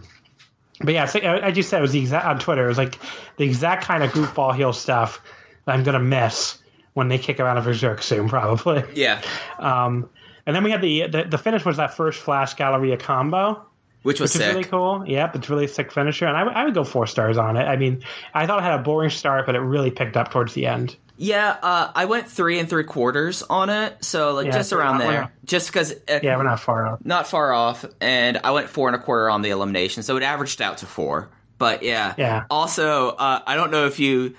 but 0.79 0.93
yeah, 0.93 1.05
so, 1.05 1.19
I 1.19 1.47
I 1.47 1.51
just 1.51 1.69
said 1.69 1.79
it 1.79 1.81
was 1.81 1.91
the 1.91 1.99
exact 1.99 2.25
on 2.25 2.39
Twitter. 2.39 2.63
It 2.63 2.69
was 2.69 2.77
like 2.77 2.97
the 3.35 3.43
exact 3.43 3.83
kind 3.83 4.03
of 4.03 4.11
goofball 4.11 4.55
heel 4.55 4.71
stuff 4.71 5.21
that 5.65 5.73
I'm 5.73 5.83
gonna 5.83 5.99
miss 5.99 6.57
when 6.93 7.09
they 7.09 7.17
kick 7.17 7.39
him 7.39 7.45
out 7.45 7.57
of 7.57 7.65
Berserk 7.65 8.01
soon, 8.01 8.29
probably. 8.29 8.83
Yeah. 8.93 9.21
Um, 9.59 10.09
and 10.45 10.55
then 10.55 10.63
we 10.63 10.71
had 10.71 10.81
the, 10.81 11.07
the 11.07 11.23
the 11.25 11.37
finish 11.37 11.65
was 11.65 11.77
that 11.77 11.95
first 11.95 12.19
Flash 12.21 12.53
Galleria 12.55 12.97
combo 12.97 13.65
Which 14.03 14.19
was 14.19 14.33
which 14.35 14.43
is 14.43 14.47
really 14.49 14.63
cool. 14.63 15.03
Yep, 15.07 15.35
it's 15.35 15.49
really 15.49 15.65
a 15.65 15.67
sick 15.67 15.91
finisher, 15.91 16.25
and 16.27 16.37
I, 16.37 16.43
would- 16.43 16.53
I 16.53 16.65
would 16.65 16.73
go 16.73 16.83
four 16.83 17.07
stars 17.07 17.37
on 17.37 17.57
it. 17.57 17.63
I 17.63 17.75
mean, 17.75 18.03
I 18.33 18.45
thought 18.45 18.59
it 18.59 18.63
had 18.63 18.79
a 18.79 18.83
boring 18.83 19.09
start, 19.09 19.45
but 19.45 19.55
it 19.55 19.59
really 19.61 19.91
picked 19.91 20.15
up 20.17 20.31
towards 20.31 20.53
the 20.53 20.67
end. 20.67 20.95
Yeah, 21.17 21.55
uh, 21.63 21.91
I 21.95 22.05
went 22.05 22.27
three 22.27 22.59
and 22.59 22.69
three 22.69 22.83
quarters 22.83 23.41
on 23.41 23.69
it, 23.69 24.03
so 24.03 24.33
like 24.33 24.47
Yeah, 24.47 24.51
just 24.51 24.73
around 24.73 24.97
not- 24.99 25.07
there, 25.09 25.31
just 25.45 25.67
because 25.67 25.93
uh, 26.09 26.19
Yeah, 26.21 26.35
we're 26.37 26.43
not 26.43 26.59
far 26.59 26.85
off. 26.87 26.99
not 27.05 27.25
far 27.27 27.53
off. 27.53 27.85
And 28.01 28.37
I 28.43 28.51
went 28.51 28.69
four 28.69 28.89
and 28.89 28.95
a 28.95 28.99
quarter 28.99 29.29
on 29.29 29.41
the 29.41 29.49
elimination, 29.51 30.03
so 30.03 30.17
it 30.17 30.23
averaged 30.23 30.61
out 30.61 30.79
to 30.79 30.85
four. 30.85 31.29
But 31.57 31.83
yeah, 31.83 32.13
Yeah. 32.17 32.43
Also, 32.49 33.09
uh, 33.11 33.39
I 33.47 33.55
don't 33.55 33.71
know 33.71 33.85
if 33.85 33.97
you 33.97 34.35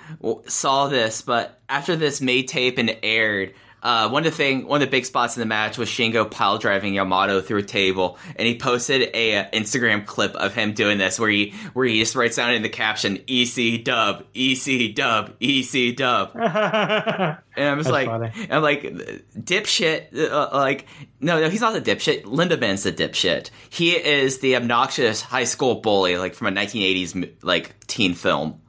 saw 0.48 0.88
this, 0.88 1.22
but 1.22 1.59
after 1.68 1.96
this 1.96 2.20
May 2.20 2.42
tape 2.42 2.76
and 2.78 2.94
aired. 3.02 3.54
Uh, 3.83 4.09
one 4.09 4.27
of 4.27 4.33
the 4.33 4.37
thing, 4.37 4.66
one 4.66 4.83
of 4.83 4.89
the 4.89 4.91
big 4.91 5.05
spots 5.05 5.37
in 5.37 5.41
the 5.41 5.47
match 5.47 5.79
was 5.79 5.89
Shingo 5.89 6.29
pile 6.29 6.59
driving 6.59 6.95
Yamato 6.95 7.41
through 7.41 7.59
a 7.59 7.62
table, 7.62 8.18
and 8.35 8.49
he 8.49 8.59
posted 8.59 9.11
a 9.14 9.37
uh, 9.37 9.51
Instagram 9.51 10.05
clip 10.05 10.35
of 10.35 10.55
him 10.55 10.72
doing 10.72 10.99
this, 10.99 11.20
where 11.20 11.31
he 11.31 11.55
where 11.72 11.87
he 11.87 12.01
just 12.01 12.16
writes 12.16 12.35
down 12.37 12.53
in 12.55 12.62
the 12.62 12.68
caption 12.68 13.18
"EC 13.29 13.85
Dub, 13.85 14.24
EC 14.35 14.93
Dub, 14.95 15.35
EC 15.41 15.95
Dub," 15.95 16.33
And 17.57 17.68
I'm 17.68 17.79
just 17.79 17.89
That's 17.89 17.89
like, 17.91 18.07
funny. 18.09 18.33
I'm 18.51 18.62
like, 18.62 18.83
dipshit. 19.39 20.14
Uh, 20.31 20.51
like, 20.53 20.87
no, 21.20 21.41
no, 21.41 21.49
he's 21.49 21.61
not 21.61 21.72
the 21.72 21.81
dipshit. 21.81 22.24
Lindaman's 22.24 22.83
the 22.83 22.93
dipshit. 22.93 23.51
He 23.70 23.93
is 23.93 24.41
the 24.41 24.57
obnoxious 24.57 25.22
high 25.22 25.45
school 25.45 25.77
bully, 25.77 26.18
like 26.18 26.35
from 26.35 26.49
a 26.49 26.51
1980s 26.51 27.35
like 27.43 27.87
teen 27.87 28.14
film. 28.14 28.61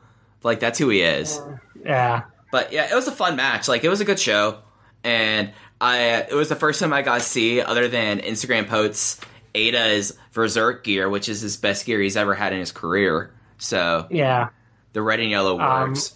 Like 0.44 0.60
that's 0.60 0.78
who 0.80 0.90
he 0.90 1.02
is. 1.02 1.42
yeah, 1.84 2.24
But 2.52 2.72
yeah, 2.72 2.90
it 2.92 2.96
was 2.96 3.08
a 3.08 3.12
fun 3.12 3.36
match. 3.36 3.68
Like 3.68 3.84
it 3.84 3.90
was 3.90 4.00
a 4.00 4.06
good 4.06 4.20
show, 4.20 4.60
and 5.08 5.52
I 5.80 6.26
it 6.30 6.34
was 6.34 6.50
the 6.50 6.56
first 6.56 6.80
time 6.80 6.92
I 6.92 7.02
got 7.02 7.16
to 7.22 7.26
see, 7.26 7.62
other 7.62 7.88
than 7.88 8.20
Instagram 8.20 8.68
posts, 8.68 9.22
Eita's 9.56 10.18
Berserk 10.34 10.84
gear, 10.84 11.10
which 11.10 11.30
is 11.30 11.42
his 11.42 11.56
best 11.58 11.86
gear 11.86 12.00
he's 12.02 12.18
ever 12.18 12.34
had 12.36 12.52
in 12.54 12.60
his 12.60 12.72
career. 12.72 13.32
So 13.58 14.08
yeah. 14.12 14.50
the 14.94 15.02
red 15.02 15.20
and 15.20 15.30
yellow 15.32 15.60
Um, 15.60 15.90
works. 15.90 16.14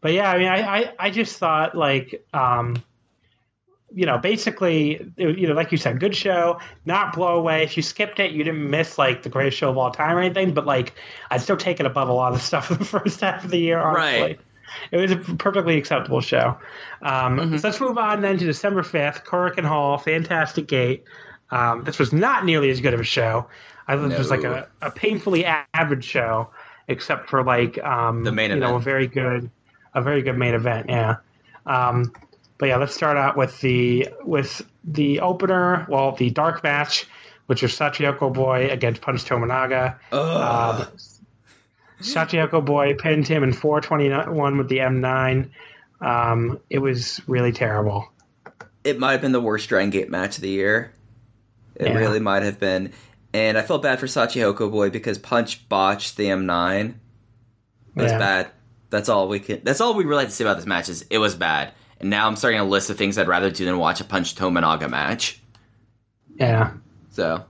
But 0.00 0.12
yeah, 0.12 0.30
I 0.30 0.38
mean, 0.38 0.48
I, 0.48 0.60
I, 0.78 0.92
I 0.98 1.10
just 1.10 1.38
thought 1.38 1.76
like, 1.76 2.26
um, 2.34 2.82
you 3.94 4.04
know, 4.06 4.18
basically, 4.18 5.12
it- 5.16 5.38
you 5.38 5.46
know, 5.46 5.54
like 5.54 5.70
you 5.70 5.78
said, 5.78 6.00
good 6.00 6.16
show, 6.16 6.58
not 6.84 7.14
blow 7.14 7.36
away. 7.38 7.62
If 7.62 7.76
you 7.76 7.82
skipped 7.82 8.18
it, 8.18 8.32
you 8.32 8.42
didn't 8.42 8.68
miss 8.68 8.98
like 8.98 9.22
the 9.22 9.28
greatest 9.28 9.56
show 9.58 9.70
of 9.70 9.78
all 9.78 9.90
time 9.92 10.16
or 10.16 10.20
anything. 10.20 10.54
But 10.54 10.66
like, 10.66 10.94
I'd 11.30 11.40
still 11.40 11.56
take 11.56 11.78
it 11.78 11.86
above 11.86 12.08
a 12.08 12.12
lot 12.12 12.32
of 12.32 12.42
stuff 12.50 12.70
in 12.70 12.78
the 12.78 12.84
first 12.84 13.20
half 13.20 13.44
of 13.44 13.50
the 13.50 13.58
year. 13.58 13.78
Honestly. 13.78 14.20
Right. 14.22 14.40
It 14.90 14.96
was 14.96 15.10
a 15.12 15.16
perfectly 15.16 15.76
acceptable 15.76 16.20
show. 16.20 16.58
Um, 17.02 17.58
So 17.58 17.68
let's 17.68 17.80
move 17.80 17.98
on 17.98 18.20
then 18.20 18.38
to 18.38 18.44
December 18.44 18.82
5th, 18.82 19.24
Korakuen 19.24 19.64
Hall, 19.64 19.98
Fantastic 19.98 20.66
Gate. 20.66 21.04
Um, 21.50 21.84
this 21.84 21.98
was 21.98 22.12
not 22.12 22.44
nearly 22.44 22.70
as 22.70 22.80
good 22.80 22.94
of 22.94 23.00
a 23.00 23.04
show. 23.04 23.46
I 23.86 23.96
thought 23.96 24.08
this 24.08 24.18
was 24.18 24.30
like 24.30 24.44
a, 24.44 24.68
a 24.80 24.90
painfully 24.90 25.44
average 25.44 26.04
show, 26.04 26.50
except 26.88 27.28
for 27.28 27.42
like 27.44 27.82
um, 27.82 28.24
The 28.24 28.32
main 28.32 28.50
you 28.50 28.56
know, 28.56 28.76
a 28.76 28.80
very 28.80 29.06
good, 29.06 29.50
a 29.94 30.00
very 30.00 30.22
good 30.22 30.38
main 30.38 30.54
event. 30.54 30.86
Yeah. 30.88 31.16
Um, 31.66 32.12
but 32.58 32.68
yeah, 32.68 32.76
let's 32.76 32.94
start 32.94 33.16
out 33.16 33.36
with 33.36 33.60
the 33.60 34.08
with 34.22 34.62
the 34.84 35.20
opener. 35.20 35.84
Well, 35.88 36.12
the 36.12 36.30
dark 36.30 36.62
match, 36.62 37.06
which 37.46 37.62
was 37.62 37.72
Sachihoko 37.72 38.32
Boy 38.32 38.68
against 38.70 39.02
Punch 39.02 39.24
Tominaga. 39.24 39.96
Um, 40.12 40.86
Sachihoko 42.02 42.64
Boy 42.64 42.94
pinned 42.94 43.26
him 43.28 43.42
in 43.42 43.52
421 43.52 44.58
with 44.58 44.68
the 44.68 44.78
M9. 44.78 45.50
Um, 46.00 46.60
it 46.70 46.78
was 46.78 47.20
really 47.26 47.52
terrible. 47.52 48.08
it 48.84 48.98
might 48.98 49.12
have 49.12 49.20
been 49.20 49.30
the 49.32 49.40
worst 49.40 49.68
Dragon 49.68 49.90
Gate 49.90 50.10
match 50.10 50.36
of 50.38 50.42
the 50.42 50.48
year. 50.48 50.92
It 51.76 51.86
Yeah. 51.86 51.94
really 51.98 52.18
might 52.18 52.42
have 52.42 52.58
been. 52.58 52.90
And 53.32 53.56
I 53.56 53.62
felt 53.62 53.80
bad 53.82 54.00
for 54.00 54.06
Sachihoko 54.06 54.70
Boy 54.72 54.90
because 54.90 55.18
Punch 55.18 55.68
botched 55.68 56.16
the 56.16 56.26
M9. 56.28 56.94
It 57.96 58.02
was 58.02 58.10
Yeah. 58.10 58.18
bad. 58.18 58.48
That's 58.90 59.08
all 59.08 59.28
we 59.28 59.38
can. 59.38 59.60
That's 59.62 59.80
all 59.80 59.94
we 59.94 60.04
really 60.04 60.22
have 60.24 60.30
to 60.30 60.34
say 60.34 60.44
about 60.44 60.56
this 60.56 60.66
match 60.66 60.88
is 60.88 61.06
it 61.10 61.18
was 61.18 61.36
bad. 61.36 61.72
And 62.00 62.10
now 62.10 62.26
I'm 62.26 62.34
starting 62.34 62.58
a 62.58 62.64
list 62.64 62.90
of 62.90 62.98
things 62.98 63.16
I'd 63.16 63.28
rather 63.28 63.50
do 63.52 63.64
than 63.64 63.78
watch 63.78 64.00
a 64.00 64.04
Punch 64.04 64.34
Tominaga 64.34 64.90
match. 64.90 65.40
Yeah. 66.34 66.72
So 67.10 67.44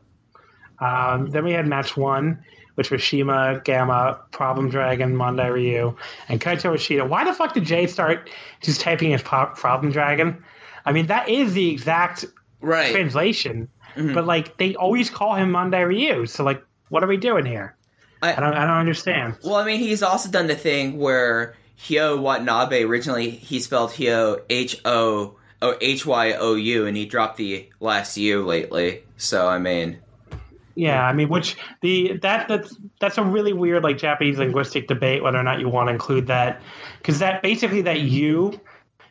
Um, 0.80 1.30
then 1.30 1.44
we 1.44 1.52
had 1.52 1.66
match 1.66 1.96
one, 1.96 2.44
which 2.74 2.90
was 2.90 3.02
Shima, 3.02 3.60
Gamma, 3.64 4.18
Problem 4.30 4.68
Dragon, 4.70 5.14
Mondai 5.14 5.52
Ryu, 5.52 5.96
and 6.28 6.40
Kaito 6.40 6.74
Ishida. 6.74 7.04
Why 7.04 7.24
the 7.24 7.32
fuck 7.32 7.54
did 7.54 7.64
Jay 7.64 7.86
start 7.86 8.30
just 8.62 8.80
typing 8.80 9.12
as 9.14 9.22
pop, 9.22 9.56
Problem 9.58 9.92
Dragon? 9.92 10.42
I 10.84 10.92
mean, 10.92 11.06
that 11.06 11.28
is 11.28 11.54
the 11.54 11.70
exact 11.70 12.24
Right. 12.60 12.92
translation, 12.92 13.68
Mm-hmm. 13.96 14.14
but 14.14 14.24
like 14.24 14.56
they 14.56 14.74
always 14.74 15.10
call 15.10 15.34
him 15.34 15.50
Mondai 15.52 15.86
Ryu. 15.86 16.24
So 16.26 16.44
like, 16.44 16.64
what 16.88 17.02
are 17.04 17.06
we 17.06 17.18
doing 17.18 17.44
here? 17.44 17.76
I- 18.22 18.32
I 18.36 18.40
don't, 18.40 18.54
I 18.54 18.60
don't 18.66 18.76
understand. 18.78 19.36
Well, 19.44 19.56
I 19.56 19.64
mean, 19.64 19.80
he's 19.80 20.02
also 20.02 20.30
done 20.30 20.46
the 20.46 20.54
thing 20.54 20.96
where 20.98 21.54
Hyo 21.78 22.18
Watanabe 22.20 22.84
originally 22.84 23.28
he 23.30 23.60
spelled 23.60 23.90
Hyo 23.90 24.40
H 24.48 24.80
O 24.84 25.36
O 25.60 25.76
H 25.80 26.06
Y 26.06 26.32
O 26.34 26.54
U, 26.54 26.86
and 26.86 26.96
he 26.96 27.04
dropped 27.04 27.36
the 27.36 27.68
last 27.80 28.16
U 28.16 28.44
lately. 28.46 29.02
So 29.16 29.46
I 29.48 29.58
mean, 29.58 29.98
Yeah, 30.74 31.04
I 31.04 31.12
mean, 31.12 31.28
which 31.28 31.56
the 31.82 32.18
that 32.22 32.48
that's 32.48 32.76
that's 33.00 33.18
a 33.18 33.22
really 33.22 33.52
weird 33.52 33.82
like 33.82 33.98
Japanese 33.98 34.38
linguistic 34.38 34.88
debate 34.88 35.22
whether 35.22 35.38
or 35.38 35.42
not 35.42 35.60
you 35.60 35.68
want 35.68 35.88
to 35.88 35.92
include 35.92 36.28
that 36.28 36.62
because 36.98 37.18
that 37.18 37.42
basically 37.42 37.82
that 37.82 38.00
U, 38.00 38.58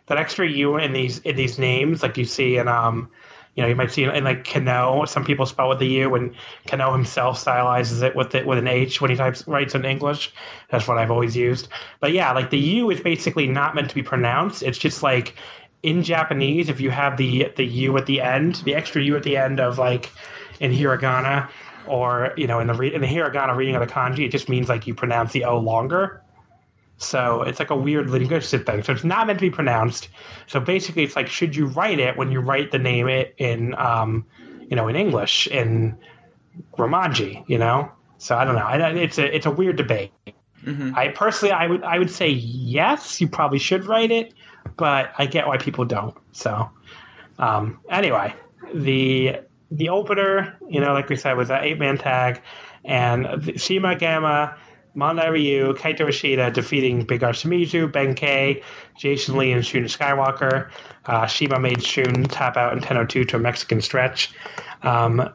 that 0.08 0.18
extra 0.18 0.50
U 0.50 0.78
in 0.78 0.94
these 0.94 1.20
in 1.20 1.36
these 1.36 1.60
names 1.60 2.02
like 2.02 2.18
you 2.18 2.26
see 2.26 2.58
in 2.58 2.68
um, 2.68 3.12
you 3.56 3.62
know 3.62 3.70
you 3.70 3.76
might 3.76 3.92
see 3.92 4.04
in, 4.06 4.24
like 4.24 4.44
Kano 4.44 5.06
some 5.06 5.24
people 5.24 5.46
spell 5.46 5.70
with 5.70 5.78
the 5.78 5.88
U 5.88 6.16
and 6.16 6.34
Kano 6.66 6.92
himself 6.94 7.44
stylizes 7.44 8.02
it 8.02 8.16
with 8.16 8.34
it 8.34 8.48
with 8.48 8.58
an 8.58 8.68
H 8.68 9.00
when 9.00 9.12
he 9.12 9.18
types 9.18 9.48
writes 9.48 9.76
in 9.76 9.86
English. 9.86 10.34
That's 10.70 10.88
what 10.88 10.98
I've 10.98 11.12
always 11.12 11.36
used. 11.36 11.68
But 12.00 12.12
yeah, 12.12 12.32
like 12.32 12.50
the 12.50 12.60
U 12.60 12.90
is 12.90 13.02
basically 13.02 13.48
not 13.48 13.76
meant 13.76 13.90
to 13.90 13.96
be 13.96 14.04
pronounced. 14.04 14.64
It's 14.64 14.80
just 14.80 15.04
like 15.04 15.36
in 15.84 16.02
Japanese 16.02 16.70
if 16.70 16.82
you 16.82 16.90
have 16.90 17.18
the 17.18 17.52
the 17.56 17.66
U 17.66 17.98
at 17.98 18.08
the 18.08 18.22
end, 18.22 18.56
the 18.66 18.74
extra 18.74 19.02
U 19.04 19.16
at 19.16 19.24
the 19.24 19.38
end 19.38 19.60
of 19.60 19.78
like 19.78 20.10
in 20.62 20.72
hiragana 20.72 21.50
or 21.88 22.34
you 22.38 22.48
know 22.48 22.60
in 22.60 22.68
the 22.68 22.74
re- 22.74 22.94
in 22.94 23.02
the 23.02 23.08
hiragana 23.08 23.56
reading 23.56 23.76
of 23.76 23.86
the 23.86 23.92
kanji 23.92 24.26
it 24.26 24.32
just 24.32 24.48
means 24.48 24.70
like 24.70 24.88
you 24.88 24.96
pronounce 24.96 25.34
the 25.34 25.44
o 25.44 25.58
longer. 25.58 26.22
So 26.98 27.42
it's 27.42 27.58
like 27.58 27.72
a 27.72 27.76
weird 27.76 28.12
linguistic 28.12 28.68
thing. 28.68 28.84
So 28.84 28.94
it's 28.94 29.04
not 29.04 29.26
meant 29.26 29.40
to 29.40 29.46
be 29.46 29.50
pronounced. 29.50 30.10
So 30.46 30.60
basically 30.60 31.04
it's 31.04 31.16
like 31.16 31.28
should 31.28 31.56
you 31.56 31.66
write 31.66 32.00
it 32.00 32.16
when 32.16 32.32
you 32.32 32.40
write 32.40 32.72
the 32.72 32.78
name 32.78 33.10
it 33.10 33.34
in 33.38 33.74
um 33.76 34.26
you 34.70 34.76
know 34.76 34.88
in 34.88 34.96
english 34.96 35.48
in 35.48 35.98
romanji 36.78 37.44
you 37.48 37.58
know? 37.58 37.92
So 38.20 38.38
i 38.38 38.46
don't 38.46 38.56
know. 38.56 38.62
I, 38.62 38.92
it's 38.94 39.18
a 39.18 39.36
it's 39.36 39.48
a 39.48 39.52
weird 39.52 39.76
debate. 39.78 40.12
I 40.96 41.08
personally 41.08 41.54
i 41.54 41.66
would 41.66 41.84
i 41.84 41.98
would 41.98 42.12
say 42.12 42.30
yes 42.30 43.20
you 43.20 43.28
probably 43.28 43.58
should 43.58 43.86
write 43.86 44.12
it 44.12 44.36
but 44.78 45.12
i 45.18 45.26
get 45.26 45.48
why 45.48 45.58
people 45.58 45.86
don't. 45.86 46.16
So 46.34 46.70
um 47.40 47.80
anyway 47.90 48.36
the 48.76 49.40
the 49.72 49.90
opener, 49.90 50.58
you 50.70 50.82
know, 50.82 50.94
like 50.94 51.10
we 51.10 51.16
said, 51.16 51.34
was 51.34 51.48
that 51.48 51.64
eight 51.64 51.80
man 51.80 51.98
tag, 51.98 52.42
and 52.84 53.60
Shima 53.60 53.96
Gamma, 53.96 54.58
Mondai 54.96 55.32
Ryu, 55.32 55.74
Kaito 55.74 56.10
Ishida 56.10 56.52
defeating 56.52 57.06
Big 57.06 57.24
R 57.24 57.32
Shimizu, 57.32 57.92
Ben 57.92 58.14
K, 58.14 58.62
Jason 58.98 59.38
Lee, 59.38 59.52
and 59.52 59.66
Shun 59.66 59.84
Skywalker. 59.84 60.70
Uh, 61.06 61.26
Shima 61.26 61.60
made 61.60 61.82
Shun 61.82 62.26
tap 62.26 62.58
out 62.58 62.74
in 62.74 62.80
10:02 62.80 63.28
to 63.30 63.36
a 63.38 63.40
Mexican 63.40 63.82
stretch. 63.82 64.34
Um, 64.84 65.30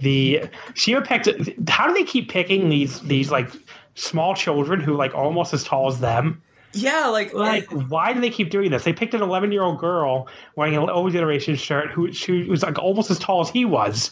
the 0.00 0.44
Shima 0.74 1.02
picked. 1.02 1.28
How 1.68 1.86
do 1.86 1.94
they 1.94 2.04
keep 2.04 2.30
picking 2.30 2.70
these 2.70 3.00
these 3.00 3.30
like 3.30 3.50
small 3.94 4.34
children 4.34 4.80
who 4.80 4.96
like 4.96 5.14
almost 5.14 5.52
as 5.52 5.64
tall 5.64 5.88
as 5.88 6.00
them? 6.00 6.42
Yeah, 6.74 7.06
like, 7.08 7.32
Like, 7.32 7.70
why 7.70 8.12
do 8.12 8.20
they 8.20 8.30
keep 8.30 8.50
doing 8.50 8.70
this? 8.70 8.84
They 8.84 8.92
picked 8.92 9.14
an 9.14 9.22
11 9.22 9.52
year 9.52 9.62
old 9.62 9.78
girl 9.78 10.28
wearing 10.56 10.76
an 10.76 10.90
old 10.90 11.12
generation 11.12 11.56
shirt 11.56 11.90
who 11.90 12.12
she 12.12 12.44
was 12.44 12.62
like 12.62 12.78
almost 12.78 13.10
as 13.10 13.18
tall 13.18 13.40
as 13.40 13.50
he 13.50 13.64
was. 13.64 14.10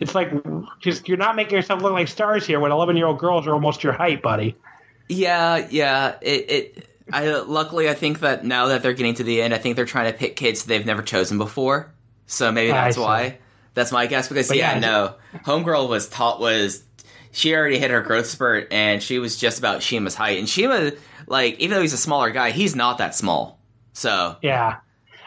It's 0.00 0.14
like 0.14 0.32
just 0.80 1.08
you're 1.08 1.18
not 1.18 1.36
making 1.36 1.54
yourself 1.54 1.80
look 1.82 1.92
like 1.92 2.08
stars 2.08 2.46
here 2.46 2.58
when 2.58 2.72
11 2.72 2.96
year 2.96 3.06
old 3.06 3.18
girls 3.18 3.46
are 3.46 3.52
almost 3.52 3.84
your 3.84 3.92
height, 3.92 4.22
buddy. 4.22 4.56
yeah, 5.08 5.66
yeah. 5.70 6.16
It, 6.20 6.50
it. 6.50 6.88
I 7.12 7.28
luckily 7.40 7.88
I 7.88 7.94
think 7.94 8.20
that 8.20 8.44
now 8.44 8.68
that 8.68 8.82
they're 8.82 8.94
getting 8.94 9.14
to 9.14 9.24
the 9.24 9.42
end, 9.42 9.52
I 9.54 9.58
think 9.58 9.76
they're 9.76 9.84
trying 9.84 10.10
to 10.10 10.18
pick 10.18 10.36
kids 10.36 10.64
they've 10.64 10.86
never 10.86 11.02
chosen 11.02 11.38
before. 11.38 11.92
So 12.26 12.50
maybe 12.50 12.70
that's 12.72 12.96
why. 12.96 13.38
That's 13.74 13.92
my 13.92 14.06
guess 14.06 14.28
because 14.28 14.48
But 14.48 14.56
yeah, 14.56 14.74
yeah, 14.74 14.80
no, 14.80 15.14
homegirl 15.44 15.88
was 15.88 16.08
taught 16.08 16.40
was 16.40 16.82
she 17.32 17.54
already 17.54 17.78
hit 17.78 17.90
her 17.90 18.00
growth 18.02 18.26
spurt 18.26 18.68
and 18.70 19.02
she 19.02 19.18
was 19.18 19.36
just 19.36 19.58
about 19.58 19.82
Shima's 19.82 20.14
height. 20.14 20.38
And 20.38 20.48
Shima, 20.48 20.92
like, 21.26 21.58
even 21.58 21.74
though 21.76 21.82
he's 21.82 21.92
a 21.92 21.98
smaller 21.98 22.30
guy, 22.30 22.50
he's 22.50 22.74
not 22.76 22.98
that 22.98 23.14
small. 23.14 23.58
So 23.92 24.36
Yeah. 24.42 24.76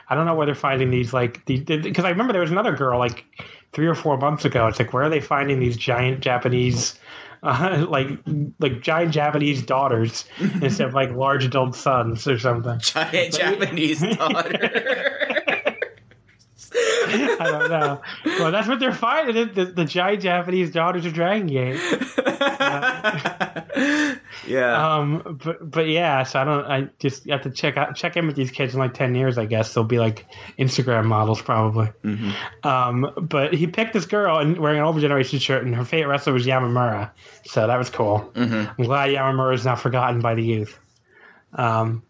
I 0.07 0.13
don't 0.15 0.25
know 0.27 0.35
where 0.35 0.45
they're 0.45 0.53
finding 0.55 0.91
these 0.91 1.13
like 1.13 1.43
because 1.45 2.05
I 2.05 2.09
remember 2.09 2.31
there 2.31 2.41
was 2.41 2.51
another 2.51 2.75
girl 2.75 2.99
like 2.99 3.25
three 3.73 3.87
or 3.87 3.95
four 3.95 4.17
months 4.17 4.45
ago. 4.45 4.67
It's 4.67 4.77
like 4.77 4.93
where 4.93 5.03
are 5.03 5.09
they 5.09 5.19
finding 5.19 5.59
these 5.59 5.75
giant 5.77 6.19
Japanese, 6.19 6.99
uh, 7.43 7.85
like 7.89 8.09
like 8.59 8.81
giant 8.81 9.13
Japanese 9.13 9.63
daughters 9.63 10.25
instead 10.61 10.87
of 10.87 10.93
like 10.93 11.09
large 11.11 11.43
adult 11.45 11.75
sons 11.75 12.27
or 12.27 12.37
something? 12.37 12.77
giant 12.79 13.33
Japanese 13.33 14.01
daughter. 14.17 15.24
I 17.39 17.51
don't 17.51 17.69
know. 17.69 18.01
Well, 18.39 18.51
that's 18.51 18.67
what 18.67 18.79
they're 18.79 18.93
fighting. 18.93 19.35
The, 19.35 19.45
the, 19.45 19.71
the 19.71 19.85
giant 19.85 20.23
Japanese 20.23 20.71
daughters 20.71 21.05
of 21.05 21.13
Dragon 21.13 21.47
Gate. 21.47 21.79
yeah. 24.47 24.97
Um, 24.97 25.39
but 25.43 25.69
but 25.69 25.87
yeah, 25.87 26.23
so 26.23 26.39
I 26.39 26.43
don't. 26.43 26.65
I 26.65 26.89
just 26.99 27.29
have 27.29 27.43
to 27.43 27.51
check 27.51 27.77
out 27.77 27.95
check 27.95 28.17
in 28.17 28.27
with 28.27 28.35
these 28.35 28.51
kids 28.51 28.73
in 28.73 28.79
like 28.79 28.93
ten 28.93 29.15
years. 29.15 29.37
I 29.37 29.45
guess 29.45 29.73
they'll 29.73 29.83
be 29.83 29.99
like 29.99 30.25
Instagram 30.57 31.05
models 31.05 31.41
probably. 31.41 31.89
Um, 32.63 33.13
but 33.17 33.53
he 33.53 33.67
picked 33.67 33.93
this 33.93 34.05
girl 34.05 34.37
and 34.39 34.57
wearing 34.57 34.79
an 34.79 34.85
older 34.85 35.01
generation 35.01 35.39
shirt, 35.39 35.63
and 35.65 35.75
her 35.75 35.85
favorite 35.85 36.09
wrestler 36.09 36.33
was 36.33 36.45
Yamamura. 36.45 37.11
So 37.45 37.67
that 37.67 37.77
was 37.77 37.89
cool. 37.89 38.31
I'm 38.77 38.85
glad 38.85 39.09
Yamamura 39.09 39.53
is 39.55 39.65
not 39.65 39.79
forgotten 39.79 40.21
by 40.21 40.35
the 40.35 40.43
youth. 40.43 40.79
Um, 41.53 42.03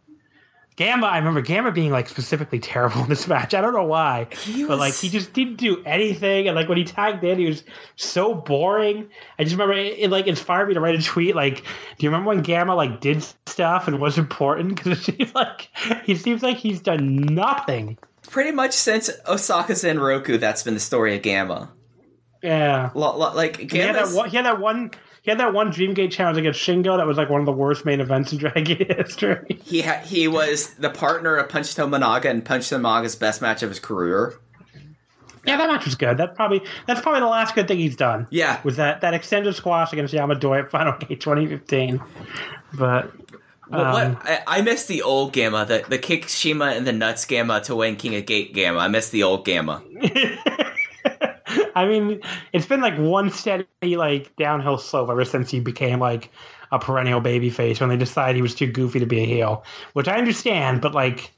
Gamma, 0.76 1.08
I 1.08 1.18
remember 1.20 1.42
Gamma 1.42 1.72
being 1.72 1.92
like 1.92 2.10
specifically 2.10 2.60
terrible 2.60 3.02
in 3.04 3.10
this 3.10 3.28
match. 3.28 3.54
I 3.54 3.62
don't 3.62 3.74
know 3.74 3.86
why, 3.86 4.28
He 4.44 4.66
but 4.66 4.78
like 4.78 4.94
he 4.94 5.10
just 5.10 5.34
didn't 5.34 5.56
do 5.56 5.82
anything. 5.86 6.48
And 6.48 6.56
like 6.56 6.68
when 6.68 6.78
he 6.78 6.84
tagged 6.84 7.24
in, 7.24 7.40
he 7.40 7.46
was 7.46 7.64
so 7.96 8.34
boring. 8.34 9.10
I 9.40 9.44
just 9.44 9.56
remember 9.56 9.74
it, 9.74 10.00
it 10.00 10.10
like 10.10 10.28
inspired 10.28 10.68
me 10.68 10.74
to 10.74 10.82
write 10.82 10.96
a 10.96 11.02
tweet. 11.02 11.36
Like, 11.36 11.58
do 11.58 12.06
you 12.06 12.10
remember 12.10 12.30
when 12.30 12.42
Gamma 12.42 12.76
like 12.76 13.00
did 13.00 13.24
stuff 13.46 13.88
and 13.88 14.00
was 14.00 14.18
important? 14.18 14.76
Because 14.86 15.10
like, 15.34 15.70
he 16.06 16.16
seems 16.16 16.44
like 16.44 16.58
he's 16.58 16.82
done 16.82 17.16
nothing. 17.16 17.98
Pretty 18.30 18.52
much 18.52 18.74
since 18.74 19.10
Osaka 19.28 19.74
Roku, 20.00 20.38
that's 20.38 20.64
been 20.64 20.74
the 20.74 20.80
story 20.80 21.16
of 21.16 21.22
Gamma. 21.22 21.72
Yeah, 22.44 22.92
like 22.94 23.72
he 23.72 23.78
had, 23.80 23.96
that 23.96 24.12
one, 24.12 24.30
he 24.30 24.36
had 24.36 24.46
that 24.46 24.60
one. 24.60 24.92
He 25.26 25.32
had 25.32 25.40
that 25.40 25.54
one 25.54 25.72
Dreamgate 25.72 26.12
challenge 26.12 26.38
against 26.38 26.60
Shingo 26.60 26.98
that 26.98 27.08
was 27.08 27.18
like 27.18 27.32
one 27.32 27.40
of 27.40 27.48
the 27.48 27.52
worst 27.52 27.84
main 27.84 28.00
events 28.00 28.32
in 28.32 28.38
Dragon 28.38 28.64
Gate 28.64 28.96
history. 28.98 29.60
he 29.64 29.82
ha- 29.82 30.02
he 30.06 30.28
was 30.28 30.76
the 30.76 30.92
partner 30.92 31.36
of 31.36 31.50
Punch 31.50 31.74
Tominaga 31.76 32.26
and 32.30 32.46
Punch 32.46 32.66
Tominaga's 32.66 33.16
best 33.16 33.42
match 33.42 33.64
of 33.64 33.70
his 33.70 33.80
career. 33.80 34.36
Yeah, 35.48 35.58
that 35.58 35.68
match 35.68 35.86
was 35.86 35.96
good. 35.96 36.16
That's 36.18 36.36
probably 36.36 36.62
that's 36.86 37.02
probably 37.02 37.22
the 37.22 37.28
last 37.28 37.56
good 37.56 37.68
thing 37.68 37.80
he's 37.80 37.96
done. 37.96 38.28
Yeah. 38.30 38.60
was 38.64 38.76
that 38.78 39.02
that 39.02 39.16
extended 39.16 39.56
squash 39.56 39.92
against 39.94 40.14
Yamadoi 40.14 40.66
at 40.66 40.70
Final 40.70 40.94
Gate 41.00 41.20
2015. 41.20 42.00
But 42.76 43.12
But 43.68 43.80
um, 43.80 43.94
what 43.94 44.28
I, 44.30 44.44
I 44.46 44.62
miss 44.62 44.86
the 44.86 45.02
old 45.02 45.34
Gamma, 45.34 45.66
the 45.66 45.84
the 45.90 45.98
kick 45.98 46.28
Shima 46.28 46.66
and 46.66 46.86
the 46.86 46.94
nuts 46.94 47.26
Gamma 47.26 47.62
to 47.62 47.76
win 47.76 47.96
King 47.96 48.16
of 48.16 48.28
Gate 48.28 48.54
Gamma. 48.54 48.78
I 48.78 48.90
miss 48.90 49.10
the 49.10 49.24
old 49.24 49.44
Gamma. 49.44 49.82
I 51.76 51.86
mean, 51.86 52.22
it's 52.54 52.66
been 52.66 52.82
like 52.82 52.98
one 52.98 53.30
steady 53.32 53.68
like 53.82 54.36
downhill 54.38 54.78
slope 54.78 55.10
ever 55.10 55.26
since 55.26 55.52
he 55.52 55.60
became 55.60 56.00
like 56.00 56.32
a 56.72 56.80
perennial 56.80 57.22
baby 57.22 57.50
face 57.50 57.80
when 57.80 57.90
they 57.90 57.98
decided 57.98 58.36
he 58.38 58.42
was 58.42 58.56
too 58.56 58.68
goofy 58.68 59.00
to 59.00 59.06
be 59.06 59.20
a 59.22 59.26
heel, 59.26 59.64
which 59.94 60.08
I 60.08 60.18
understand, 60.18 60.82
but 60.82 60.94
like 60.94 61.32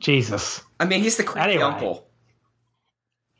Jesus. 0.00 0.60
I 0.80 0.84
mean, 0.84 1.00
he's 1.02 1.16
the 1.16 1.24
creepy 1.24 1.50
Anyway. 1.50 1.62
uncle. 1.62 2.06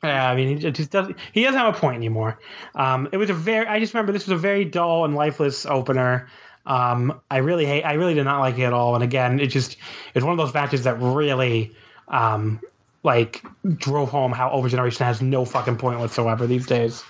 Yeah, 0.02 0.30
I 0.30 0.36
mean, 0.36 0.58
he 0.58 0.70
just 0.70 0.90
doesn't. 0.90 1.16
He 1.32 1.42
doesn't 1.42 1.58
have 1.58 1.74
a 1.74 1.78
point 1.78 1.96
anymore. 1.96 2.38
Um, 2.74 3.08
it 3.12 3.16
was 3.16 3.30
a 3.30 3.34
very. 3.34 3.66
I 3.66 3.80
just 3.80 3.94
remember 3.94 4.12
this 4.12 4.26
was 4.26 4.38
a 4.38 4.40
very 4.40 4.64
dull 4.64 5.04
and 5.04 5.14
lifeless 5.14 5.64
opener. 5.64 6.28
Um, 6.66 7.20
I 7.30 7.38
really 7.38 7.64
hate. 7.64 7.84
I 7.84 7.94
really 7.94 8.14
did 8.14 8.24
not 8.24 8.40
like 8.40 8.58
it 8.58 8.64
at 8.64 8.72
all. 8.74 8.94
And 8.94 9.02
again, 9.02 9.40
it 9.40 9.46
just 9.46 9.76
it's 10.14 10.24
one 10.24 10.32
of 10.32 10.38
those 10.38 10.52
matches 10.52 10.84
that 10.84 11.00
really, 11.00 11.74
um, 12.08 12.60
like 13.04 13.44
drove 13.76 14.08
home 14.10 14.32
how 14.32 14.50
Overgeneration 14.50 15.04
has 15.04 15.22
no 15.22 15.44
fucking 15.44 15.76
point 15.76 16.00
whatsoever 16.00 16.46
these 16.48 16.66
days. 16.66 17.04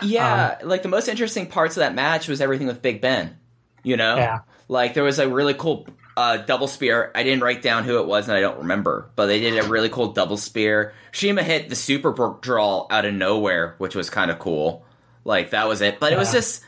Yeah, 0.00 0.56
Um, 0.62 0.68
like 0.68 0.82
the 0.82 0.88
most 0.88 1.08
interesting 1.08 1.46
parts 1.46 1.76
of 1.76 1.80
that 1.82 1.94
match 1.94 2.26
was 2.28 2.40
everything 2.40 2.66
with 2.66 2.80
Big 2.80 3.00
Ben. 3.02 3.36
You 3.82 3.96
know, 3.98 4.16
Yeah. 4.16 4.38
like 4.68 4.94
there 4.94 5.04
was 5.04 5.18
a 5.18 5.28
really 5.28 5.54
cool 5.54 5.86
uh, 6.16 6.36
double 6.38 6.68
spear. 6.68 7.10
I 7.14 7.22
didn't 7.22 7.42
write 7.42 7.62
down 7.62 7.84
who 7.84 7.98
it 7.98 8.06
was, 8.06 8.28
and 8.28 8.36
I 8.36 8.40
don't 8.40 8.58
remember, 8.58 9.10
but 9.16 9.26
they 9.26 9.40
did 9.40 9.58
a 9.64 9.66
really 9.68 9.88
cool 9.88 10.12
double 10.12 10.36
spear. 10.36 10.92
Shima 11.10 11.42
hit 11.42 11.68
the 11.70 11.74
super 11.76 12.12
draw 12.40 12.86
out 12.90 13.04
of 13.04 13.14
nowhere, 13.14 13.74
which 13.78 13.94
was 13.94 14.10
kind 14.10 14.30
of 14.30 14.38
cool. 14.38 14.84
Like 15.24 15.50
that 15.50 15.66
was 15.68 15.80
it, 15.80 15.98
but 16.00 16.12
it 16.12 16.18
was 16.18 16.30
just 16.32 16.64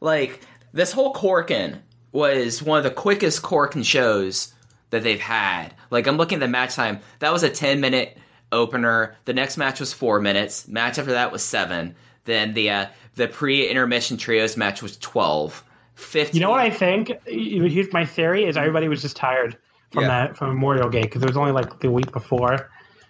like 0.00 0.40
this 0.72 0.92
whole 0.92 1.12
Korakuen 1.12 1.80
was 2.12 2.62
one 2.62 2.78
of 2.78 2.84
the 2.84 2.90
quickest 2.90 3.42
Korakuen 3.42 3.84
shows 3.84 4.54
that 4.96 5.04
they've 5.04 5.20
had. 5.20 5.74
Like 5.90 6.06
I'm 6.06 6.16
looking 6.16 6.36
at 6.36 6.40
the 6.40 6.48
match 6.48 6.74
time. 6.74 7.00
That 7.20 7.32
was 7.32 7.42
a 7.42 7.50
10 7.50 7.80
minute 7.80 8.16
opener. 8.52 9.16
The 9.24 9.32
next 9.34 9.56
match 9.56 9.80
was 9.80 9.92
four 9.92 10.20
minutes. 10.20 10.66
Match 10.68 10.98
after 10.98 11.12
that 11.12 11.32
was 11.32 11.42
seven. 11.42 11.94
Then 12.24 12.54
the 12.54 12.70
uh, 12.70 12.86
the 13.14 13.28
pre 13.28 13.68
intermission 13.68 14.16
trios 14.16 14.56
match 14.56 14.82
was 14.82 14.96
twelve. 14.96 15.62
Fifteen. 15.94 16.40
You 16.40 16.46
know 16.46 16.50
what 16.50 16.60
I 16.60 16.70
think? 16.70 17.12
Here's 17.26 17.92
my 17.92 18.04
theory: 18.04 18.44
is 18.44 18.56
everybody 18.56 18.88
was 18.88 19.00
just 19.00 19.16
tired 19.16 19.56
from 19.92 20.02
Yeah. 20.02 20.08
that 20.08 20.36
from 20.36 20.48
Memorial 20.48 20.90
Day 20.90 21.02
because 21.02 21.22
it 21.22 21.28
was 21.28 21.36
only 21.36 21.52
like 21.52 21.78
the 21.80 21.90
week 21.90 22.10
before. 22.12 22.68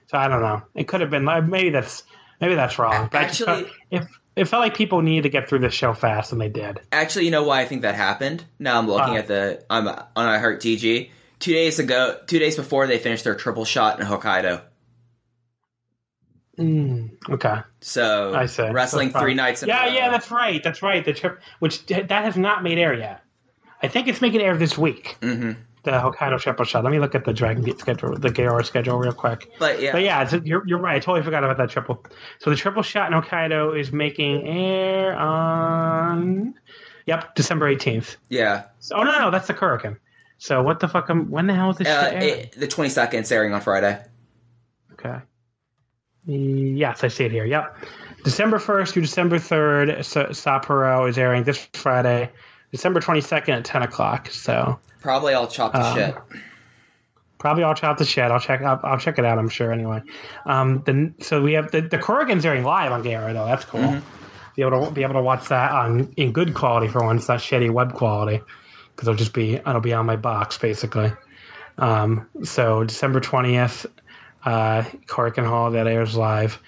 So 0.08 0.18
I 0.18 0.28
don't 0.28 0.42
know. 0.42 0.62
It 0.74 0.86
could 0.86 1.00
have 1.00 1.10
been 1.10 1.24
like 1.24 1.44
maybe 1.46 1.70
that's 1.70 2.02
maybe 2.40 2.54
that's 2.54 2.78
wrong. 2.78 3.08
But 3.10 3.22
Actually- 3.22 3.46
felt- 3.64 3.66
if 3.90 4.06
it 4.36 4.44
felt 4.44 4.60
like 4.60 4.76
people 4.76 5.00
needed 5.00 5.22
to 5.22 5.28
get 5.30 5.48
through 5.48 5.60
this 5.60 5.72
show 5.72 5.94
fast, 5.94 6.30
and 6.30 6.38
they 6.40 6.50
did. 6.50 6.78
Actually, 6.92 7.24
you 7.24 7.30
know 7.30 7.42
why 7.44 7.62
I 7.62 7.64
think 7.64 7.80
that 7.82 7.94
happened? 7.94 8.44
Now 8.58 8.78
I'm 8.78 8.86
looking 8.86 9.14
Uh. 9.16 9.18
at 9.20 9.28
the 9.28 9.64
I'm 9.70 9.88
on 9.88 9.96
I 10.14 10.38
Heart 10.38 10.60
DG. 10.60 11.08
Two 11.38 11.52
days 11.52 11.78
ago, 11.78 12.18
two 12.26 12.38
days 12.38 12.56
before 12.56 12.86
they 12.86 12.98
finished 12.98 13.24
their 13.24 13.34
triple 13.34 13.64
shot 13.64 14.00
in 14.00 14.06
Hokkaido. 14.06 14.62
Mm, 16.58 17.10
okay. 17.28 17.56
So 17.80 18.34
I 18.34 18.46
see. 18.46 18.70
wrestling 18.70 19.10
three 19.10 19.34
nights 19.34 19.62
Yeah, 19.62 19.86
yeah, 19.86 20.08
that's 20.08 20.30
right. 20.30 20.62
That's 20.62 20.82
right. 20.82 21.04
The 21.04 21.12
trip, 21.12 21.40
which 21.58 21.84
that 21.86 22.10
has 22.10 22.36
not 22.36 22.62
made 22.62 22.78
air 22.78 22.94
yet. 22.94 23.22
I 23.82 23.88
think 23.88 24.08
it's 24.08 24.22
making 24.22 24.40
air 24.40 24.56
this 24.56 24.78
week. 24.78 25.18
hmm 25.20 25.52
The 25.82 25.90
Hokkaido 25.90 26.40
triple 26.40 26.64
shot. 26.64 26.82
Let 26.82 26.92
me 26.92 26.98
look 26.98 27.14
at 27.14 27.26
the 27.26 27.34
Dragon 27.34 27.62
Gate 27.62 27.78
schedule, 27.78 28.16
the 28.16 28.30
Gaora 28.30 28.64
schedule, 28.64 28.96
real 28.98 29.12
quick. 29.12 29.50
But 29.58 29.82
yeah, 29.82 29.92
But 29.92 30.02
yeah, 30.02 30.34
you're, 30.44 30.66
you're 30.66 30.78
right. 30.78 30.96
I 30.96 30.98
totally 30.98 31.22
forgot 31.22 31.44
about 31.44 31.58
that 31.58 31.68
triple. 31.68 32.02
So 32.38 32.48
the 32.48 32.56
triple 32.56 32.82
shot 32.82 33.12
in 33.12 33.20
Hokkaido 33.20 33.78
is 33.78 33.92
making 33.92 34.48
air 34.48 35.14
on, 35.14 36.54
yep, 37.04 37.34
December 37.34 37.72
18th. 37.74 38.16
yeah. 38.30 38.64
So, 38.78 38.96
oh, 38.96 39.02
no, 39.02 39.18
no, 39.18 39.30
that's 39.30 39.46
the 39.46 39.54
Korakuen. 39.54 39.98
So 40.38 40.62
what 40.62 40.80
the 40.80 40.88
fuck? 40.88 41.08
Am, 41.10 41.30
when 41.30 41.46
the 41.46 41.54
hell 41.54 41.70
is 41.70 41.78
this 41.78 41.88
Uh, 41.88 42.10
it, 42.14 42.52
the 42.52 42.66
22nd 42.68 43.22
is 43.22 43.32
airing 43.32 43.52
on 43.54 43.60
Friday. 43.60 44.00
Okay. 44.92 45.18
Yes, 46.26 47.04
I 47.04 47.08
see 47.08 47.24
it 47.24 47.30
here. 47.32 47.44
Yep. 47.44 47.76
December 48.24 48.58
1st 48.58 48.90
through 48.92 49.02
December 49.02 49.38
3rd, 49.38 49.98
Sapporo 50.00 51.08
is 51.08 51.16
airing 51.16 51.44
this 51.44 51.68
Friday. 51.72 52.30
December 52.72 53.00
22nd 53.00 53.48
at 53.50 53.64
10 53.64 53.82
o'clock. 53.82 54.28
So 54.30 54.78
Probably 55.00 55.34
I'll 55.34 55.46
chop 55.46 55.72
the 55.72 55.80
Um, 55.86 55.94
shit. 55.96 56.14
probably 57.38 57.62
I'll 57.62 57.74
chop 57.74 57.98
the 57.98 58.04
shit. 58.04 58.24
I'll 58.24 58.40
check. 58.40 58.60
I'll, 58.62 58.80
I'll 58.82 58.98
check 58.98 59.18
it 59.20 59.24
out. 59.24 59.38
I'm 59.38 59.48
sure. 59.48 59.72
Anyway, 59.72 60.02
um, 60.44 60.82
the, 60.84 61.12
so 61.24 61.40
we 61.42 61.52
have 61.52 61.70
the 61.70 61.82
the 61.82 61.98
Korakuen's 61.98 62.44
airing 62.44 62.64
live 62.64 62.90
on 62.90 63.04
Gaora 63.04 63.32
though. 63.32 63.46
That's 63.46 63.64
cool. 63.64 63.80
Mm-hmm. 63.80 64.00
Be 64.56 64.62
able 64.62 64.86
to 64.86 64.90
be 64.90 65.02
able 65.04 65.14
to 65.14 65.22
watch 65.22 65.48
that 65.50 65.70
on 65.70 66.12
in 66.16 66.32
good 66.32 66.54
quality 66.54 66.88
for 66.88 67.04
once, 67.04 67.28
not 67.28 67.38
shitty 67.38 67.70
web 67.70 67.92
quality, 67.92 68.40
because 68.96 69.08
I'll 69.08 69.14
just 69.14 69.34
be 69.34 69.54
it'll 69.54 69.80
be 69.80 69.92
on 69.92 70.06
my 70.06 70.16
box 70.16 70.56
basically. 70.56 71.12
Um, 71.78 72.26
so 72.42 72.84
December 72.84 73.20
twentieth, 73.20 73.84
uh, 74.44 74.82
Korakuen 75.06 75.46
Hall 75.46 75.70
that 75.72 75.86
airs 75.86 76.16
live, 76.16 76.58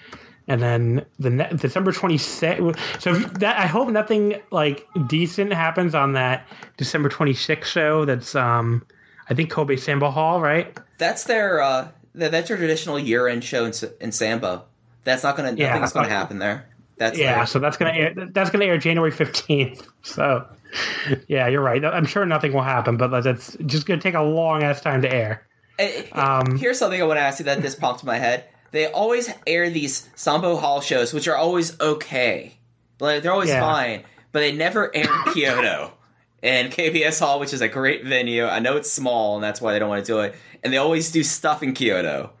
and 0.47 0.61
then 0.61 1.05
the 1.17 1.31
ne- 1.31 1.49
December 1.55 1.91
twenty 1.91 2.19
sixth. 2.19 3.01
So 3.01 3.15
that 3.15 3.57
I 3.57 3.65
hope 3.65 3.89
nothing 3.89 4.39
like 4.51 4.87
decent 5.07 5.51
happens 5.51 5.95
on 5.95 6.13
that 6.13 6.47
December 6.77 7.09
twenty 7.09 7.33
sixth 7.33 7.71
show. 7.71 8.05
That's 8.05 8.35
um, 8.35 8.85
I 9.27 9.33
think 9.33 9.49
Kobe 9.49 9.75
Sambo 9.75 10.11
Hall, 10.11 10.39
right? 10.39 10.77
That's 10.99 11.23
their 11.23 11.61
uh, 11.61 11.87
that's 12.13 12.47
their 12.47 12.57
traditional 12.57 12.99
year-end 12.99 13.43
show 13.43 13.65
in, 13.65 13.73
in 13.99 14.11
Sambo. 14.11 14.65
That's 15.03 15.23
not 15.23 15.35
gonna. 15.35 15.53
Yeah, 15.53 15.73
nothing's 15.73 15.93
gonna 15.93 16.09
happen 16.09 16.37
there. 16.37 16.68
That's 16.99 17.17
Yeah, 17.17 17.37
their- 17.37 17.45
so 17.47 17.57
that's 17.59 17.77
gonna 17.77 17.93
air, 17.93 18.13
that's 18.31 18.49
gonna 18.51 18.65
air 18.65 18.77
January 18.77 19.11
fifteenth. 19.11 19.87
So, 20.03 20.45
yeah, 21.27 21.47
you're 21.47 21.61
right. 21.61 21.83
I'm 21.83 22.05
sure 22.05 22.25
nothing 22.25 22.53
will 22.53 22.61
happen, 22.61 22.97
but 22.97 23.07
that's 23.23 23.57
just 23.65 23.85
gonna 23.87 24.01
take 24.01 24.13
a 24.15 24.21
long 24.21 24.61
ass 24.63 24.81
time 24.81 25.01
to 25.01 25.11
air. 25.11 25.47
Eh, 25.79 26.03
eh, 26.13 26.19
Um, 26.19 26.57
Here's 26.57 26.77
something 26.77 27.01
I 27.01 27.05
want 27.05 27.17
to 27.17 27.21
ask 27.23 27.39
you 27.39 27.45
that 27.45 27.61
this 27.61 27.73
popped 27.73 28.03
in 28.03 28.07
my 28.07 28.17
head. 28.17 28.43
They 28.71 28.85
always 28.87 29.33
air 29.47 29.69
these 29.69 30.07
Sambo 30.15 30.57
Hall 30.57 30.81
shows, 30.81 31.13
which 31.13 31.27
are 31.27 31.35
always 31.37 31.79
okay. 31.81 32.53
Like 32.99 33.23
they're 33.23 33.31
always 33.33 33.49
Yeah. 33.49 33.61
fine, 33.61 34.03
but 34.33 34.41
they 34.41 34.51
never 34.51 34.93
air 34.95 35.07
Kyoto 35.33 35.93
and 36.43 36.71
KBS 36.71 37.19
Hall, 37.19 37.39
which 37.39 37.53
is 37.53 37.61
a 37.61 37.67
great 37.69 38.03
venue. 38.05 38.45
I 38.45 38.59
know 38.59 38.75
it's 38.75 38.91
small, 38.91 39.35
and 39.35 39.43
that's 39.43 39.61
why 39.61 39.71
they 39.73 39.79
don't 39.79 39.89
want 39.89 40.05
to 40.05 40.11
do 40.11 40.19
it. 40.19 40.35
And 40.63 40.73
they 40.73 40.77
always 40.77 41.11
do 41.11 41.23
stuff 41.23 41.63
in 41.63 41.73
Kyoto. 41.73 42.31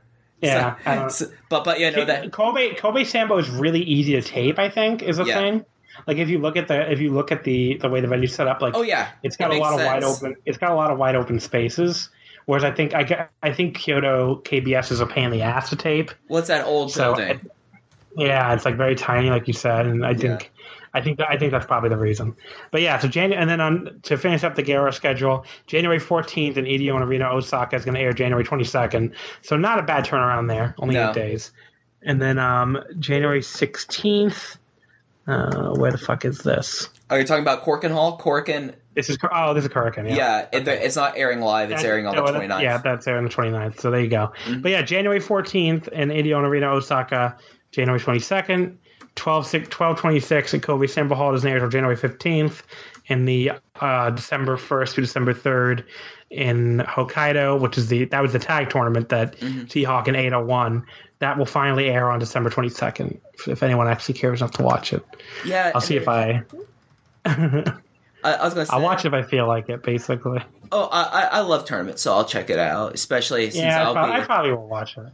Yeah, 0.41 0.75
don't- 0.85 1.11
So- 1.11 1.27
but 1.49 1.63
but 1.63 1.79
you 1.79 1.91
know 1.91 2.05
that 2.05 2.31
Kobe 2.31 2.73
Kobe 2.75 3.03
Sambo 3.03 3.37
is 3.37 3.49
really 3.49 3.81
easy 3.81 4.13
to 4.13 4.21
tape. 4.21 4.57
I 4.59 4.69
think 4.69 5.01
is 5.03 5.19
a 5.19 5.23
Yeah. 5.25 5.35
thing. 5.35 5.65
Like 6.07 6.17
if 6.17 6.29
you 6.29 6.39
look 6.39 6.55
at 6.55 6.67
the 6.69 6.89
if 6.91 6.99
you 7.01 7.11
look 7.11 7.31
at 7.31 7.43
the 7.43 7.77
the 7.77 7.89
way 7.89 7.99
the 8.01 8.07
venue's 8.07 8.33
set 8.33 8.47
up, 8.47 8.61
like 8.61 8.73
Oh 8.75 8.81
yeah, 8.81 9.09
it's 9.23 9.35
got 9.35 9.51
It 9.51 9.57
a 9.57 9.59
lot 9.59 9.71
makes 9.71 9.81
of 9.81 9.87
wide 9.87 10.03
open. 10.03 10.35
It's 10.45 10.57
got 10.57 10.71
a 10.71 10.75
lot 10.75 10.91
of 10.91 10.97
wide 10.97 11.15
open 11.15 11.39
spaces. 11.39 12.09
Whereas 12.45 12.63
I 12.63 12.71
think 12.71 12.93
I 12.93 13.27
I 13.43 13.51
think 13.51 13.75
Kyoto 13.77 14.41
KBS 14.45 14.91
is 14.91 15.01
a 15.01 15.05
pain 15.05 15.25
in 15.25 15.31
the 15.31 15.41
ass 15.41 15.69
to 15.71 15.75
tape. 15.75 16.11
What's 16.27 16.47
that 16.47 16.65
old 16.65 16.91
So, 16.91 17.15
building? 17.15 17.41
Yeah, 18.17 18.53
it's 18.53 18.65
like 18.65 18.75
very 18.75 18.95
tiny, 18.95 19.29
like 19.29 19.47
you 19.47 19.53
said, 19.53 19.85
and 19.85 20.03
I 20.05 20.13
think, 20.15 20.51
I 20.93 21.01
think 21.01 21.17
that 21.19 21.29
I 21.29 21.37
think 21.37 21.51
that's 21.51 21.65
probably 21.65 21.89
the 21.89 21.97
reason. 21.97 22.35
But 22.71 22.81
yeah, 22.81 22.97
so 22.99 23.07
January, 23.07 23.41
and 23.41 23.49
then 23.49 23.61
on 23.61 23.99
to 24.03 24.17
finish 24.17 24.43
up 24.43 24.55
the 24.55 24.63
Gaora 24.63 24.93
schedule, 24.93 25.45
January 25.67 25.99
fourteenth 25.99 26.57
in 26.57 26.65
Edion 26.65 27.01
Arena, 27.01 27.29
Osaka 27.29 27.75
is 27.75 27.85
going 27.85 27.95
to 27.95 28.01
air 28.01 28.13
January 28.13 28.43
twenty 28.43 28.63
second. 28.63 29.13
So 29.41 29.55
not 29.57 29.79
a 29.79 29.83
bad 29.83 30.05
turnaround 30.05 30.47
there, 30.47 30.75
only 30.79 30.95
No. 30.95 31.09
eight 31.09 31.15
days. 31.15 31.51
And 32.01 32.21
then 32.21 32.39
um, 32.39 32.77
January 32.99 33.41
sixteenth, 33.41 34.57
uh, 35.27 35.73
where 35.75 35.91
the 35.91 35.97
fuck 35.97 36.25
is 36.25 36.39
this? 36.39 36.89
Are 37.09 37.19
you 37.19 37.25
talking 37.25 37.41
about 37.43 37.63
Korakuen 37.65 37.91
Hall? 37.91 38.17
Korakuen, 38.19 38.73
This 38.93 39.09
is 39.09 39.17
oh, 39.31 39.53
this 39.53 39.65
is 39.65 39.71
Hurricane. 39.71 40.05
yeah, 40.07 40.47
Yeah. 40.53 40.59
it, 40.59 40.67
it's 40.67 40.95
not 40.95 41.17
airing 41.17 41.41
live. 41.41 41.71
It's 41.71 41.83
airing 41.83 42.05
on 42.05 42.15
the 42.15 42.21
Oh, 42.21 42.31
that- 42.31 42.35
29th. 42.41 42.49
Mm-hmm. 42.51 42.61
Yeah, 42.63 42.77
that's 42.77 43.07
airing 43.07 43.23
the 43.25 43.31
29th. 43.31 43.79
So 43.79 43.89
there 43.91 43.99
you 44.01 44.09
go. 44.09 44.31
But 44.59 44.71
yeah, 44.71 44.81
January 44.83 45.19
14th 45.19 45.87
in 45.89 46.09
Edion 46.09 46.43
Arena, 46.43 46.71
Osaka. 46.71 47.37
January 47.71 47.99
22nd. 47.99 48.75
12, 49.19 49.45
6, 49.47 49.67
12 49.69 49.97
26 49.99 50.53
at 50.55 50.61
Kobe 50.63 50.87
Sambo 50.87 51.15
Hall 51.15 51.31
doesn't 51.31 51.47
air 51.47 51.55
until 51.57 51.69
January 51.69 51.95
15th. 51.97 52.61
And 53.09 53.27
the 53.27 53.51
uh, 53.79 54.09
December 54.11 54.55
1st 54.57 54.93
to 54.95 55.01
December 55.01 55.33
3rd 55.33 55.83
in 56.29 56.77
Hokkaido, 56.79 57.59
which 57.59 57.77
is 57.77 57.87
the 57.87 58.05
that 58.05 58.21
was 58.21 58.33
the 58.33 58.39
tag 58.39 58.69
tournament 58.69 59.09
that 59.09 59.35
Mm-hmm. 59.39 59.65
T-Hawk 59.65 60.07
and 60.07 60.15
Eita 60.17 60.45
won. 60.45 60.85
That 61.19 61.37
will 61.37 61.45
finally 61.47 61.89
air 61.89 62.09
on 62.11 62.19
December 62.19 62.49
22nd 62.49 63.17
if, 63.47 63.61
anyone 63.63 63.87
actually 63.87 64.13
cares 64.15 64.41
enough 64.41 64.51
to 64.51 64.63
watch 64.63 64.93
it. 64.93 65.03
yeah. 65.45 65.71
I'll 65.75 65.81
see 65.81 65.97
if 65.97 66.07
I 66.07 66.43
I, 67.25 67.73
I 68.23 68.43
was 68.43 68.53
gonna 68.53 68.65
say. 68.65 68.73
I'll 68.73 68.81
watch 68.81 69.05
it 69.05 69.07
if 69.09 69.13
I 69.13 69.23
feel 69.23 69.47
like 69.47 69.69
it, 69.69 69.81
basically. 69.83 70.41
Oh, 70.71 70.87
I, 70.91 71.23
I 71.23 71.39
love 71.41 71.65
tournaments, 71.65 72.01
so 72.03 72.13
I'll 72.13 72.25
check 72.25 72.49
it 72.49 72.59
out. 72.59 72.93
Especially 72.93 73.45
since 73.49 73.63
Yeah, 73.63 73.81
I, 73.81 73.85
I'll 73.85 73.93
prob- 73.93 74.09
be 74.15 74.21
I 74.21 74.25
probably 74.25 74.51
will 74.51 74.67
watch 74.67 74.97
it. 74.97 75.05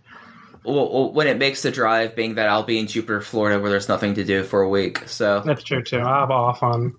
Well, 0.66 1.12
when 1.12 1.28
it 1.28 1.38
makes 1.38 1.62
the 1.62 1.72
drive, 1.72 2.16
being 2.16 2.36
that 2.36 2.50
I'll 2.50 2.64
be 2.64 2.80
in 2.80 2.88
Jupiter, 2.88 3.22
Florida, 3.22 3.60
where 3.60 3.70
there's 3.70 3.88
nothing 3.90 4.16
to 4.16 4.24
do 4.24 4.44
for 4.44 4.62
a 4.62 4.70
week. 4.70 5.08
So 5.08 5.42
That's 5.46 5.64
true 5.64 5.84
too. 5.84 6.00
I'll 6.00 6.28
be 6.28 6.34
off 6.34 6.64
on 6.64 6.96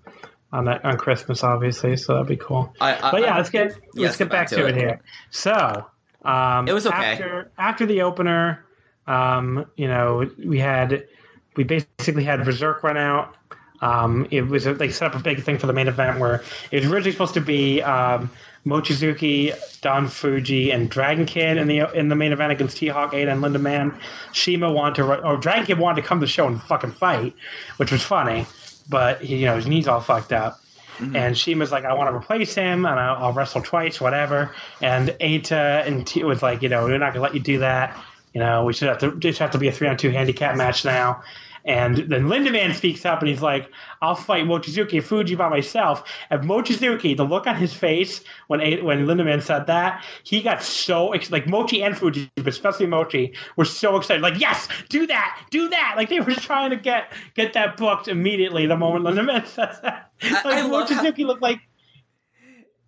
on 0.51 0.65
that 0.65 0.83
on 0.85 0.97
Christmas, 0.97 1.43
obviously, 1.43 1.97
so 1.97 2.13
that'd 2.13 2.27
be 2.27 2.37
cool. 2.37 2.73
I, 2.79 2.95
I 2.95 3.11
But 3.11 3.21
yeah, 3.21 3.37
let's 3.37 3.49
get 3.49 3.77
let's 3.95 4.17
get 4.17 4.29
back, 4.29 4.47
to, 4.49 4.65
it. 4.65 4.75
here. 4.75 5.01
So 5.29 5.85
um, 6.23 6.67
It 6.67 6.73
was 6.73 6.87
okay. 6.87 6.95
After 6.95 7.51
after 7.57 7.85
the 7.85 8.01
opener, 8.01 8.65
um, 9.07 9.65
you 9.75 9.87
know, 9.87 10.29
we 10.43 10.59
had 10.59 11.07
we 11.55 11.63
basically 11.63 12.23
had 12.23 12.43
Berserk 12.45 12.83
run 12.83 12.97
out. 12.97 13.35
Um, 13.81 14.27
it 14.31 14.41
was 14.41 14.63
they 14.65 14.89
set 14.89 15.11
up 15.11 15.19
a 15.19 15.23
big 15.23 15.43
thing 15.43 15.59
for 15.59 15.67
the 15.67 15.73
main 15.73 15.87
event 15.87 16.19
where 16.19 16.43
it 16.71 16.83
was 16.83 16.91
originally 16.91 17.11
supposed 17.11 17.35
to 17.35 17.41
be 17.41 17.81
um, 17.81 18.31
Mochizuki, 18.67 19.53
Don 19.81 20.07
Fuji, 20.07 20.71
and 20.71 20.89
Dragon 20.89 21.25
Kid 21.25 21.57
in 21.57 21.67
the 21.67 21.89
in 21.93 22.09
the 22.09 22.15
main 22.15 22.33
event 22.33 22.51
against 22.51 22.77
T 22.77 22.87
Hawk, 22.87 23.13
Eita, 23.13 23.31
and 23.31 23.41
Lindaman. 23.41 23.97
Shima 24.33 24.71
wanted 24.71 24.95
to, 24.95 25.25
or 25.25 25.37
Dragon 25.37 25.65
Kid 25.65 25.79
wanted 25.79 26.01
to 26.01 26.07
come 26.07 26.19
to 26.19 26.25
the 26.25 26.31
show 26.31 26.47
and 26.47 26.61
fucking 26.61 26.91
fight, 26.91 27.33
which 27.77 27.91
was 27.91 28.03
funny, 28.03 28.45
but 28.89 29.21
he, 29.21 29.37
you 29.37 29.45
know 29.45 29.55
his 29.55 29.67
knees 29.67 29.87
all 29.87 30.01
fucked 30.01 30.33
up. 30.33 30.59
Mm-hmm. 30.97 31.15
And 31.15 31.37
Shima's 31.37 31.71
like, 31.71 31.85
I 31.85 31.93
want 31.93 32.09
to 32.09 32.15
replace 32.15 32.55
him, 32.55 32.85
and 32.85 32.99
I'll, 32.99 33.25
I'll 33.25 33.33
wrestle 33.33 33.61
twice, 33.61 34.01
whatever. 34.01 34.53
And 34.81 35.09
Eita 35.21 35.87
and 35.87 36.05
T 36.05 36.23
was 36.23 36.41
like, 36.41 36.61
you 36.61 36.69
know, 36.69 36.83
we're 36.85 36.97
not 36.97 37.13
gonna 37.13 37.23
let 37.23 37.35
you 37.35 37.39
do 37.39 37.59
that. 37.59 37.97
You 38.33 38.41
know, 38.41 38.65
we 38.65 38.73
should 38.73 38.89
have 38.89 38.99
to 38.99 39.15
just 39.15 39.39
have 39.39 39.51
to 39.51 39.57
be 39.57 39.67
a 39.67 39.71
three 39.71 39.87
on 39.87 39.95
two 39.95 40.09
handicap 40.09 40.57
match 40.57 40.83
now. 40.83 41.23
And 41.67 41.97
then 41.97 42.27
Lindaman 42.27 42.73
speaks 42.73 43.05
up 43.05 43.19
and 43.19 43.27
he's 43.27 43.41
like, 43.41 43.69
I'll 44.01 44.15
fight 44.15 44.45
Mochizuki 44.45 44.93
and 44.93 45.03
Fuji 45.05 45.35
by 45.35 45.49
myself. 45.49 46.03
And 46.29 46.43
Mochizuki, 46.43 47.15
the 47.15 47.25
look 47.25 47.45
on 47.45 47.57
his 47.57 47.73
face 47.73 48.23
when 48.47 48.61
when 48.85 49.05
Lindaman 49.05 49.41
said 49.43 49.67
that, 49.67 50.03
he 50.23 50.41
got 50.41 50.63
so 50.63 51.11
ex- 51.11 51.29
like 51.29 51.45
Mochi 51.45 51.83
and 51.83 51.97
Fuji, 51.97 52.31
but 52.35 52.47
especially 52.47 52.85
Mochi, 52.85 53.33
were 53.57 53.65
so 53.65 53.97
excited. 53.97 54.21
Like, 54.21 54.39
yes, 54.39 54.69
do 54.87 55.05
that, 55.07 55.45
do 55.51 55.67
that. 55.67 55.95
Like 55.97 56.07
they 56.09 56.21
were 56.21 56.33
trying 56.33 56.69
to 56.69 56.77
get 56.77 57.11
get 57.35 57.51
that 57.53 57.75
booked 57.75 58.07
immediately 58.07 58.65
the 58.65 58.77
moment 58.77 59.03
Lindaman 59.05 59.45
says 59.47 59.79
that. 59.81 60.11
Like 60.23 60.45
I 60.45 60.61
how- 60.61 60.69
Mochizuki 60.85 61.25
looked 61.25 61.41
like 61.41 61.59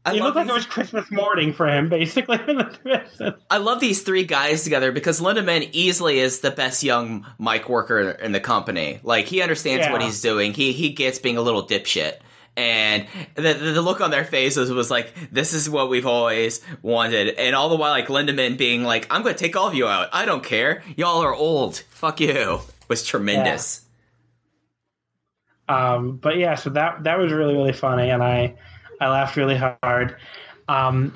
I 0.10 0.14
he 0.14 0.22
looked 0.22 0.36
like 0.36 0.48
it 0.48 0.54
was 0.54 0.66
Christmas 0.66 1.10
morning 1.12 1.54
for 1.54 1.68
him, 1.68 1.90
basically. 1.90 2.38
I 3.50 3.58
love 3.58 3.80
these 3.80 4.02
three 4.04 4.24
guys 4.24 4.64
together 4.64 4.92
because 4.92 5.20
Lindaman 5.22 5.70
easily 5.72 6.20
is 6.20 6.40
the 6.40 6.52
best 6.52 6.84
young 6.84 7.26
mic 7.40 7.70
worker 7.70 8.12
in 8.12 8.32
the 8.32 8.40
company. 8.40 9.00
Like 9.04 9.26
he 9.26 9.42
understands 9.42 9.86
Yeah. 9.86 9.92
what 9.92 10.02
he's 10.02 10.22
doing. 10.22 10.54
He 10.54 10.72
he 10.74 10.90
gets 10.90 11.20
being 11.20 11.38
a 11.38 11.42
little 11.42 11.66
dipshit. 11.66 12.18
And 12.58 13.06
the, 13.36 13.54
the 13.54 13.82
look 13.82 14.02
on 14.02 14.12
their 14.12 14.26
faces 14.26 14.70
was 14.70 14.92
like, 14.92 15.14
"This 15.32 15.54
is 15.54 15.70
what 15.70 15.90
we've 15.90 16.06
always 16.08 16.60
wanted." 16.82 17.36
And 17.36 17.56
all 17.56 17.70
the 17.70 17.78
while, 17.78 17.92
like 17.92 18.08
Lindaman 18.08 18.58
being 18.58 18.84
like, 18.84 19.08
"I'm 19.10 19.22
going 19.24 19.34
to 19.36 19.40
take 19.40 19.56
all 19.56 19.68
of 19.68 19.76
you 19.76 19.88
out. 19.88 20.10
I 20.12 20.26
don't 20.26 20.44
care. 20.44 20.84
Y'all 20.98 21.24
are 21.24 21.34
old. 21.34 21.78
Fuck 21.90 22.20
you." 22.20 22.60
Was 22.90 23.06
tremendous. 23.06 23.86
Um, 25.70 26.18
but 26.18 26.38
yeah, 26.38 26.56
so 26.56 26.72
that 26.72 27.04
that 27.04 27.20
was 27.20 27.32
really 27.32 27.54
really 27.54 27.74
funny, 27.74 28.10
and 28.10 28.24
I 28.24 28.56
I 29.00 29.10
laughed 29.10 29.36
really 29.38 29.58
hard. 29.58 30.16
Um, 30.68 31.14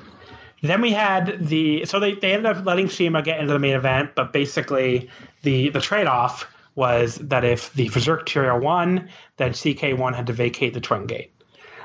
then 0.62 0.80
we 0.80 0.92
had 0.92 1.46
the 1.46 1.84
so 1.84 2.00
they, 2.00 2.14
they 2.14 2.32
ended 2.32 2.56
up 2.56 2.64
letting 2.64 2.88
Shima 2.88 3.22
get 3.22 3.38
into 3.40 3.52
the 3.52 3.58
main 3.58 3.74
event, 3.74 4.10
but 4.14 4.32
basically 4.32 5.10
the 5.42 5.68
the 5.70 5.80
trade 5.80 6.06
off 6.06 6.50
was 6.74 7.16
that 7.16 7.44
if 7.44 7.72
the 7.74 7.88
Berserk 7.90 8.26
Trio 8.26 8.58
won, 8.58 9.08
then 9.36 9.52
CK1 9.52 10.14
had 10.14 10.26
to 10.26 10.32
vacate 10.32 10.74
the 10.74 10.80
Twin 10.80 11.06
Gate. 11.06 11.32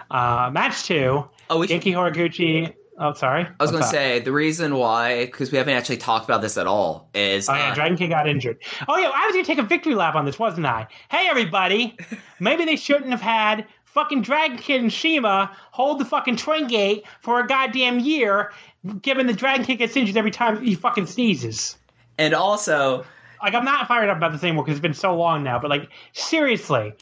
Uh, 0.10 0.50
match 0.52 0.84
two, 0.86 1.28
Oh, 1.50 1.60
we 1.60 1.68
should- 1.68 1.82
Genki 1.82 1.94
Horiguchi. 1.94 2.74
Oh, 3.02 3.14
sorry. 3.14 3.48
I 3.48 3.64
was 3.64 3.72
going 3.72 3.82
to 3.84 3.88
say 3.90 4.20
the 4.20 4.34
reason 4.34 4.76
why, 4.76 5.26
because 5.26 5.54
we 5.54 5.58
haven't 5.58 5.74
actually 5.76 5.98
talked 5.98 6.26
about 6.26 6.42
this 6.42 6.58
at 6.58 6.68
all, 6.68 7.10
is 7.14 7.48
Oh 7.48 7.54
yeah, 7.54 7.70
uh, 7.72 7.76
Dragon 7.76 7.98
King 7.98 8.10
got 8.10 8.28
injured. 8.28 8.58
Oh 8.90 8.98
yeah, 8.98 9.10
I 9.14 9.26
was 9.28 9.34
gonna 9.34 9.46
take 9.46 9.58
a 9.58 9.64
victory 9.64 9.96
lap 9.96 10.16
on 10.16 10.26
this, 10.26 10.38
wasn't 10.38 10.66
I? 10.66 10.88
Hey 11.10 11.28
everybody, 11.30 11.96
maybe 12.42 12.66
they 12.66 12.76
shouldn't 12.76 13.12
have 13.12 13.22
had 13.22 13.66
fucking 14.00 14.22
Dragon 14.22 14.58
Kid 14.58 14.82
and 14.82 14.94
Shima 14.94 15.52
hold 15.72 16.00
the 16.00 16.06
fucking 16.06 16.38
Twin 16.38 16.68
Gate 16.68 17.04
for 17.20 17.42
a 17.42 17.48
goddamn 17.48 18.00
year, 18.00 18.54
given 19.02 19.28
the 19.28 19.34
Dragon 19.34 19.66
Kid 19.66 19.76
gets 19.76 19.98
injured 19.98 20.16
every 20.16 20.32
time 20.32 20.64
he 20.64 20.74
fucking 20.74 21.06
sneezes. 21.06 21.78
and 22.18 22.34
also 22.34 23.06
Like 23.44 23.54
I'm 23.54 23.66
not 23.66 23.88
fired 23.90 24.10
up 24.10 24.18
about 24.18 24.32
this 24.32 24.44
anymore 24.44 24.64
because 24.64 24.78
it's 24.78 24.82
been 24.82 24.94
so 24.94 25.16
long 25.16 25.44
now, 25.44 25.60
but 25.60 25.70
like 25.70 25.90
seriously. 26.14 26.94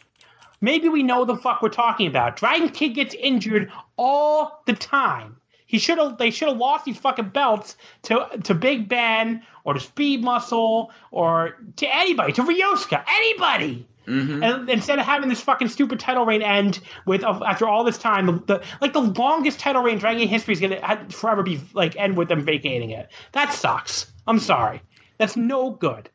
Maybe 0.59 0.89
we 0.89 1.03
know 1.03 1.23
the 1.23 1.35
fuck 1.35 1.61
we're 1.61 1.69
talking 1.69 2.07
about. 2.07 2.35
Dragon 2.35 2.69
Kid 2.69 2.89
gets 2.95 3.13
injured 3.13 3.71
all 3.95 4.63
the 4.65 4.73
time. 4.73 5.37
He 5.67 5.77
should 5.77 5.99
have. 5.99 6.17
They 6.17 6.31
should 6.31 6.47
have 6.47 6.57
lost 6.57 6.85
these 6.85 6.97
fucking 6.97 7.29
belts 7.29 7.77
to 8.03 8.27
to 8.43 8.55
Big 8.55 8.89
Ben 8.89 9.43
or 9.65 9.75
to 9.75 9.79
Speed 9.79 10.23
Muscle 10.23 10.91
or 11.11 11.57
to 11.75 11.95
anybody, 11.95 12.33
to 12.33 12.41
Ryosuke, 12.41 13.03
anybody. 13.07 13.85
Mm-hmm. 14.07 14.41
And 14.41 14.69
instead 14.69 14.99
of 14.99 15.05
having 15.05 15.27
this 15.27 15.41
fucking 15.41 15.67
stupid 15.67 15.99
title 15.99 16.25
reign 16.25 16.41
end 16.41 16.79
with 17.05 17.23
after 17.23 17.67
all 17.67 17.84
this 17.84 17.97
time, 17.97 18.25
the, 18.47 18.63
like 18.79 18.93
the 18.93 19.01
longest 19.01 19.59
title 19.59 19.81
reign 19.84 19.95
in 19.95 19.99
Dragon 19.99 20.19
Gate 20.19 20.29
history 20.29 20.53
is 20.53 20.61
gonna 20.61 21.05
forever 21.09 21.43
be 21.43 21.59
like 21.73 21.95
end 21.97 22.15
with 22.15 22.29
them 22.29 22.43
vacating 22.45 22.91
it. 22.91 23.09
That 23.34 23.53
sucks. 23.53 24.11
I'm 24.25 24.39
sorry. 24.39 24.81
That's 25.17 25.35
no 25.35 25.71
good. 25.71 26.09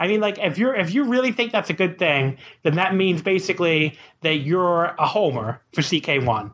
I 0.00 0.08
mean, 0.08 0.20
like 0.20 0.38
if 0.38 0.58
you're 0.58 0.74
if 0.74 0.94
you 0.94 1.04
really 1.04 1.32
think 1.32 1.52
that's 1.52 1.70
a 1.70 1.74
good 1.74 1.98
thing, 1.98 2.38
then 2.62 2.76
that 2.76 2.94
means 2.94 3.20
basically 3.22 3.98
that 4.22 4.36
you're 4.36 4.94
a 4.98 5.06
homer 5.06 5.60
for 5.74 5.82
CK1. 5.82 6.50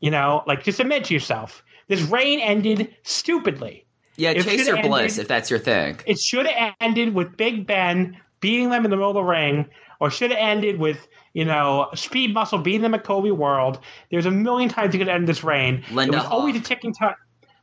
You 0.00 0.10
know, 0.10 0.42
like 0.46 0.64
just 0.64 0.80
admit 0.80 1.04
to 1.04 1.14
yourself. 1.14 1.62
This 1.88 2.02
reign 2.02 2.40
ended 2.40 2.94
stupidly. 3.04 3.86
yeah, 4.16 4.30
It 4.30 4.36
your 4.36 4.44
bliss 4.44 4.68
ended- 4.68 5.18
if 5.20 5.28
that's 5.28 5.50
your 5.50 5.60
thing. 5.60 6.00
It 6.04 6.18
should 6.18 6.46
have 6.46 6.74
ended 6.80 7.14
with 7.14 7.36
Big 7.36 7.64
Ben 7.66 8.16
beating 8.40 8.70
them 8.70 8.84
in 8.84 8.90
the 8.90 8.96
middle 8.96 9.10
of 9.10 9.14
the 9.14 9.22
ring, 9.22 9.66
or 10.00 10.10
should 10.10 10.30
have 10.30 10.40
ended 10.40 10.78
with 10.78 11.06
you 11.32 11.44
know 11.44 11.88
Speed 11.94 12.34
Muscle 12.34 12.58
beating 12.58 12.82
them 12.82 12.94
at 12.94 13.04
Kobe 13.04 13.30
World. 13.30 13.78
There's 14.10 14.26
a 14.26 14.30
million 14.30 14.68
times 14.68 14.94
you 14.94 14.98
could 14.98 15.08
end 15.08 15.28
this 15.28 15.44
reign. 15.44 15.84
Linda 15.90 16.16
it 16.16 16.20
was 16.20 16.26
always 16.26 16.56
a 16.56 16.60
ticking 16.60 16.92
time. 16.92 17.14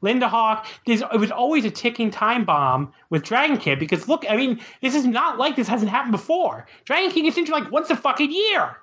Linda 0.02 0.28
Hawk. 0.28 0.68
There's, 0.86 1.02
it 1.02 1.20
was 1.20 1.32
always 1.32 1.66
a 1.66 1.72
ticking 1.72 2.12
time 2.12 2.44
bomb 2.44 2.94
with 3.10 3.24
Dragon 3.24 3.58
Kid 3.58 3.80
because 3.80 4.08
look, 4.08 4.26
I 4.30 4.36
mean, 4.36 4.60
this 4.82 4.94
is 4.94 5.06
not 5.06 5.38
like 5.38 5.56
this 5.56 5.68
hasn't 5.68 5.90
happened 5.90 6.12
before. 6.12 6.68
Dragon 6.86 7.10
Kid 7.10 7.24
gets 7.24 7.38
injured 7.38 7.54
like 7.54 7.72
once 7.72 7.90
a 7.90 7.96
fucking 7.96 8.32
year. 8.32 8.78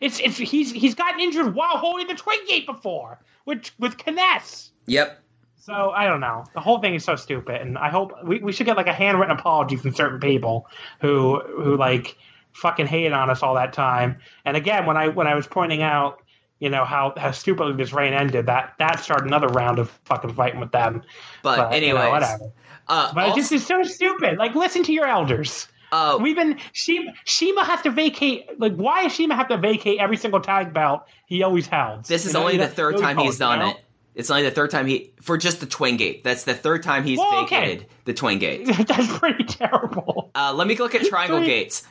It's 0.00 0.18
it's 0.18 0.36
he's 0.36 0.72
he's 0.72 0.94
gotten 0.94 1.20
injured 1.20 1.54
while 1.54 1.76
holding 1.76 2.06
the 2.08 2.14
Twin 2.14 2.44
Gate 2.46 2.66
before 2.66 3.20
with 3.44 3.70
with 3.78 3.96
Kness. 3.98 4.70
Yep. 4.86 5.22
So 5.58 5.90
I 5.90 6.06
don't 6.06 6.20
know. 6.20 6.44
The 6.54 6.60
whole 6.60 6.80
thing 6.80 6.94
is 6.94 7.04
so 7.04 7.16
stupid, 7.16 7.60
and 7.60 7.76
I 7.76 7.90
hope 7.90 8.12
we, 8.24 8.38
we 8.38 8.52
should 8.52 8.66
get 8.66 8.76
like 8.76 8.86
a 8.86 8.92
handwritten 8.92 9.36
apology 9.36 9.76
from 9.76 9.94
certain 9.94 10.20
people 10.20 10.68
who 11.00 11.40
who 11.40 11.76
like 11.76 12.16
fucking 12.56 12.86
hate 12.86 13.12
on 13.12 13.30
us 13.30 13.42
all 13.42 13.54
that 13.54 13.72
time. 13.72 14.18
And 14.44 14.56
again, 14.56 14.86
when 14.86 14.96
I 14.96 15.08
when 15.08 15.26
I 15.26 15.34
was 15.34 15.46
pointing 15.46 15.82
out, 15.82 16.22
you 16.58 16.70
know 16.70 16.84
how 16.84 17.12
how 17.16 17.30
stupidly 17.32 17.74
this 17.74 17.92
reign 17.92 18.12
ended, 18.14 18.46
that 18.46 18.74
that 18.78 19.00
started 19.00 19.26
another 19.26 19.48
round 19.48 19.78
of 19.78 19.90
fucking 20.04 20.32
fighting 20.34 20.60
with 20.60 20.72
them. 20.72 21.02
But, 21.42 21.70
But, 21.70 21.82
you 21.82 21.92
know, 21.94 22.10
whatever. 22.10 22.50
uh, 22.88 23.12
But 23.14 23.24
also- 23.24 23.36
just 23.36 23.52
is 23.52 23.66
so 23.66 23.82
stupid. 23.82 24.38
Like, 24.38 24.54
listen 24.54 24.82
to 24.84 24.92
your 24.92 25.06
elders. 25.06 25.68
uh, 25.92 26.18
We've 26.20 26.34
been 26.36 26.58
Shima. 26.72 27.12
Shima 27.24 27.64
has 27.64 27.82
to 27.82 27.90
vacate. 27.90 28.58
Like, 28.58 28.74
why 28.74 29.04
does 29.04 29.14
Shima 29.14 29.36
have 29.36 29.48
to 29.48 29.56
vacate 29.58 30.00
every 30.00 30.16
single 30.16 30.40
tag 30.40 30.72
belt 30.72 31.02
he 31.26 31.42
always 31.42 31.66
held? 31.66 32.04
this 32.06 32.24
is 32.26 32.32
You 32.32 32.38
know, 32.40 32.44
only 32.46 32.56
the 32.56 32.66
third 32.68 32.94
really 32.94 33.02
time 33.04 33.18
he's 33.18 33.38
done 33.38 33.62
it. 33.62 33.76
It's 34.14 34.30
only 34.30 34.44
the 34.44 34.50
third 34.50 34.70
time 34.70 34.86
he 34.86 35.12
for 35.20 35.36
just 35.36 35.60
the 35.60 35.66
Twin 35.66 35.98
Gate. 35.98 36.24
That's 36.24 36.44
the 36.44 36.54
third 36.54 36.82
time 36.82 37.04
he's 37.04 37.18
Well, 37.18 37.42
okay. 37.44 37.60
vacated 37.60 37.86
the 38.06 38.14
Twin 38.14 38.38
Gate. 38.38 38.66
That's 38.88 39.18
pretty 39.18 39.44
terrible. 39.44 40.30
Uh, 40.34 40.54
let 40.56 40.66
me 40.66 40.74
look 40.76 40.94
at 40.94 41.02
Triangle 41.06 41.40
Gates. 41.40 41.86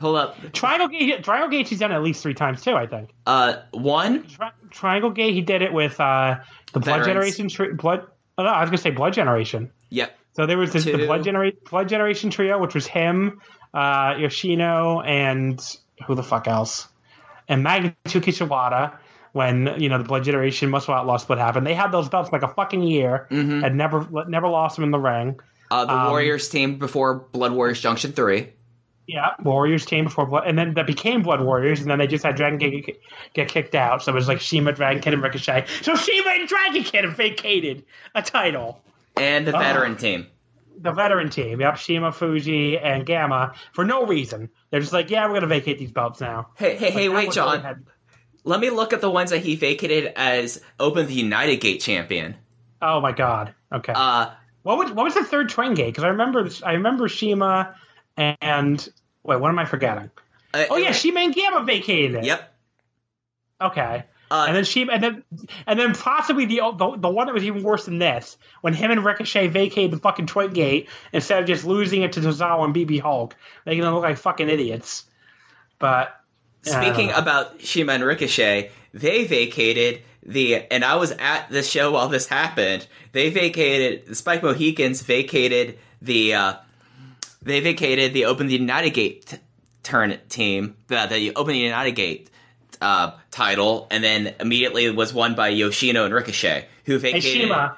Hold 0.00 0.16
up. 0.16 0.52
Triangle 0.52 0.88
Gate, 0.88 1.24
Triangle 1.24 1.48
Gate, 1.50 1.68
he's 1.68 1.78
done 1.80 1.90
it 1.92 1.94
at 1.96 2.02
least 2.02 2.22
three 2.22 2.34
times 2.34 2.62
too. 2.62 2.72
I 2.74 2.86
think. 2.86 3.10
Uh, 3.26 3.56
one. 3.72 4.24
Tri- 4.26 4.52
Triangle 4.70 5.10
Gate, 5.10 5.34
he 5.34 5.40
did 5.40 5.62
it 5.62 5.72
with 5.72 5.98
uh, 6.00 6.36
the 6.72 6.80
Blood 6.80 7.04
Veterans. 7.04 7.06
Generation. 7.36 7.48
Tri- 7.48 7.72
Blood. 7.72 8.06
Oh, 8.36 8.44
no, 8.44 8.50
I 8.50 8.60
was 8.60 8.70
gonna 8.70 8.78
say 8.78 8.90
Blood 8.90 9.12
Generation. 9.14 9.70
Yep. 9.90 10.16
So 10.34 10.46
there 10.46 10.56
was 10.58 10.72
this, 10.72 10.84
the 10.84 10.96
Blood 11.06 11.24
Generation 11.24 11.58
Blood 11.68 11.88
Generation 11.88 12.30
trio, 12.30 12.58
which 12.58 12.74
was 12.74 12.86
him, 12.86 13.40
uh, 13.74 14.14
Yoshino, 14.18 15.00
and 15.00 15.60
who 16.06 16.14
the 16.14 16.22
fuck 16.22 16.46
else, 16.46 16.86
and 17.48 17.62
Magnitude 17.62 18.22
Kishiwada. 18.22 18.96
When 19.32 19.74
you 19.78 19.88
know 19.88 19.98
the 19.98 20.04
Blood 20.04 20.24
Generation 20.24 20.70
Muscle 20.70 20.94
Outlaw 20.94 21.16
split 21.18 21.38
happened, 21.38 21.66
they 21.66 21.74
had 21.74 21.92
those 21.92 22.08
belts 22.08 22.32
like 22.32 22.42
a 22.42 22.48
fucking 22.48 22.82
year 22.82 23.26
Mm-hmm. 23.30 23.64
and 23.64 23.76
never 23.76 24.06
never 24.26 24.48
lost 24.48 24.76
them 24.76 24.84
in 24.84 24.90
the 24.90 24.98
ring. 24.98 25.38
Uh, 25.70 25.84
the 25.84 25.92
Um, 25.92 26.08
Warriors 26.10 26.48
team 26.48 26.78
before 26.78 27.14
Blood 27.32 27.52
Warriors 27.52 27.80
Junction 27.80 28.12
Three. 28.12 28.48
Yeah, 29.10 29.30
Warriors 29.42 29.86
team 29.86 30.04
before 30.04 30.26
Blood, 30.26 30.44
and 30.46 30.58
then 30.58 30.74
that 30.74 30.86
became 30.86 31.22
Blood 31.22 31.40
Warriors, 31.40 31.80
and 31.80 31.90
then 31.90 31.98
they 31.98 32.06
just 32.06 32.22
had 32.24 32.36
Dragon 32.36 32.58
Kid 32.58 32.84
get, 32.84 33.00
get 33.32 33.48
kicked 33.48 33.74
out. 33.74 34.02
So 34.02 34.12
it 34.12 34.14
was 34.14 34.28
like 34.28 34.38
Shima, 34.38 34.72
Dragon 34.72 35.00
Kid, 35.02 35.14
and 35.14 35.22
Ricochet. 35.22 35.64
So 35.80 35.94
Shima 35.96 36.28
and 36.38 36.46
Dragon 36.46 36.82
Kid 36.84 37.04
have 37.04 37.16
vacated 37.16 37.84
a 38.14 38.20
title. 38.20 38.82
And 39.16 39.46
the 39.46 39.56
Oh. 39.56 39.58
veteran 39.58 39.96
team. 39.96 40.26
The 40.80 40.92
veteran 40.92 41.30
team, 41.30 41.60
yep, 41.60 41.78
Shima, 41.78 42.12
Fuji, 42.12 42.78
and 42.78 43.04
Gamma, 43.06 43.54
for 43.72 43.84
no 43.84 44.04
reason. 44.06 44.50
They're 44.70 44.78
just 44.80 44.92
like, 44.92 45.08
yeah, 45.10 45.26
we're 45.26 45.34
gonna 45.34 45.46
vacate 45.48 45.78
these 45.78 45.90
belts 45.90 46.20
now. 46.20 46.48
Hey, 46.56 46.76
hey, 46.76 46.90
hey, 46.90 47.08
wait, 47.08 47.32
John. 47.32 47.62
had- 47.62 47.84
Let 48.44 48.60
me 48.60 48.68
look 48.70 48.92
at 48.92 49.00
the 49.00 49.10
ones 49.10 49.30
that 49.30 49.38
he 49.40 49.56
vacated 49.56 50.12
as 50.16 50.62
Open 50.78 51.06
the 51.06 51.14
United 51.14 51.56
Gate 51.56 51.80
champion. 51.80 52.36
Oh 52.82 53.00
my 53.00 53.12
god. 53.12 53.54
Okay. 53.72 53.92
Uh, 53.96 54.30
what 54.62 54.76
was 54.78 54.92
what 54.92 55.04
was 55.04 55.14
the 55.14 55.24
third 55.24 55.48
train 55.48 55.72
gate? 55.74 55.86
Because 55.86 56.04
I 56.04 56.08
remember 56.08 56.48
I 56.62 56.74
remember 56.74 57.08
Shima 57.08 57.74
and 58.16 58.88
wait, 59.28 59.40
what 59.40 59.50
am 59.50 59.58
I 59.58 59.64
forgetting? 59.64 60.10
uh, 60.54 60.64
Oh 60.70 60.76
yeah, 60.76 60.92
Shima 60.92 61.20
and 61.20 61.34
Gamma 61.34 61.64
vacated 61.64 62.16
it. 62.16 62.24
Yep. 62.24 62.54
Okay. 63.60 64.04
Uh, 64.30 64.44
and 64.46 64.54
then 64.54 64.64
she, 64.64 64.82
and 64.90 65.02
then, 65.02 65.22
and 65.66 65.80
then 65.80 65.94
possibly 65.94 66.44
the, 66.44 66.60
the 66.76 66.96
the 66.98 67.08
one 67.08 67.26
that 67.26 67.32
was 67.32 67.44
even 67.44 67.62
worse 67.62 67.86
than 67.86 67.98
this, 67.98 68.36
when 68.60 68.74
him 68.74 68.90
and 68.90 69.02
Ricochet 69.02 69.46
vacated 69.48 69.90
the 69.90 69.98
fucking 69.98 70.26
Twin 70.26 70.52
Gate 70.52 70.88
instead 71.12 71.40
of 71.40 71.46
just 71.46 71.64
losing 71.64 72.02
it 72.02 72.12
to 72.12 72.20
Tozawa 72.20 72.64
and 72.64 72.74
BB 72.74 73.00
Hulk, 73.00 73.34
making 73.64 73.82
them 73.82 73.94
look 73.94 74.02
like 74.02 74.18
fucking 74.18 74.50
idiots. 74.50 75.06
But 75.78 76.14
Speaking 76.62 77.10
uh, 77.10 77.18
about 77.18 77.62
Shima 77.62 77.92
and 77.94 78.04
Ricochet, 78.04 78.70
they 78.92 79.24
vacated 79.24 80.02
the, 80.22 80.56
and 80.70 80.84
I 80.84 80.96
was 80.96 81.12
at 81.12 81.48
the 81.48 81.62
show 81.62 81.92
while 81.92 82.08
this 82.08 82.26
happened. 82.26 82.86
They 83.12 83.30
vacated 83.30 84.06
the 84.06 84.14
Spike 84.14 84.42
Mohicans 84.42 85.00
vacated 85.02 85.78
the, 86.02 86.34
uh, 86.34 86.54
they 87.48 87.60
vacated 87.60 88.14
the 88.14 88.24
Open 88.26 88.46
the 88.46 88.54
United 88.54 88.90
Gate 88.90 89.38
turn 89.82 90.18
team, 90.28 90.76
the 90.88 91.06
the 91.06 91.34
Open 91.34 91.52
the 91.52 91.58
United 91.58 91.92
Gate 91.92 92.30
uh, 92.80 93.12
title, 93.30 93.86
and 93.90 94.02
then 94.04 94.34
immediately 94.40 94.90
was 94.90 95.12
won 95.12 95.34
by 95.34 95.48
Yoshino 95.48 96.04
and 96.04 96.14
Ricochet, 96.14 96.66
who 96.84 96.98
vacated. 96.98 97.24
hey. 97.24 97.40
Shima, 97.40 97.76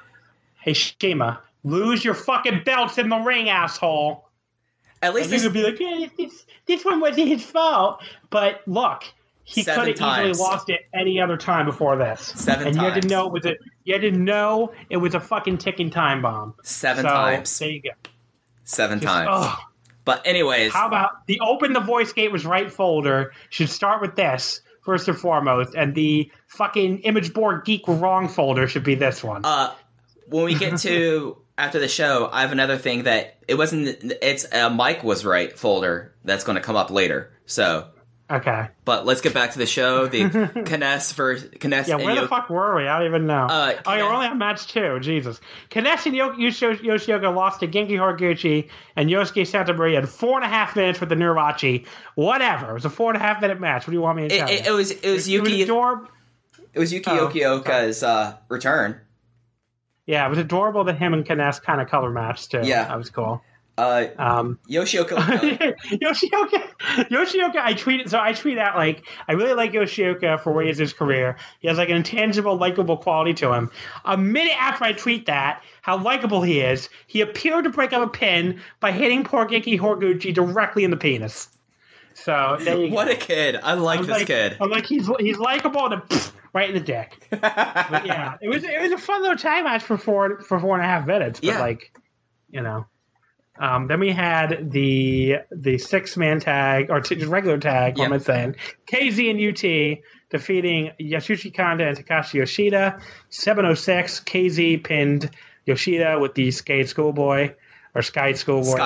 hey 0.59 0.73
Shima, 0.73 1.41
lose 1.63 2.03
your 2.03 2.13
fucking 2.13 2.63
belts 2.63 2.97
in 2.97 3.09
the 3.09 3.17
ring, 3.17 3.49
asshole. 3.49 4.27
At 5.01 5.13
least 5.13 5.29
you 5.29 5.37
this, 5.37 5.43
could 5.43 5.53
be 5.53 5.63
like, 5.63 5.79
yeah, 5.79 6.07
this 6.17 6.45
this 6.67 6.85
one 6.85 6.99
wasn't 6.99 7.27
his 7.27 7.43
fault, 7.43 8.03
but 8.29 8.61
look. 8.67 9.03
He 9.43 9.65
could 9.65 9.75
have 9.75 9.89
easily 9.89 10.33
lost 10.33 10.69
it 10.69 10.81
any 10.93 11.19
other 11.19 11.35
time 11.35 11.65
before 11.65 11.97
this. 11.97 12.21
Seven 12.21 12.67
and 12.67 12.75
you 12.75 12.83
had 12.83 13.01
to 13.01 13.07
know 13.07 13.27
it 13.27 13.33
was 13.33 13.45
a 13.45 13.55
you 13.83 13.93
had 13.93 14.01
to 14.03 14.11
know 14.11 14.71
it 14.89 14.97
was 14.97 15.13
a 15.13 15.19
fucking 15.19 15.57
ticking 15.57 15.89
time 15.89 16.21
bomb. 16.21 16.53
seven 16.63 17.03
so, 17.03 17.09
times, 17.09 17.59
There 17.59 17.69
you 17.69 17.81
go. 17.81 17.89
Seven 18.71 18.99
times. 18.99 19.29
oh. 19.31 19.57
But 20.03 20.25
anyways, 20.25 20.73
How 20.73 20.87
about 20.87 21.27
the 21.27 21.39
open 21.41 21.73
the 21.73 21.79
voice 21.79 22.11
gate 22.11 22.31
was 22.31 22.43
right 22.45 22.71
folder 22.71 23.33
should 23.49 23.69
start 23.69 24.01
with 24.01 24.15
this 24.15 24.61
first 24.83 25.07
and 25.07 25.17
foremost, 25.17 25.75
and 25.75 25.93
the 25.93 26.31
fucking 26.47 26.99
image 26.99 27.33
board 27.33 27.65
geek 27.65 27.87
wrong 27.87 28.27
folder 28.27 28.67
should 28.67 28.83
be 28.83 28.95
this 28.95 29.23
one. 29.23 29.45
uh, 29.45 29.73
when 30.27 30.45
we 30.45 30.55
get 30.55 30.79
to 30.79 31.37
after 31.57 31.79
the 31.79 31.87
show, 31.87 32.27
I 32.31 32.41
have 32.41 32.51
another 32.51 32.77
thing 32.77 33.03
that 33.03 33.37
it 33.47 33.55
wasn't. 33.55 34.13
It's 34.23 34.45
a 34.51 34.69
Mike 34.71 35.03
was 35.03 35.23
right 35.23 35.57
folder 35.57 36.15
that's 36.23 36.43
going 36.43 36.55
to 36.55 36.61
come 36.61 36.75
up 36.75 36.89
later. 36.89 37.31
So 37.45 37.87
Okay. 38.31 38.67
But 38.85 39.05
let's 39.05 39.19
get 39.19 39.33
back 39.33 39.51
to 39.51 39.57
the 39.59 39.65
show. 39.65 40.07
The 40.07 40.23
Kness 40.29 41.13
versus 41.13 41.49
Kness 41.59 41.87
Yeah, 41.89 41.95
and 41.95 42.05
where 42.05 42.15
the 42.15 42.21
Yo- 42.21 42.27
fuck 42.27 42.49
were 42.49 42.75
we? 42.77 42.87
I 42.87 42.97
don't 42.99 43.07
even 43.07 43.27
know. 43.27 43.45
Uh, 43.47 43.73
oh, 43.85 43.93
yeah, 43.93 44.03
we're 44.03 44.13
only 44.13 44.27
on 44.27 44.37
match 44.37 44.67
two. 44.67 44.99
Jesus. 45.01 45.41
Kanesh 45.69 46.05
and 46.05 46.15
Yo- 46.15 46.33
Yoshi- 46.37 46.77
Yoshioka 46.77 47.35
lost 47.35 47.59
to 47.59 47.67
Genki 47.67 47.91
Horiguchi 47.91 48.69
and 48.95 49.09
Yosuke 49.09 49.45
Santa 49.45 49.73
Maria 49.73 49.99
in 49.99 50.05
four 50.05 50.37
and 50.37 50.45
a 50.45 50.47
half 50.47 50.75
minutes 50.77 50.99
with 51.01 51.09
the 51.09 51.15
Nirachi. 51.15 51.85
Whatever. 52.15 52.69
It 52.71 52.73
was 52.73 52.85
a 52.85 52.89
four 52.89 53.11
and 53.11 53.17
a 53.17 53.25
half 53.25 53.41
minute 53.41 53.59
match. 53.59 53.81
What 53.85 53.91
do 53.91 53.97
you 53.97 54.01
want 54.01 54.17
me 54.17 54.29
to 54.29 54.33
It, 54.35 54.37
tell 54.39 54.49
it, 54.49 54.65
you? 54.65 54.71
it 54.73 54.75
was 54.77 54.91
it 54.91 54.95
was 55.03 55.03
It 55.03 55.11
was 55.11 55.29
Yuki 55.29 55.61
adorable. 55.63 56.07
it 56.73 56.79
was 56.79 56.93
Yuki 56.93 57.11
Oh, 57.11 57.27
Okioka's 57.27 58.01
uh, 58.01 58.37
return. 58.47 59.01
Yeah, 60.05 60.25
it 60.25 60.29
was 60.29 60.39
adorable 60.39 60.83
that 60.85 60.97
him 60.97 61.13
and 61.13 61.25
Kanesh 61.25 61.61
kind 61.61 61.81
of 61.81 61.89
color 61.89 62.09
matched 62.11 62.51
too. 62.51 62.61
Yeah. 62.63 62.85
That 62.85 62.97
was 62.97 63.09
cool. 63.09 63.41
Uh, 63.77 64.07
Um, 64.17 64.59
Yoshioka. 64.69 65.15
Yoshioka, 66.01 66.69
Yoshioka, 67.09 67.55
I 67.57 67.73
tweeted, 67.73 68.09
so 68.09 68.19
I 68.19 68.33
tweet 68.33 68.57
out, 68.57 68.75
like, 68.75 69.07
I 69.27 69.33
really 69.33 69.53
like 69.53 69.71
Yoshioka 69.71 70.39
for 70.41 70.51
where 70.51 70.63
he 70.65 70.69
is 70.69 70.77
his 70.77 70.93
career. 70.93 71.37
He 71.59 71.67
has, 71.67 71.77
like, 71.77 71.89
an 71.89 71.95
intangible, 71.95 72.55
likable 72.57 72.97
quality 72.97 73.33
to 73.35 73.53
him. 73.53 73.71
A 74.05 74.17
minute 74.17 74.53
after 74.61 74.83
I 74.83 74.93
tweet 74.93 75.25
that, 75.27 75.63
how 75.81 75.97
likable 75.97 76.41
he 76.41 76.59
is, 76.59 76.89
he 77.07 77.21
appeared 77.21 77.63
to 77.63 77.69
break 77.69 77.93
up 77.93 78.03
a 78.03 78.07
pin 78.09 78.59
by 78.81 78.91
hitting 78.91 79.23
poor 79.23 79.45
Genki 79.47 79.79
Horiguchi 79.79 80.33
directly 80.33 80.83
in 80.83 80.91
the 80.91 80.97
penis. 80.97 81.47
So, 82.13 82.57
what 82.91 83.07
go. 83.07 83.13
a 83.13 83.15
kid! 83.15 83.57
I 83.63 83.73
like 83.75 83.99
I'm 84.01 84.05
this 84.05 84.17
like, 84.17 84.27
kid. 84.27 84.57
I'm 84.59 84.69
like, 84.69 84.85
he's, 84.85 85.09
he's 85.19 85.37
likable, 85.37 85.85
and 85.91 86.01
pfft, 86.03 86.33
right 86.53 86.67
in 86.69 86.75
the 86.75 86.81
dick. 86.81 87.25
But 87.31 88.05
yeah, 88.05 88.35
it 88.41 88.49
was, 88.49 88.65
it 88.65 88.81
was 88.81 88.91
a 88.91 88.97
fun 88.97 89.21
little 89.21 89.37
tag 89.37 89.63
match 89.63 89.81
for 89.81 89.97
four, 89.97 90.41
for 90.41 90.59
four 90.59 90.75
and 90.75 90.83
a 90.83 90.87
half 90.87 91.07
minutes, 91.07 91.39
but, 91.39 91.47
Yeah. 91.47 91.59
like, 91.61 91.97
you 92.51 92.61
know. 92.61 92.85
Um, 93.61 93.85
then 93.85 93.99
we 93.99 94.11
had 94.11 94.71
the 94.71 95.35
the 95.51 95.77
six 95.77 96.17
man 96.17 96.39
tag 96.39 96.89
or 96.89 96.99
t- 96.99 97.23
regular 97.25 97.59
tag. 97.59 97.99
What 97.99 98.05
am 98.05 98.13
I 98.13 98.17
saying? 98.17 98.55
KZ 98.91 99.29
and 99.29 99.39
UT 99.39 100.03
defeating 100.31 100.91
Yasushi 100.99 101.53
Kanda 101.53 101.87
and 101.87 101.95
Takashi 101.95 102.33
Yoshida. 102.35 102.99
706 103.29 104.21
KZ 104.21 104.83
pinned 104.83 105.29
Yoshida 105.67 106.17
with 106.19 106.33
the 106.33 106.49
Skate 106.49 106.89
Schoolboy 106.89 107.53
or 107.93 108.01
Skate 108.01 108.37
Schoolboy. 108.37 108.77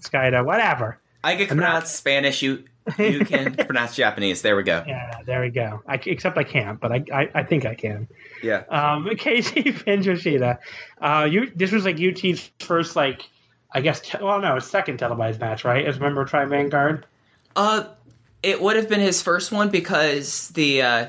Skyda, 0.00 0.44
whatever. 0.44 0.98
I 1.24 1.36
can 1.36 1.50
I'm 1.50 1.56
not- 1.56 1.64
pronounce 1.70 1.90
Spanish. 1.92 2.42
You 2.42 2.64
you 2.98 3.24
can 3.24 3.54
pronounce 3.54 3.96
Japanese. 3.96 4.42
There 4.42 4.56
we 4.56 4.62
go. 4.64 4.84
Yeah, 4.86 5.20
there 5.24 5.40
we 5.40 5.48
go. 5.50 5.82
I, 5.86 5.94
except 6.04 6.36
I 6.36 6.44
can't, 6.44 6.80
but 6.80 6.92
I, 6.92 7.04
I, 7.14 7.28
I 7.34 7.42
think 7.44 7.64
I 7.64 7.76
can. 7.76 8.08
Yeah. 8.42 8.64
Um, 8.68 9.06
KZ 9.12 9.84
pinned 9.86 10.04
Yoshida. 10.04 10.58
Uh, 11.00 11.26
you, 11.30 11.50
this 11.56 11.72
was 11.72 11.86
like 11.86 11.98
UT's 11.98 12.50
first 12.58 12.94
like. 12.94 13.22
I 13.74 13.80
guess, 13.80 14.00
te- 14.00 14.18
well, 14.20 14.40
no, 14.40 14.58
second 14.58 14.98
televised 14.98 15.40
match, 15.40 15.64
right? 15.64 15.84
As 15.86 15.98
member 15.98 16.20
of 16.22 16.28
Tribe 16.28 16.48
Vanguard. 16.50 17.06
Uh, 17.56 17.84
it 18.42 18.60
would 18.60 18.76
have 18.76 18.88
been 18.88 19.00
his 19.00 19.22
first 19.22 19.52
one 19.52 19.70
because 19.70 20.48
the 20.50 20.82
uh, 20.82 21.06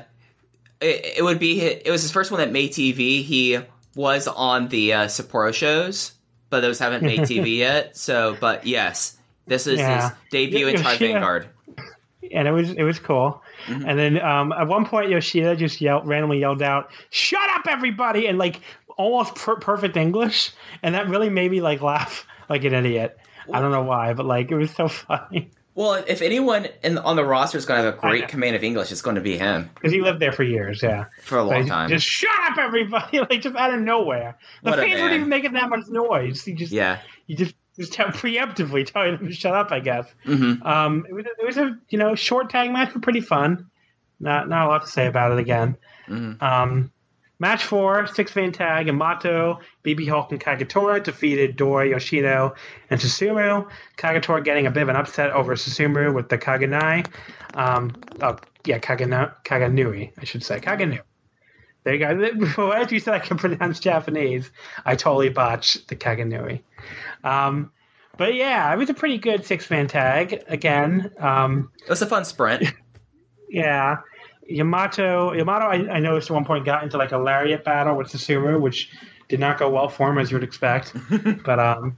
it, 0.80 1.18
it 1.18 1.24
would 1.24 1.38
be 1.38 1.60
it 1.60 1.90
was 1.90 2.02
his 2.02 2.12
first 2.12 2.30
one 2.30 2.40
that 2.40 2.52
made 2.52 2.70
TV. 2.70 3.22
He 3.24 3.58
was 3.96 4.26
on 4.28 4.68
the 4.68 4.92
uh, 4.92 5.04
Sapporo 5.06 5.52
shows, 5.52 6.12
but 6.50 6.60
those 6.60 6.78
haven't 6.78 7.02
made 7.02 7.20
TV 7.22 7.58
yet. 7.58 7.96
So, 7.96 8.36
but 8.40 8.66
yes, 8.66 9.16
this 9.46 9.66
is 9.66 9.78
Yeah. 9.78 10.10
his 10.10 10.18
debut 10.30 10.68
in 10.68 10.80
Tribe 10.80 10.98
Vanguard. 10.98 11.48
and 12.32 12.46
it 12.48 12.52
was 12.52 12.70
it 12.70 12.82
was 12.82 12.98
cool. 12.98 13.42
Mm-hmm. 13.66 13.88
And 13.88 13.98
then 13.98 14.20
um, 14.20 14.52
at 14.52 14.68
one 14.68 14.84
point, 14.86 15.10
Yoshida 15.10 15.56
just 15.56 15.80
yelled 15.80 16.06
randomly 16.06 16.38
yelled 16.40 16.62
out, 16.62 16.90
"Shut 17.10 17.48
up, 17.50 17.66
everybody!" 17.68 18.26
and 18.26 18.38
like 18.38 18.60
almost 18.96 19.34
per- 19.34 19.56
perfect 19.56 19.96
English, 19.96 20.52
and 20.82 20.94
that 20.94 21.08
really 21.08 21.30
made 21.30 21.50
me 21.50 21.60
like 21.60 21.80
laugh 21.82 22.26
like 22.48 22.64
an 22.64 22.74
idiot. 22.74 23.18
I 23.52 23.60
don't 23.60 23.72
know 23.72 23.82
why, 23.84 24.14
but 24.14 24.26
like 24.26 24.50
it 24.50 24.56
was 24.56 24.70
so 24.70 24.88
funny 25.06 25.50
Well, 25.74 26.02
if 26.06 26.22
anyone 26.22 26.68
in 26.82 26.98
on 26.98 27.16
the 27.16 27.24
roster 27.24 27.58
is 27.58 27.66
going 27.66 27.80
to 27.80 27.84
have 27.86 27.94
a 27.94 27.98
great 28.00 28.28
command 28.28 28.54
of 28.56 28.62
English, 28.64 28.92
it's 28.92 29.02
going 29.02 29.16
to 29.16 29.20
be 29.22 29.36
him 29.36 29.70
because 29.74 29.92
he 29.92 30.00
lived 30.00 30.20
there 30.20 30.32
for 30.32 30.44
years. 30.44 30.82
Yeah, 30.82 31.06
for 31.22 31.38
a 31.38 31.42
long 31.44 31.60
Like, 31.62 31.68
time. 31.68 31.88
Just 31.90 32.06
shut 32.06 32.30
up, 32.50 32.58
everybody! 32.58 33.18
Like 33.30 33.42
just 33.42 33.56
out 33.56 33.74
of 33.74 33.80
nowhere, 33.80 34.38
the 34.62 34.70
What 34.70 34.78
fans 34.78 35.00
weren't 35.00 35.14
even 35.14 35.28
making 35.28 35.52
that 35.54 35.68
much 35.68 35.86
noise. 35.88 36.44
He 36.44 36.54
just 36.54 36.72
yeah. 36.72 37.00
you 37.26 37.36
just 37.36 37.54
just 37.76 37.92
tell, 37.92 38.06
preemptively 38.06 38.86
telling 38.86 39.16
them 39.16 39.26
to 39.26 39.34
shut 39.34 39.52
up. 39.54 39.72
I 39.72 39.80
guess. 39.80 40.06
hmm 40.24 40.54
Um, 40.62 41.06
it 41.08 41.12
was, 41.12 41.24
it 41.26 41.44
was 41.44 41.56
a 41.58 41.76
you 41.88 41.98
know 41.98 42.14
short 42.14 42.50
tag 42.50 42.70
match, 42.70 42.90
but 42.92 43.02
pretty 43.02 43.20
fun. 43.20 43.68
Not 44.20 44.48
not 44.48 44.66
a 44.66 44.68
lot 44.68 44.82
to 44.82 44.88
say 44.88 45.06
about 45.08 45.32
it 45.32 45.38
again. 45.38 45.76
Mhm. 46.08 46.40
Um, 46.40 46.92
match 47.38 47.64
four, 47.64 48.06
six 48.06 48.34
man 48.36 48.52
tag, 48.52 48.86
Yamato, 48.86 49.60
BB 49.84 50.08
Hulk, 50.08 50.32
and 50.32 50.40
Kagetora 50.40 51.02
defeated 51.02 51.56
Doi, 51.56 51.90
Yoshino, 51.90 52.54
and 52.90 53.00
Susumu. 53.00 53.68
Kagetora 53.96 54.44
getting 54.44 54.66
a 54.66 54.70
bit 54.70 54.82
of 54.84 54.88
an 54.88 54.96
upset 54.96 55.30
over 55.30 55.54
Susumu 55.54 56.14
with 56.14 56.28
the 56.28 56.38
Kaganai. 56.38 57.06
Um, 57.54 57.92
oh, 58.20 58.36
yeah, 58.64 58.78
Kagana, 58.78 59.34
Kaganui, 59.44 60.12
I 60.18 60.24
should 60.24 60.42
say. 60.42 60.60
Kaganui. 60.60 61.00
There 61.84 61.94
you 61.94 62.46
go. 62.56 62.70
As 62.72 62.90
you 62.90 62.98
said 62.98 63.14
I 63.14 63.18
can 63.18 63.36
pronounce 63.36 63.78
Japanese, 63.78 64.50
I 64.84 64.96
totally 64.96 65.28
botched 65.28 65.88
the 65.88 65.96
Kaganui. 65.96 66.62
Um, 67.22 67.70
but 68.16 68.34
yeah, 68.34 68.72
it 68.72 68.78
was 68.78 68.90
a 68.90 68.94
pretty 68.94 69.18
good 69.18 69.44
six 69.44 69.70
man 69.70 69.86
tag 69.86 70.44
again. 70.48 71.12
Um, 71.18 71.70
It 71.82 71.90
was 71.90 72.00
a 72.00 72.06
fun 72.06 72.24
sprint. 72.24 72.72
yeah. 73.50 73.98
Yamato, 74.48 75.32
Yamato, 75.32 75.66
I, 75.66 75.96
I 75.96 76.00
noticed 76.00 76.30
at 76.30 76.34
one 76.34 76.44
point 76.44 76.64
got 76.64 76.82
into 76.82 76.96
like 76.96 77.12
a 77.12 77.18
lariat 77.18 77.64
battle 77.64 77.96
with 77.96 78.08
Susumu, 78.08 78.60
which 78.60 78.90
did 79.28 79.40
not 79.40 79.58
go 79.58 79.70
well 79.70 79.88
for 79.88 80.10
him 80.10 80.18
as 80.18 80.30
you 80.30 80.36
would 80.36 80.44
expect. 80.44 80.92
but 81.44 81.58
um, 81.58 81.96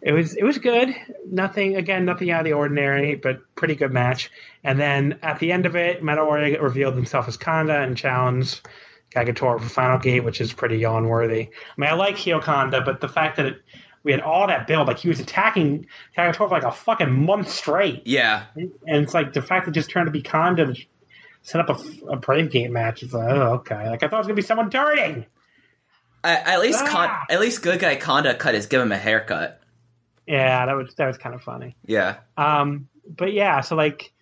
it 0.00 0.12
was 0.12 0.34
it 0.34 0.42
was 0.42 0.58
good. 0.58 0.94
Nothing 1.30 1.76
again, 1.76 2.04
nothing 2.04 2.30
out 2.30 2.40
of 2.40 2.44
the 2.44 2.54
ordinary, 2.54 3.14
but 3.14 3.40
pretty 3.54 3.74
good 3.74 3.92
match. 3.92 4.30
And 4.64 4.78
then 4.78 5.18
at 5.22 5.38
the 5.38 5.52
end 5.52 5.66
of 5.66 5.76
it, 5.76 6.02
Metal 6.02 6.26
Warrior 6.26 6.62
revealed 6.62 6.94
himself 6.94 7.28
as 7.28 7.36
Kanda 7.36 7.80
and 7.80 7.96
challenged 7.96 8.66
Kagetora 9.14 9.60
for 9.60 9.68
Final 9.68 9.98
Gate, 9.98 10.24
which 10.24 10.40
is 10.40 10.52
pretty 10.52 10.78
yawn 10.78 11.08
worthy. 11.08 11.42
I 11.42 11.80
mean, 11.80 11.90
I 11.90 11.94
like 11.94 12.18
Hio 12.18 12.40
Kanda, 12.40 12.80
but 12.80 13.00
the 13.00 13.08
fact 13.08 13.36
that 13.36 13.46
it, 13.46 13.62
we 14.02 14.10
had 14.10 14.20
all 14.20 14.48
that 14.48 14.66
build, 14.66 14.88
like 14.88 14.98
he 14.98 15.08
was 15.08 15.20
attacking 15.20 15.86
Kagetora 16.16 16.36
for 16.36 16.48
like 16.48 16.64
a 16.64 16.72
fucking 16.72 17.24
month 17.24 17.48
straight. 17.50 18.02
Yeah. 18.04 18.44
And 18.56 18.72
it's 19.04 19.14
like 19.14 19.32
the 19.32 19.42
fact 19.42 19.66
that 19.66 19.72
it 19.72 19.74
just 19.74 19.90
turned 19.90 20.06
to 20.06 20.10
be 20.10 20.22
to 20.22 20.74
set 21.42 21.60
up 21.60 21.70
a, 21.70 22.08
a 22.12 22.16
Brave 22.16 22.50
Gate 22.50 22.70
match. 22.70 23.02
It's 23.02 23.12
like, 23.12 23.28
oh, 23.30 23.54
okay. 23.54 23.88
Like 23.90 24.02
I 24.02 24.08
thought 24.08 24.16
it 24.16 24.18
was 24.18 24.26
gonna 24.26 24.34
be 24.36 24.42
someone 24.42 24.70
turning. 24.70 25.26
I, 26.24 26.36
at 26.36 26.60
least 26.60 26.86
Con- 26.86 27.08
Ah! 27.10 27.24
at 27.30 27.40
least 27.40 27.62
good 27.62 27.80
guy 27.80 27.96
Kanda 27.96 28.34
cut 28.34 28.54
is 28.54 28.66
give 28.66 28.80
him 28.80 28.92
a 28.92 28.96
haircut. 28.98 29.60
Yeah, 30.26 30.66
that 30.66 30.74
was 30.74 30.94
that 30.94 31.06
was 31.08 31.18
kind 31.18 31.34
of 31.34 31.42
funny. 31.42 31.74
Yeah. 31.84 32.18
Um, 32.36 32.88
but 33.08 33.32
yeah, 33.32 33.60
so 33.60 33.74
like, 33.74 34.12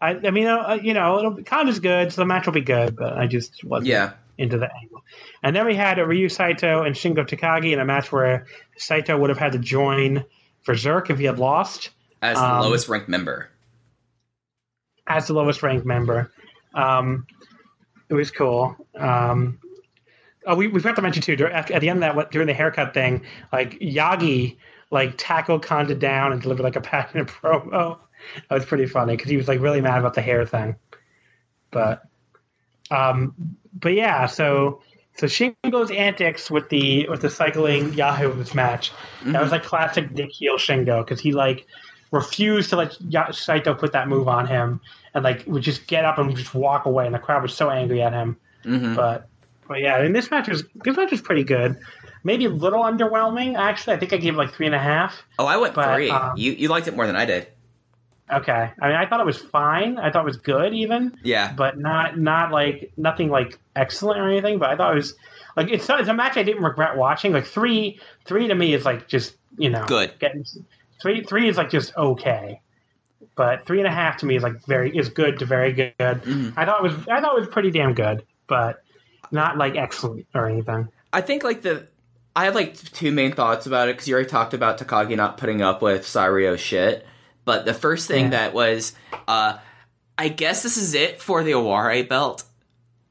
I 0.00 0.10
I 0.10 0.30
mean, 0.30 0.46
uh, 0.46 0.78
you 0.82 0.92
know, 0.92 1.18
it'll, 1.18 1.30
be, 1.32 1.42
Kanda's 1.44 1.80
good, 1.80 2.12
so 2.12 2.20
the 2.20 2.26
match 2.26 2.44
will 2.46 2.52
be 2.52 2.60
good. 2.60 2.94
But 2.96 3.14
I 3.14 3.26
just 3.26 3.64
wasn't 3.64 3.88
Yeah. 3.88 4.12
into 4.36 4.58
the 4.58 4.68
angle. 4.70 5.02
And 5.42 5.56
then 5.56 5.64
we 5.64 5.74
had 5.74 5.98
a 5.98 6.06
Ryo 6.06 6.28
Saito 6.28 6.82
and 6.82 6.94
Shingo 6.94 7.26
Takagi 7.26 7.72
in 7.72 7.80
a 7.80 7.84
match 7.86 8.12
where 8.12 8.46
Saito 8.76 9.16
would 9.16 9.30
have 9.30 9.38
had 9.38 9.52
to 9.52 9.58
join 9.58 10.24
for 10.64 10.74
Zerk 10.74 11.08
if 11.08 11.18
he 11.18 11.24
had 11.24 11.38
lost. 11.38 11.90
As 12.20 12.36
the 12.36 12.44
Um, 12.44 12.60
lowest 12.64 12.88
ranked 12.90 13.08
member. 13.08 13.48
as 15.06 15.28
the 15.28 15.32
lowest 15.32 15.62
ranked 15.62 15.86
member. 15.86 16.30
Um, 16.74 17.26
it 18.08 18.14
was 18.14 18.30
cool. 18.30 18.76
Um, 18.96 19.58
oh, 20.46 20.54
we, 20.54 20.68
we 20.68 20.80
forgot 20.80 20.96
to 20.96 21.02
mention 21.02 21.22
too 21.22 21.46
at, 21.46 21.70
at 21.70 21.80
the 21.80 21.88
end 21.88 22.02
of 22.02 22.16
that 22.16 22.30
during 22.30 22.46
the 22.46 22.54
haircut 22.54 22.94
thing, 22.94 23.24
like 23.52 23.78
Yagi 23.80 24.56
like 24.90 25.14
tackled 25.18 25.64
Kanda 25.64 25.94
down 25.94 26.32
and 26.32 26.40
delivered 26.40 26.62
like 26.62 26.76
a 26.76 26.80
passionate 26.80 27.26
promo. 27.42 27.98
That 28.48 28.54
was 28.54 28.64
pretty 28.64 28.86
funny 28.86 29.16
because 29.16 29.30
he 29.30 29.36
was 29.36 29.48
like 29.48 29.60
really 29.60 29.80
mad 29.80 29.98
about 29.98 30.14
the 30.14 30.22
hair 30.22 30.44
thing. 30.44 30.76
But 31.70 32.02
um, 32.90 33.34
but 33.74 33.92
yeah, 33.92 34.26
so 34.26 34.82
so 35.16 35.26
Shingo's 35.26 35.90
antics 35.90 36.50
with 36.50 36.68
the 36.68 37.08
with 37.08 37.20
the 37.20 37.30
cycling 37.30 37.92
Yahoo 37.94 38.32
this 38.34 38.54
match 38.54 38.92
that 39.26 39.42
was 39.42 39.52
like 39.52 39.64
classic 39.64 40.14
Dick 40.14 40.30
Heel 40.30 40.56
Shingo 40.56 41.04
because 41.04 41.20
he 41.20 41.32
like 41.32 41.66
refused 42.10 42.70
to 42.70 42.76
let 42.76 42.96
Saito 43.34 43.74
put 43.74 43.92
that 43.92 44.08
move 44.08 44.28
on 44.28 44.46
him 44.46 44.80
and 45.18 45.24
like 45.24 45.44
would 45.46 45.62
just 45.62 45.86
get 45.86 46.04
up 46.04 46.18
and 46.18 46.34
just 46.36 46.54
walk 46.54 46.86
away 46.86 47.04
and 47.06 47.14
the 47.14 47.18
crowd 47.18 47.42
was 47.42 47.52
so 47.54 47.70
angry 47.70 48.00
at 48.02 48.12
him. 48.12 48.36
hmm 48.64 48.94
But 48.94 49.28
but 49.68 49.80
yeah, 49.80 50.00
and 50.00 50.14
this 50.16 50.30
match 50.30 50.48
was 50.48 50.64
this 50.84 50.96
match 50.96 51.10
was 51.10 51.20
pretty 51.20 51.44
good. 51.44 51.76
Maybe 52.24 52.46
a 52.46 52.50
little 52.50 52.82
underwhelming 52.82 53.56
actually. 53.56 53.94
I 53.94 53.98
think 53.98 54.12
I 54.12 54.16
gave 54.16 54.34
it 54.34 54.38
like 54.38 54.52
three 54.54 54.66
and 54.66 54.74
a 54.74 54.78
half. 54.78 55.22
Oh, 55.38 55.46
I 55.46 55.56
went 55.58 55.74
But, 55.74 55.94
three. 55.94 56.10
um, 56.10 56.32
you 56.36 56.52
you 56.52 56.68
liked 56.68 56.88
it 56.88 56.96
more 56.96 57.06
than 57.06 57.16
I 57.16 57.24
did. 57.26 57.48
Okay, 58.30 58.70
I 58.82 58.86
mean 58.88 58.96
I 58.96 59.06
thought 59.06 59.20
it 59.20 59.26
was 59.26 59.38
fine. 59.38 59.98
I 59.98 60.10
thought 60.10 60.22
it 60.22 60.26
was 60.26 60.36
good 60.36 60.74
even. 60.74 61.16
Yeah. 61.22 61.52
but 61.52 61.78
not 61.78 62.18
not 62.18 62.52
like 62.52 62.92
nothing 62.96 63.30
like 63.30 63.58
excellent 63.76 64.20
or 64.20 64.28
anything. 64.30 64.58
But 64.58 64.70
I 64.70 64.76
thought 64.76 64.92
it 64.92 64.96
was 64.96 65.14
like 65.56 65.70
it's 65.70 65.88
it's 65.88 66.08
a 66.08 66.14
match 66.14 66.36
I 66.36 66.42
didn't 66.42 66.62
regret 66.62 66.96
watching. 66.96 67.32
Like 67.32 67.46
three 67.46 68.00
three 68.26 68.46
to 68.48 68.54
me 68.54 68.74
is 68.74 68.84
like 68.84 69.08
just 69.08 69.36
you 69.56 69.70
know 69.70 69.84
Good. 69.86 70.18
Getting 70.18 70.44
three 71.00 71.22
three 71.24 71.48
is 71.48 71.56
like 71.56 71.70
just 71.70 71.96
okay, 71.96 72.60
but 73.36 73.66
three 73.66 73.78
and 73.78 73.86
a 73.86 73.90
half 73.92 74.16
to 74.18 74.26
me 74.26 74.36
is 74.36 74.42
like 74.42 74.64
very 74.66 74.96
is 74.96 75.08
good 75.08 75.38
to 75.40 75.44
very 75.46 75.72
good. 75.72 75.94
Mhm. 75.98 76.54
I 76.56 76.64
thought 76.64 76.80
it 76.80 76.82
was 76.82 77.08
I 77.08 77.20
thought 77.20 77.36
it 77.36 77.40
was 77.40 77.48
pretty 77.48 77.70
damn 77.70 77.94
good, 77.94 78.24
but 78.46 78.82
not 79.30 79.56
like 79.58 79.76
excellent 79.76 80.26
or 80.34 80.46
anything. 80.48 80.88
I 81.12 81.20
think 81.20 81.44
like 81.44 81.62
the 81.62 81.86
I 82.36 82.44
have 82.44 82.54
like 82.54 82.74
two 82.76 83.10
main 83.12 83.32
thoughts 83.32 83.66
about 83.66 83.88
it 83.88 83.96
because 83.96 84.06
you 84.08 84.14
already 84.14 84.28
talked 84.28 84.54
about 84.54 84.78
Takagi 84.78 85.16
not 85.16 85.38
putting 85.38 85.60
up 85.62 85.82
with 85.82 86.02
Saito's 86.06 86.60
shit. 86.60 87.06
But 87.44 87.64
the 87.64 87.74
first 87.74 88.06
thing 88.08 88.24
Yeah. 88.24 88.30
that 88.30 88.54
was 88.54 88.92
uh 89.26 89.58
I 90.16 90.28
guess 90.28 90.62
this 90.62 90.76
is 90.76 90.94
it 90.94 91.20
for 91.22 91.42
the 91.44 91.52
Owarai 91.52 92.08
belt 92.08 92.42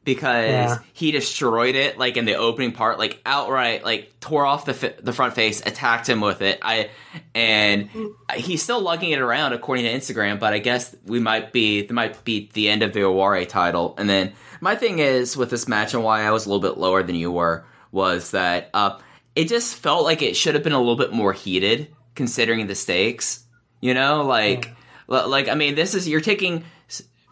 because 0.08 0.46
Yeah. 0.50 0.78
he 0.94 1.12
destroyed 1.12 1.76
it 1.76 1.98
like 2.00 2.16
in 2.16 2.24
the 2.26 2.36
opening 2.36 2.72
part, 2.72 2.98
like 2.98 3.20
outright, 3.26 3.84
like 3.84 4.20
tore 4.22 4.46
off 4.46 4.64
the 4.66 4.74
fi- 4.74 4.94
the 5.04 5.12
front 5.12 5.36
face, 5.36 5.62
attacked 5.66 6.08
him 6.08 6.22
with 6.22 6.42
it. 6.42 6.58
I 6.62 6.90
and 7.36 7.90
he's 8.36 8.64
still 8.64 8.82
lugging 8.82 9.12
it 9.12 9.20
around 9.20 9.52
according 9.54 9.84
to 9.86 9.92
Instagram, 9.94 10.40
but 10.40 10.54
I 10.54 10.60
guess 10.60 10.96
we 11.06 11.20
might 11.20 11.52
be 11.52 11.82
that 11.86 11.94
might 11.94 12.24
be 12.24 12.50
the 12.54 12.70
end 12.70 12.84
of 12.84 12.94
the 12.94 13.02
Owarai 13.02 13.48
title. 13.48 13.94
And 13.98 14.10
then 14.10 14.32
my 14.62 14.76
thing 14.76 15.00
is 15.00 15.36
with 15.38 15.50
this 15.50 15.68
match 15.68 15.94
and 15.94 16.04
why 16.04 16.22
I 16.24 16.32
was 16.32 16.46
a 16.46 16.50
little 16.50 16.62
bit 16.68 16.80
lower 16.80 17.04
than 17.04 17.16
you 17.16 17.32
were 17.32 17.66
was 17.92 18.32
that 18.32 18.70
uh, 18.74 18.98
it 19.36 19.50
just 19.50 19.76
felt 19.76 20.04
like 20.06 20.22
it 20.22 20.36
should 20.38 20.56
have 20.56 20.64
been 20.64 20.74
a 20.74 20.80
little 20.80 20.96
bit 20.96 21.12
more 21.12 21.34
heated 21.34 21.94
considering 22.16 22.66
the 22.68 22.76
stakes. 22.76 23.44
You 23.82 23.94
know, 23.94 24.24
like 24.24 24.72
l- 25.12 25.28
like 25.28 25.50
I 25.50 25.56
mean, 25.56 25.76
this 25.76 25.94
is 25.96 26.08
you're 26.08 26.22
taking 26.22 26.64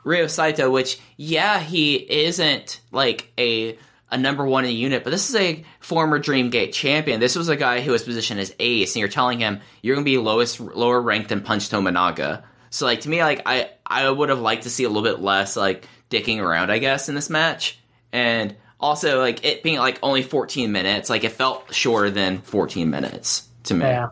Ryo 0.05 0.27
Saito, 0.27 0.69
which 0.69 0.99
yeah, 1.17 1.59
he 1.59 1.95
isn't 1.95 2.79
like 2.91 3.31
a 3.37 3.77
a 4.11 4.17
number 4.17 4.45
one 4.45 4.63
in 4.63 4.69
the 4.69 4.75
unit, 4.75 5.03
but 5.03 5.09
this 5.09 5.29
is 5.29 5.35
a 5.35 5.65
former 5.79 6.19
Dreamgate 6.19 6.71
champion. 6.71 7.19
This 7.19 7.35
was 7.35 7.49
a 7.49 7.55
guy 7.55 7.81
who 7.81 7.91
was 7.91 8.03
positioned 8.03 8.39
as 8.39 8.55
ace, 8.59 8.95
and 8.95 8.99
you're 9.01 9.09
telling 9.09 9.39
him 9.39 9.59
you're 9.81 9.95
gonna 9.95 10.05
be 10.05 10.17
lowest 10.17 10.59
lower 10.59 11.01
ranked 11.01 11.29
than 11.29 11.41
Punch 11.41 11.69
Tominaga. 11.69 12.43
So 12.69 12.85
like 12.85 13.01
to 13.01 13.09
me, 13.09 13.21
like 13.23 13.41
I 13.45 13.71
I 13.85 14.09
would 14.09 14.29
have 14.29 14.39
liked 14.39 14.63
to 14.63 14.69
see 14.69 14.83
a 14.83 14.87
little 14.87 15.03
bit 15.03 15.21
less 15.21 15.57
like 15.57 15.87
dicking 16.09 16.39
around, 16.39 16.71
I 16.71 16.77
guess, 16.77 17.09
in 17.09 17.15
this 17.15 17.29
match, 17.29 17.79
and 18.13 18.55
also 18.79 19.19
like 19.19 19.43
it 19.43 19.63
being 19.63 19.79
like 19.79 19.97
only 20.03 20.21
14 20.21 20.71
minutes, 20.71 21.09
like 21.09 21.23
it 21.23 21.31
felt 21.31 21.73
shorter 21.73 22.11
than 22.11 22.41
14 22.41 22.89
minutes 22.89 23.49
to 23.63 23.73
me. 23.73 23.85
Yeah. 23.85 24.09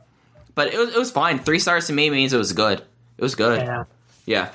But 0.55 0.73
it 0.73 0.77
was, 0.79 0.89
it 0.89 0.97
was 0.97 1.11
fine. 1.11 1.39
Three 1.39 1.59
stars 1.59 1.87
to 1.87 1.93
me 1.93 2.09
means 2.09 2.33
it 2.33 2.37
was 2.37 2.53
good. 2.53 2.79
It 2.79 3.21
was 3.21 3.35
good. 3.35 3.61
Yeah. 3.61 3.83
Yeah. 4.25 4.51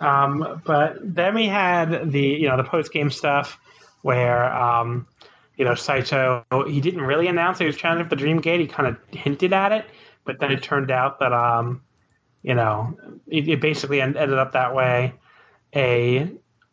Um, 0.00 0.62
but 0.64 0.98
then 1.02 1.34
we 1.34 1.46
had 1.46 2.10
the 2.10 2.20
you 2.20 2.48
know 2.48 2.56
the 2.56 2.64
post 2.64 2.92
game 2.92 3.10
stuff 3.10 3.58
where 4.02 4.52
um, 4.54 5.06
you 5.56 5.64
know 5.64 5.74
Saito 5.74 6.44
he 6.66 6.80
didn't 6.80 7.02
really 7.02 7.28
announce 7.28 7.58
he 7.58 7.66
was 7.66 7.76
trying 7.76 8.02
for 8.02 8.08
the 8.08 8.16
Dream 8.16 8.40
Gate. 8.40 8.60
He 8.60 8.66
kind 8.66 8.88
of 8.88 8.98
hinted 9.10 9.52
at 9.52 9.72
it, 9.72 9.86
but 10.24 10.38
then 10.38 10.52
it 10.52 10.62
turned 10.62 10.90
out 10.90 11.20
that 11.20 11.32
um, 11.32 11.82
you 12.42 12.54
know 12.54 12.96
it, 13.26 13.48
it 13.48 13.60
basically 13.60 14.00
ended 14.00 14.34
up 14.34 14.52
that 14.52 14.74
way. 14.74 15.14
A 15.74 16.30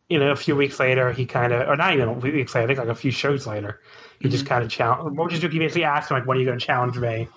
you 0.09 0.19
know 0.19 0.31
a 0.31 0.35
few 0.35 0.55
weeks 0.55 0.79
later 0.79 1.11
he 1.11 1.25
kind 1.25 1.53
of 1.53 1.67
or 1.67 1.75
not 1.75 1.93
even 1.93 2.09
a 2.09 2.21
few 2.21 2.33
weeks 2.33 2.53
later 2.53 2.65
I 2.65 2.67
think 2.67 2.79
like 2.79 2.87
a 2.89 2.95
few 2.95 3.11
shows 3.11 3.47
later 3.47 3.79
he 4.19 4.29
just 4.29 4.45
kind 4.45 4.63
of 4.63 4.69
challenged. 4.69 5.17
Mochizuki 5.17 5.59
basically 5.59 5.85
asked 5.85 6.11
him 6.11 6.17
like 6.17 6.27
when 6.27 6.37
are 6.37 6.39
you 6.39 6.45
going 6.45 6.59
to 6.59 6.65
challenge 6.65 6.97
me, 6.97 7.27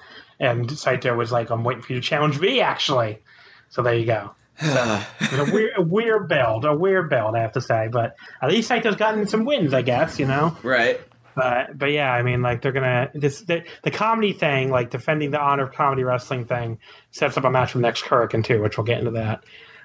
and 0.40 0.70
Saito 0.70 1.14
was 1.14 1.32
like 1.32 1.50
I'm 1.50 1.64
waiting 1.64 1.82
for 1.82 1.92
you 1.92 2.00
to 2.00 2.06
challenge 2.06 2.40
me 2.40 2.60
actually. 2.60 3.22
So 3.70 3.82
there 3.82 3.94
you 3.94 4.06
go. 4.06 4.32
A 4.62 5.50
weird, 5.52 5.72
a 5.76 5.82
weird 5.82 6.28
build, 6.28 6.64
a 6.64 6.74
weird 6.74 7.10
build, 7.10 7.36
I 7.36 7.40
have 7.40 7.52
to 7.52 7.60
say. 7.60 7.88
But 7.90 8.16
at 8.40 8.50
least 8.50 8.70
Saito's 8.70 8.96
gotten 8.96 9.26
some 9.26 9.44
wins, 9.44 9.74
I 9.74 9.82
guess. 9.82 10.18
You 10.18 10.26
know, 10.26 10.56
Right. 10.62 11.00
but 11.34 11.76
but 11.78 11.90
yeah, 11.92 12.10
I 12.10 12.22
mean, 12.22 12.40
like 12.42 12.62
they're 12.62 12.72
gonna 12.72 13.10
this 13.14 13.40
the, 13.42 13.64
the 13.82 13.90
comedy 13.90 14.32
thing, 14.32 14.70
like 14.70 14.90
defending 14.90 15.30
the 15.30 15.40
honor 15.40 15.64
of 15.64 15.72
comedy 15.72 16.04
wrestling 16.04 16.46
thing, 16.46 16.78
sets 17.10 17.36
up 17.36 17.44
a 17.44 17.50
match 17.50 17.74
with 17.74 17.82
next 17.82 18.02
Hurricane 18.06 18.42
too, 18.42 18.62
which 18.62 18.78
we'll 18.78 18.84
get 18.86 18.98
into 18.98 19.12
that. 19.12 19.44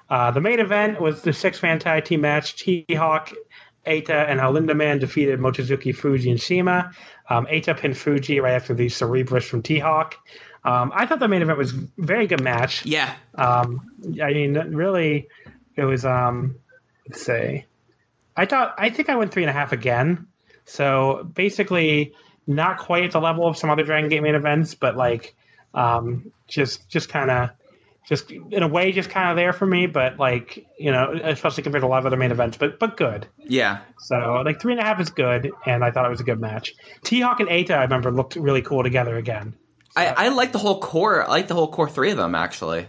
Uh, 0.10 0.32
the 0.32 0.42
main 0.42 0.60
event 0.60 1.00
was 1.02 1.22
the 1.22 1.34
six 1.34 1.62
man 1.64 1.80
tag 1.80 2.06
team 2.06 2.22
match. 2.22 2.56
T-Hawk, 2.58 3.32
Eita, 3.86 4.10
and 4.30 4.40
El 4.40 4.54
Lindaman 4.54 5.00
defeated 5.00 5.40
Mochizuki, 5.40 5.96
Fuji, 5.96 6.30
and 6.32 6.40
Shima. 6.42 6.92
Um, 7.30 7.46
Eita 7.48 7.78
pinned 7.78 7.98
Fuji 7.98 8.40
right 8.42 8.54
after 8.54 8.74
the 8.74 8.88
Cerebrus 8.88 9.44
from 9.44 9.62
T-Hawk. 9.62 10.16
Um, 10.64 10.92
I 10.94 11.06
thought 11.06 11.20
the 11.20 11.28
main 11.28 11.42
event 11.42 11.58
was 11.58 11.72
very 11.72 12.28
good 12.28 12.44
match. 12.44 12.86
Yeah. 12.86 13.14
Um, 13.36 13.92
I 14.22 14.32
mean, 14.34 14.54
really, 14.54 15.28
it 15.76 15.84
was. 15.84 16.06
Um, 16.06 16.58
let's 17.08 17.24
say, 17.24 17.66
I 18.38 18.46
thought. 18.46 18.76
I 18.78 18.92
think 18.92 19.10
I 19.10 19.16
went 19.16 19.32
three 19.32 19.44
and 19.44 19.50
a 19.50 19.54
half 19.54 19.72
again. 19.72 20.28
So 20.66 21.28
basically, 21.34 22.14
not 22.46 22.78
quite 22.78 23.06
at 23.06 23.12
the 23.12 23.20
level 23.20 23.48
of 23.48 23.58
some 23.58 23.70
other 23.70 23.84
Dragon 23.84 24.10
Gate 24.10 24.22
main 24.22 24.36
events, 24.36 24.76
but 24.76 24.96
like, 24.96 25.36
um, 25.74 26.32
just 26.48 26.88
just 26.88 27.10
kind 27.10 27.32
of, 27.32 27.50
just 28.08 28.30
in 28.30 28.62
a 28.62 28.68
way, 28.68 28.92
just 28.92 29.10
kind 29.10 29.32
of 29.32 29.38
there 29.38 29.54
for 29.54 29.66
me. 29.66 29.88
But 29.88 30.20
like, 30.20 30.64
you 30.78 30.92
know, 30.92 31.20
especially 31.24 31.64
compared 31.64 31.82
to 31.82 31.88
a 31.88 31.90
lot 31.90 32.00
of 32.00 32.06
other 32.06 32.18
main 32.18 32.32
events, 32.32 32.58
but 32.58 32.78
but 32.78 32.98
good. 32.98 33.26
Yeah. 33.40 33.80
So 33.98 34.44
like 34.46 34.62
three 34.62 34.74
and 34.74 34.82
a 34.82 34.86
half 34.86 35.00
is 35.02 35.10
good, 35.10 35.52
and 35.66 35.84
I 35.84 35.90
thought 35.90 36.06
it 36.06 36.12
was 36.12 36.22
a 36.22 36.26
good 36.26 36.40
match. 36.40 36.74
T-Hawk 37.04 37.40
and 37.40 37.50
Eita, 37.50 37.72
I 37.72 37.82
remember, 37.82 38.12
looked 38.12 38.36
really 38.36 38.62
cool 38.62 38.84
together 38.84 39.18
again. 39.18 39.56
I, 39.96 40.08
I 40.08 40.28
like 40.30 40.52
the 40.52 40.58
whole 40.60 40.80
core. 40.80 41.24
I 41.24 41.28
like 41.28 41.48
the 41.48 41.54
whole 41.56 41.70
core 41.72 41.90
three 41.90 42.12
of 42.12 42.18
them 42.18 42.36
actually. 42.36 42.88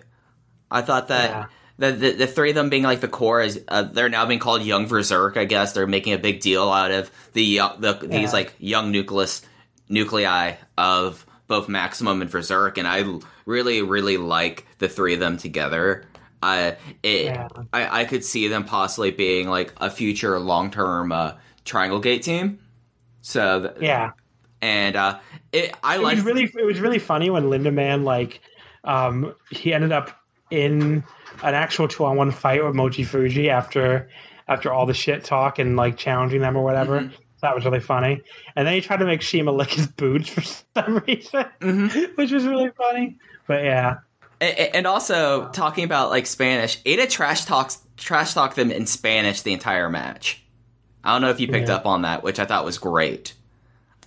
I 0.70 0.82
thought 0.82 1.08
that 1.08 1.30
Yeah. 1.30 1.46
the, 1.78 1.92
the 1.92 2.10
the 2.12 2.26
three 2.26 2.50
of 2.50 2.54
them 2.54 2.70
being 2.70 2.82
like 2.84 3.00
the 3.00 3.08
core 3.08 3.40
is 3.42 3.60
uh, 3.68 3.82
they're 3.82 4.08
now 4.08 4.24
being 4.26 4.38
called 4.40 4.62
Young 4.62 4.86
Berserk. 4.86 5.36
I 5.36 5.44
guess 5.44 5.72
they're 5.72 5.86
making 5.86 6.12
a 6.12 6.18
big 6.18 6.40
deal 6.40 6.70
out 6.70 6.90
of 6.90 7.10
the 7.32 7.42
young- 7.44 7.80
the 7.80 7.98
Yeah. 8.02 8.18
these 8.20 8.32
like 8.32 8.54
young 8.58 8.90
nucleus 8.92 9.42
nuclei 9.88 10.54
of 10.78 11.26
both 11.48 11.68
Maximum 11.68 12.22
and 12.22 12.30
Berserk, 12.30 12.78
and 12.78 12.86
i 12.88 13.04
really 13.44 13.82
really 13.82 14.16
like 14.16 14.66
the 14.78 14.88
three 14.88 15.14
of 15.14 15.20
them 15.20 15.36
together. 15.36 16.04
I 16.42 16.76
it 17.02 17.26
Yeah. 17.26 17.48
I, 17.72 18.02
I 18.02 18.04
could 18.04 18.24
see 18.24 18.48
them 18.48 18.64
possibly 18.64 19.10
being 19.10 19.48
like 19.48 19.74
a 19.78 19.90
future 19.90 20.38
long 20.38 20.70
term 20.70 21.12
uh, 21.12 21.32
Triangle 21.64 22.00
Gate 22.00 22.22
team. 22.22 22.60
So 23.20 23.60
th- 23.62 23.72
Yeah. 23.80 24.12
And 24.62 24.97
uh, 24.97 25.18
it 25.52 25.74
I 25.82 25.97
like 25.97 26.16
was 26.16 26.24
really 26.24 26.44
it 26.44 26.64
was 26.64 26.80
really 26.80 26.98
funny 27.01 27.28
when 27.30 27.44
Lindaman 27.44 28.05
like 28.05 28.40
um 28.84 29.34
he 29.51 29.74
ended 29.74 29.93
up 29.93 30.10
in 30.51 31.05
an 31.43 31.55
actual 31.55 31.89
two 31.89 32.05
on 32.05 32.16
one 32.16 32.30
fight 32.30 32.64
with 32.64 32.74
Mochi 32.74 33.05
Fuji 33.05 33.51
after 33.51 34.09
after 34.48 34.72
all 34.72 34.86
the 34.86 34.94
shit 34.94 35.24
talk 35.24 35.59
and 35.59 35.76
like 35.76 35.97
challenging 35.97 36.40
them 36.40 36.56
or 36.56 36.62
whatever. 36.64 37.01
Mm-hmm. 37.01 37.14
That 37.43 37.55
was 37.56 37.64
really 37.64 37.80
funny. 37.80 38.22
And 38.55 38.66
then 38.68 38.74
he 38.74 38.80
tried 38.80 38.98
to 38.98 39.05
make 39.05 39.20
Shima 39.20 39.51
lick 39.51 39.70
his 39.70 39.89
boots 39.89 40.28
for 40.28 40.43
some 40.76 40.98
reason, 41.06 41.44
Mm-hmm. 41.60 42.12
which 42.14 42.30
was 42.30 42.44
really 42.47 42.70
funny. 42.76 43.18
But 43.48 43.64
yeah, 43.64 43.97
A- 44.40 44.44
a- 44.44 44.76
And 44.76 44.86
also 44.86 45.48
talking 45.48 45.82
about 45.82 46.10
like 46.10 46.26
Spanish, 46.26 46.80
Eita 46.84 47.10
trash 47.10 47.44
talks 47.47 47.80
trash 47.97 48.34
talked 48.34 48.55
them 48.56 48.70
in 48.70 48.86
Spanish 48.86 49.43
the 49.43 49.52
entire 49.52 49.89
match. 49.90 50.44
I 51.02 51.12
don't 51.12 51.20
know 51.22 51.30
if 51.30 51.40
you 51.40 51.48
picked 51.48 51.68
Yeah. 51.68 51.76
up 51.76 51.86
on 51.86 52.02
that, 52.02 52.22
which 52.22 52.39
I 52.39 52.44
thought 52.44 52.64
was 52.64 52.78
great. 52.78 53.34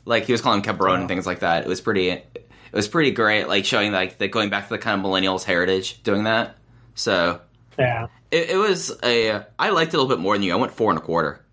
Like 0.05 0.25
he 0.25 0.31
was 0.31 0.41
calling 0.41 0.59
him 0.59 0.63
cabron 0.63 1.01
and 1.01 1.09
things 1.09 1.25
like 1.25 1.39
that. 1.39 1.63
It 1.63 1.67
was 1.67 1.81
pretty. 1.81 2.09
It 2.09 2.47
was 2.73 2.87
pretty 2.87 3.11
great. 3.11 3.47
Like 3.47 3.65
showing 3.65 3.91
like 3.91 4.17
the 4.17 4.27
going 4.27 4.49
back 4.49 4.67
to 4.67 4.69
the 4.69 4.77
kind 4.77 4.99
of 4.99 5.05
millennials 5.05 5.43
heritage 5.43 6.03
doing 6.03 6.25
that. 6.25 6.57
So 6.93 7.41
yeah, 7.77 8.07
it, 8.31 8.51
it 8.51 8.57
was 8.57 8.97
a. 9.03 9.45
I 9.57 9.69
liked 9.69 9.93
it 9.93 9.97
a 9.97 10.01
little 10.01 10.15
bit 10.15 10.21
more 10.21 10.35
than 10.35 10.43
you. 10.43 10.53
I 10.53 10.57
went 10.57 10.73
four 10.73 10.91
and 10.91 10.99
a 10.99 11.01
quarter. 11.01 11.43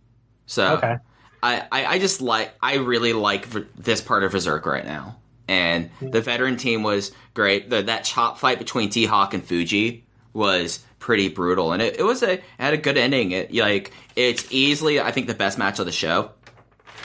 So 0.47 0.77
okay, 0.77 0.97
I, 1.43 1.67
I, 1.73 1.87
I 1.87 1.99
just 1.99 2.21
like 2.21 2.53
I 2.61 2.77
really 2.77 3.13
like 3.13 3.49
this 3.77 4.01
part 4.01 4.25
of 4.25 4.33
Berserk 4.33 4.67
right 4.67 4.85
now, 4.85 5.17
and 5.49 5.91
hmm. 5.99 6.11
the 6.11 6.21
veteran 6.21 6.57
team 6.57 6.83
was 6.83 7.13
great. 7.35 7.71
The, 7.71 7.83
that 7.83 8.05
chop 8.05 8.39
fight 8.39 8.59
between 8.59 8.91
T-Hawk 8.91 9.35
and 9.35 9.45
Fuji 9.45 10.05
was 10.33 10.81
pretty 10.99 11.29
brutal, 11.29 11.73
and 11.73 11.83
it, 11.83 11.99
it 11.99 12.05
was 12.05 12.23
a 12.23 12.35
it 12.35 12.45
had 12.59 12.75
a 12.75 12.79
good 12.79 12.97
ending. 12.97 13.33
It 13.33 13.53
like 13.55 13.93
it's 14.15 14.51
easily 14.53 15.01
I 15.01 15.11
think 15.11 15.27
the 15.27 15.35
best 15.35 15.59
match 15.59 15.79
of 15.79 15.87
the 15.87 15.93
show 15.93 16.31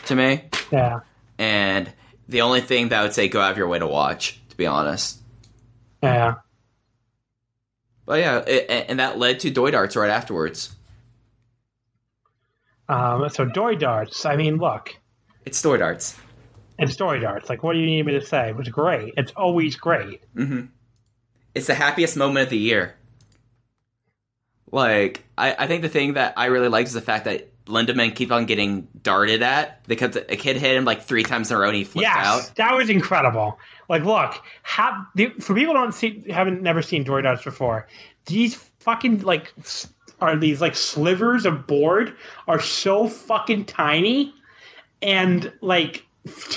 to 0.06 0.16
me, 0.16 0.44
yeah, 0.72 1.00
and 1.38 1.92
the 2.28 2.42
only 2.42 2.62
thing 2.62 2.90
that 2.90 3.00
I 3.00 3.04
would 3.04 3.14
say 3.14 3.28
go 3.28 3.40
out 3.42 3.52
of 3.52 3.58
your 3.58 3.68
way 3.68 3.80
to 3.80 3.88
watch. 3.88 4.40
To 4.50 4.58
be 4.58 4.66
honest, 4.66 5.20
yeah. 6.02 6.36
but 8.06 8.20
yeah, 8.20 8.40
it, 8.40 8.86
and 8.90 9.00
that 9.00 9.20
led 9.20 9.40
to 9.42 9.52
Doi 9.52 9.72
Darts 9.72 9.96
right 9.96 10.10
afterwards. 10.10 10.76
Um, 12.90 13.28
so 13.30 13.46
Doi 13.46 13.76
Darts. 13.76 14.26
I 14.26 14.36
mean, 14.36 14.58
look, 14.58 14.96
It's 15.46 15.62
Doi 15.62 15.78
Darts. 15.78 16.18
and 16.80 16.90
Story 16.92 17.20
Darts. 17.20 17.50
Like, 17.50 17.64
what 17.64 17.74
do 17.74 17.80
you 17.80 17.86
need 17.86 18.06
me 18.06 18.14
to 18.14 18.26
say? 18.26 18.50
It 18.50 18.56
was 18.56 18.70
great. 18.70 19.14
It's 19.18 19.32
always 19.36 19.76
great. 19.76 20.22
it's 21.54 21.68
the 21.68 21.74
happiest 21.76 22.16
moment 22.18 22.46
of 22.46 22.50
the 22.50 22.58
year. 22.58 22.96
Like, 24.72 25.24
I, 25.38 25.56
I 25.60 25.68
think 25.68 25.82
the 25.82 25.90
thing 25.90 26.14
that 26.14 26.34
I 26.38 26.46
really 26.46 26.68
like 26.70 26.86
is 26.86 26.94
the 26.94 27.02
fact 27.02 27.26
that 27.26 27.50
Lindaman 27.68 28.16
keep 28.16 28.32
on 28.32 28.46
getting 28.46 28.88
darted 29.04 29.42
at. 29.44 29.84
They 29.86 29.96
kept 29.96 30.16
a 30.16 30.22
kid 30.36 30.58
hit 30.58 30.76
him 30.76 30.86
like 30.86 31.04
three 31.04 31.24
times 31.24 31.52
in 31.52 31.58
a 31.58 31.60
row 31.60 31.68
and 31.68 31.76
he 31.78 31.84
flipped 31.84 32.04
Yes, 32.08 32.18
out. 32.50 32.56
that 32.56 32.76
was 32.76 32.90
incredible. 32.90 33.60
Like, 33.90 34.04
look, 34.04 34.42
how, 34.64 35.06
the, 35.16 35.30
for 35.40 35.54
people 35.56 35.74
who 35.74 35.80
don't 35.82 35.94
see, 35.94 36.24
haven't 36.30 36.62
never 36.62 36.82
seen 36.82 37.04
Darts 37.04 37.44
before, 37.44 37.88
these 38.26 38.56
fucking 38.80 39.22
like 39.22 39.54
are 40.20 40.36
these 40.36 40.60
like 40.62 40.76
slivers 40.76 41.46
of 41.46 41.68
board 41.68 42.16
are 42.48 42.60
so 42.60 43.08
fucking 43.08 43.66
tiny, 43.66 44.34
and 45.02 45.52
like 45.62 46.04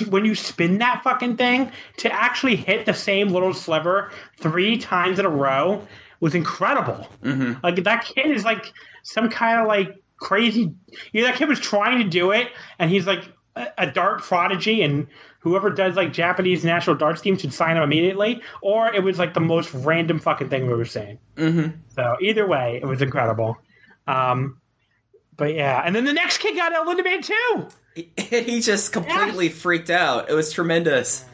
when 0.09 0.25
you 0.25 0.35
spin 0.35 0.79
that 0.79 1.01
fucking 1.03 1.37
thing 1.37 1.71
to 1.97 2.11
actually 2.11 2.55
hit 2.57 2.85
the 2.85 2.93
same 2.93 3.29
little 3.29 3.53
sliver 3.53 4.11
three 4.37 4.77
times 4.77 5.19
in 5.19 5.25
a 5.25 5.29
row 5.29 5.85
was 6.19 6.35
incredible. 6.35 7.07
Mm-hmm. 7.23 7.53
Like 7.63 7.83
that 7.83 8.03
kid 8.05 8.31
is 8.31 8.43
like 8.43 8.71
some 9.03 9.29
kind 9.29 9.61
of 9.61 9.67
like 9.67 9.95
crazy. 10.21 10.73
You 11.11 11.21
know, 11.21 11.27
that 11.27 11.35
kid 11.35 11.49
was 11.49 11.59
trying 11.59 11.97
to 12.01 12.07
do 12.09 12.31
it, 12.31 12.47
and 12.79 12.89
he's 12.89 13.05
like 13.05 13.23
a, 13.57 13.67
a 13.79 13.91
dart 13.91 14.21
prodigy, 14.21 14.81
and 14.83 15.07
whoever 15.39 15.69
does 15.69 15.95
like 15.97 16.13
Japanese 16.13 16.63
national 16.63 16.95
darts 16.95 17.19
team 17.19 17.37
should 17.37 17.51
sign 17.51 17.75
him 17.75 17.83
immediately. 17.83 18.41
Or 18.61 18.93
it 18.93 19.03
was 19.03 19.19
like 19.19 19.33
the 19.33 19.41
most 19.41 19.73
random 19.73 20.19
fucking 20.19 20.47
thing 20.49 20.67
we 20.67 20.73
were 20.73 20.85
saying. 20.85 21.19
Mm-hmm. 21.35 21.77
So 21.89 22.15
either 22.21 22.47
way, 22.47 22.79
it 22.81 22.85
was 22.85 23.01
incredible. 23.01 23.57
Um, 24.07 24.61
but 25.35 25.53
yeah, 25.55 25.81
and 25.83 25.93
then 25.93 26.05
the 26.05 26.13
next 26.13 26.37
kid 26.37 26.55
got 26.55 26.71
El 26.71 26.85
Lindaman 26.85 27.25
too. 27.25 27.67
he 28.15 28.61
just 28.61 28.93
completely 28.93 29.49
freaked 29.49 29.89
out. 29.89 30.29
It 30.29 30.33
was 30.33 30.53
tremendous. 30.53 31.25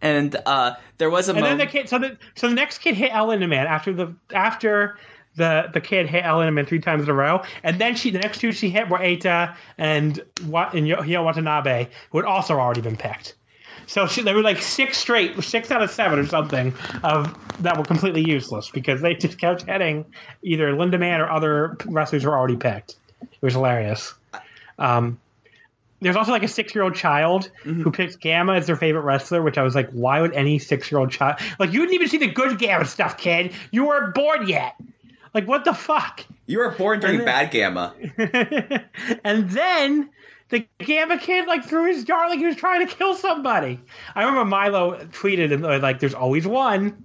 And 0.00 0.36
uh, 0.44 0.74
there 0.98 1.08
was 1.08 1.28
a 1.28 1.32
And 1.32 1.38
then 1.38 1.52
moment. 1.52 1.72
the 1.72 1.78
kid, 1.78 1.88
so 1.88 1.98
the 1.98 2.18
so 2.34 2.48
the 2.48 2.54
next 2.54 2.78
kid 2.78 2.94
hit 2.94 3.14
El 3.14 3.28
Lindaman 3.28 3.64
after 3.64 3.94
the 3.94 4.14
after 4.34 4.98
the 5.36 5.70
the 5.72 5.80
kid 5.80 6.08
hit 6.08 6.24
El 6.24 6.38
Lindaman 6.38 6.66
three 6.66 6.80
times 6.80 7.04
in 7.04 7.10
a 7.10 7.14
row, 7.14 7.42
and 7.62 7.80
then 7.80 7.96
she 7.96 8.10
the 8.10 8.18
next 8.18 8.38
two 8.38 8.52
she 8.52 8.70
hit 8.70 8.88
were 8.88 8.98
Eita 8.98 9.56
and 9.78 10.20
what 10.46 10.74
and 10.74 10.86
Hyo 10.86 11.24
Watanabe, 11.24 11.88
who 12.10 12.18
had 12.18 12.26
also 12.26 12.54
already 12.54 12.80
been 12.80 12.96
picked. 12.96 13.34
So 13.86 14.06
she, 14.06 14.22
there 14.22 14.34
were 14.34 14.42
like 14.42 14.62
six 14.62 14.96
straight, 14.96 15.42
six 15.42 15.70
out 15.70 15.82
of 15.82 15.90
seven 15.90 16.18
or 16.18 16.26
something 16.26 16.72
of 17.02 17.34
that 17.62 17.76
were 17.76 17.84
completely 17.84 18.22
useless 18.22 18.70
because 18.70 19.00
they 19.02 19.14
just 19.14 19.38
kept 19.38 19.62
hitting 19.62 20.06
either 20.42 20.72
Lindaman 20.72 21.20
or 21.20 21.30
other 21.30 21.76
wrestlers 21.86 22.22
who 22.22 22.30
were 22.30 22.38
already 22.38 22.56
picked. 22.56 22.96
It 23.20 23.42
was 23.42 23.52
hilarious. 23.52 24.14
Um, 24.78 25.20
there's 26.00 26.16
also 26.16 26.32
like 26.32 26.42
a 26.42 26.48
six 26.48 26.74
year 26.74 26.84
old 26.84 26.94
child 26.94 27.50
who 27.62 27.90
picks 27.90 28.16
Gamma 28.16 28.54
as 28.54 28.66
their 28.66 28.76
favorite 28.76 29.02
wrestler, 29.02 29.42
which 29.42 29.56
I 29.56 29.62
was 29.62 29.74
like, 29.74 29.90
why 29.90 30.20
would 30.20 30.34
any 30.34 30.58
six 30.58 30.90
year 30.90 30.98
old 30.98 31.10
child 31.10 31.40
like 31.58 31.72
you 31.72 31.80
didn't 31.80 31.94
even 31.94 32.08
see 32.08 32.18
the 32.18 32.30
good 32.30 32.58
Gamma 32.58 32.84
stuff, 32.84 33.16
kid? 33.16 33.52
You 33.70 33.86
weren't 33.86 34.14
born 34.14 34.46
yet. 34.48 34.74
Like 35.34 35.46
what 35.46 35.64
the 35.64 35.74
fuck? 35.74 36.24
you 36.46 36.58
were 36.58 36.70
born 36.70 37.00
during 37.00 37.18
then- 37.18 37.26
Bad 37.26 37.50
Gamma. 37.50 37.94
and 39.24 39.50
then 39.50 40.10
the 40.50 40.66
Gamma 40.78 41.18
kid 41.18 41.46
like 41.46 41.64
threw 41.64 41.86
his 41.86 42.04
dart 42.04 42.28
like 42.28 42.38
he 42.38 42.46
was 42.46 42.56
trying 42.56 42.86
to 42.86 42.94
kill 42.94 43.14
somebody. 43.14 43.80
I 44.14 44.20
remember 44.20 44.44
Milo 44.44 44.96
tweeted 45.06 45.52
and 45.52 45.64
uh, 45.64 45.78
like, 45.80 46.00
"There's 46.00 46.14
always 46.14 46.46
one, 46.46 47.04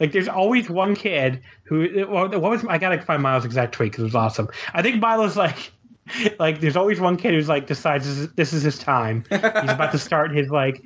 like 0.00 0.12
there's 0.12 0.28
always 0.28 0.70
one 0.70 0.94
kid 0.94 1.42
who. 1.64 2.06
What 2.08 2.40
was 2.40 2.64
I 2.64 2.78
gotta 2.78 3.02
find 3.02 3.22
Milo's 3.22 3.44
exact 3.44 3.72
tweet 3.74 3.92
because 3.92 4.02
it 4.02 4.06
was 4.06 4.14
awesome. 4.14 4.48
I 4.72 4.82
think 4.82 5.00
Milo's 5.00 5.36
like." 5.36 5.72
Like 6.38 6.60
there's 6.60 6.76
always 6.76 7.00
one 7.00 7.16
kid 7.16 7.34
who's 7.34 7.48
like 7.48 7.66
decides 7.66 8.06
this 8.06 8.18
is, 8.18 8.32
this 8.32 8.52
is 8.52 8.62
his 8.62 8.78
time. 8.78 9.24
He's 9.30 9.40
about 9.40 9.92
to 9.92 9.98
start 10.08 10.34
his 10.34 10.50
like. 10.50 10.82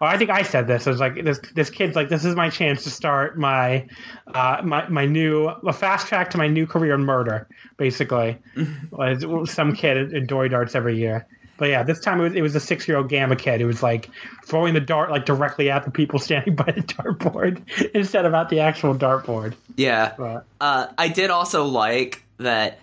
Or 0.00 0.06
I 0.06 0.16
think 0.16 0.30
I 0.30 0.42
said 0.42 0.66
this. 0.66 0.86
I 0.86 0.90
was 0.90 1.00
like 1.00 1.24
this. 1.24 1.40
This 1.54 1.70
kid's 1.70 1.96
like 1.96 2.08
this 2.08 2.24
is 2.24 2.34
my 2.34 2.50
chance 2.50 2.84
to 2.84 2.90
start 2.90 3.38
my, 3.38 3.86
uh, 4.28 4.60
my 4.64 4.88
my 4.88 5.06
new 5.06 5.48
a 5.48 5.72
fast 5.72 6.06
track 6.06 6.30
to 6.30 6.38
my 6.38 6.48
new 6.48 6.66
career 6.66 6.94
in 6.94 7.04
murder. 7.04 7.48
Basically, 7.76 8.38
some 9.44 9.74
kid 9.74 10.12
in 10.12 10.26
Doi 10.26 10.48
darts 10.48 10.74
every 10.74 10.96
year. 10.96 11.26
But 11.58 11.68
yeah, 11.68 11.82
this 11.82 12.00
time 12.00 12.20
it 12.20 12.24
was, 12.24 12.32
it 12.34 12.42
was 12.42 12.54
a 12.56 12.60
six 12.60 12.88
year 12.88 12.96
old 12.96 13.08
Gamma 13.08 13.36
kid 13.36 13.60
who 13.60 13.66
was 13.66 13.82
like 13.82 14.10
throwing 14.44 14.74
the 14.74 14.80
dart 14.80 15.10
like 15.10 15.26
directly 15.26 15.70
at 15.70 15.84
the 15.84 15.90
people 15.90 16.18
standing 16.18 16.56
by 16.56 16.72
the 16.72 16.82
dartboard 16.82 17.62
instead 17.94 18.24
of 18.24 18.34
at 18.34 18.48
the 18.48 18.60
actual 18.60 18.94
dartboard. 18.94 19.54
Yeah. 19.76 20.14
But 20.18 20.46
Uh, 20.60 20.86
I 20.98 21.08
did 21.08 21.30
also 21.30 21.64
like 21.64 22.24
that. 22.38 22.78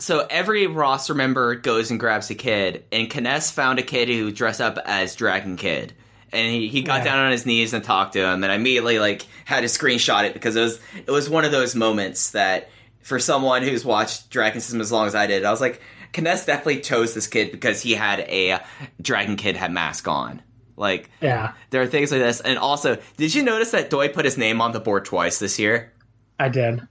So 0.00 0.26
every 0.30 0.66
roster 0.66 1.14
member 1.14 1.54
goes 1.54 1.90
and 1.90 1.98
grabs 2.00 2.30
a 2.30 2.34
kid, 2.34 2.84
and 2.92 3.10
Kaness 3.10 3.52
found 3.52 3.78
a 3.78 3.82
kid 3.82 4.08
who 4.08 4.30
dressed 4.30 4.60
up 4.60 4.78
as 4.84 5.14
Dragon 5.16 5.56
Kid, 5.56 5.92
and 6.32 6.46
he, 6.50 6.68
he 6.68 6.82
got 6.82 6.98
Yeah. 6.98 7.04
down 7.04 7.18
on 7.26 7.32
his 7.32 7.46
knees 7.46 7.72
and 7.72 7.82
talked 7.82 8.12
to 8.14 8.20
him, 8.20 8.42
and 8.44 8.52
I 8.52 8.54
immediately 8.56 8.98
like 8.98 9.26
had 9.44 9.60
to 9.60 9.66
screenshot 9.66 10.24
it 10.24 10.34
because 10.34 10.56
it 10.56 10.60
was 10.60 10.80
it 10.94 11.10
was 11.10 11.28
one 11.28 11.44
of 11.44 11.52
those 11.52 11.74
moments 11.74 12.30
that 12.32 12.70
for 13.02 13.18
someone 13.18 13.62
who's 13.62 13.84
watched 13.84 14.30
Dragon 14.30 14.60
System 14.60 14.80
as 14.80 14.92
long 14.92 15.06
as 15.06 15.14
I 15.14 15.26
did, 15.26 15.44
I 15.44 15.50
was 15.50 15.60
like, 15.60 15.80
Kaness 16.12 16.46
definitely 16.46 16.80
chose 16.80 17.14
this 17.14 17.26
kid 17.26 17.50
because 17.52 17.80
he 17.82 17.94
had 17.94 18.20
a 18.20 18.60
Dragon 19.00 19.36
Kid 19.36 19.56
had 19.56 19.72
mask 19.72 20.06
on. 20.08 20.42
Like 20.76 21.10
yeah, 21.20 21.54
there 21.70 21.82
are 21.82 21.86
things 21.86 22.12
like 22.12 22.20
this, 22.20 22.40
and 22.40 22.56
also, 22.58 22.98
did 23.16 23.34
you 23.34 23.42
notice 23.42 23.72
that 23.72 23.90
Doi 23.90 24.08
put 24.10 24.24
his 24.24 24.38
name 24.38 24.60
on 24.60 24.70
the 24.72 24.78
board 24.80 25.04
twice 25.06 25.38
this 25.40 25.58
year? 25.58 25.92
I 26.38 26.48
did. 26.50 26.86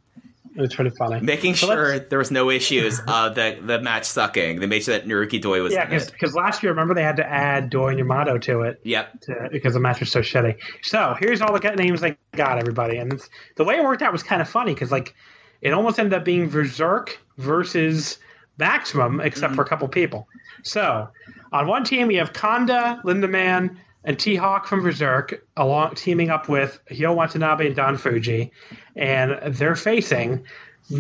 It 0.56 0.61
was 0.61 0.74
pretty 0.76 0.91
funny. 0.98 1.19
making 1.22 1.56
So 1.56 1.68
sure 1.68 1.99
there 1.99 2.19
was 2.19 2.32
no 2.32 2.49
issues 2.49 2.99
uh 3.07 3.30
the 3.30 3.60
the 3.61 3.82
match 3.82 4.06
sucking 4.06 4.60
they 4.60 4.68
made 4.68 4.84
sure 4.84 4.98
that 4.98 5.07
Naruki 5.07 5.41
Doi 5.41 5.61
was 5.61 5.74
Yeah, 5.74 5.86
because 5.86 6.36
last 6.36 6.64
year, 6.64 6.72
remember 6.72 6.94
they 6.94 7.03
had 7.03 7.18
to 7.18 7.28
add 7.28 7.69
Doi 7.69 7.90
and 7.90 7.99
Yamato 7.99 8.38
to 8.40 8.61
it. 8.61 8.80
yep 8.84 9.19
to, 9.22 9.49
because 9.52 9.74
the 9.74 9.80
match 9.80 9.99
was 9.99 10.11
so 10.11 10.22
shitty. 10.22 10.57
So 10.84 11.15
here's 11.19 11.41
all 11.41 11.57
the 11.57 11.76
names 11.76 12.03
I 12.03 12.18
got, 12.34 12.57
everybody, 12.60 12.98
and 12.98 13.14
it's, 13.14 13.30
the 13.56 13.64
way 13.64 13.76
it 13.76 13.84
worked 13.84 14.02
out 14.02 14.11
was 14.11 14.24
kind 14.24 14.41
of 14.41 14.49
funny 14.49 14.74
because 14.74 14.91
like 14.91 15.14
it 15.61 15.74
almost 15.74 15.99
ended 15.99 16.14
up 16.14 16.24
being 16.26 16.49
Berserk 16.49 17.19
versus 17.38 18.19
Maximum, 18.60 19.19
except 19.22 19.53
for 19.53 19.61
a 19.61 19.68
couple 19.68 19.88
people. 19.88 20.28
So 20.64 21.07
on 21.52 21.68
one 21.68 21.84
team 21.84 22.07
we 22.07 22.15
have 22.15 22.34
Kanda, 22.34 22.99
Lindaman, 23.06 23.78
and 24.08 24.18
T-Hawk 24.18 24.66
from 24.66 24.82
Berserk, 24.82 25.44
along 25.56 25.94
teaming 25.96 26.30
up 26.32 26.50
with 26.50 26.80
Hyo 26.90 27.14
Watanabe 27.14 27.68
and 27.68 27.76
Don 27.76 27.98
Fuji, 27.98 28.52
and 28.96 29.38
they're 29.54 29.76
facing. 29.76 30.46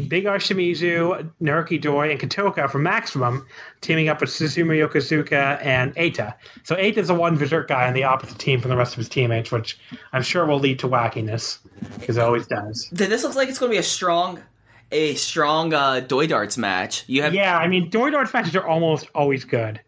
Big 0.09 0.25
R 0.25 0.37
Shimizu, 0.37 1.31
Naruki 1.41 1.79
Doi, 1.81 2.11
and 2.11 2.19
Kotoka 2.19 2.69
from 2.69 2.83
Maximum, 2.83 3.47
teaming 3.79 4.09
up 4.09 4.19
with 4.19 4.29
Susumu 4.29 4.75
Yokosuka 4.85 5.63
and 5.65 5.95
Eita. 5.95 6.33
So 6.63 6.75
Eita's 6.75 7.07
the 7.07 7.13
one 7.13 7.37
Berserk 7.37 7.69
guy 7.69 7.87
on 7.87 7.93
the 7.93 8.03
opposite 8.03 8.37
team 8.37 8.59
from 8.59 8.69
the 8.69 8.75
rest 8.75 8.91
of 8.91 8.97
his 8.97 9.07
teammates, 9.07 9.49
which 9.49 9.79
I'm 10.11 10.23
sure 10.23 10.45
will 10.45 10.59
lead 10.59 10.79
to 10.79 10.89
wackiness, 10.89 11.59
because 11.99 12.17
it 12.17 12.21
always 12.21 12.45
does. 12.47 12.89
This 12.91 13.23
looks 13.23 13.37
like 13.37 13.47
it's 13.47 13.59
going 13.59 13.71
to 13.71 13.75
be 13.75 13.79
a 13.79 13.83
strong 13.83 14.43
a 14.91 15.15
strong 15.15 15.73
uh 15.73 16.01
Doi 16.01 16.27
darts 16.27 16.57
match 16.57 17.03
you 17.07 17.21
have 17.21 17.33
Yeah, 17.33 17.57
I 17.57 17.67
mean, 17.69 17.89
Doi 17.89 18.09
Darts 18.09 18.33
matches 18.33 18.55
are 18.57 18.67
almost 18.67 19.07
always 19.15 19.45
good. 19.45 19.79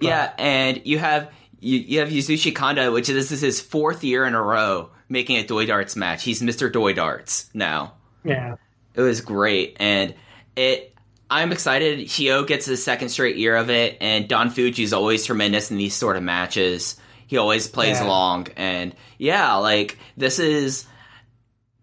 yeah 0.00 0.32
and 0.38 0.80
you 0.84 0.98
have 0.98 1.30
you, 1.64 1.78
you 1.78 1.98
have 2.00 2.08
Yasushi 2.10 2.54
Kanda 2.54 2.90
which 2.92 3.08
this 3.08 3.32
is 3.32 3.40
his 3.40 3.60
fourth 3.60 4.04
year 4.04 4.24
in 4.24 4.34
a 4.34 4.42
row 4.42 4.90
making 5.08 5.36
a 5.36 5.46
Doi 5.46 5.66
darts 5.66 5.96
match 5.96 6.22
he's 6.24 6.42
Mr. 6.42 6.70
Doi 6.72 6.92
darts 6.92 7.50
now 7.54 7.94
Yeah. 8.24 8.56
it 8.94 9.00
was 9.00 9.20
great 9.20 9.76
and 9.80 10.14
it 10.56 10.94
i'm 11.30 11.52
excited 11.52 12.06
hio 12.08 12.44
gets 12.44 12.66
his 12.66 12.84
second 12.84 13.08
straight 13.08 13.36
year 13.36 13.56
of 13.56 13.70
it 13.70 13.96
and 14.00 14.28
don 14.28 14.50
fuji's 14.50 14.92
always 14.92 15.24
tremendous 15.24 15.70
in 15.70 15.78
these 15.78 15.94
sort 15.94 16.16
of 16.16 16.22
matches 16.22 16.96
he 17.26 17.38
always 17.38 17.66
plays 17.66 17.98
Yeah. 17.98 18.06
along 18.06 18.48
and 18.56 18.94
yeah 19.18 19.54
like 19.54 19.98
this 20.16 20.38
is 20.38 20.84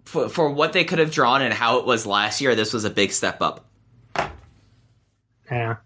for, 0.06 0.30
for 0.30 0.50
what 0.52 0.74
they 0.74 0.84
could 0.84 1.00
have 1.00 1.12
drawn 1.12 1.42
and 1.42 1.54
how 1.54 1.80
it 1.80 1.86
was 1.86 2.06
last 2.06 2.40
year 2.40 2.54
this 2.56 2.72
was 2.72 2.86
a 2.86 2.90
big 2.92 3.12
step 3.12 3.42
up 3.42 3.66
Yeah. 5.50 5.78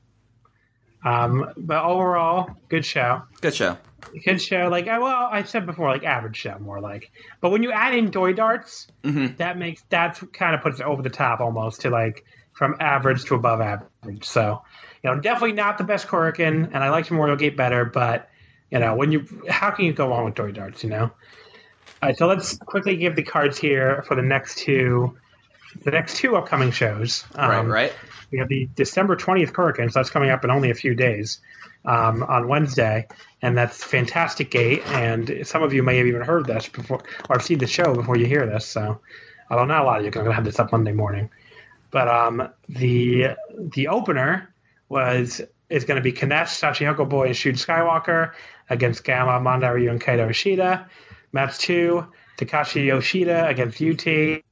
Um, 1.05 1.51
but 1.55 1.83
overall, 1.83 2.49
good 2.67 2.83
show. 2.85 3.21
good 3.41 3.53
show 3.55 3.77
Good 4.23 4.39
show. 4.41 4.67
Like, 4.69 4.87
I- 4.87 4.99
well, 4.99 5.29
I 5.31 5.43
said 5.43 5.65
before, 5.65 5.89
like 5.89 6.03
average 6.03 6.37
show, 6.37 6.57
more 6.59 6.79
like. 6.79 7.11
But 7.41 7.49
when 7.49 7.63
you 7.63 7.71
add 7.71 7.95
in 7.95 8.11
Doi 8.11 8.33
Darts, 8.33 8.87
Mhm. 9.03 9.35
that 9.37 9.57
makes 9.57 9.81
that 9.89 10.21
kind 10.31 10.53
of 10.55 10.61
puts 10.61 10.79
it 10.79 10.85
over 10.85 11.01
the 11.01 11.09
top 11.09 11.39
almost 11.39 11.81
to 11.81 11.89
like 11.89 12.23
from 12.53 12.75
average 12.79 13.25
to 13.25 13.35
above 13.35 13.61
average. 13.61 14.23
So, 14.23 14.61
you 15.03 15.09
know, 15.09 15.19
definitely 15.19 15.53
not 15.53 15.77
the 15.79 15.83
best 15.85 16.07
Korakuen, 16.07 16.69
and 16.71 16.77
I 16.83 16.89
like 16.91 17.09
Memorial 17.09 17.35
Gate 17.35 17.57
better. 17.57 17.83
But 17.85 18.29
you 18.69 18.77
know, 18.79 18.95
when 18.95 19.11
you 19.11 19.25
how 19.49 19.71
can 19.71 19.85
you 19.85 19.93
go 19.93 20.07
wrong 20.07 20.25
with 20.25 20.35
Doi 20.35 20.51
Darts? 20.51 20.83
You 20.83 20.91
know. 20.91 21.03
All 21.03 22.09
right, 22.09 22.17
so 22.17 22.27
let's 22.27 22.57
quickly 22.59 22.97
give 22.97 23.15
the 23.15 23.23
cards 23.23 23.57
here 23.57 24.03
for 24.07 24.15
the 24.15 24.21
next 24.21 24.59
two, 24.59 25.17
the 25.83 25.91
next 25.91 26.17
two 26.17 26.35
upcoming 26.35 26.71
shows. 26.71 27.25
right 27.35 27.57
Um, 27.57 27.67
right 27.71 27.93
we 28.31 28.39
have 28.39 28.47
the 28.47 28.67
December 28.75 29.15
20th 29.15 29.55
Hurricane, 29.55 29.89
so 29.89 29.99
that's 29.99 30.09
coming 30.09 30.29
up 30.29 30.43
in 30.43 30.51
only 30.51 30.71
a 30.71 30.75
few 30.75 30.95
days 30.95 31.39
um, 31.85 32.23
on 32.23 32.47
Wednesday. 32.47 33.07
And 33.41 33.57
that's 33.57 33.83
Fantastic 33.83 34.51
Gate. 34.51 34.81
And 34.87 35.41
some 35.43 35.63
of 35.63 35.73
you 35.73 35.83
may 35.83 35.97
have 35.97 36.07
even 36.07 36.21
heard 36.21 36.45
this 36.45 36.67
before, 36.67 37.03
or 37.29 37.39
seen 37.39 37.59
the 37.59 37.67
show 37.67 37.93
before 37.93 38.17
you 38.17 38.25
hear 38.25 38.45
this. 38.45 38.65
So, 38.65 39.01
although 39.49 39.65
not 39.65 39.83
a 39.83 39.85
lot 39.85 39.97
of 39.97 40.03
you 40.03 40.09
are 40.09 40.11
going 40.11 40.25
to 40.25 40.33
have 40.33 40.45
this 40.45 40.59
up 40.59 40.71
Monday 40.71 40.93
morning. 40.93 41.29
But 41.91 42.07
um, 42.07 42.49
the 42.67 43.35
the 43.57 43.87
opener 43.87 44.53
was 44.89 45.41
is 45.69 45.85
going 45.85 45.95
to 45.95 46.01
be 46.01 46.11
Kaness, 46.11 46.59
Sachihoko 46.59 47.07
Boy, 47.07 47.27
and 47.27 47.37
Shun 47.37 47.53
Skywalker 47.53 48.33
against 48.69 49.03
Gamma, 49.03 49.39
Mondai 49.39 49.73
Ryu, 49.73 49.89
and 49.89 50.01
Kaito 50.01 50.29
Ishida. 50.29 50.89
Match 51.31 51.57
two, 51.57 52.05
Takashi 52.37 52.85
Yoshida 52.85 53.47
against 53.47 53.81
UT. 53.81 54.43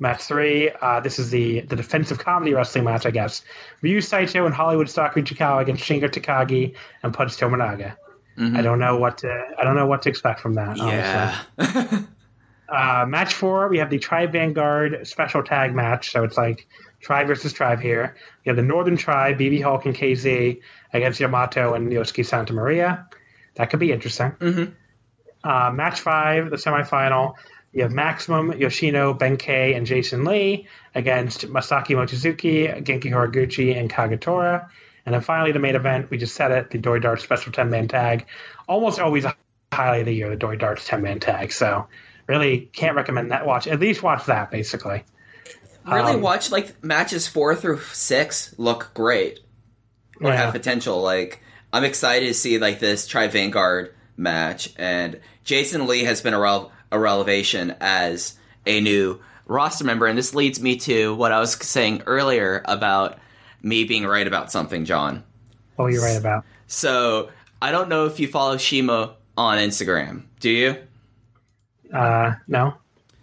Match 0.00 0.22
three, 0.22 0.70
uh, 0.80 1.00
this 1.00 1.18
is 1.18 1.30
the, 1.30 1.60
the 1.60 1.76
defensive 1.76 2.18
comedy 2.18 2.54
wrestling 2.54 2.84
match, 2.84 3.04
I 3.06 3.10
guess. 3.10 3.42
Ryo 3.82 4.00
Saito 4.00 4.46
and 4.46 4.54
Hollywood 4.54 4.88
Stalker 4.88 5.20
Ichikawa 5.20 5.60
against 5.60 5.84
Shingo 5.84 6.08
Takagi 6.08 6.74
and 7.02 7.12
Punch 7.14 7.36
Tominaga. 7.36 7.96
I 8.38 8.62
don't 8.62 8.78
know 8.78 8.96
what 8.96 9.18
to 9.18 9.28
I 9.58 9.64
don't 9.64 9.76
know 9.76 9.84
what 9.86 10.00
to 10.02 10.08
expect 10.08 10.40
from 10.40 10.54
that. 10.54 10.78
yeah 10.78 11.42
Uh, 12.70 13.04
match 13.04 13.34
four, 13.34 13.68
we 13.68 13.78
have 13.78 13.90
the 13.90 13.98
Tribe 13.98 14.30
Vanguard 14.30 15.04
special 15.06 15.42
tag 15.42 15.74
match. 15.74 16.12
So 16.12 16.22
it's 16.22 16.38
like 16.38 16.66
Tribe 17.00 17.26
versus 17.26 17.52
Tribe 17.52 17.80
here. 17.80 18.14
You 18.44 18.50
have 18.50 18.56
the 18.56 18.62
Northern 18.62 18.96
Tribe, 18.96 19.38
BB 19.38 19.60
Hulk 19.60 19.86
and 19.86 19.94
KZ 19.94 20.60
against 20.92 21.18
Yamato 21.18 21.74
and 21.74 21.90
Yosuke 21.90 22.24
Santa 22.24 22.52
Maria. 22.52 23.08
That 23.56 23.70
could 23.70 23.80
be 23.80 23.90
interesting. 23.90 24.30
Mhm. 24.38 24.72
Uh, 25.42 25.72
match 25.72 26.00
five, 26.00 26.50
the 26.50 26.56
semifinal. 26.56 27.34
You 27.72 27.82
have 27.82 27.92
Maximum, 27.92 28.52
Yoshino, 28.58 29.14
Benkei, 29.14 29.76
and 29.76 29.86
Jason 29.86 30.24
Lee 30.24 30.66
against 30.94 31.46
Masaki 31.46 31.94
Mochizuki, 31.94 32.82
Genki 32.84 33.04
Horiguchi, 33.12 33.76
and 33.78 33.88
Kagetora. 33.88 34.68
And 35.06 35.14
then 35.14 35.22
finally, 35.22 35.52
the 35.52 35.60
main 35.60 35.76
event, 35.76 36.10
we 36.10 36.18
just 36.18 36.34
said 36.34 36.50
it, 36.50 36.70
the 36.70 36.78
Doi 36.78 36.98
Darts 36.98 37.22
special 37.22 37.52
10 37.52 37.70
man 37.70 37.86
tag. 37.88 38.26
Almost 38.68 38.98
always 38.98 39.24
a 39.24 39.34
highlight 39.72 40.00
of 40.00 40.06
the 40.06 40.14
year, 40.14 40.28
the 40.30 40.36
Doi 40.36 40.56
Darts 40.56 40.86
10 40.86 41.00
man 41.02 41.20
tag. 41.20 41.52
So 41.52 41.86
really 42.26 42.68
can't 42.72 42.96
recommend 42.96 43.30
that 43.30 43.46
watch. 43.46 43.66
At 43.68 43.78
least 43.80 44.02
watch 44.02 44.26
that, 44.26 44.50
basically. 44.50 45.04
really 45.86 46.14
Um, 46.14 46.20
watch 46.20 46.50
like 46.50 46.82
matches 46.84 47.26
four 47.28 47.54
through 47.54 47.80
six 47.92 48.52
look 48.58 48.90
great 48.94 49.40
or 50.20 50.30
Yeah. 50.30 50.36
have 50.36 50.52
potential. 50.52 51.00
Like 51.00 51.40
I'm 51.72 51.84
excited 51.84 52.26
to 52.26 52.34
see 52.34 52.58
like 52.58 52.80
this 52.80 53.06
Tribe 53.06 53.30
Vanguard 53.30 53.94
match, 54.16 54.74
and 54.76 55.20
Jason 55.44 55.86
Lee 55.86 56.04
has 56.04 56.20
been 56.20 56.34
a, 56.34 56.38
rel- 56.38 56.72
a 56.92 56.98
relevation 56.98 57.74
as 57.80 58.38
a 58.66 58.80
new 58.80 59.20
roster 59.46 59.84
member, 59.84 60.06
and 60.06 60.16
this 60.18 60.34
leads 60.34 60.60
me 60.60 60.76
to 60.76 61.14
what 61.14 61.32
I 61.32 61.40
was 61.40 61.52
saying 61.52 62.02
earlier 62.06 62.62
about 62.64 63.18
me 63.62 63.84
being 63.84 64.06
right 64.06 64.26
about 64.26 64.50
something, 64.52 64.84
John. 64.84 65.24
What 65.76 65.84
were 65.86 65.90
you 65.90 66.02
right 66.02 66.16
about? 66.16 66.44
So 66.66 67.30
I 67.60 67.72
don't 67.72 67.88
know 67.88 68.06
if 68.06 68.20
you 68.20 68.28
follow 68.28 68.56
Shima 68.56 69.16
on 69.36 69.58
Instagram. 69.58 70.24
Do 70.38 70.50
you? 70.50 70.76
Uh, 71.92 72.34
no. 72.46 72.74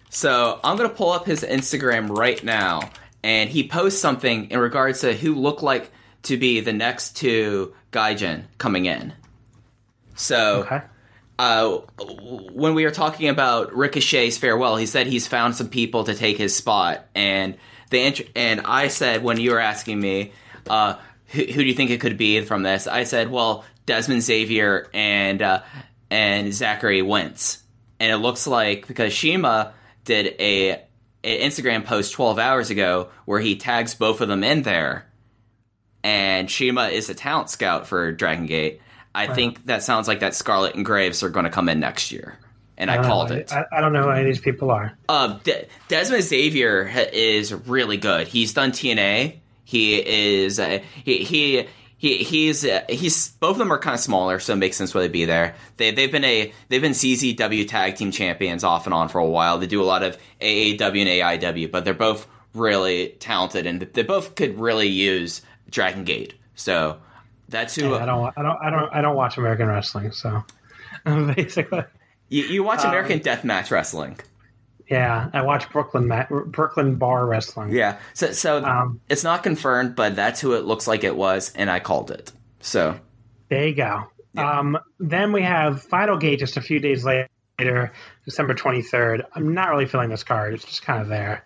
So 0.10 0.60
I'm 0.64 0.78
gonna 0.78 0.90
pull 0.90 1.12
up 1.12 1.26
his 1.26 1.44
Instagram 1.44 2.10
right 2.10 2.44
now, 2.44 2.90
and 3.24 3.50
he 3.50 3.68
posts 3.68 4.02
something 4.02 4.50
in 4.52 4.60
regards 4.60 5.02
to 5.02 5.14
who 5.14 5.36
look 5.36 5.62
like 5.62 5.92
to 6.24 6.38
be 6.38 6.60
the 6.60 6.74
next 6.74 7.16
two 7.16 7.74
Gaijin 7.92 8.44
coming 8.58 8.86
in. 8.86 9.14
So 10.16 10.62
Okay. 10.66 10.82
Uh, 11.40 11.78
when 12.52 12.74
we 12.74 12.84
were 12.84 12.92
talking 12.92 13.30
about 13.30 13.74
Ricochet's 13.74 14.38
farewell, 14.38 14.76
he 14.76 14.86
said 14.86 15.08
he's 15.08 15.28
found 15.28 15.56
some 15.56 15.70
people 15.70 16.04
to 16.06 16.16
take 16.16 16.38
his 16.38 16.56
spot, 16.56 17.06
and 17.14 17.58
the 17.90 18.02
int- 18.02 18.30
and 18.36 18.62
I 18.62 18.88
said 18.88 19.24
when 19.24 19.40
you 19.40 19.52
were 19.52 19.60
asking 19.60 20.00
me, 20.00 20.34
uh, 20.68 20.96
who, 21.28 21.44
who 21.44 21.62
do 21.62 21.66
you 21.66 21.74
think 21.74 21.92
it 21.92 22.02
could 22.02 22.18
be 22.18 22.42
from 22.42 22.64
this? 22.64 22.88
I 22.88 23.04
said, 23.04 23.30
well, 23.30 23.66
Desmond 23.86 24.24
Xavier 24.24 24.88
and 24.94 25.42
uh, 25.42 25.62
and 26.10 26.54
Zachary 26.54 27.02
Wentz, 27.02 27.64
and 28.00 28.12
it 28.12 28.18
looks 28.18 28.48
like 28.48 28.88
because 28.88 29.14
Shima 29.14 29.74
did 30.06 30.36
a, 30.40 30.82
a 31.24 31.46
Instagram 31.46 31.86
post 31.86 32.14
12 32.14 32.40
hours 32.40 32.70
ago 32.70 33.10
where 33.26 33.40
he 33.40 33.58
tags 33.58 33.94
both 33.94 34.22
of 34.22 34.28
them 34.28 34.44
in 34.44 34.64
there, 34.64 35.06
and 36.04 36.50
Shima 36.50 36.88
is 36.88 37.10
a 37.10 37.16
talent 37.16 37.50
scout 37.50 37.88
for 37.88 38.12
Dragon 38.12 38.46
Gate. 38.46 38.82
I 39.18 39.34
think 39.34 39.66
that 39.66 39.84
sounds 39.84 40.08
like 40.08 40.20
that 40.20 40.36
Scarlet 40.36 40.76
and 40.76 40.86
Graves 40.86 41.24
are 41.24 41.30
going 41.30 41.46
to 41.46 41.50
come 41.50 41.70
in 41.70 41.80
next 41.80 42.12
year, 42.12 42.38
and 42.78 42.92
I, 42.92 42.98
don't 42.98 43.06
called 43.06 43.30
know. 43.30 43.38
it. 43.38 43.52
I, 43.52 43.66
I 43.72 43.82
don't 43.82 43.94
know 43.94 44.04
who 44.04 44.10
any 44.12 44.22
of 44.22 44.26
these 44.28 44.40
people 44.40 44.72
are. 44.72 44.98
Uh, 45.10 45.40
De- 45.44 45.68
Desmond 45.88 46.24
Xavier 46.24 46.86
ha- 46.86 47.10
is 47.12 47.54
really 47.54 47.98
good. 47.98 48.28
He's 48.28 48.54
done 48.54 48.72
TNA. 48.72 49.40
He 49.64 49.96
is 50.46 50.60
uh, 50.60 50.80
he 51.04 51.24
he. 51.24 51.68
He, 52.00 52.24
he's 52.24 52.64
uh, 52.64 52.84
he's 52.88 53.30
both 53.30 53.54
of 53.54 53.58
them 53.58 53.74
are 53.74 53.80
kind 53.80 53.96
of 53.96 54.00
smaller, 54.00 54.38
so 54.38 54.54
it 54.54 54.58
makes 54.58 54.78
sense 54.78 54.94
why 54.94 55.02
they'd 55.02 55.12
be 55.12 55.26
there. 55.26 55.56
They 55.78 55.90
they've 55.90 56.12
been 56.12 56.24
a 56.26 56.54
they've 56.70 56.80
been 56.80 56.92
CZW 56.92 57.68
tag 57.68 57.96
team 57.96 58.12
champions 58.12 58.64
off 58.64 58.86
and 58.86 58.94
on 58.94 59.10
for 59.10 59.18
a 59.18 59.26
while. 59.26 59.58
They 59.58 59.66
do 59.66 59.82
a 59.82 59.84
lot 59.84 60.04
of 60.04 60.16
AAW 60.40 60.80
and 60.80 61.42
AIW, 61.42 61.72
but 61.72 61.86
they're 61.86 61.96
both 61.96 62.28
really 62.54 63.16
talented 63.20 63.66
and 63.66 63.82
they 63.82 64.04
both 64.04 64.36
could 64.36 64.60
really 64.60 64.88
use 64.88 65.42
Dragon 65.72 66.04
Gate. 66.04 66.36
So 66.54 67.00
that's 67.50 67.76
who 67.76 67.96
I 67.96 68.06
don't. 68.06 68.34
I 68.38 68.42
don't. 68.42 68.58
I 68.62 68.70
don't. 68.70 68.94
I 68.96 69.02
don't 69.02 69.16
watch 69.16 69.38
American 69.38 69.68
wrestling, 69.68 70.12
so 70.12 70.44
basically, 71.06 71.84
you, 72.30 72.44
you 72.44 72.64
watch 72.64 72.84
American 72.84 73.20
Deathmatch 73.20 73.72
Wrestling. 73.72 74.20
yeah. 74.90 75.30
I 75.34 75.42
watch 75.42 75.70
Brooklyn 75.70 76.08
ma- 76.08 76.26
Brooklyn 76.30 76.96
bar 76.96 77.26
wrestling. 77.26 77.72
Yeah. 77.72 77.98
So 78.14 78.32
so 78.32 78.64
Um, 78.64 79.00
it's 79.10 79.24
not 79.24 79.44
confirmed, 79.44 79.96
but 79.96 80.16
that's 80.16 80.40
who 80.42 80.54
it 80.54 80.66
looks 80.66 80.88
like 80.88 81.04
it 81.04 81.16
was, 81.16 81.52
and 81.56 81.70
I 81.70 81.80
called 81.80 82.12
it. 82.12 82.32
So 82.60 83.00
There 83.50 83.68
you 83.68 83.76
go. 83.76 84.04
Um, 84.36 84.78
then 85.00 85.32
we 85.32 85.42
have 85.42 85.82
Final 85.84 86.18
Gate 86.18 86.40
just 86.40 86.58
a 86.58 86.62
few 86.62 86.80
days 86.80 87.04
later, 87.04 87.92
December 88.26 88.54
23rd. 88.54 89.24
I'm 89.34 89.54
not 89.54 89.70
really 89.70 89.88
feeling 89.88 90.10
this 90.10 90.24
card. 90.24 90.54
It's 90.54 90.64
just 90.66 90.84
kind 90.84 91.02
of 91.02 91.08
there. 91.08 91.44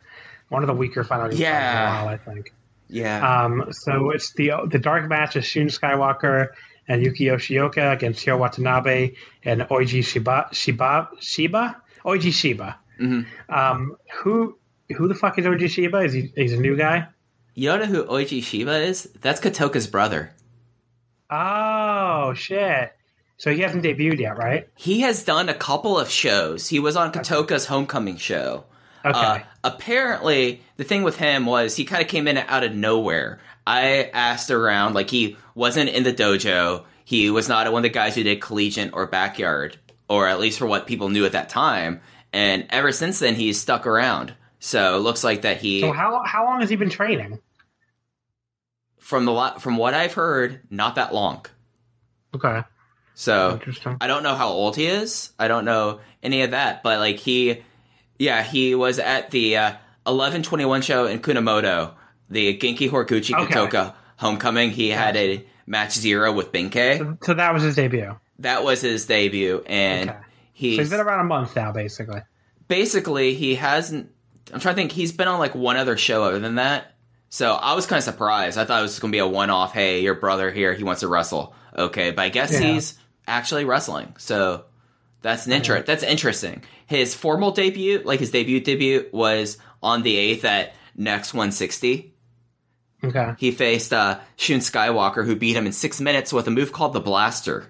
One 0.49 0.61
of 0.63 0.67
the 0.67 0.73
weaker 0.73 1.03
Final 1.05 1.29
Gate 1.29 1.39
Yeah. 1.39 1.61
cards 1.61 1.77
in 1.77 2.03
a 2.03 2.05
while, 2.05 2.13
I 2.13 2.17
think. 2.17 2.53
Yeah. 2.91 3.43
Um, 3.45 3.71
so 3.71 4.11
it's 4.11 4.33
the 4.33 4.51
the 4.67 4.79
dark 4.79 5.07
match 5.09 5.35
is 5.35 5.45
Shun 5.45 5.67
Skywalker 5.67 6.49
and 6.87 7.01
Yuki 7.03 7.25
Yoshioka 7.25 7.93
against 7.93 8.25
Hyo 8.25 8.37
Watanabe 8.37 9.15
and 9.43 9.61
Oiji 9.61 10.03
Shiba 10.03 10.49
Shiba 10.51 11.09
Shiba 11.19 11.81
Oiji 12.05 12.31
Shiba. 12.33 12.77
Mm-hmm. 12.99 13.53
Um, 13.53 13.95
who 14.21 14.57
who 14.95 15.07
the 15.07 15.15
fuck 15.15 15.39
is 15.39 15.45
Oiji 15.45 15.69
Shiba? 15.69 15.99
Is 15.99 16.13
he 16.13 16.31
he's 16.35 16.53
a 16.53 16.57
new 16.57 16.75
guy? 16.75 17.07
you 17.53 17.69
don't 17.69 17.79
know 17.79 17.85
who 17.85 18.03
Oichi 18.05 18.43
Shiba 18.43 18.79
is? 18.81 19.09
That's 19.21 19.41
Kotoka's 19.41 19.87
brother. 19.87 20.33
Oh 21.29 22.33
shit! 22.33 22.91
So 23.37 23.53
he 23.53 23.61
hasn't 23.61 23.83
debuted 23.83 24.19
yet, 24.19 24.37
right? 24.37 24.67
He 24.75 25.01
has 25.01 25.23
done 25.23 25.49
a 25.49 25.53
couple 25.53 25.97
of 25.97 26.09
shows. 26.09 26.67
He 26.67 26.79
was 26.79 26.95
on 26.95 27.11
Kotoka's 27.11 27.67
homecoming 27.67 28.17
show. 28.17 28.65
Okay. 29.03 29.19
Uh, 29.19 29.39
apparently, 29.63 30.61
the 30.77 30.83
thing 30.83 31.03
with 31.03 31.17
him 31.17 31.45
was 31.45 31.75
he 31.75 31.85
kind 31.85 32.01
of 32.01 32.07
came 32.07 32.27
in 32.27 32.37
out 32.37 32.63
of 32.63 32.75
nowhere. 32.75 33.39
I 33.65 34.09
asked 34.13 34.51
around, 34.51 34.93
like 34.93 35.09
he 35.09 35.37
wasn't 35.55 35.89
in 35.89 36.03
the 36.03 36.13
dojo. 36.13 36.85
He 37.05 37.29
was 37.29 37.49
not 37.49 37.71
one 37.71 37.79
of 37.79 37.83
the 37.83 37.89
guys 37.89 38.15
who 38.15 38.23
did 38.23 38.41
collegiate 38.41 38.93
or 38.93 39.05
backyard, 39.07 39.77
or 40.07 40.27
at 40.27 40.39
least 40.39 40.59
for 40.59 40.65
what 40.65 40.87
people 40.87 41.09
knew 41.09 41.25
at 41.25 41.33
that 41.33 41.49
time. 41.49 42.01
And 42.33 42.65
ever 42.69 42.91
since 42.91 43.19
then, 43.19 43.35
he's 43.35 43.59
stuck 43.59 43.85
around. 43.85 44.33
So 44.59 44.95
it 44.95 44.99
looks 44.99 45.23
like 45.23 45.41
that 45.41 45.57
he, 45.57 45.81
so 45.81 45.91
how 45.91 46.23
how 46.23 46.45
long 46.45 46.61
has 46.61 46.69
he 46.69 46.75
been 46.75 46.89
training? 46.89 47.39
from 49.11 49.25
the 49.25 49.31
lot, 49.33 49.61
from 49.61 49.75
what 49.75 49.93
I've 49.93 50.13
heard, 50.13 50.61
not 50.69 50.95
that 50.95 51.13
long. 51.13 51.45
Okay. 52.33 52.63
So. 53.13 53.59
I 53.99 54.07
don't 54.07 54.23
know 54.23 54.35
how 54.35 54.47
old 54.47 54.77
he 54.77 54.85
is. 54.85 55.33
I 55.37 55.49
don't 55.49 55.65
know 55.65 55.99
any 56.23 56.43
of 56.43 56.51
that, 56.51 56.81
but 56.81 56.99
like 56.99 57.17
he, 57.17 57.61
yeah, 58.21 58.43
he 58.43 58.75
was 58.75 58.99
at 58.99 59.31
the 59.31 59.57
uh, 59.57 59.73
eleven 60.05 60.43
twenty 60.43 60.65
one 60.65 60.81
show 60.81 61.05
in 61.07 61.19
Kumamoto, 61.19 61.93
the 62.29 62.57
Genki 62.57 62.89
Horiguchi 62.89 63.33
Okay. 63.33 63.53
Kotoka 63.53 63.93
homecoming. 64.17 64.69
He 64.71 64.89
had 64.89 65.15
a 65.17 65.45
match 65.65 65.93
zero 65.93 66.31
with 66.31 66.51
Benkei. 66.51 67.17
So 67.25 67.33
that 67.33 67.53
was 67.53 67.63
his 67.63 67.75
debut. 67.75 68.15
That 68.39 68.63
was 68.63 68.81
his 68.81 69.05
debut, 69.05 69.63
and 69.67 70.09
Okay. 70.09 70.19
he's, 70.53 70.75
So 70.77 70.81
he's 70.83 70.89
been 70.91 70.99
around 70.99 71.19
a 71.21 71.23
month 71.25 71.55
now, 71.55 71.71
basically. 71.71 72.21
basically 72.67 73.33
he 73.33 73.55
hasn't. 73.55 74.09
I'm 74.53 74.59
trying 74.59 74.75
to 74.75 74.81
think. 74.81 74.91
He's 74.91 75.11
been 75.11 75.27
on 75.27 75.39
like 75.39 75.55
one 75.55 75.77
other 75.77 75.97
show 75.97 76.23
other 76.23 76.39
than 76.39 76.55
that. 76.55 76.93
So 77.29 77.53
I 77.53 77.73
was 77.75 77.85
kind 77.85 77.97
of 77.99 78.03
surprised. 78.03 78.57
I 78.57 78.65
thought 78.65 78.79
it 78.79 78.83
was 78.83 78.99
going 78.99 79.11
to 79.11 79.15
be 79.15 79.19
a 79.19 79.27
one 79.27 79.49
off. 79.49 79.73
Hey, 79.73 80.01
your 80.01 80.15
brother 80.15 80.51
here. 80.51 80.73
He 80.73 80.83
wants 80.83 80.99
to 81.01 81.07
wrestle. 81.07 81.55
Okay, 81.77 82.11
but 82.11 82.21
I 82.23 82.29
guess 82.29 82.51
Yeah. 82.51 82.73
he's 82.73 82.97
actually 83.27 83.63
wrestling. 83.63 84.13
So 84.17 84.65
that's 85.21 85.45
an 85.45 85.53
inter- 85.53 85.81
That's 85.83 86.03
interesting. 86.03 86.63
His 86.87 87.13
formal 87.15 87.51
debut, 87.51 88.01
like 88.03 88.19
his 88.19 88.31
debut 88.31 88.59
debut, 88.59 89.07
was 89.11 89.57
on 89.83 90.03
the 90.03 90.15
eighth 90.17 90.45
at 90.45 90.73
Next 90.95 91.33
160. 91.33 92.13
Okay. 93.03 93.33
He 93.39 93.51
faced 93.51 93.93
uh, 93.93 94.19
Shun 94.35 94.59
Skywalker, 94.59 95.25
who 95.25 95.35
beat 95.35 95.55
him 95.55 95.65
in 95.65 95.71
six 95.71 95.99
minutes 96.01 96.31
with 96.33 96.47
a 96.47 96.51
move 96.51 96.71
called 96.71 96.93
the 96.93 96.99
Blaster. 96.99 97.65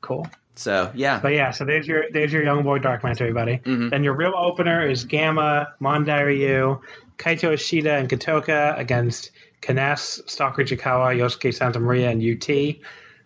Cool. 0.00 0.26
So 0.54 0.90
yeah, 0.94 1.20
But 1.20 1.32
yeah, 1.34 1.50
so 1.50 1.66
there's 1.66 1.86
your 1.86 2.04
there's 2.12 2.32
your 2.32 2.42
young 2.42 2.62
boy 2.62 2.78
dark 2.78 3.04
match, 3.04 3.20
everybody. 3.20 3.58
Mhm. 3.58 3.90
Then 3.90 4.02
your 4.04 4.14
real 4.14 4.32
opener 4.34 4.88
is 4.88 5.04
Gamma, 5.04 5.74
Mondai 5.82 6.24
Ryu, 6.24 6.80
Kaito 7.18 7.52
Ishida, 7.52 7.92
and 7.96 8.08
Kotoka 8.08 8.78
against 8.78 9.32
Kaness, 9.60 10.26
Stalker 10.30 10.64
Ichikawa, 10.64 11.14
Yosuke 11.14 11.52
Santa 11.52 11.78
Maria, 11.78 12.08
and 12.10 12.22
UT. 12.22 12.76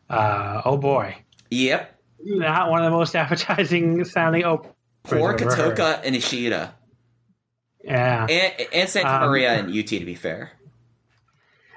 Uh, 0.08 0.62
oh 0.64 0.76
boy, 0.76 1.14
yep. 1.50 1.99
Not 2.24 2.70
one 2.70 2.80
of 2.82 2.90
the 2.90 2.96
most 2.96 3.14
appetizing 3.16 4.04
sounding 4.04 4.44
openers. 4.44 4.74
Poor 5.04 5.32
I've 5.32 5.40
ever. 5.42 5.50
Kotoka 5.50 6.00
and 6.04 6.14
Ishida. 6.14 6.74
Yeah. 7.82 8.26
And, 8.28 8.66
and 8.74 8.88
Santa 8.88 9.08
Um, 9.24 9.30
Maria 9.30 9.52
and 9.52 9.68
UT, 9.70 9.86
to 9.86 10.04
be 10.04 10.14
fair. 10.14 10.52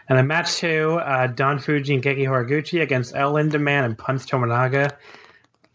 And 0.10 0.18
then 0.18 0.28
match 0.28 0.58
two, 0.58 1.00
uh, 1.02 1.28
Don 1.28 1.60
Fuji 1.60 1.94
and 1.94 2.04
Genki 2.04 2.26
Horiguchi 2.28 2.82
against 2.82 3.16
El 3.16 3.34
Lindaman 3.34 3.86
and 3.86 3.98
Punch 3.98 4.26
Tominaga. 4.26 4.92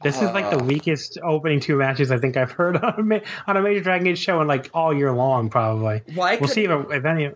This 0.03 0.17
is 0.17 0.31
like 0.33 0.51
the 0.51 0.59
Uh. 0.61 0.65
weakest 0.65 1.19
opening 1.25 1.61
two 1.61 1.77
matches 1.77 2.13
I 2.13 2.19
think 2.19 2.37
I've 2.37 2.53
heard 2.53 2.77
on 2.85 2.95
a, 2.99 3.03
ma- 3.03 3.21
on 3.47 3.57
a 3.57 3.63
major 3.63 3.81
Dragon 3.81 4.07
Age 4.09 4.19
show 4.19 4.41
in 4.43 4.47
like 4.47 4.71
all 4.75 4.93
year 4.95 5.11
long, 5.13 5.49
probably. 5.49 6.03
Why 6.15 6.33
We'll 6.33 6.41
could, 6.41 6.51
see 6.51 6.65
if, 6.65 6.91
if 6.93 7.05
any. 7.07 7.31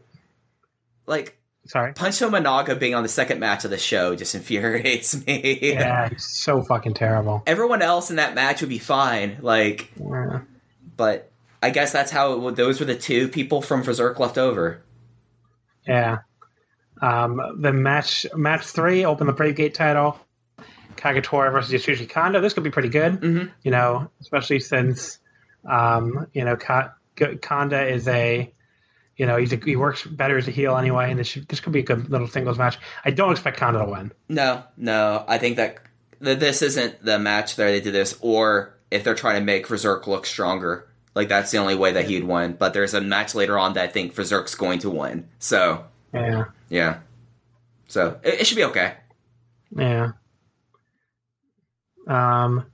like, 1.06 1.38
Sorry. 1.66 1.93
Punch 1.93 2.16
Tominaga 2.16 2.78
being 2.78 2.94
on 2.94 3.02
the 3.05 3.09
second 3.09 3.39
match 3.40 3.64
of 3.64 3.70
the 3.70 3.78
show 3.78 4.16
just 4.16 4.34
infuriates 4.36 5.24
me. 5.26 5.59
Yeah, 5.74 6.10
so 6.18 6.62
fucking 6.62 6.94
terrible. 6.94 7.43
Everyone 7.47 7.82
else 7.82 8.10
in 8.10 8.16
that 8.16 8.34
match 8.34 8.60
would 8.62 8.68
be 8.70 8.78
fine, 8.78 9.39
like, 9.40 9.90
Yeah. 9.97 10.40
but 10.97 11.30
I 11.62 11.70
guess 11.70 11.93
that's 11.93 12.10
how 12.10 12.32
it 12.32 12.40
would, 12.40 12.56
those 12.56 12.80
were 12.80 12.86
the 12.86 12.97
two 12.97 13.28
people 13.28 13.62
from 13.62 13.82
Berserk 13.82 14.18
left 14.18 14.39
over. 14.39 14.82
Yeah. 15.86 16.18
Um, 17.01 17.40
the 17.60 17.72
match 17.72 18.26
match 18.34 18.64
three 18.66 19.05
open 19.05 19.26
the 19.26 19.32
Brave 19.32 19.56
Gate 19.56 19.74
title. 19.74 20.18
Kagetora 20.97 21.51
versus 21.51 21.72
Yasushi 21.72 22.09
Kanda. 22.09 22.40
This 22.40 22.52
could 22.52 22.62
be 22.62 22.70
pretty 22.70 22.90
good. 22.90 23.20
Mhm. 23.20 23.51
You 23.62 23.70
know, 23.72 24.10
especially 24.20 24.60
since 24.60 25.18
um, 25.68 26.26
you 26.32 26.44
know 26.44 26.55
Ka- 26.56 26.93
K- 27.16 27.36
Kanda 27.39 27.84
is 27.89 28.06
a 28.06 28.52
you 29.16 29.26
know 29.26 29.36
he's 29.36 29.52
a, 29.52 29.56
he 29.56 29.76
works 29.76 30.06
better 30.06 30.39
as 30.39 30.48
a 30.48 30.51
heel 30.51 30.76
anyway, 30.76 31.10
and 31.10 31.18
this 31.18 31.28
should, 31.28 31.48
this 31.48 31.60
could 31.60 31.72
be 31.72 31.80
a 31.80 31.82
good 31.84 32.10
little 32.10 32.28
singles 32.28 32.59
match. 32.59 32.78
I 33.05 33.10
don't 33.10 33.32
expect 33.32 33.59
Kanda 33.59 33.80
to 33.80 33.90
win. 33.90 34.12
No, 34.28 34.62
no, 34.76 35.24
I 35.28 35.39
think 35.39 35.56
that 35.56 35.78
that 36.20 36.40
this 36.40 36.62
isn't 36.62 37.05
the 37.05 37.18
match 37.18 37.56
there 37.56 37.70
they 37.70 37.80
did 37.80 37.94
this, 37.94 38.16
or 38.20 38.78
if 38.90 39.05
they're 39.05 39.14
trying 39.14 39.40
to 39.40 39.44
make 39.44 39.68
Berserk 39.68 40.06
look 40.06 40.26
stronger, 40.26 40.89
Like 41.14 41.28
that's 41.28 41.51
the 41.51 41.59
only 41.59 41.74
way 41.74 41.93
that 41.93 42.06
he'd 42.06 42.24
win. 42.24 42.55
But 42.55 42.72
there's 42.74 42.94
a 42.94 43.01
match 43.01 43.34
later 43.34 43.59
on 43.59 43.74
that 43.74 43.84
I 43.84 43.89
think 43.89 44.14
Berserk's 44.14 44.55
going 44.55 44.78
to 44.80 44.90
win. 44.90 45.28
So 45.39 45.84
Yeah. 46.12 46.44
yeah. 46.68 47.01
So 47.89 48.18
it, 48.22 48.40
it 48.40 48.47
should 48.47 48.56
be 48.56 48.64
okay. 48.64 48.94
Yeah. 49.76 50.12
Um, 52.06 52.66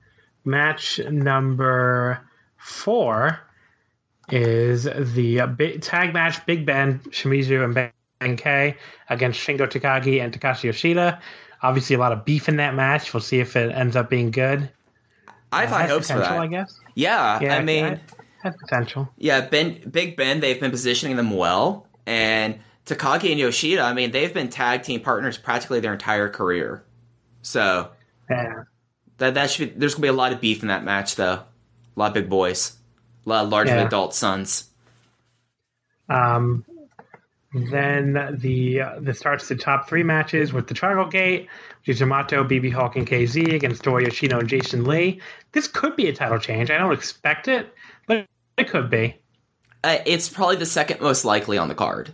match 0.45 0.99
number 0.99 2.21
four 2.57 3.39
is 4.33 4.83
the 5.13 5.41
uh, 5.41 5.47
big, 5.47 5.81
tag 5.81 6.13
match 6.13 6.45
Big 6.45 6.65
Ben, 6.65 6.99
Shimizu, 7.09 7.63
and 7.63 7.91
Benkei 8.21 8.75
against 9.09 9.39
Shingo 9.39 9.67
Takagi 9.67 10.21
and 10.23 10.33
Takashi 10.33 10.63
Yoshida. 10.63 11.19
Obviously, 11.61 11.95
a 11.95 11.99
lot 11.99 12.11
of 12.11 12.25
beef 12.25 12.47
in 12.47 12.55
that 12.57 12.75
match. 12.75 13.13
We'll 13.13 13.21
see 13.21 13.39
if 13.39 13.55
it 13.55 13.71
ends 13.73 13.95
up 13.95 14.09
being 14.09 14.31
good. 14.31 14.69
I 15.51 15.61
have 15.61 15.69
high 15.69 15.87
hopes 15.87 16.09
for 16.11 16.19
that. 16.19 16.31
I 16.31 16.47
guess. 16.47 16.79
Yeah, 16.95 17.39
Yeah, 17.41 17.55
I 17.57 17.63
mean, 17.63 17.99
has 18.43 18.55
potential. 18.55 19.09
yeah, 19.17 19.41
Ben, 19.41 19.81
Big 19.89 20.15
Ben, 20.15 20.39
they've 20.39 20.59
been 20.59 20.71
positioning 20.71 21.15
them 21.17 21.31
well, 21.31 21.87
and 22.05 22.59
Takagi 22.85 23.31
and 23.31 23.39
Yoshida, 23.39 23.81
I 23.81 23.93
mean, 23.93 24.11
they've 24.11 24.33
been 24.33 24.49
tag 24.49 24.83
team 24.83 25.01
partners 25.01 25.37
practically 25.37 25.79
their 25.79 25.93
entire 25.93 26.29
career. 26.29 26.83
So 27.41 27.89
Yeah. 28.29 28.63
that 29.17 29.33
that 29.33 29.49
should 29.49 29.73
be, 29.73 29.79
there's 29.79 29.95
gonna 29.95 30.03
be 30.03 30.07
a 30.07 30.13
lot 30.13 30.31
of 30.33 30.39
beef 30.41 30.61
in 30.61 30.67
that 30.69 30.83
match, 30.83 31.15
though. 31.15 31.33
A 31.33 31.45
lot 31.95 32.07
of 32.07 32.13
big 32.13 32.29
boys, 32.29 32.77
a 33.25 33.29
lot 33.29 33.43
of 33.45 33.49
large 33.49 33.67
Yeah. 33.67 33.85
adult 33.85 34.13
sons. 34.15 34.69
Um, 36.09 36.65
then 37.53 38.37
the 38.39 38.81
uh, 38.81 38.99
the 38.99 39.13
starts 39.13 39.47
the 39.47 39.55
top 39.55 39.87
three 39.89 40.03
matches 40.03 40.53
with 40.53 40.67
the 40.67 40.73
Triangle 40.73 41.07
Gate, 41.07 41.47
Yamato, 41.85 42.43
BB 42.43 42.71
Hulk, 42.71 42.95
and 42.95 43.07
KZ 43.07 43.53
against 43.53 43.83
Doi 43.83 44.01
Yoshino 44.01 44.39
and 44.39 44.47
Jason 44.47 44.83
Lee. 44.85 45.19
This 45.51 45.67
could 45.67 45.95
be 45.95 46.07
a 46.07 46.13
title 46.13 46.37
change. 46.37 46.69
I 46.69 46.77
don't 46.77 46.93
expect 46.93 47.47
it, 47.47 47.73
but 48.07 48.27
it 48.57 48.69
could 48.69 48.89
be. 48.89 49.15
Uh, 49.83 49.97
it's 50.05 50.29
probably 50.29 50.57
the 50.57 50.65
second 50.65 51.01
most 51.01 51.25
likely 51.25 51.57
on 51.57 51.67
the 51.69 51.75
card. 51.75 52.13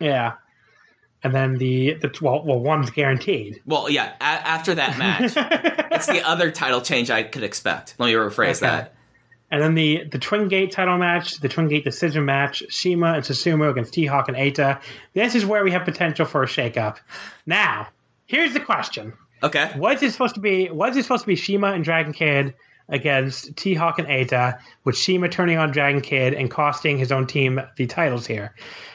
Yeah. 0.00 0.34
And 1.24 1.34
then 1.34 1.58
the 1.58 1.94
the 1.94 2.10
well, 2.22 2.42
well 2.44 2.60
one's 2.60 2.90
guaranteed. 2.90 3.60
Well, 3.66 3.90
yeah, 3.90 4.14
a- 4.20 4.22
after 4.24 4.74
that 4.76 4.96
match, 4.96 5.32
it's 5.92 6.06
the 6.06 6.22
other 6.26 6.50
title 6.50 6.80
change 6.80 7.10
I 7.10 7.22
could 7.24 7.42
expect. 7.42 7.96
Let 7.98 8.06
me 8.06 8.12
rephrase 8.12 8.62
Okay. 8.62 8.66
that. 8.66 8.94
And 9.50 9.62
then 9.62 9.74
the 9.74 10.04
the 10.04 10.18
Twin 10.18 10.48
Gate 10.48 10.72
title 10.72 10.98
match, 10.98 11.40
the 11.40 11.48
Twin 11.48 11.68
Gate 11.68 11.84
decision 11.84 12.24
match, 12.24 12.62
Shima 12.68 13.14
and 13.14 13.24
Susumu 13.24 13.70
against 13.70 13.94
T-Hawk 13.94 14.28
and 14.28 14.36
Eita. 14.36 14.80
This 15.14 15.34
is 15.34 15.46
where 15.46 15.64
we 15.64 15.70
have 15.70 15.84
potential 15.84 16.26
for 16.26 16.42
a 16.42 16.46
shakeup. 16.46 16.98
Now, 17.46 17.88
here's 18.26 18.52
the 18.52 18.60
question. 18.60 19.14
Okay. 19.42 19.72
Was 19.76 20.02
it 20.02 20.12
supposed 20.12 20.34
to 20.34 20.40
be? 20.40 20.68
Was 20.70 20.96
it 20.96 21.02
supposed 21.02 21.22
to 21.22 21.28
be 21.28 21.36
Shima 21.36 21.68
and 21.68 21.84
Dragon 21.84 22.12
Kid 22.12 22.54
against 22.90 23.54
T-Hawk 23.56 23.98
and 23.98 24.08
Eita, 24.08 24.58
with 24.84 24.96
Shima 24.96 25.28
turning 25.28 25.58
on 25.58 25.70
Dragon 25.70 26.00
Kid 26.00 26.34
and 26.34 26.50
costing 26.50 26.98
his 26.98 27.12
own 27.12 27.26
team 27.26 27.60
the 27.76 27.86
titles 27.86 28.26
here? 28.26 28.54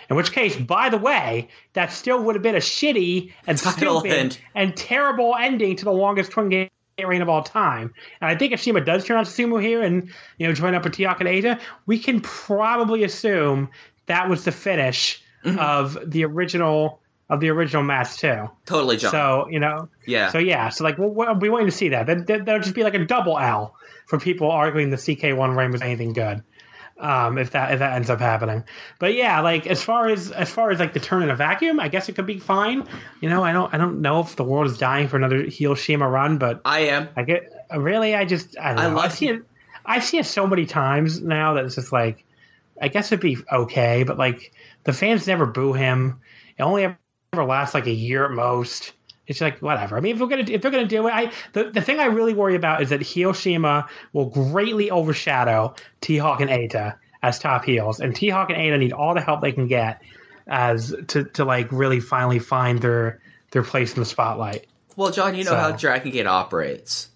In 0.09 0.15
which 0.15 0.31
case, 0.31 0.55
by 0.55 0.89
the 0.89 0.97
way, 0.97 1.47
that 1.73 1.91
still 1.91 2.21
would 2.23 2.35
have 2.35 2.43
been 2.43 2.55
a 2.55 2.59
shitty 2.59 3.31
and 3.47 3.57
Title 3.57 4.01
stupid 4.01 4.17
end. 4.17 4.39
and 4.53 4.75
terrible 4.75 5.33
ending 5.39 5.75
to 5.77 5.85
the 5.85 5.91
longest 5.91 6.31
Twin 6.31 6.49
Gate 6.49 6.71
reign 6.97 7.21
of 7.21 7.29
all 7.29 7.43
time. 7.43 7.93
And 8.21 8.29
I 8.29 8.35
think 8.35 8.53
if 8.53 8.61
Shima 8.61 8.81
does 8.81 9.05
turn 9.05 9.17
on 9.17 9.25
Susumu 9.25 9.61
here 9.61 9.81
and 9.81 10.09
you 10.37 10.47
know 10.47 10.53
join 10.53 10.75
up 10.75 10.83
with 10.83 10.93
T-Hawk 10.93 11.19
and 11.19 11.29
Asia, 11.29 11.59
we 11.85 11.99
can 11.99 12.21
probably 12.21 13.03
assume 13.03 13.69
that 14.05 14.29
was 14.29 14.43
the 14.43 14.51
finish 14.51 15.23
Mm-hmm. 15.43 15.59
of 15.59 15.97
the 16.05 16.23
original 16.23 17.01
of 17.29 17.41
the 17.41 17.49
original 17.49 17.83
match 17.83 18.17
too. 18.17 18.49
Totally, 18.65 18.95
John. 18.95 19.11
So 19.11 19.47
you 19.49 19.59
know, 19.59 19.89
yeah. 20.07 20.31
so 20.31 20.37
yeah, 20.37 20.69
so 20.69 20.85
like 20.85 20.95
we'll, 20.97 21.35
be 21.35 21.49
waiting 21.49 21.67
to 21.67 21.75
see 21.75 21.89
that. 21.89 22.05
That 22.07 22.45
there'll 22.45 22.61
just 22.61 22.75
be 22.75 22.83
like 22.83 22.93
a 22.93 23.03
double 23.03 23.37
L 23.37 23.75
for 24.05 24.17
people 24.17 24.49
arguing 24.49 24.89
the 24.89 24.95
CK1 24.95 25.57
reign 25.57 25.71
was 25.71 25.81
anything 25.81 26.13
good. 26.13 26.43
Um, 26.99 27.37
if 27.37 27.51
that 27.51 27.73
if 27.73 27.79
that 27.79 27.93
ends 27.93 28.09
up 28.09 28.19
happening, 28.19 28.63
but 28.99 29.15
yeah, 29.15 29.41
like 29.41 29.65
as 29.65 29.83
far 29.83 30.09
as 30.09 30.31
as 30.31 30.49
far 30.51 30.69
as 30.69 30.79
like 30.79 30.93
the 30.93 30.99
turn 30.99 31.23
in 31.23 31.31
a 31.31 31.35
vacuum, 31.35 31.79
I 31.79 31.87
guess 31.87 32.07
it 32.07 32.13
could 32.13 32.27
be 32.27 32.39
fine. 32.39 32.87
You 33.19 33.29
know, 33.29 33.43
I 33.43 33.51
don't 33.51 33.73
I 33.73 33.77
don't 33.77 34.01
know 34.01 34.19
if 34.19 34.35
the 34.35 34.43
world 34.43 34.67
is 34.67 34.77
dying 34.77 35.07
for 35.07 35.17
another 35.17 35.41
heel 35.43 35.73
Shima 35.73 36.07
run, 36.07 36.37
but 36.37 36.61
I 36.65 36.81
am. 36.81 37.09
I 37.15 37.23
get 37.23 37.51
really 37.75 38.15
I 38.15 38.25
just 38.25 38.57
I 38.57 38.73
I 38.73 38.87
love 38.87 39.05
I've 39.05 39.13
seen 39.13 39.35
it. 39.35 39.41
I 39.85 39.99
see 39.99 40.19
it 40.19 40.25
so 40.25 40.47
many 40.47 40.65
times 40.65 41.19
now 41.19 41.55
that 41.55 41.65
it's 41.65 41.75
just 41.75 41.91
like 41.91 42.25
I 42.81 42.87
guess 42.87 43.11
it'd 43.11 43.21
be 43.21 43.37
okay, 43.51 44.03
but 44.03 44.17
like 44.17 44.53
the 44.83 44.93
fans 44.93 45.27
never 45.27 45.45
boo 45.45 45.73
him. 45.73 46.21
It 46.57 46.63
only 46.63 46.83
ever 46.83 47.45
lasts 47.45 47.73
like 47.73 47.87
a 47.87 47.91
year 47.91 48.25
at 48.25 48.31
most. 48.31 48.93
It's 49.33 49.41
like 49.41 49.59
whatever. 49.59 49.97
I 49.97 49.99
mean, 49.99 50.15
if 50.15 50.21
we're 50.21 50.27
gonna 50.27 50.45
if 50.47 50.61
they're 50.61 50.71
gonna 50.71 50.85
do 50.87 51.07
it, 51.07 51.11
I 51.13 51.31
the, 51.53 51.65
the 51.71 51.81
thing 51.81 51.99
I 51.99 52.05
really 52.05 52.33
worry 52.33 52.55
about 52.55 52.81
is 52.81 52.89
that 52.89 53.01
Hiroshima 53.01 53.87
will 54.13 54.27
greatly 54.27 54.89
overshadow 54.91 55.75
T-Hawk 56.01 56.39
and 56.41 56.49
Eita 56.49 56.95
as 57.21 57.39
top 57.39 57.63
heels, 57.65 57.99
and 57.99 58.15
T-Hawk 58.15 58.49
and 58.49 58.57
Eita 58.57 58.77
need 58.79 58.93
all 58.93 59.13
the 59.13 59.21
help 59.21 59.41
they 59.41 59.51
can 59.51 59.67
get 59.67 60.01
as 60.47 60.95
to 61.07 61.23
to 61.25 61.45
like 61.45 61.71
really 61.71 61.99
finally 61.99 62.39
find 62.39 62.79
their 62.81 63.21
their 63.51 63.63
place 63.63 63.93
in 63.93 63.99
the 63.99 64.05
spotlight. 64.05 64.67
Well, 64.95 65.11
John, 65.11 65.35
you 65.35 65.43
know 65.43 65.51
So- 65.51 65.57
how 65.57 65.71
Dragon 65.71 66.11
Gate 66.11 66.27
operates. 66.27 67.09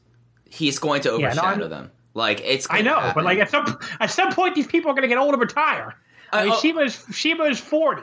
He's 0.50 0.80
going 0.80 1.02
to 1.02 1.10
Yeah, 1.10 1.28
overshadow 1.28 1.62
I'm- 1.64 1.70
them. 1.70 1.92
Like 2.14 2.42
it's. 2.44 2.66
I 2.70 2.82
know, 2.82 2.96
happen. 2.96 3.12
but 3.16 3.26
like 3.26 3.38
at 3.38 3.52
some 3.52 3.78
at 4.00 4.10
some 4.10 4.32
point, 4.34 4.56
these 4.56 4.66
people 4.66 4.90
are 4.90 4.94
going 4.96 5.04
to 5.04 5.08
get 5.08 5.18
old 5.20 5.34
and 5.34 5.42
retire. 5.42 5.94
I 6.34 6.44
mean, 6.46 6.52
Uh, 6.52 6.56
oh- 6.56 6.60
Shima 6.62 6.82
is 6.82 7.06
Shima 7.12 7.44
is 7.44 7.60
forty. 7.60 8.02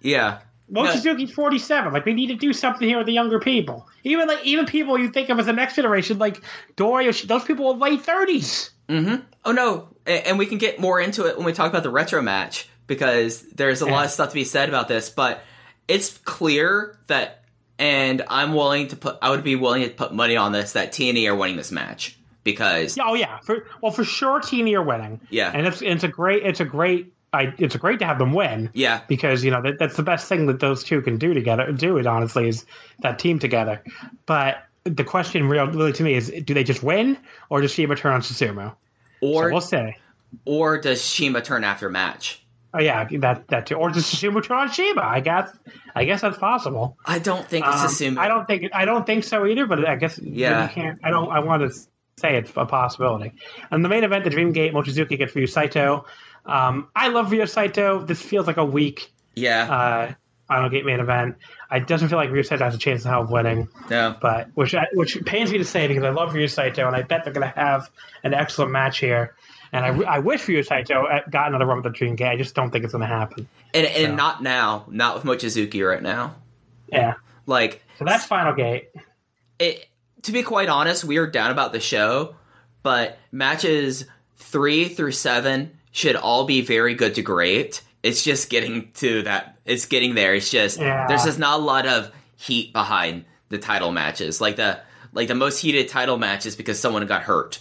yeah. 0.00 0.38
Mochizuki's 0.72 1.32
forty 1.32 1.58
seven. 1.58 1.92
Like 1.92 2.04
we 2.04 2.14
need 2.14 2.28
to 2.28 2.36
do 2.36 2.52
something 2.52 2.88
here 2.88 2.98
with 2.98 3.06
the 3.06 3.12
younger 3.12 3.38
people. 3.38 3.86
Even 4.02 4.28
like 4.28 4.44
even 4.44 4.66
people 4.66 4.98
you 4.98 5.10
think 5.10 5.28
of 5.28 5.38
as 5.38 5.46
the 5.46 5.52
next 5.52 5.76
generation, 5.76 6.18
like 6.18 6.42
Doi, 6.76 7.10
those 7.12 7.44
people 7.44 7.68
are 7.68 7.74
late 7.74 8.02
thirties. 8.02 8.70
Mm-hmm. 8.88 9.22
Oh 9.44 9.52
no, 9.52 9.88
and 10.06 10.38
we 10.38 10.46
can 10.46 10.58
get 10.58 10.78
more 10.78 11.00
into 11.00 11.26
it 11.26 11.36
when 11.36 11.46
we 11.46 11.52
talk 11.52 11.70
about 11.70 11.82
the 11.82 11.90
retro 11.90 12.22
match 12.22 12.68
because 12.86 13.42
there's 13.42 13.80
a 13.80 13.86
lot 13.86 14.04
of 14.04 14.10
stuff 14.10 14.30
to 14.30 14.34
be 14.34 14.44
said 14.44 14.68
about 14.68 14.88
this. 14.88 15.10
But 15.10 15.42
it's 15.88 16.18
clear 16.18 16.98
that, 17.06 17.44
and 17.78 18.22
I'm 18.28 18.54
willing 18.54 18.88
to 18.88 18.96
put, 18.96 19.18
I 19.22 19.30
would 19.30 19.44
be 19.44 19.56
willing 19.56 19.82
to 19.84 19.90
put 19.90 20.12
money 20.12 20.36
on 20.36 20.52
this 20.52 20.72
that 20.72 20.92
TNE 20.92 21.28
are 21.28 21.34
winning 21.34 21.56
this 21.56 21.72
match 21.72 22.18
because 22.42 22.98
Oh 23.00 23.14
yeah, 23.14 23.38
for, 23.40 23.66
well 23.80 23.90
for 23.90 24.04
sure, 24.04 24.40
Teeny 24.40 24.76
are 24.76 24.82
winning. 24.82 25.20
Yeah. 25.30 25.50
and 25.52 25.66
it's 25.66 25.82
it's 25.82 26.04
a 26.04 26.08
great 26.08 26.44
it's 26.44 26.60
a 26.60 26.64
great 26.64 27.13
I, 27.34 27.52
it's 27.58 27.76
great 27.76 27.98
to 27.98 28.06
have 28.06 28.18
them 28.18 28.32
win. 28.32 28.70
yeah, 28.72 29.00
because 29.08 29.44
you 29.44 29.50
know 29.50 29.60
that, 29.62 29.78
that's 29.78 29.96
the 29.96 30.02
best 30.02 30.28
thing 30.28 30.46
that 30.46 30.60
those 30.60 30.84
two 30.84 31.02
can 31.02 31.18
do 31.18 31.34
together. 31.34 31.72
Do 31.72 31.96
it 31.98 32.06
honestly 32.06 32.48
is 32.48 32.64
that 33.00 33.18
team 33.18 33.38
together. 33.38 33.82
But 34.26 34.64
the 34.84 35.04
question, 35.04 35.48
real, 35.48 35.66
really 35.66 35.92
to 35.92 36.02
me, 36.02 36.14
is: 36.14 36.30
Do 36.44 36.54
they 36.54 36.64
just 36.64 36.82
win, 36.82 37.18
or 37.50 37.60
does 37.60 37.72
Shima 37.72 37.96
turn 37.96 38.12
on 38.12 38.20
Susumu? 38.22 38.74
or 39.20 39.48
So 39.48 39.52
we'll 39.52 39.60
see. 39.60 39.96
or 40.44 40.78
does 40.78 41.04
Shima 41.04 41.40
turn 41.42 41.64
after 41.64 41.88
match? 41.90 42.40
Oh 42.72 42.80
yeah, 42.80 43.06
that 43.20 43.48
that 43.48 43.66
too. 43.66 43.76
Or 43.76 43.90
does 43.90 44.04
Susumu 44.04 44.42
turn 44.42 44.56
on 44.58 44.70
Shima? 44.70 45.02
I 45.02 45.20
guess 45.20 45.48
I 45.94 46.04
guess 46.04 46.20
that's 46.22 46.38
possible. 46.38 46.98
I 47.06 47.18
don't 47.20 47.46
think 47.46 47.64
it's 47.66 47.80
Um, 47.80 47.86
assumed. 47.86 48.18
I 48.18 48.28
don't 48.28 48.46
think 48.46 48.70
I 48.74 48.84
don't 48.84 49.06
think 49.06 49.24
so 49.24 49.46
either. 49.46 49.66
But 49.66 49.86
I 49.88 49.96
guess 49.96 50.18
Yeah. 50.18 50.64
you 50.68 50.74
can't. 50.74 50.98
I 51.04 51.10
don't. 51.10 51.30
I 51.30 51.38
want 51.40 51.62
to 51.62 51.70
say 52.16 52.36
it's 52.36 52.50
a 52.56 52.66
possibility. 52.66 53.32
And 53.70 53.84
the 53.84 53.88
main 53.88 54.04
event, 54.04 54.24
the 54.24 54.30
Dream 54.30 54.52
Gate, 54.52 54.72
Mochizuki 54.72 55.16
gets 55.18 55.34
Ryu 55.34 55.46
Saito. 55.46 56.04
Um, 56.46 56.88
I 56.94 57.08
love 57.08 57.30
Ryu 57.32 57.46
Saito. 57.46 58.04
This 58.04 58.20
feels 58.20 58.46
like 58.46 58.56
a 58.58 58.64
weak 58.64 59.10
Yeah, 59.34 59.70
uh, 59.72 60.14
Final 60.48 60.68
Gate 60.68 60.84
main 60.84 61.00
event. 61.00 61.36
It 61.72 61.86
doesn't 61.86 62.08
feel 62.08 62.18
like 62.18 62.30
Ryu 62.30 62.42
Saito 62.42 62.64
has 62.64 62.74
a 62.74 62.78
chance 62.78 63.02
hell 63.04 63.22
of 63.22 63.30
winning, 63.30 63.68
no. 63.90 64.14
but 64.20 64.48
which 64.54 64.74
I, 64.74 64.86
which 64.92 65.24
pains 65.24 65.50
me 65.50 65.58
to 65.58 65.64
say 65.64 65.88
because 65.88 66.04
I 66.04 66.10
love 66.10 66.34
Ryu 66.34 66.46
Saito 66.48 66.86
and 66.86 66.94
I 66.94 67.02
bet 67.02 67.24
they're 67.24 67.32
going 67.32 67.50
to 67.50 67.58
have 67.58 67.90
an 68.22 68.34
excellent 68.34 68.70
match 68.70 68.98
here. 68.98 69.34
And 69.72 69.84
I, 69.84 70.16
I 70.16 70.18
wish 70.20 70.46
Ryu 70.46 70.62
Saito 70.62 71.04
got 71.30 71.48
another 71.48 71.66
run 71.66 71.78
with 71.78 71.84
the 71.84 71.90
Dream 71.90 72.14
Gate. 72.14 72.28
I 72.28 72.36
just 72.36 72.54
don't 72.54 72.70
think 72.70 72.84
it's 72.84 72.92
going 72.92 73.02
to 73.02 73.08
happen. 73.08 73.48
And, 73.72 73.86
and 73.86 74.06
So. 74.12 74.14
not 74.14 74.42
now, 74.42 74.84
not 74.88 75.16
with 75.16 75.24
Mochizuki 75.24 75.84
right 75.88 76.02
now. 76.02 76.36
Yeah. 76.92 77.14
Like 77.46 77.82
So 77.98 78.04
that's 78.04 78.24
Final 78.24 78.54
Gate. 78.54 78.90
it 79.58 79.86
to 80.22 80.32
be 80.32 80.42
quite 80.42 80.68
honest, 80.68 81.04
we 81.04 81.16
are 81.16 81.26
down 81.26 81.50
about 81.50 81.72
the 81.72 81.80
show, 81.80 82.36
but 82.82 83.18
matches 83.32 84.04
three 84.36 84.88
through 84.88 85.12
seven 85.12 85.76
should 85.94 86.16
all 86.16 86.44
be 86.44 86.60
very 86.60 86.92
good 86.94 87.14
to 87.14 87.22
great. 87.22 87.80
It's 88.02 88.22
just 88.22 88.50
getting 88.50 88.90
to 88.94 89.22
that. 89.22 89.56
It's 89.64 89.86
getting 89.86 90.14
there. 90.16 90.34
It's 90.34 90.50
just 90.50 90.78
Yeah. 90.78 91.06
there's 91.06 91.22
just 91.24 91.38
not 91.38 91.60
a 91.60 91.62
lot 91.62 91.86
of 91.86 92.10
heat 92.36 92.72
behind 92.72 93.24
the 93.48 93.58
title 93.58 93.92
matches. 93.92 94.40
Like 94.40 94.56
the 94.56 94.80
like 95.12 95.28
the 95.28 95.36
most 95.36 95.60
heated 95.60 95.88
title 95.88 96.18
matches 96.18 96.56
because 96.56 96.80
someone 96.80 97.06
got 97.06 97.22
hurt. 97.22 97.60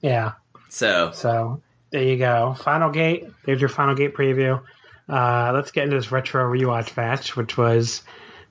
Yeah. 0.00 0.32
So 0.70 1.10
So 1.12 1.60
there 1.90 2.02
you 2.02 2.16
go. 2.16 2.56
Final 2.64 2.90
Gate. 2.90 3.26
There's 3.44 3.60
your 3.60 3.68
Final 3.68 3.94
Gate 3.94 4.14
preview. 4.14 4.60
Uh, 5.06 5.52
let's 5.54 5.70
get 5.70 5.84
into 5.84 5.96
this 5.96 6.10
retro 6.10 6.42
rewatch 6.50 6.96
match, 6.96 7.36
which 7.36 7.58
was 7.58 8.02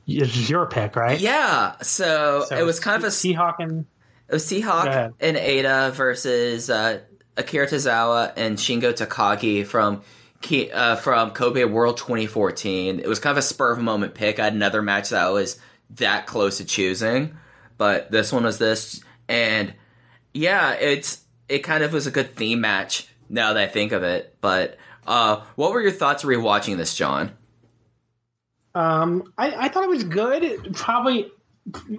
this 0.07 0.37
is 0.37 0.49
your 0.51 0.67
pick, 0.67 0.95
right? 0.95 1.19
yeah, 1.19 1.73
so, 1.81 2.45
So 2.47 2.57
it 2.57 2.63
was 2.63 2.79
kind 2.79 3.03
of 3.03 3.11
a 3.11 3.15
T-Hawk 3.15 3.55
and 3.59 3.85
It 4.29 4.33
was 4.33 4.45
T-Hawk 4.45 5.13
and 5.19 5.35
Eita 5.37 5.91
versus 5.93 6.69
uh, 6.69 6.99
Akira 7.37 7.67
Tozawa 7.67 8.33
and 8.35 8.57
Shingo 8.57 8.93
Takagi 8.93 9.65
from 9.65 10.03
uh, 10.73 10.95
from 10.97 11.31
Kobe 11.31 11.63
World 11.63 11.97
2014. 11.97 12.99
It 12.99 13.07
was 13.07 13.19
kind 13.19 13.31
of 13.31 13.37
a 13.37 13.41
spur 13.41 13.71
of 13.71 13.79
a 13.79 13.83
moment 13.83 14.13
pick. 14.13 14.39
I 14.39 14.45
had 14.45 14.53
another 14.53 14.81
match 14.81 15.09
that 15.09 15.25
I 15.25 15.29
was 15.29 15.59
that 15.91 16.27
close 16.27 16.57
to 16.57 16.65
choosing, 16.65 17.37
but 17.77 18.11
this 18.11 18.31
one 18.31 18.43
was 18.43 18.57
this, 18.57 19.01
and 19.27 19.73
yeah, 20.33 20.73
it's 20.73 21.21
it 21.47 21.59
kind 21.59 21.83
of 21.83 21.93
was 21.93 22.07
a 22.07 22.11
good 22.11 22.35
theme 22.35 22.61
match 22.61 23.07
now 23.29 23.53
that 23.53 23.63
I 23.63 23.67
think 23.67 23.91
of 23.91 24.03
it. 24.03 24.35
But 24.41 24.77
uh, 25.07 25.41
what 25.55 25.71
were 25.71 25.81
your 25.81 25.91
thoughts 25.91 26.23
rewatching 26.23 26.77
this, 26.77 26.95
John? 26.95 27.31
Um, 28.75 29.31
I, 29.37 29.65
I 29.65 29.67
thought 29.69 29.83
it 29.83 29.89
was 29.89 30.03
good. 30.03 30.73
Probably, 30.75 31.31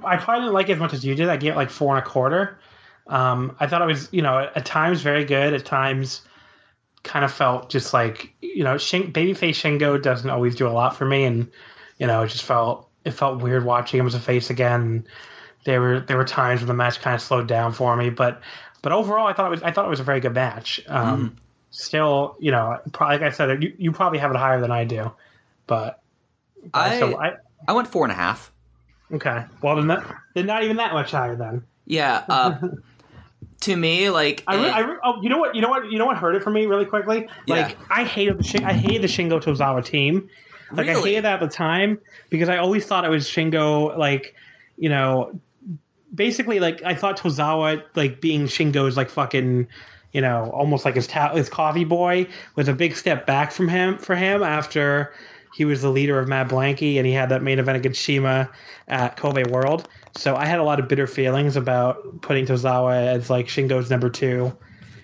I 0.05 0.17
probably 0.17 0.43
didn't 0.43 0.55
like 0.55 0.69
it 0.69 0.73
as 0.73 0.79
much 0.79 0.93
as 0.93 1.05
you 1.05 1.15
did. 1.15 1.29
I 1.29 1.37
gave 1.37 1.53
it 1.53 1.57
like 1.57 1.71
four 1.71 1.97
and 1.97 2.05
a 2.05 2.09
quarter. 2.09 2.59
Um, 3.07 3.57
I 3.61 3.67
thought 3.67 3.83
it 3.83 3.87
was, 3.87 4.09
you 4.13 4.23
know, 4.23 4.39
at 4.55 4.65
times 4.65 5.03
very 5.03 5.25
good. 5.25 5.53
At 5.55 5.65
times, 5.65 6.23
kind 7.03 7.25
of 7.25 7.33
felt 7.33 7.71
just 7.71 7.93
like, 7.93 8.33
you 8.41 8.65
know, 8.65 8.79
Shin, 8.79 9.13
babyface 9.13 9.51
Shingo 9.51 10.01
doesn't 10.03 10.31
always 10.31 10.55
do 10.55 10.67
a 10.67 10.71
lot 10.71 10.97
for 10.97 11.05
me, 11.05 11.25
and 11.25 11.51
you 11.99 12.07
know, 12.07 12.23
it 12.23 12.29
just 12.29 12.45
felt 12.45 12.89
it 13.05 13.13
felt 13.13 13.43
weird 13.43 13.65
watching 13.65 14.01
him 14.01 14.07
as 14.07 14.15
a 14.15 14.21
face 14.21 14.51
again. 14.51 15.07
There 15.65 15.81
were 15.81 16.01
there 16.01 16.17
were 16.17 16.25
times 16.25 16.61
when 16.61 16.69
the 16.69 16.75
match 16.75 17.01
kind 17.01 17.15
of 17.15 17.21
slowed 17.21 17.47
down 17.47 17.73
for 17.73 17.95
me, 17.97 18.11
but 18.11 18.41
but 18.83 18.93
overall, 18.93 19.27
I 19.27 19.33
thought 19.33 19.47
it 19.47 19.51
was 19.51 19.63
I 19.63 19.71
thought 19.71 19.87
it 19.87 19.91
was 19.91 20.01
a 20.01 20.05
very 20.05 20.21
good 20.21 20.35
match. 20.35 20.81
Um, 20.89 21.37
Still, 21.71 22.37
you 22.39 22.53
know, 22.53 22.79
probably, 22.93 23.17
like 23.17 23.33
I 23.33 23.35
said, 23.35 23.61
you, 23.61 23.75
you 23.79 23.91
probably 23.91 24.21
have 24.21 24.31
it 24.31 24.37
higher 24.37 24.61
than 24.61 24.71
I 24.71 24.85
do, 24.85 25.11
but 25.67 26.01
I, 26.73 27.01
so 27.01 27.21
I 27.21 27.33
I 27.67 27.73
went 27.73 27.89
four 27.89 28.05
and 28.05 28.13
a 28.13 28.15
half. 28.15 28.53
okay. 29.13 29.45
Well, 29.61 29.75
then, 29.75 29.89
that, 29.89 30.05
then 30.35 30.47
not 30.47 30.63
even 30.63 30.77
that 30.77 30.93
much 30.93 31.11
higher 31.11 31.35
then. 31.35 31.65
Yeah. 31.85 32.25
Uh, 32.29 32.59
to 33.61 33.77
me, 33.77 34.11
like 34.11 34.43
I, 34.47 34.57
re- 34.57 34.67
eh, 34.69 34.71
I 34.73 34.81
re- 34.81 34.97
oh, 35.03 35.23
you 35.23 35.29
know 35.29 35.39
what? 35.39 35.55
You 35.55 35.63
know 35.63 35.69
what? 35.69 35.91
You 35.91 35.99
know 35.99 36.07
what 36.07 36.17
hurt 36.17 36.35
it 36.35 36.43
for 36.43 36.51
me 36.51 36.67
really 36.67 36.85
quickly? 36.85 37.29
Like 37.47 37.71
Yeah. 37.71 37.75
I 37.91 38.05
hated 38.05 38.39
the 38.39 38.63
I 38.65 38.73
hated 38.73 39.03
the 39.03 39.09
Shingo 39.09 39.43
Tozawa 39.43 39.85
team. 39.85 40.29
Like 40.73 40.87
I 40.89 40.93
Really? 40.93 41.11
hated 41.11 41.25
that 41.25 41.43
at 41.43 41.49
the 41.49 41.55
time 41.55 41.99
because 42.31 42.49
I 42.49 42.57
always 42.59 42.85
thought 42.87 43.05
it 43.05 43.11
was 43.11 43.27
Shingo. 43.27 43.97
Like 43.97 44.35
you 44.77 44.89
know, 44.89 45.39
basically 46.15 46.61
like 46.61 46.83
I 46.83 46.95
thought 46.95 47.19
Tozawa 47.19 47.83
like 47.95 48.21
being 48.21 48.45
Shingo's 48.45 48.97
like 48.97 49.11
fucking. 49.11 49.67
You 50.13 50.21
know, 50.21 50.49
almost 50.55 50.85
like 50.85 50.95
his 50.95 51.09
ta- 51.09 51.35
his 51.35 51.49
coffee 51.49 51.83
boy 51.83 52.29
was 52.55 52.69
a 52.69 52.73
big 52.73 52.95
step 52.95 53.27
back 53.27 53.51
from 53.51 53.67
him 53.67 53.99
for 53.99 54.15
him 54.15 54.45
after 54.45 55.13
he 55.57 55.65
was 55.65 55.83
the 55.83 55.91
leader 55.91 56.21
of 56.21 56.29
Mad 56.29 56.49
Blankey 56.49 56.99
and 56.99 57.07
he 57.07 57.13
had 57.13 57.31
that 57.31 57.43
main 57.43 57.59
event 57.59 57.77
against 57.79 58.01
Shima 58.01 58.49
at 58.87 59.17
Kobe 59.17 59.43
World. 59.51 59.89
So 60.17 60.37
I 60.37 60.47
had 60.47 60.61
a 60.61 60.63
lot 60.63 60.81
of 60.81 60.89
bitter 60.89 61.07
feelings 61.07 61.57
about 61.57 62.21
putting 62.23 62.47
Tozawa 62.47 63.07
as 63.15 63.31
like 63.31 63.47
Shingo's 63.47 63.91
number 63.91 64.11
two, 64.11 64.57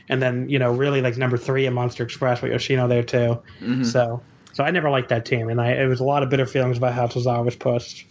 and 0.08 0.22
then 0.22 0.48
you 0.48 0.58
know 0.58 0.72
really 0.72 1.00
like 1.02 1.16
number 1.16 1.36
three 1.36 1.66
in 1.66 1.74
Monster 1.74 2.04
Express 2.04 2.42
with 2.42 2.52
Yoshino 2.52 2.88
there 2.88 3.02
too. 3.02 3.42
So 3.84 4.22
so 4.52 4.64
I 4.64 4.70
never 4.70 4.90
liked 4.90 5.08
that 5.08 5.24
team, 5.24 5.48
and 5.48 5.60
I 5.60 5.72
it 5.72 5.86
was 5.86 6.00
a 6.00 6.04
lot 6.04 6.22
of 6.22 6.30
bitter 6.30 6.46
feelings 6.46 6.76
about 6.78 6.94
how 6.94 7.06
Tozawa 7.06 7.44
was 7.44 7.56
pushed. 7.56 8.06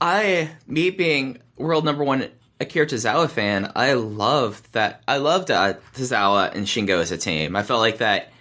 I, 0.00 0.50
me 0.66 0.90
being 0.90 1.38
world 1.56 1.84
number 1.84 2.04
one 2.04 2.28
Akira 2.60 2.86
Tozawa 2.86 3.30
fan, 3.30 3.72
I 3.74 3.94
loved 3.94 4.72
that. 4.72 5.02
I 5.06 5.18
loved 5.18 5.50
uh, 5.50 5.74
Tozawa 5.94 6.54
and 6.54 6.66
Shingo 6.66 7.00
as 7.00 7.12
a 7.12 7.18
team. 7.18 7.56
I 7.56 7.62
felt 7.62 7.80
like 7.80 7.98
that 7.98 8.32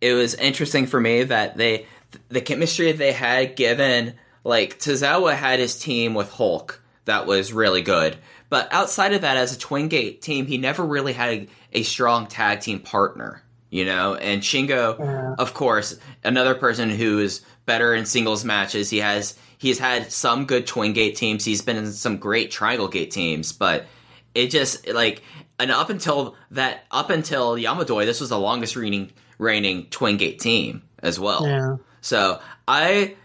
it 0.00 0.12
was 0.12 0.34
interesting 0.34 0.86
for 0.86 1.00
me 1.00 1.24
that 1.24 1.56
they, 1.56 1.86
the 2.28 2.40
chemistry 2.40 2.92
they 2.92 3.12
had 3.12 3.56
given, 3.56 4.14
like 4.44 4.78
Tozawa 4.78 5.34
had 5.34 5.58
his 5.58 5.78
team 5.78 6.14
with 6.14 6.30
Hulk 6.30 6.82
that 7.08 7.26
was 7.26 7.52
really 7.52 7.82
good. 7.82 8.16
But 8.50 8.72
outside 8.72 9.12
of 9.12 9.22
that, 9.22 9.36
as 9.36 9.54
a 9.54 9.58
Twin 9.58 9.88
Gate 9.88 10.22
team, 10.22 10.46
he 10.46 10.58
never 10.58 10.84
really 10.84 11.12
had 11.12 11.30
a, 11.30 11.48
a 11.72 11.82
strong 11.82 12.26
tag 12.26 12.60
team 12.60 12.80
partner, 12.80 13.42
you 13.70 13.84
know? 13.84 14.14
And 14.14 14.42
Shingo, 14.42 15.34
of 15.38 15.54
course, 15.54 15.98
another 16.22 16.54
person 16.54 16.90
who 16.90 17.18
is 17.18 17.42
better 17.66 17.94
in 17.94 18.06
singles 18.06 18.44
matches. 18.44 18.90
He 18.90 18.98
has 18.98 19.38
he's 19.58 19.78
had 19.78 20.12
some 20.12 20.46
good 20.46 20.66
Twin 20.66 20.92
Gate 20.92 21.16
teams. 21.16 21.44
He's 21.44 21.62
been 21.62 21.76
in 21.76 21.92
some 21.92 22.16
great 22.16 22.50
Triangle 22.50 22.88
Gate 22.88 23.10
teams, 23.10 23.52
but 23.52 23.86
it 24.34 24.48
just 24.48 24.88
like 24.88 25.22
and 25.58 25.70
up 25.70 25.90
until 25.90 26.36
that 26.52 26.84
up 26.90 27.10
until 27.10 27.56
Yamadoi, 27.56 28.06
this 28.06 28.20
was 28.20 28.30
the 28.30 28.38
longest 28.38 28.76
reigning 28.76 29.12
reigning 29.38 29.86
Twin 29.86 30.16
Gate 30.16 30.40
team 30.40 30.82
as 31.00 31.18
well. 31.18 31.46
Yeah. 31.46 31.76
So 32.00 32.40
I 32.66 33.16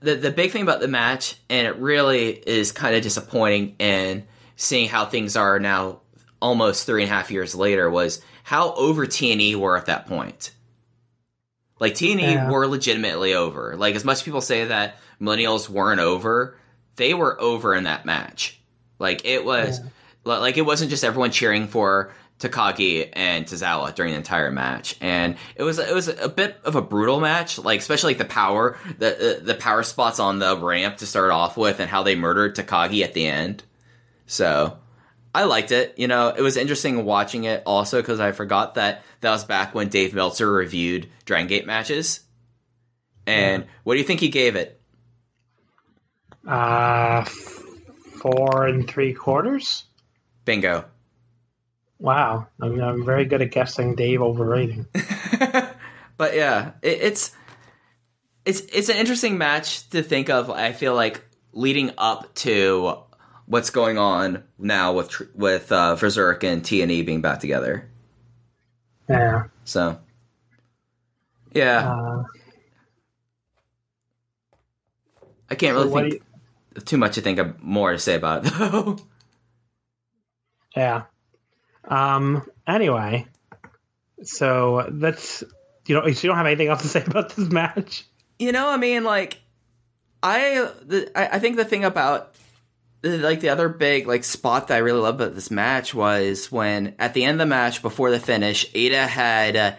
the 0.00 0.14
the 0.16 0.30
big 0.30 0.50
thing 0.50 0.62
about 0.62 0.80
the 0.80 0.88
match, 0.88 1.36
and 1.48 1.66
it 1.66 1.76
really 1.76 2.30
is 2.30 2.72
kind 2.72 2.94
of 2.96 3.02
disappointing 3.02 3.76
in 3.78 4.24
seeing 4.56 4.88
how 4.88 5.04
things 5.06 5.36
are 5.36 5.58
now, 5.58 6.00
almost 6.40 6.86
three 6.86 7.02
and 7.02 7.10
a 7.10 7.14
half 7.14 7.30
years 7.30 7.54
later, 7.54 7.88
was 7.90 8.22
how 8.42 8.72
over 8.74 9.06
TNE 9.06 9.54
were 9.56 9.76
at 9.76 9.86
that 9.86 10.06
point. 10.06 10.52
Like 11.78 11.94
TNE 11.94 12.20
Yeah. 12.22 12.50
were 12.50 12.66
legitimately 12.66 13.34
over. 13.34 13.76
Like 13.76 13.94
as 13.96 14.04
much 14.04 14.24
people 14.24 14.40
say 14.40 14.64
that 14.66 14.96
millennials 15.20 15.68
weren't 15.68 16.00
over, 16.00 16.56
they 16.96 17.12
were 17.14 17.38
over 17.40 17.74
in 17.74 17.84
that 17.84 18.06
match. 18.06 18.58
Like 18.98 19.24
it 19.26 19.44
was, 19.44 19.80
li- 20.24 20.38
like 20.38 20.56
it 20.56 20.64
wasn't 20.64 20.90
just 20.90 21.04
everyone 21.04 21.30
cheering 21.32 21.68
for 21.68 22.12
Takagi 22.38 23.08
and 23.14 23.46
Tozawa 23.46 23.94
during 23.94 24.12
the 24.12 24.18
entire 24.18 24.50
match, 24.50 24.96
and 25.00 25.36
it 25.54 25.62
was 25.62 25.78
it 25.78 25.94
was 25.94 26.08
a 26.08 26.28
bit 26.28 26.58
of 26.64 26.76
a 26.76 26.82
brutal 26.82 27.18
match. 27.18 27.58
Like 27.58 27.80
especially 27.80 28.10
like 28.10 28.18
the 28.18 28.26
power, 28.26 28.78
the 28.98 29.38
the, 29.40 29.52
the 29.52 29.54
power 29.54 29.82
spots 29.82 30.20
on 30.20 30.38
the 30.38 30.56
ramp 30.58 30.98
to 30.98 31.06
start 31.06 31.30
off 31.30 31.56
with, 31.56 31.80
and 31.80 31.88
how 31.88 32.02
they 32.02 32.14
murdered 32.14 32.54
Takagi 32.54 33.02
at 33.02 33.14
the 33.14 33.26
end. 33.26 33.62
So 34.26 34.76
I 35.34 35.44
liked 35.44 35.72
it. 35.72 35.94
You 35.98 36.08
know, 36.08 36.28
it 36.28 36.42
was 36.42 36.56
interesting 36.56 37.04
watching 37.04 37.44
it 37.44 37.62
also 37.64 38.02
because 38.02 38.20
I 38.20 38.32
forgot 38.32 38.74
that 38.74 39.02
that 39.20 39.30
was 39.30 39.44
back 39.44 39.74
when 39.74 39.88
Dave 39.88 40.12
Meltzer 40.12 40.50
reviewed 40.50 41.08
Dragon 41.24 41.46
Gate 41.46 41.66
matches. 41.66 42.20
And 43.26 43.66
what 43.82 43.94
do 43.94 43.98
you 43.98 44.06
think 44.06 44.20
he 44.20 44.28
gave 44.28 44.56
it? 44.56 44.80
Uh, 46.46 47.24
four 47.24 48.66
and 48.66 48.88
three 48.88 49.14
quarters. 49.14 49.84
Bingo. 50.44 50.84
Wow, 51.98 52.46
I'm, 52.60 52.80
I'm 52.80 53.04
very 53.04 53.24
good 53.24 53.42
at 53.42 53.50
guessing 53.50 53.94
Dave 53.94 54.20
overrating. 54.20 54.86
but 56.16 56.34
yeah, 56.34 56.72
it, 56.82 56.98
it's 57.00 57.32
it's 58.44 58.60
it's 58.72 58.88
an 58.88 58.96
interesting 58.96 59.38
match 59.38 59.88
to 59.90 60.02
think 60.02 60.28
of. 60.28 60.50
I 60.50 60.72
feel 60.72 60.94
like 60.94 61.24
leading 61.52 61.92
up 61.96 62.34
to 62.36 62.98
what's 63.46 63.70
going 63.70 63.96
on 63.96 64.44
now 64.58 64.92
with 64.92 65.34
with 65.34 65.72
uh, 65.72 65.96
Berserk 65.96 66.44
and 66.44 66.64
T 66.64 66.82
and 66.82 66.92
E 66.92 67.02
being 67.02 67.22
back 67.22 67.40
together. 67.40 67.88
Yeah. 69.08 69.44
So 69.64 69.98
yeah, 71.54 71.90
Uh, 71.90 72.22
I 75.50 75.54
can't 75.54 75.76
really 75.76 76.10
think 76.10 76.22
too 76.84 76.98
much 76.98 77.14
to 77.14 77.22
think 77.22 77.38
of 77.38 77.62
more 77.62 77.92
to 77.92 77.98
say 77.98 78.16
about 78.16 78.46
it 78.46 78.52
though. 78.52 78.98
Yeah. 80.76 81.04
Um. 81.88 82.48
Anyway, 82.66 83.26
so 84.22 84.86
that's 84.90 85.42
you 85.86 85.94
know 85.94 86.06
you 86.06 86.14
don't 86.14 86.36
have 86.36 86.46
anything 86.46 86.68
else 86.68 86.82
to 86.82 86.88
say 86.88 87.04
about 87.06 87.34
this 87.34 87.50
match. 87.50 88.04
You 88.38 88.52
know, 88.52 88.68
I 88.68 88.76
mean, 88.76 89.04
like, 89.04 89.38
I, 90.22 90.70
the, 90.84 91.10
I, 91.14 91.36
I 91.36 91.38
think 91.38 91.56
the 91.56 91.64
thing 91.64 91.84
about, 91.84 92.34
the- 93.00 93.16
like, 93.16 93.40
the 93.40 93.48
other 93.48 93.68
big 93.70 94.06
like 94.06 94.24
spot 94.24 94.68
that 94.68 94.74
I 94.74 94.78
really 94.78 95.00
love 95.00 95.14
about 95.14 95.34
this 95.34 95.50
match 95.50 95.94
was 95.94 96.52
when 96.52 96.94
at 96.98 97.14
the 97.14 97.24
end 97.24 97.36
of 97.36 97.38
the 97.38 97.46
match 97.46 97.80
before 97.80 98.10
the 98.10 98.20
finish, 98.20 98.70
Eita 98.72 99.06
had, 99.06 99.56
uh, 99.56 99.72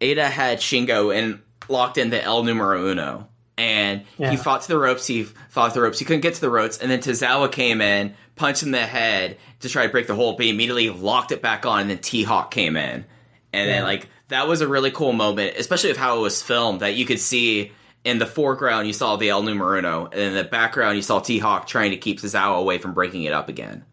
Eita 0.00 0.24
had 0.30 0.58
Shingo 0.60 1.14
and 1.14 1.40
locked 1.68 1.98
in 1.98 2.08
the 2.08 2.22
El 2.22 2.44
Numero 2.44 2.86
Uno, 2.86 3.28
and 3.58 4.04
Yeah. 4.16 4.30
he 4.30 4.38
fought 4.38 4.62
to 4.62 4.68
the 4.68 4.78
ropes. 4.78 5.06
He 5.06 5.24
fought 5.50 5.68
to 5.68 5.74
the 5.74 5.82
ropes. 5.82 5.98
He 5.98 6.06
couldn't 6.06 6.22
get 6.22 6.32
to 6.34 6.40
the 6.40 6.48
ropes, 6.50 6.78
and 6.78 6.90
then 6.90 7.00
Tozawa 7.00 7.52
came 7.52 7.82
in, 7.82 8.14
punched 8.38 8.62
him 8.62 8.68
in 8.68 8.72
the 8.72 8.86
head 8.86 9.36
to 9.60 9.68
try 9.68 9.84
to 9.84 9.92
break 9.92 10.06
the 10.06 10.14
hold, 10.14 10.36
but 10.36 10.44
he 10.44 10.50
immediately 10.50 10.88
locked 10.90 11.32
it 11.32 11.42
back 11.42 11.66
on, 11.66 11.80
and 11.80 11.90
then 11.90 11.98
T-Hawk 11.98 12.50
came 12.50 12.76
in, 12.76 13.04
and 13.52 13.68
then 13.68 13.82
like 13.82 14.08
that 14.28 14.48
was 14.48 14.60
a 14.60 14.68
really 14.68 14.90
cool 14.90 15.12
moment, 15.12 15.56
especially 15.56 15.90
with 15.90 15.98
how 15.98 16.18
it 16.18 16.20
was 16.20 16.42
filmed. 16.42 16.80
That 16.80 16.94
you 16.94 17.04
could 17.04 17.20
see 17.20 17.72
in 18.04 18.18
the 18.18 18.26
foreground, 18.26 18.86
you 18.86 18.92
saw 18.92 19.16
the 19.16 19.28
El 19.28 19.42
Numerino, 19.42 20.06
and 20.12 20.20
in 20.20 20.34
the 20.34 20.44
background, 20.44 20.96
you 20.96 21.02
saw 21.02 21.18
T-Hawk 21.20 21.66
trying 21.66 21.90
to 21.90 21.96
keep 21.96 22.20
Tozawa 22.20 22.58
away 22.58 22.78
from 22.78 22.94
breaking 22.94 23.24
it 23.24 23.32
up 23.32 23.48
again. 23.48 23.84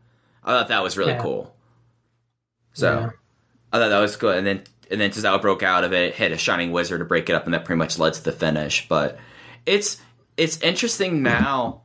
I 0.43 0.51
thought 0.51 0.67
that 0.69 0.83
was 0.83 0.97
really 0.97 1.13
Yeah. 1.13 1.21
cool. 1.21 1.55
So 2.73 2.91
Yeah. 2.91 3.09
I 3.73 3.79
thought 3.79 3.89
that 3.89 3.99
was 3.99 4.15
good, 4.15 4.37
and 4.37 4.47
then 4.47 4.63
and 4.91 5.01
then 5.01 5.09
Tozawa 5.09 5.41
broke 5.41 5.63
out 5.63 5.83
of 5.83 5.93
it, 5.93 6.13
hit 6.13 6.31
a 6.31 6.37
Shining 6.37 6.71
Wizard 6.71 6.99
to 6.99 7.05
break 7.05 7.29
it 7.29 7.33
up, 7.33 7.45
and 7.45 7.53
that 7.53 7.65
pretty 7.65 7.79
much 7.79 7.97
led 7.97 8.13
to 8.13 8.23
the 8.23 8.31
finish. 8.31 8.87
But 8.87 9.17
it's 9.65 9.97
it's 10.37 10.61
interesting 10.61 11.13
mm-hmm. 11.15 11.23
now, 11.23 11.81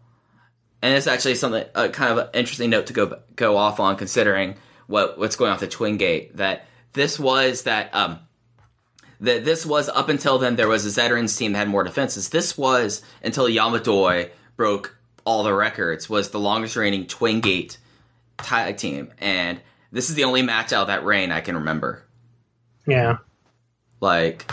and 0.82 0.94
it's 0.94 1.07
actually 1.07 1.35
something 1.35 1.65
a 1.74 1.89
kind 1.89 2.12
of 2.12 2.19
an 2.19 2.28
interesting 2.35 2.70
note 2.70 2.86
to 2.86 2.93
go 2.93 3.19
go 3.36 3.57
off 3.57 3.81
on, 3.81 3.97
considering 3.97 4.57
what 4.86 5.19
what's 5.19 5.36
going 5.36 5.51
on 5.51 5.55
with 5.55 5.69
the 5.69 5.77
Twin 5.77 5.97
Gate. 5.97 6.36
That 6.36 6.66
this 6.93 7.19
was 7.19 7.62
that 7.65 7.94
um 7.94 8.19
that 9.20 9.44
this 9.44 9.66
was 9.66 9.89
up 9.89 10.09
until 10.09 10.39
then 10.39 10.57
there 10.57 10.69
was 10.69 10.86
a 10.86 11.01
veterans 11.01 11.36
team 11.36 11.52
that 11.52 11.59
had 11.59 11.69
more 11.69 11.85
defenses. 11.85 12.31
This 12.31 12.57
was 12.57 13.02
until 13.23 13.47
Yamadoi 13.47 14.31
broke 14.57 14.97
all 15.24 15.43
the 15.43 15.55
records 15.55 16.09
was 16.09 16.31
the 16.31 16.40
longest 16.40 16.77
reigning 16.77 17.07
Twin 17.07 17.40
Gate 17.40 17.78
tag 18.39 18.77
team, 18.77 19.12
and 19.19 19.61
this 19.93 20.09
is 20.09 20.16
the 20.16 20.24
only 20.24 20.43
match 20.43 20.73
out 20.73 20.82
of 20.82 20.86
that 20.89 21.05
reign 21.05 21.31
I 21.31 21.40
can 21.40 21.57
remember. 21.57 22.05
Yeah. 22.86 23.19
Like, 24.01 24.51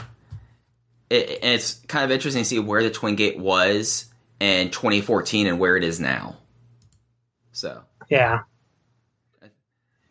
it, 1.10 1.40
and 1.42 1.54
it's 1.54 1.76
kind 1.88 2.04
of 2.04 2.12
interesting 2.12 2.44
to 2.44 2.50
see 2.50 2.60
where 2.60 2.84
the 2.84 2.92
Twin 2.92 3.16
Gate 3.16 3.40
was 3.40 4.06
and 4.40 4.72
2014 4.72 5.48
and 5.48 5.60
where 5.60 5.78
it 5.78 5.84
is 5.84 6.00
now. 6.00 6.38
So 7.52 7.82
yeah. 8.10 8.42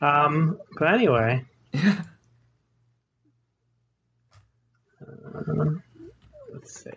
Um. 0.00 0.58
But 0.78 0.94
anyway. 0.94 1.44
Let's 6.52 6.84
see. 6.84 6.90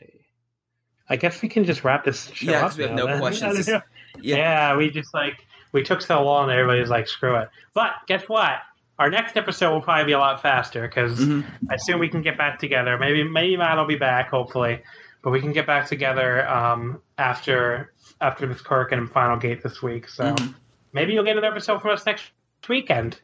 I 1.10 1.16
guess 1.16 1.42
we 1.42 1.50
can 1.50 1.66
just 1.66 1.84
wrap 1.84 2.04
this 2.06 2.30
show 2.34 2.52
yeah, 2.52 2.66
up. 2.66 2.72
Yeah, 2.72 2.78
we 2.78 2.84
have 2.84 2.92
now, 2.92 3.06
no 3.06 3.08
then. 3.08 3.20
questions. 3.22 3.68
yeah. 3.68 3.82
yeah, 4.22 4.76
we 4.76 4.90
just 4.90 5.14
like 5.14 5.46
we 5.72 5.84
took 5.84 6.02
so 6.02 6.24
long 6.24 6.48
that 6.48 6.58
everybody's 6.58 6.90
like, 6.90 7.08
"Screw 7.08 7.36
it." 7.38 7.50
But 7.74 7.92
guess 8.08 8.24
what? 8.28 8.60
Our 9.00 9.10
next 9.10 9.38
episode 9.38 9.72
will 9.72 9.82
probably 9.82 10.06
be 10.06 10.12
a 10.12 10.20
lot 10.20 10.42
faster 10.42 10.82
because 10.88 11.20
mm-hmm. 11.20 11.48
I 11.70 11.76
assume 11.76 12.00
we 12.00 12.10
can 12.10 12.22
get 12.22 12.38
back 12.38 12.60
together. 12.60 12.98
Maybe 12.98 13.24
maybe 13.24 13.58
Matt 13.58 13.78
will 13.78 13.86
be 13.86 13.96
back. 13.96 14.30
Hopefully, 14.30 14.82
but 15.22 15.32
we 15.32 15.40
can 15.42 15.52
get 15.54 15.66
back 15.68 15.88
together 15.88 16.48
um, 16.48 17.02
after 17.18 17.94
after 18.22 18.48
this 18.48 18.62
Kirk 18.62 18.92
and 18.92 19.10
final 19.12 19.38
gate 19.38 19.62
this 19.64 19.82
week. 19.82 20.08
So 20.10 20.24
Mm-hmm. 20.24 20.52
maybe 20.94 21.14
you'll 21.14 21.24
get 21.24 21.38
another 21.38 21.48
episode 21.54 21.82
from 21.82 21.92
us 21.92 22.06
next 22.06 22.26
weekend. 22.68 23.20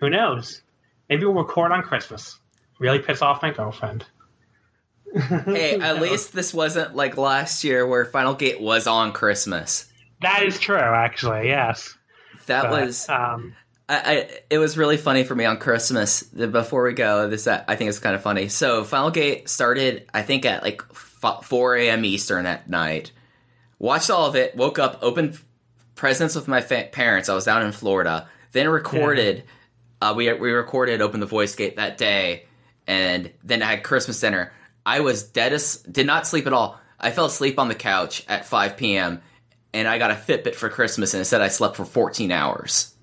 Who 0.00 0.10
knows? 0.10 0.62
Maybe 1.08 1.24
we'll 1.24 1.34
record 1.34 1.72
on 1.72 1.82
Christmas. 1.82 2.38
Really 2.78 2.98
piss 3.00 3.20
off 3.22 3.42
my 3.42 3.50
girlfriend. 3.50 4.04
Hey, 5.12 5.80
at 5.80 6.00
least 6.00 6.32
this 6.32 6.54
wasn't 6.54 6.94
like 6.94 7.16
last 7.16 7.64
year 7.64 7.84
where 7.86 8.04
Final 8.04 8.34
Gate 8.34 8.60
was 8.60 8.86
on 8.86 9.12
Christmas. 9.12 9.90
That 10.22 10.44
is 10.44 10.58
true, 10.60 10.76
actually. 10.76 11.48
Yes. 11.48 11.96
That 12.46 12.64
But, 12.70 12.86
was 12.86 13.08
um, 13.08 13.54
I, 13.88 13.96
I 13.98 14.28
it 14.50 14.58
was 14.58 14.78
really 14.78 14.96
funny 14.96 15.24
for 15.24 15.34
me 15.34 15.44
on 15.44 15.58
Christmas. 15.58 16.20
The- 16.20 16.46
Before 16.46 16.84
we 16.84 16.92
go, 16.92 17.28
this 17.28 17.48
I 17.48 17.74
think 17.74 17.88
it's 17.88 17.98
kind 17.98 18.14
of 18.14 18.22
funny. 18.22 18.48
So 18.48 18.84
Final 18.84 19.10
Gate 19.10 19.48
started, 19.48 20.06
I 20.14 20.22
think 20.22 20.44
at 20.44 20.62
like 20.62 20.82
f- 20.90 21.09
4 21.20 21.76
a.m. 21.76 22.04
Eastern 22.04 22.44
that 22.44 22.68
night. 22.68 23.12
Watched 23.78 24.10
all 24.10 24.26
of 24.26 24.36
it. 24.36 24.56
Woke 24.56 24.78
up, 24.78 24.98
opened 25.02 25.38
presents 25.94 26.34
with 26.34 26.48
my 26.48 26.60
fa- 26.60 26.88
parents. 26.92 27.28
I 27.28 27.34
was 27.34 27.44
down 27.44 27.62
in 27.62 27.72
Florida. 27.72 28.28
Then 28.52 28.68
recorded. 28.68 29.44
Uh, 30.02 30.14
we 30.16 30.32
we 30.34 30.50
recorded 30.52 31.00
Open 31.02 31.20
the 31.20 31.26
Voice 31.26 31.54
Gate 31.54 31.76
that 31.76 31.98
day, 31.98 32.46
and 32.86 33.30
then 33.44 33.62
I 33.62 33.66
had 33.70 33.82
Christmas 33.84 34.18
dinner. 34.20 34.52
I 34.86 35.00
was 35.00 35.22
dead 35.22 35.52
as 35.52 35.76
did 35.76 36.06
not 36.06 36.26
sleep 36.26 36.46
at 36.46 36.52
all. 36.52 36.78
I 36.98 37.10
fell 37.10 37.26
asleep 37.26 37.58
on 37.58 37.68
the 37.68 37.74
couch 37.74 38.24
at 38.28 38.44
5 38.46 38.76
p.m. 38.76 39.22
and 39.72 39.86
I 39.88 39.98
got 39.98 40.10
a 40.10 40.14
Fitbit 40.14 40.54
for 40.54 40.68
Christmas, 40.68 41.14
and 41.14 41.20
it 41.20 41.24
said 41.26 41.40
I 41.42 41.48
slept 41.48 41.76
for 41.76 41.84
14 41.84 42.30
hours 42.32 42.94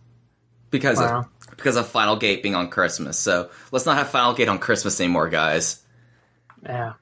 because 0.71 0.97
Wow. 0.99 1.19
of 1.19 1.49
because 1.57 1.75
of 1.75 1.87
Final 1.87 2.15
Gate 2.15 2.43
being 2.43 2.55
on 2.55 2.69
Christmas. 2.69 3.17
So 3.17 3.49
let's 3.71 3.85
not 3.85 3.97
have 3.97 4.09
Final 4.09 4.33
Gate 4.33 4.49
on 4.49 4.59
Christmas 4.59 4.99
anymore, 4.99 5.29
guys. 5.29 5.81
Yeah. 6.63 6.93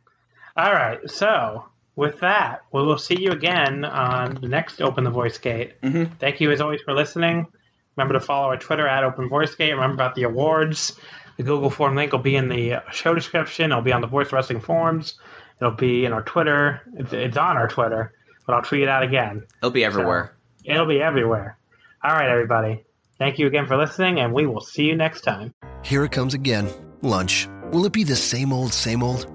All 0.57 0.71
right. 0.71 0.99
So 1.09 1.65
with 1.95 2.19
that, 2.21 2.63
we 2.71 2.83
will 2.83 2.97
see 2.97 3.19
you 3.19 3.31
again 3.31 3.85
on 3.85 4.35
the 4.35 4.47
next 4.47 4.81
Open 4.81 5.03
the 5.03 5.09
Voice 5.09 5.37
Gate. 5.37 5.79
Mm-hmm. 5.81 6.15
Thank 6.19 6.41
you 6.41 6.51
as 6.51 6.61
always 6.61 6.81
for 6.81 6.93
listening. 6.93 7.47
Remember 7.95 8.13
to 8.13 8.19
follow 8.19 8.47
our 8.47 8.57
Twitter 8.57 8.87
at 8.87 9.03
Open 9.03 9.29
Voice 9.29 9.55
Gate. 9.55 9.71
Remember 9.71 9.95
about 9.95 10.15
the 10.15 10.23
awards. 10.23 10.99
The 11.37 11.43
Google 11.43 11.69
form 11.69 11.95
link 11.95 12.11
will 12.11 12.19
be 12.19 12.35
in 12.35 12.49
the 12.49 12.81
show 12.91 13.13
description. 13.13 13.71
It'll 13.71 13.81
be 13.81 13.93
on 13.93 14.01
the 14.01 14.07
Voice 14.07 14.31
Wrestling 14.31 14.61
forums. 14.61 15.15
It'll 15.59 15.73
be 15.73 16.05
in 16.05 16.13
our 16.13 16.21
Twitter. 16.21 16.81
It's, 16.95 17.13
it's 17.13 17.37
on 17.37 17.57
our 17.57 17.67
Twitter, 17.67 18.13
but 18.45 18.53
I'll 18.53 18.61
tweet 18.61 18.83
it 18.83 18.89
out 18.89 19.03
again. 19.03 19.45
It'll 19.61 19.71
be 19.71 19.85
everywhere. 19.85 20.35
It'll 20.65 20.85
be 20.85 21.01
everywhere. 21.01 21.57
All 22.03 22.11
right, 22.11 22.29
everybody. 22.29 22.83
Thank 23.17 23.39
you 23.39 23.47
again 23.47 23.65
for 23.65 23.77
listening, 23.77 24.19
and 24.19 24.33
we 24.33 24.45
will 24.45 24.61
see 24.61 24.83
you 24.83 24.95
next 24.95 25.21
time. 25.21 25.53
Here 25.83 26.03
it 26.03 26.11
comes 26.11 26.33
again. 26.33 26.69
Lunch. 27.01 27.47
Will 27.71 27.85
it 27.85 27.93
be 27.93 28.03
the 28.03 28.15
same 28.15 28.51
old, 28.51 28.73
same 28.73 29.01
old? 29.01 29.34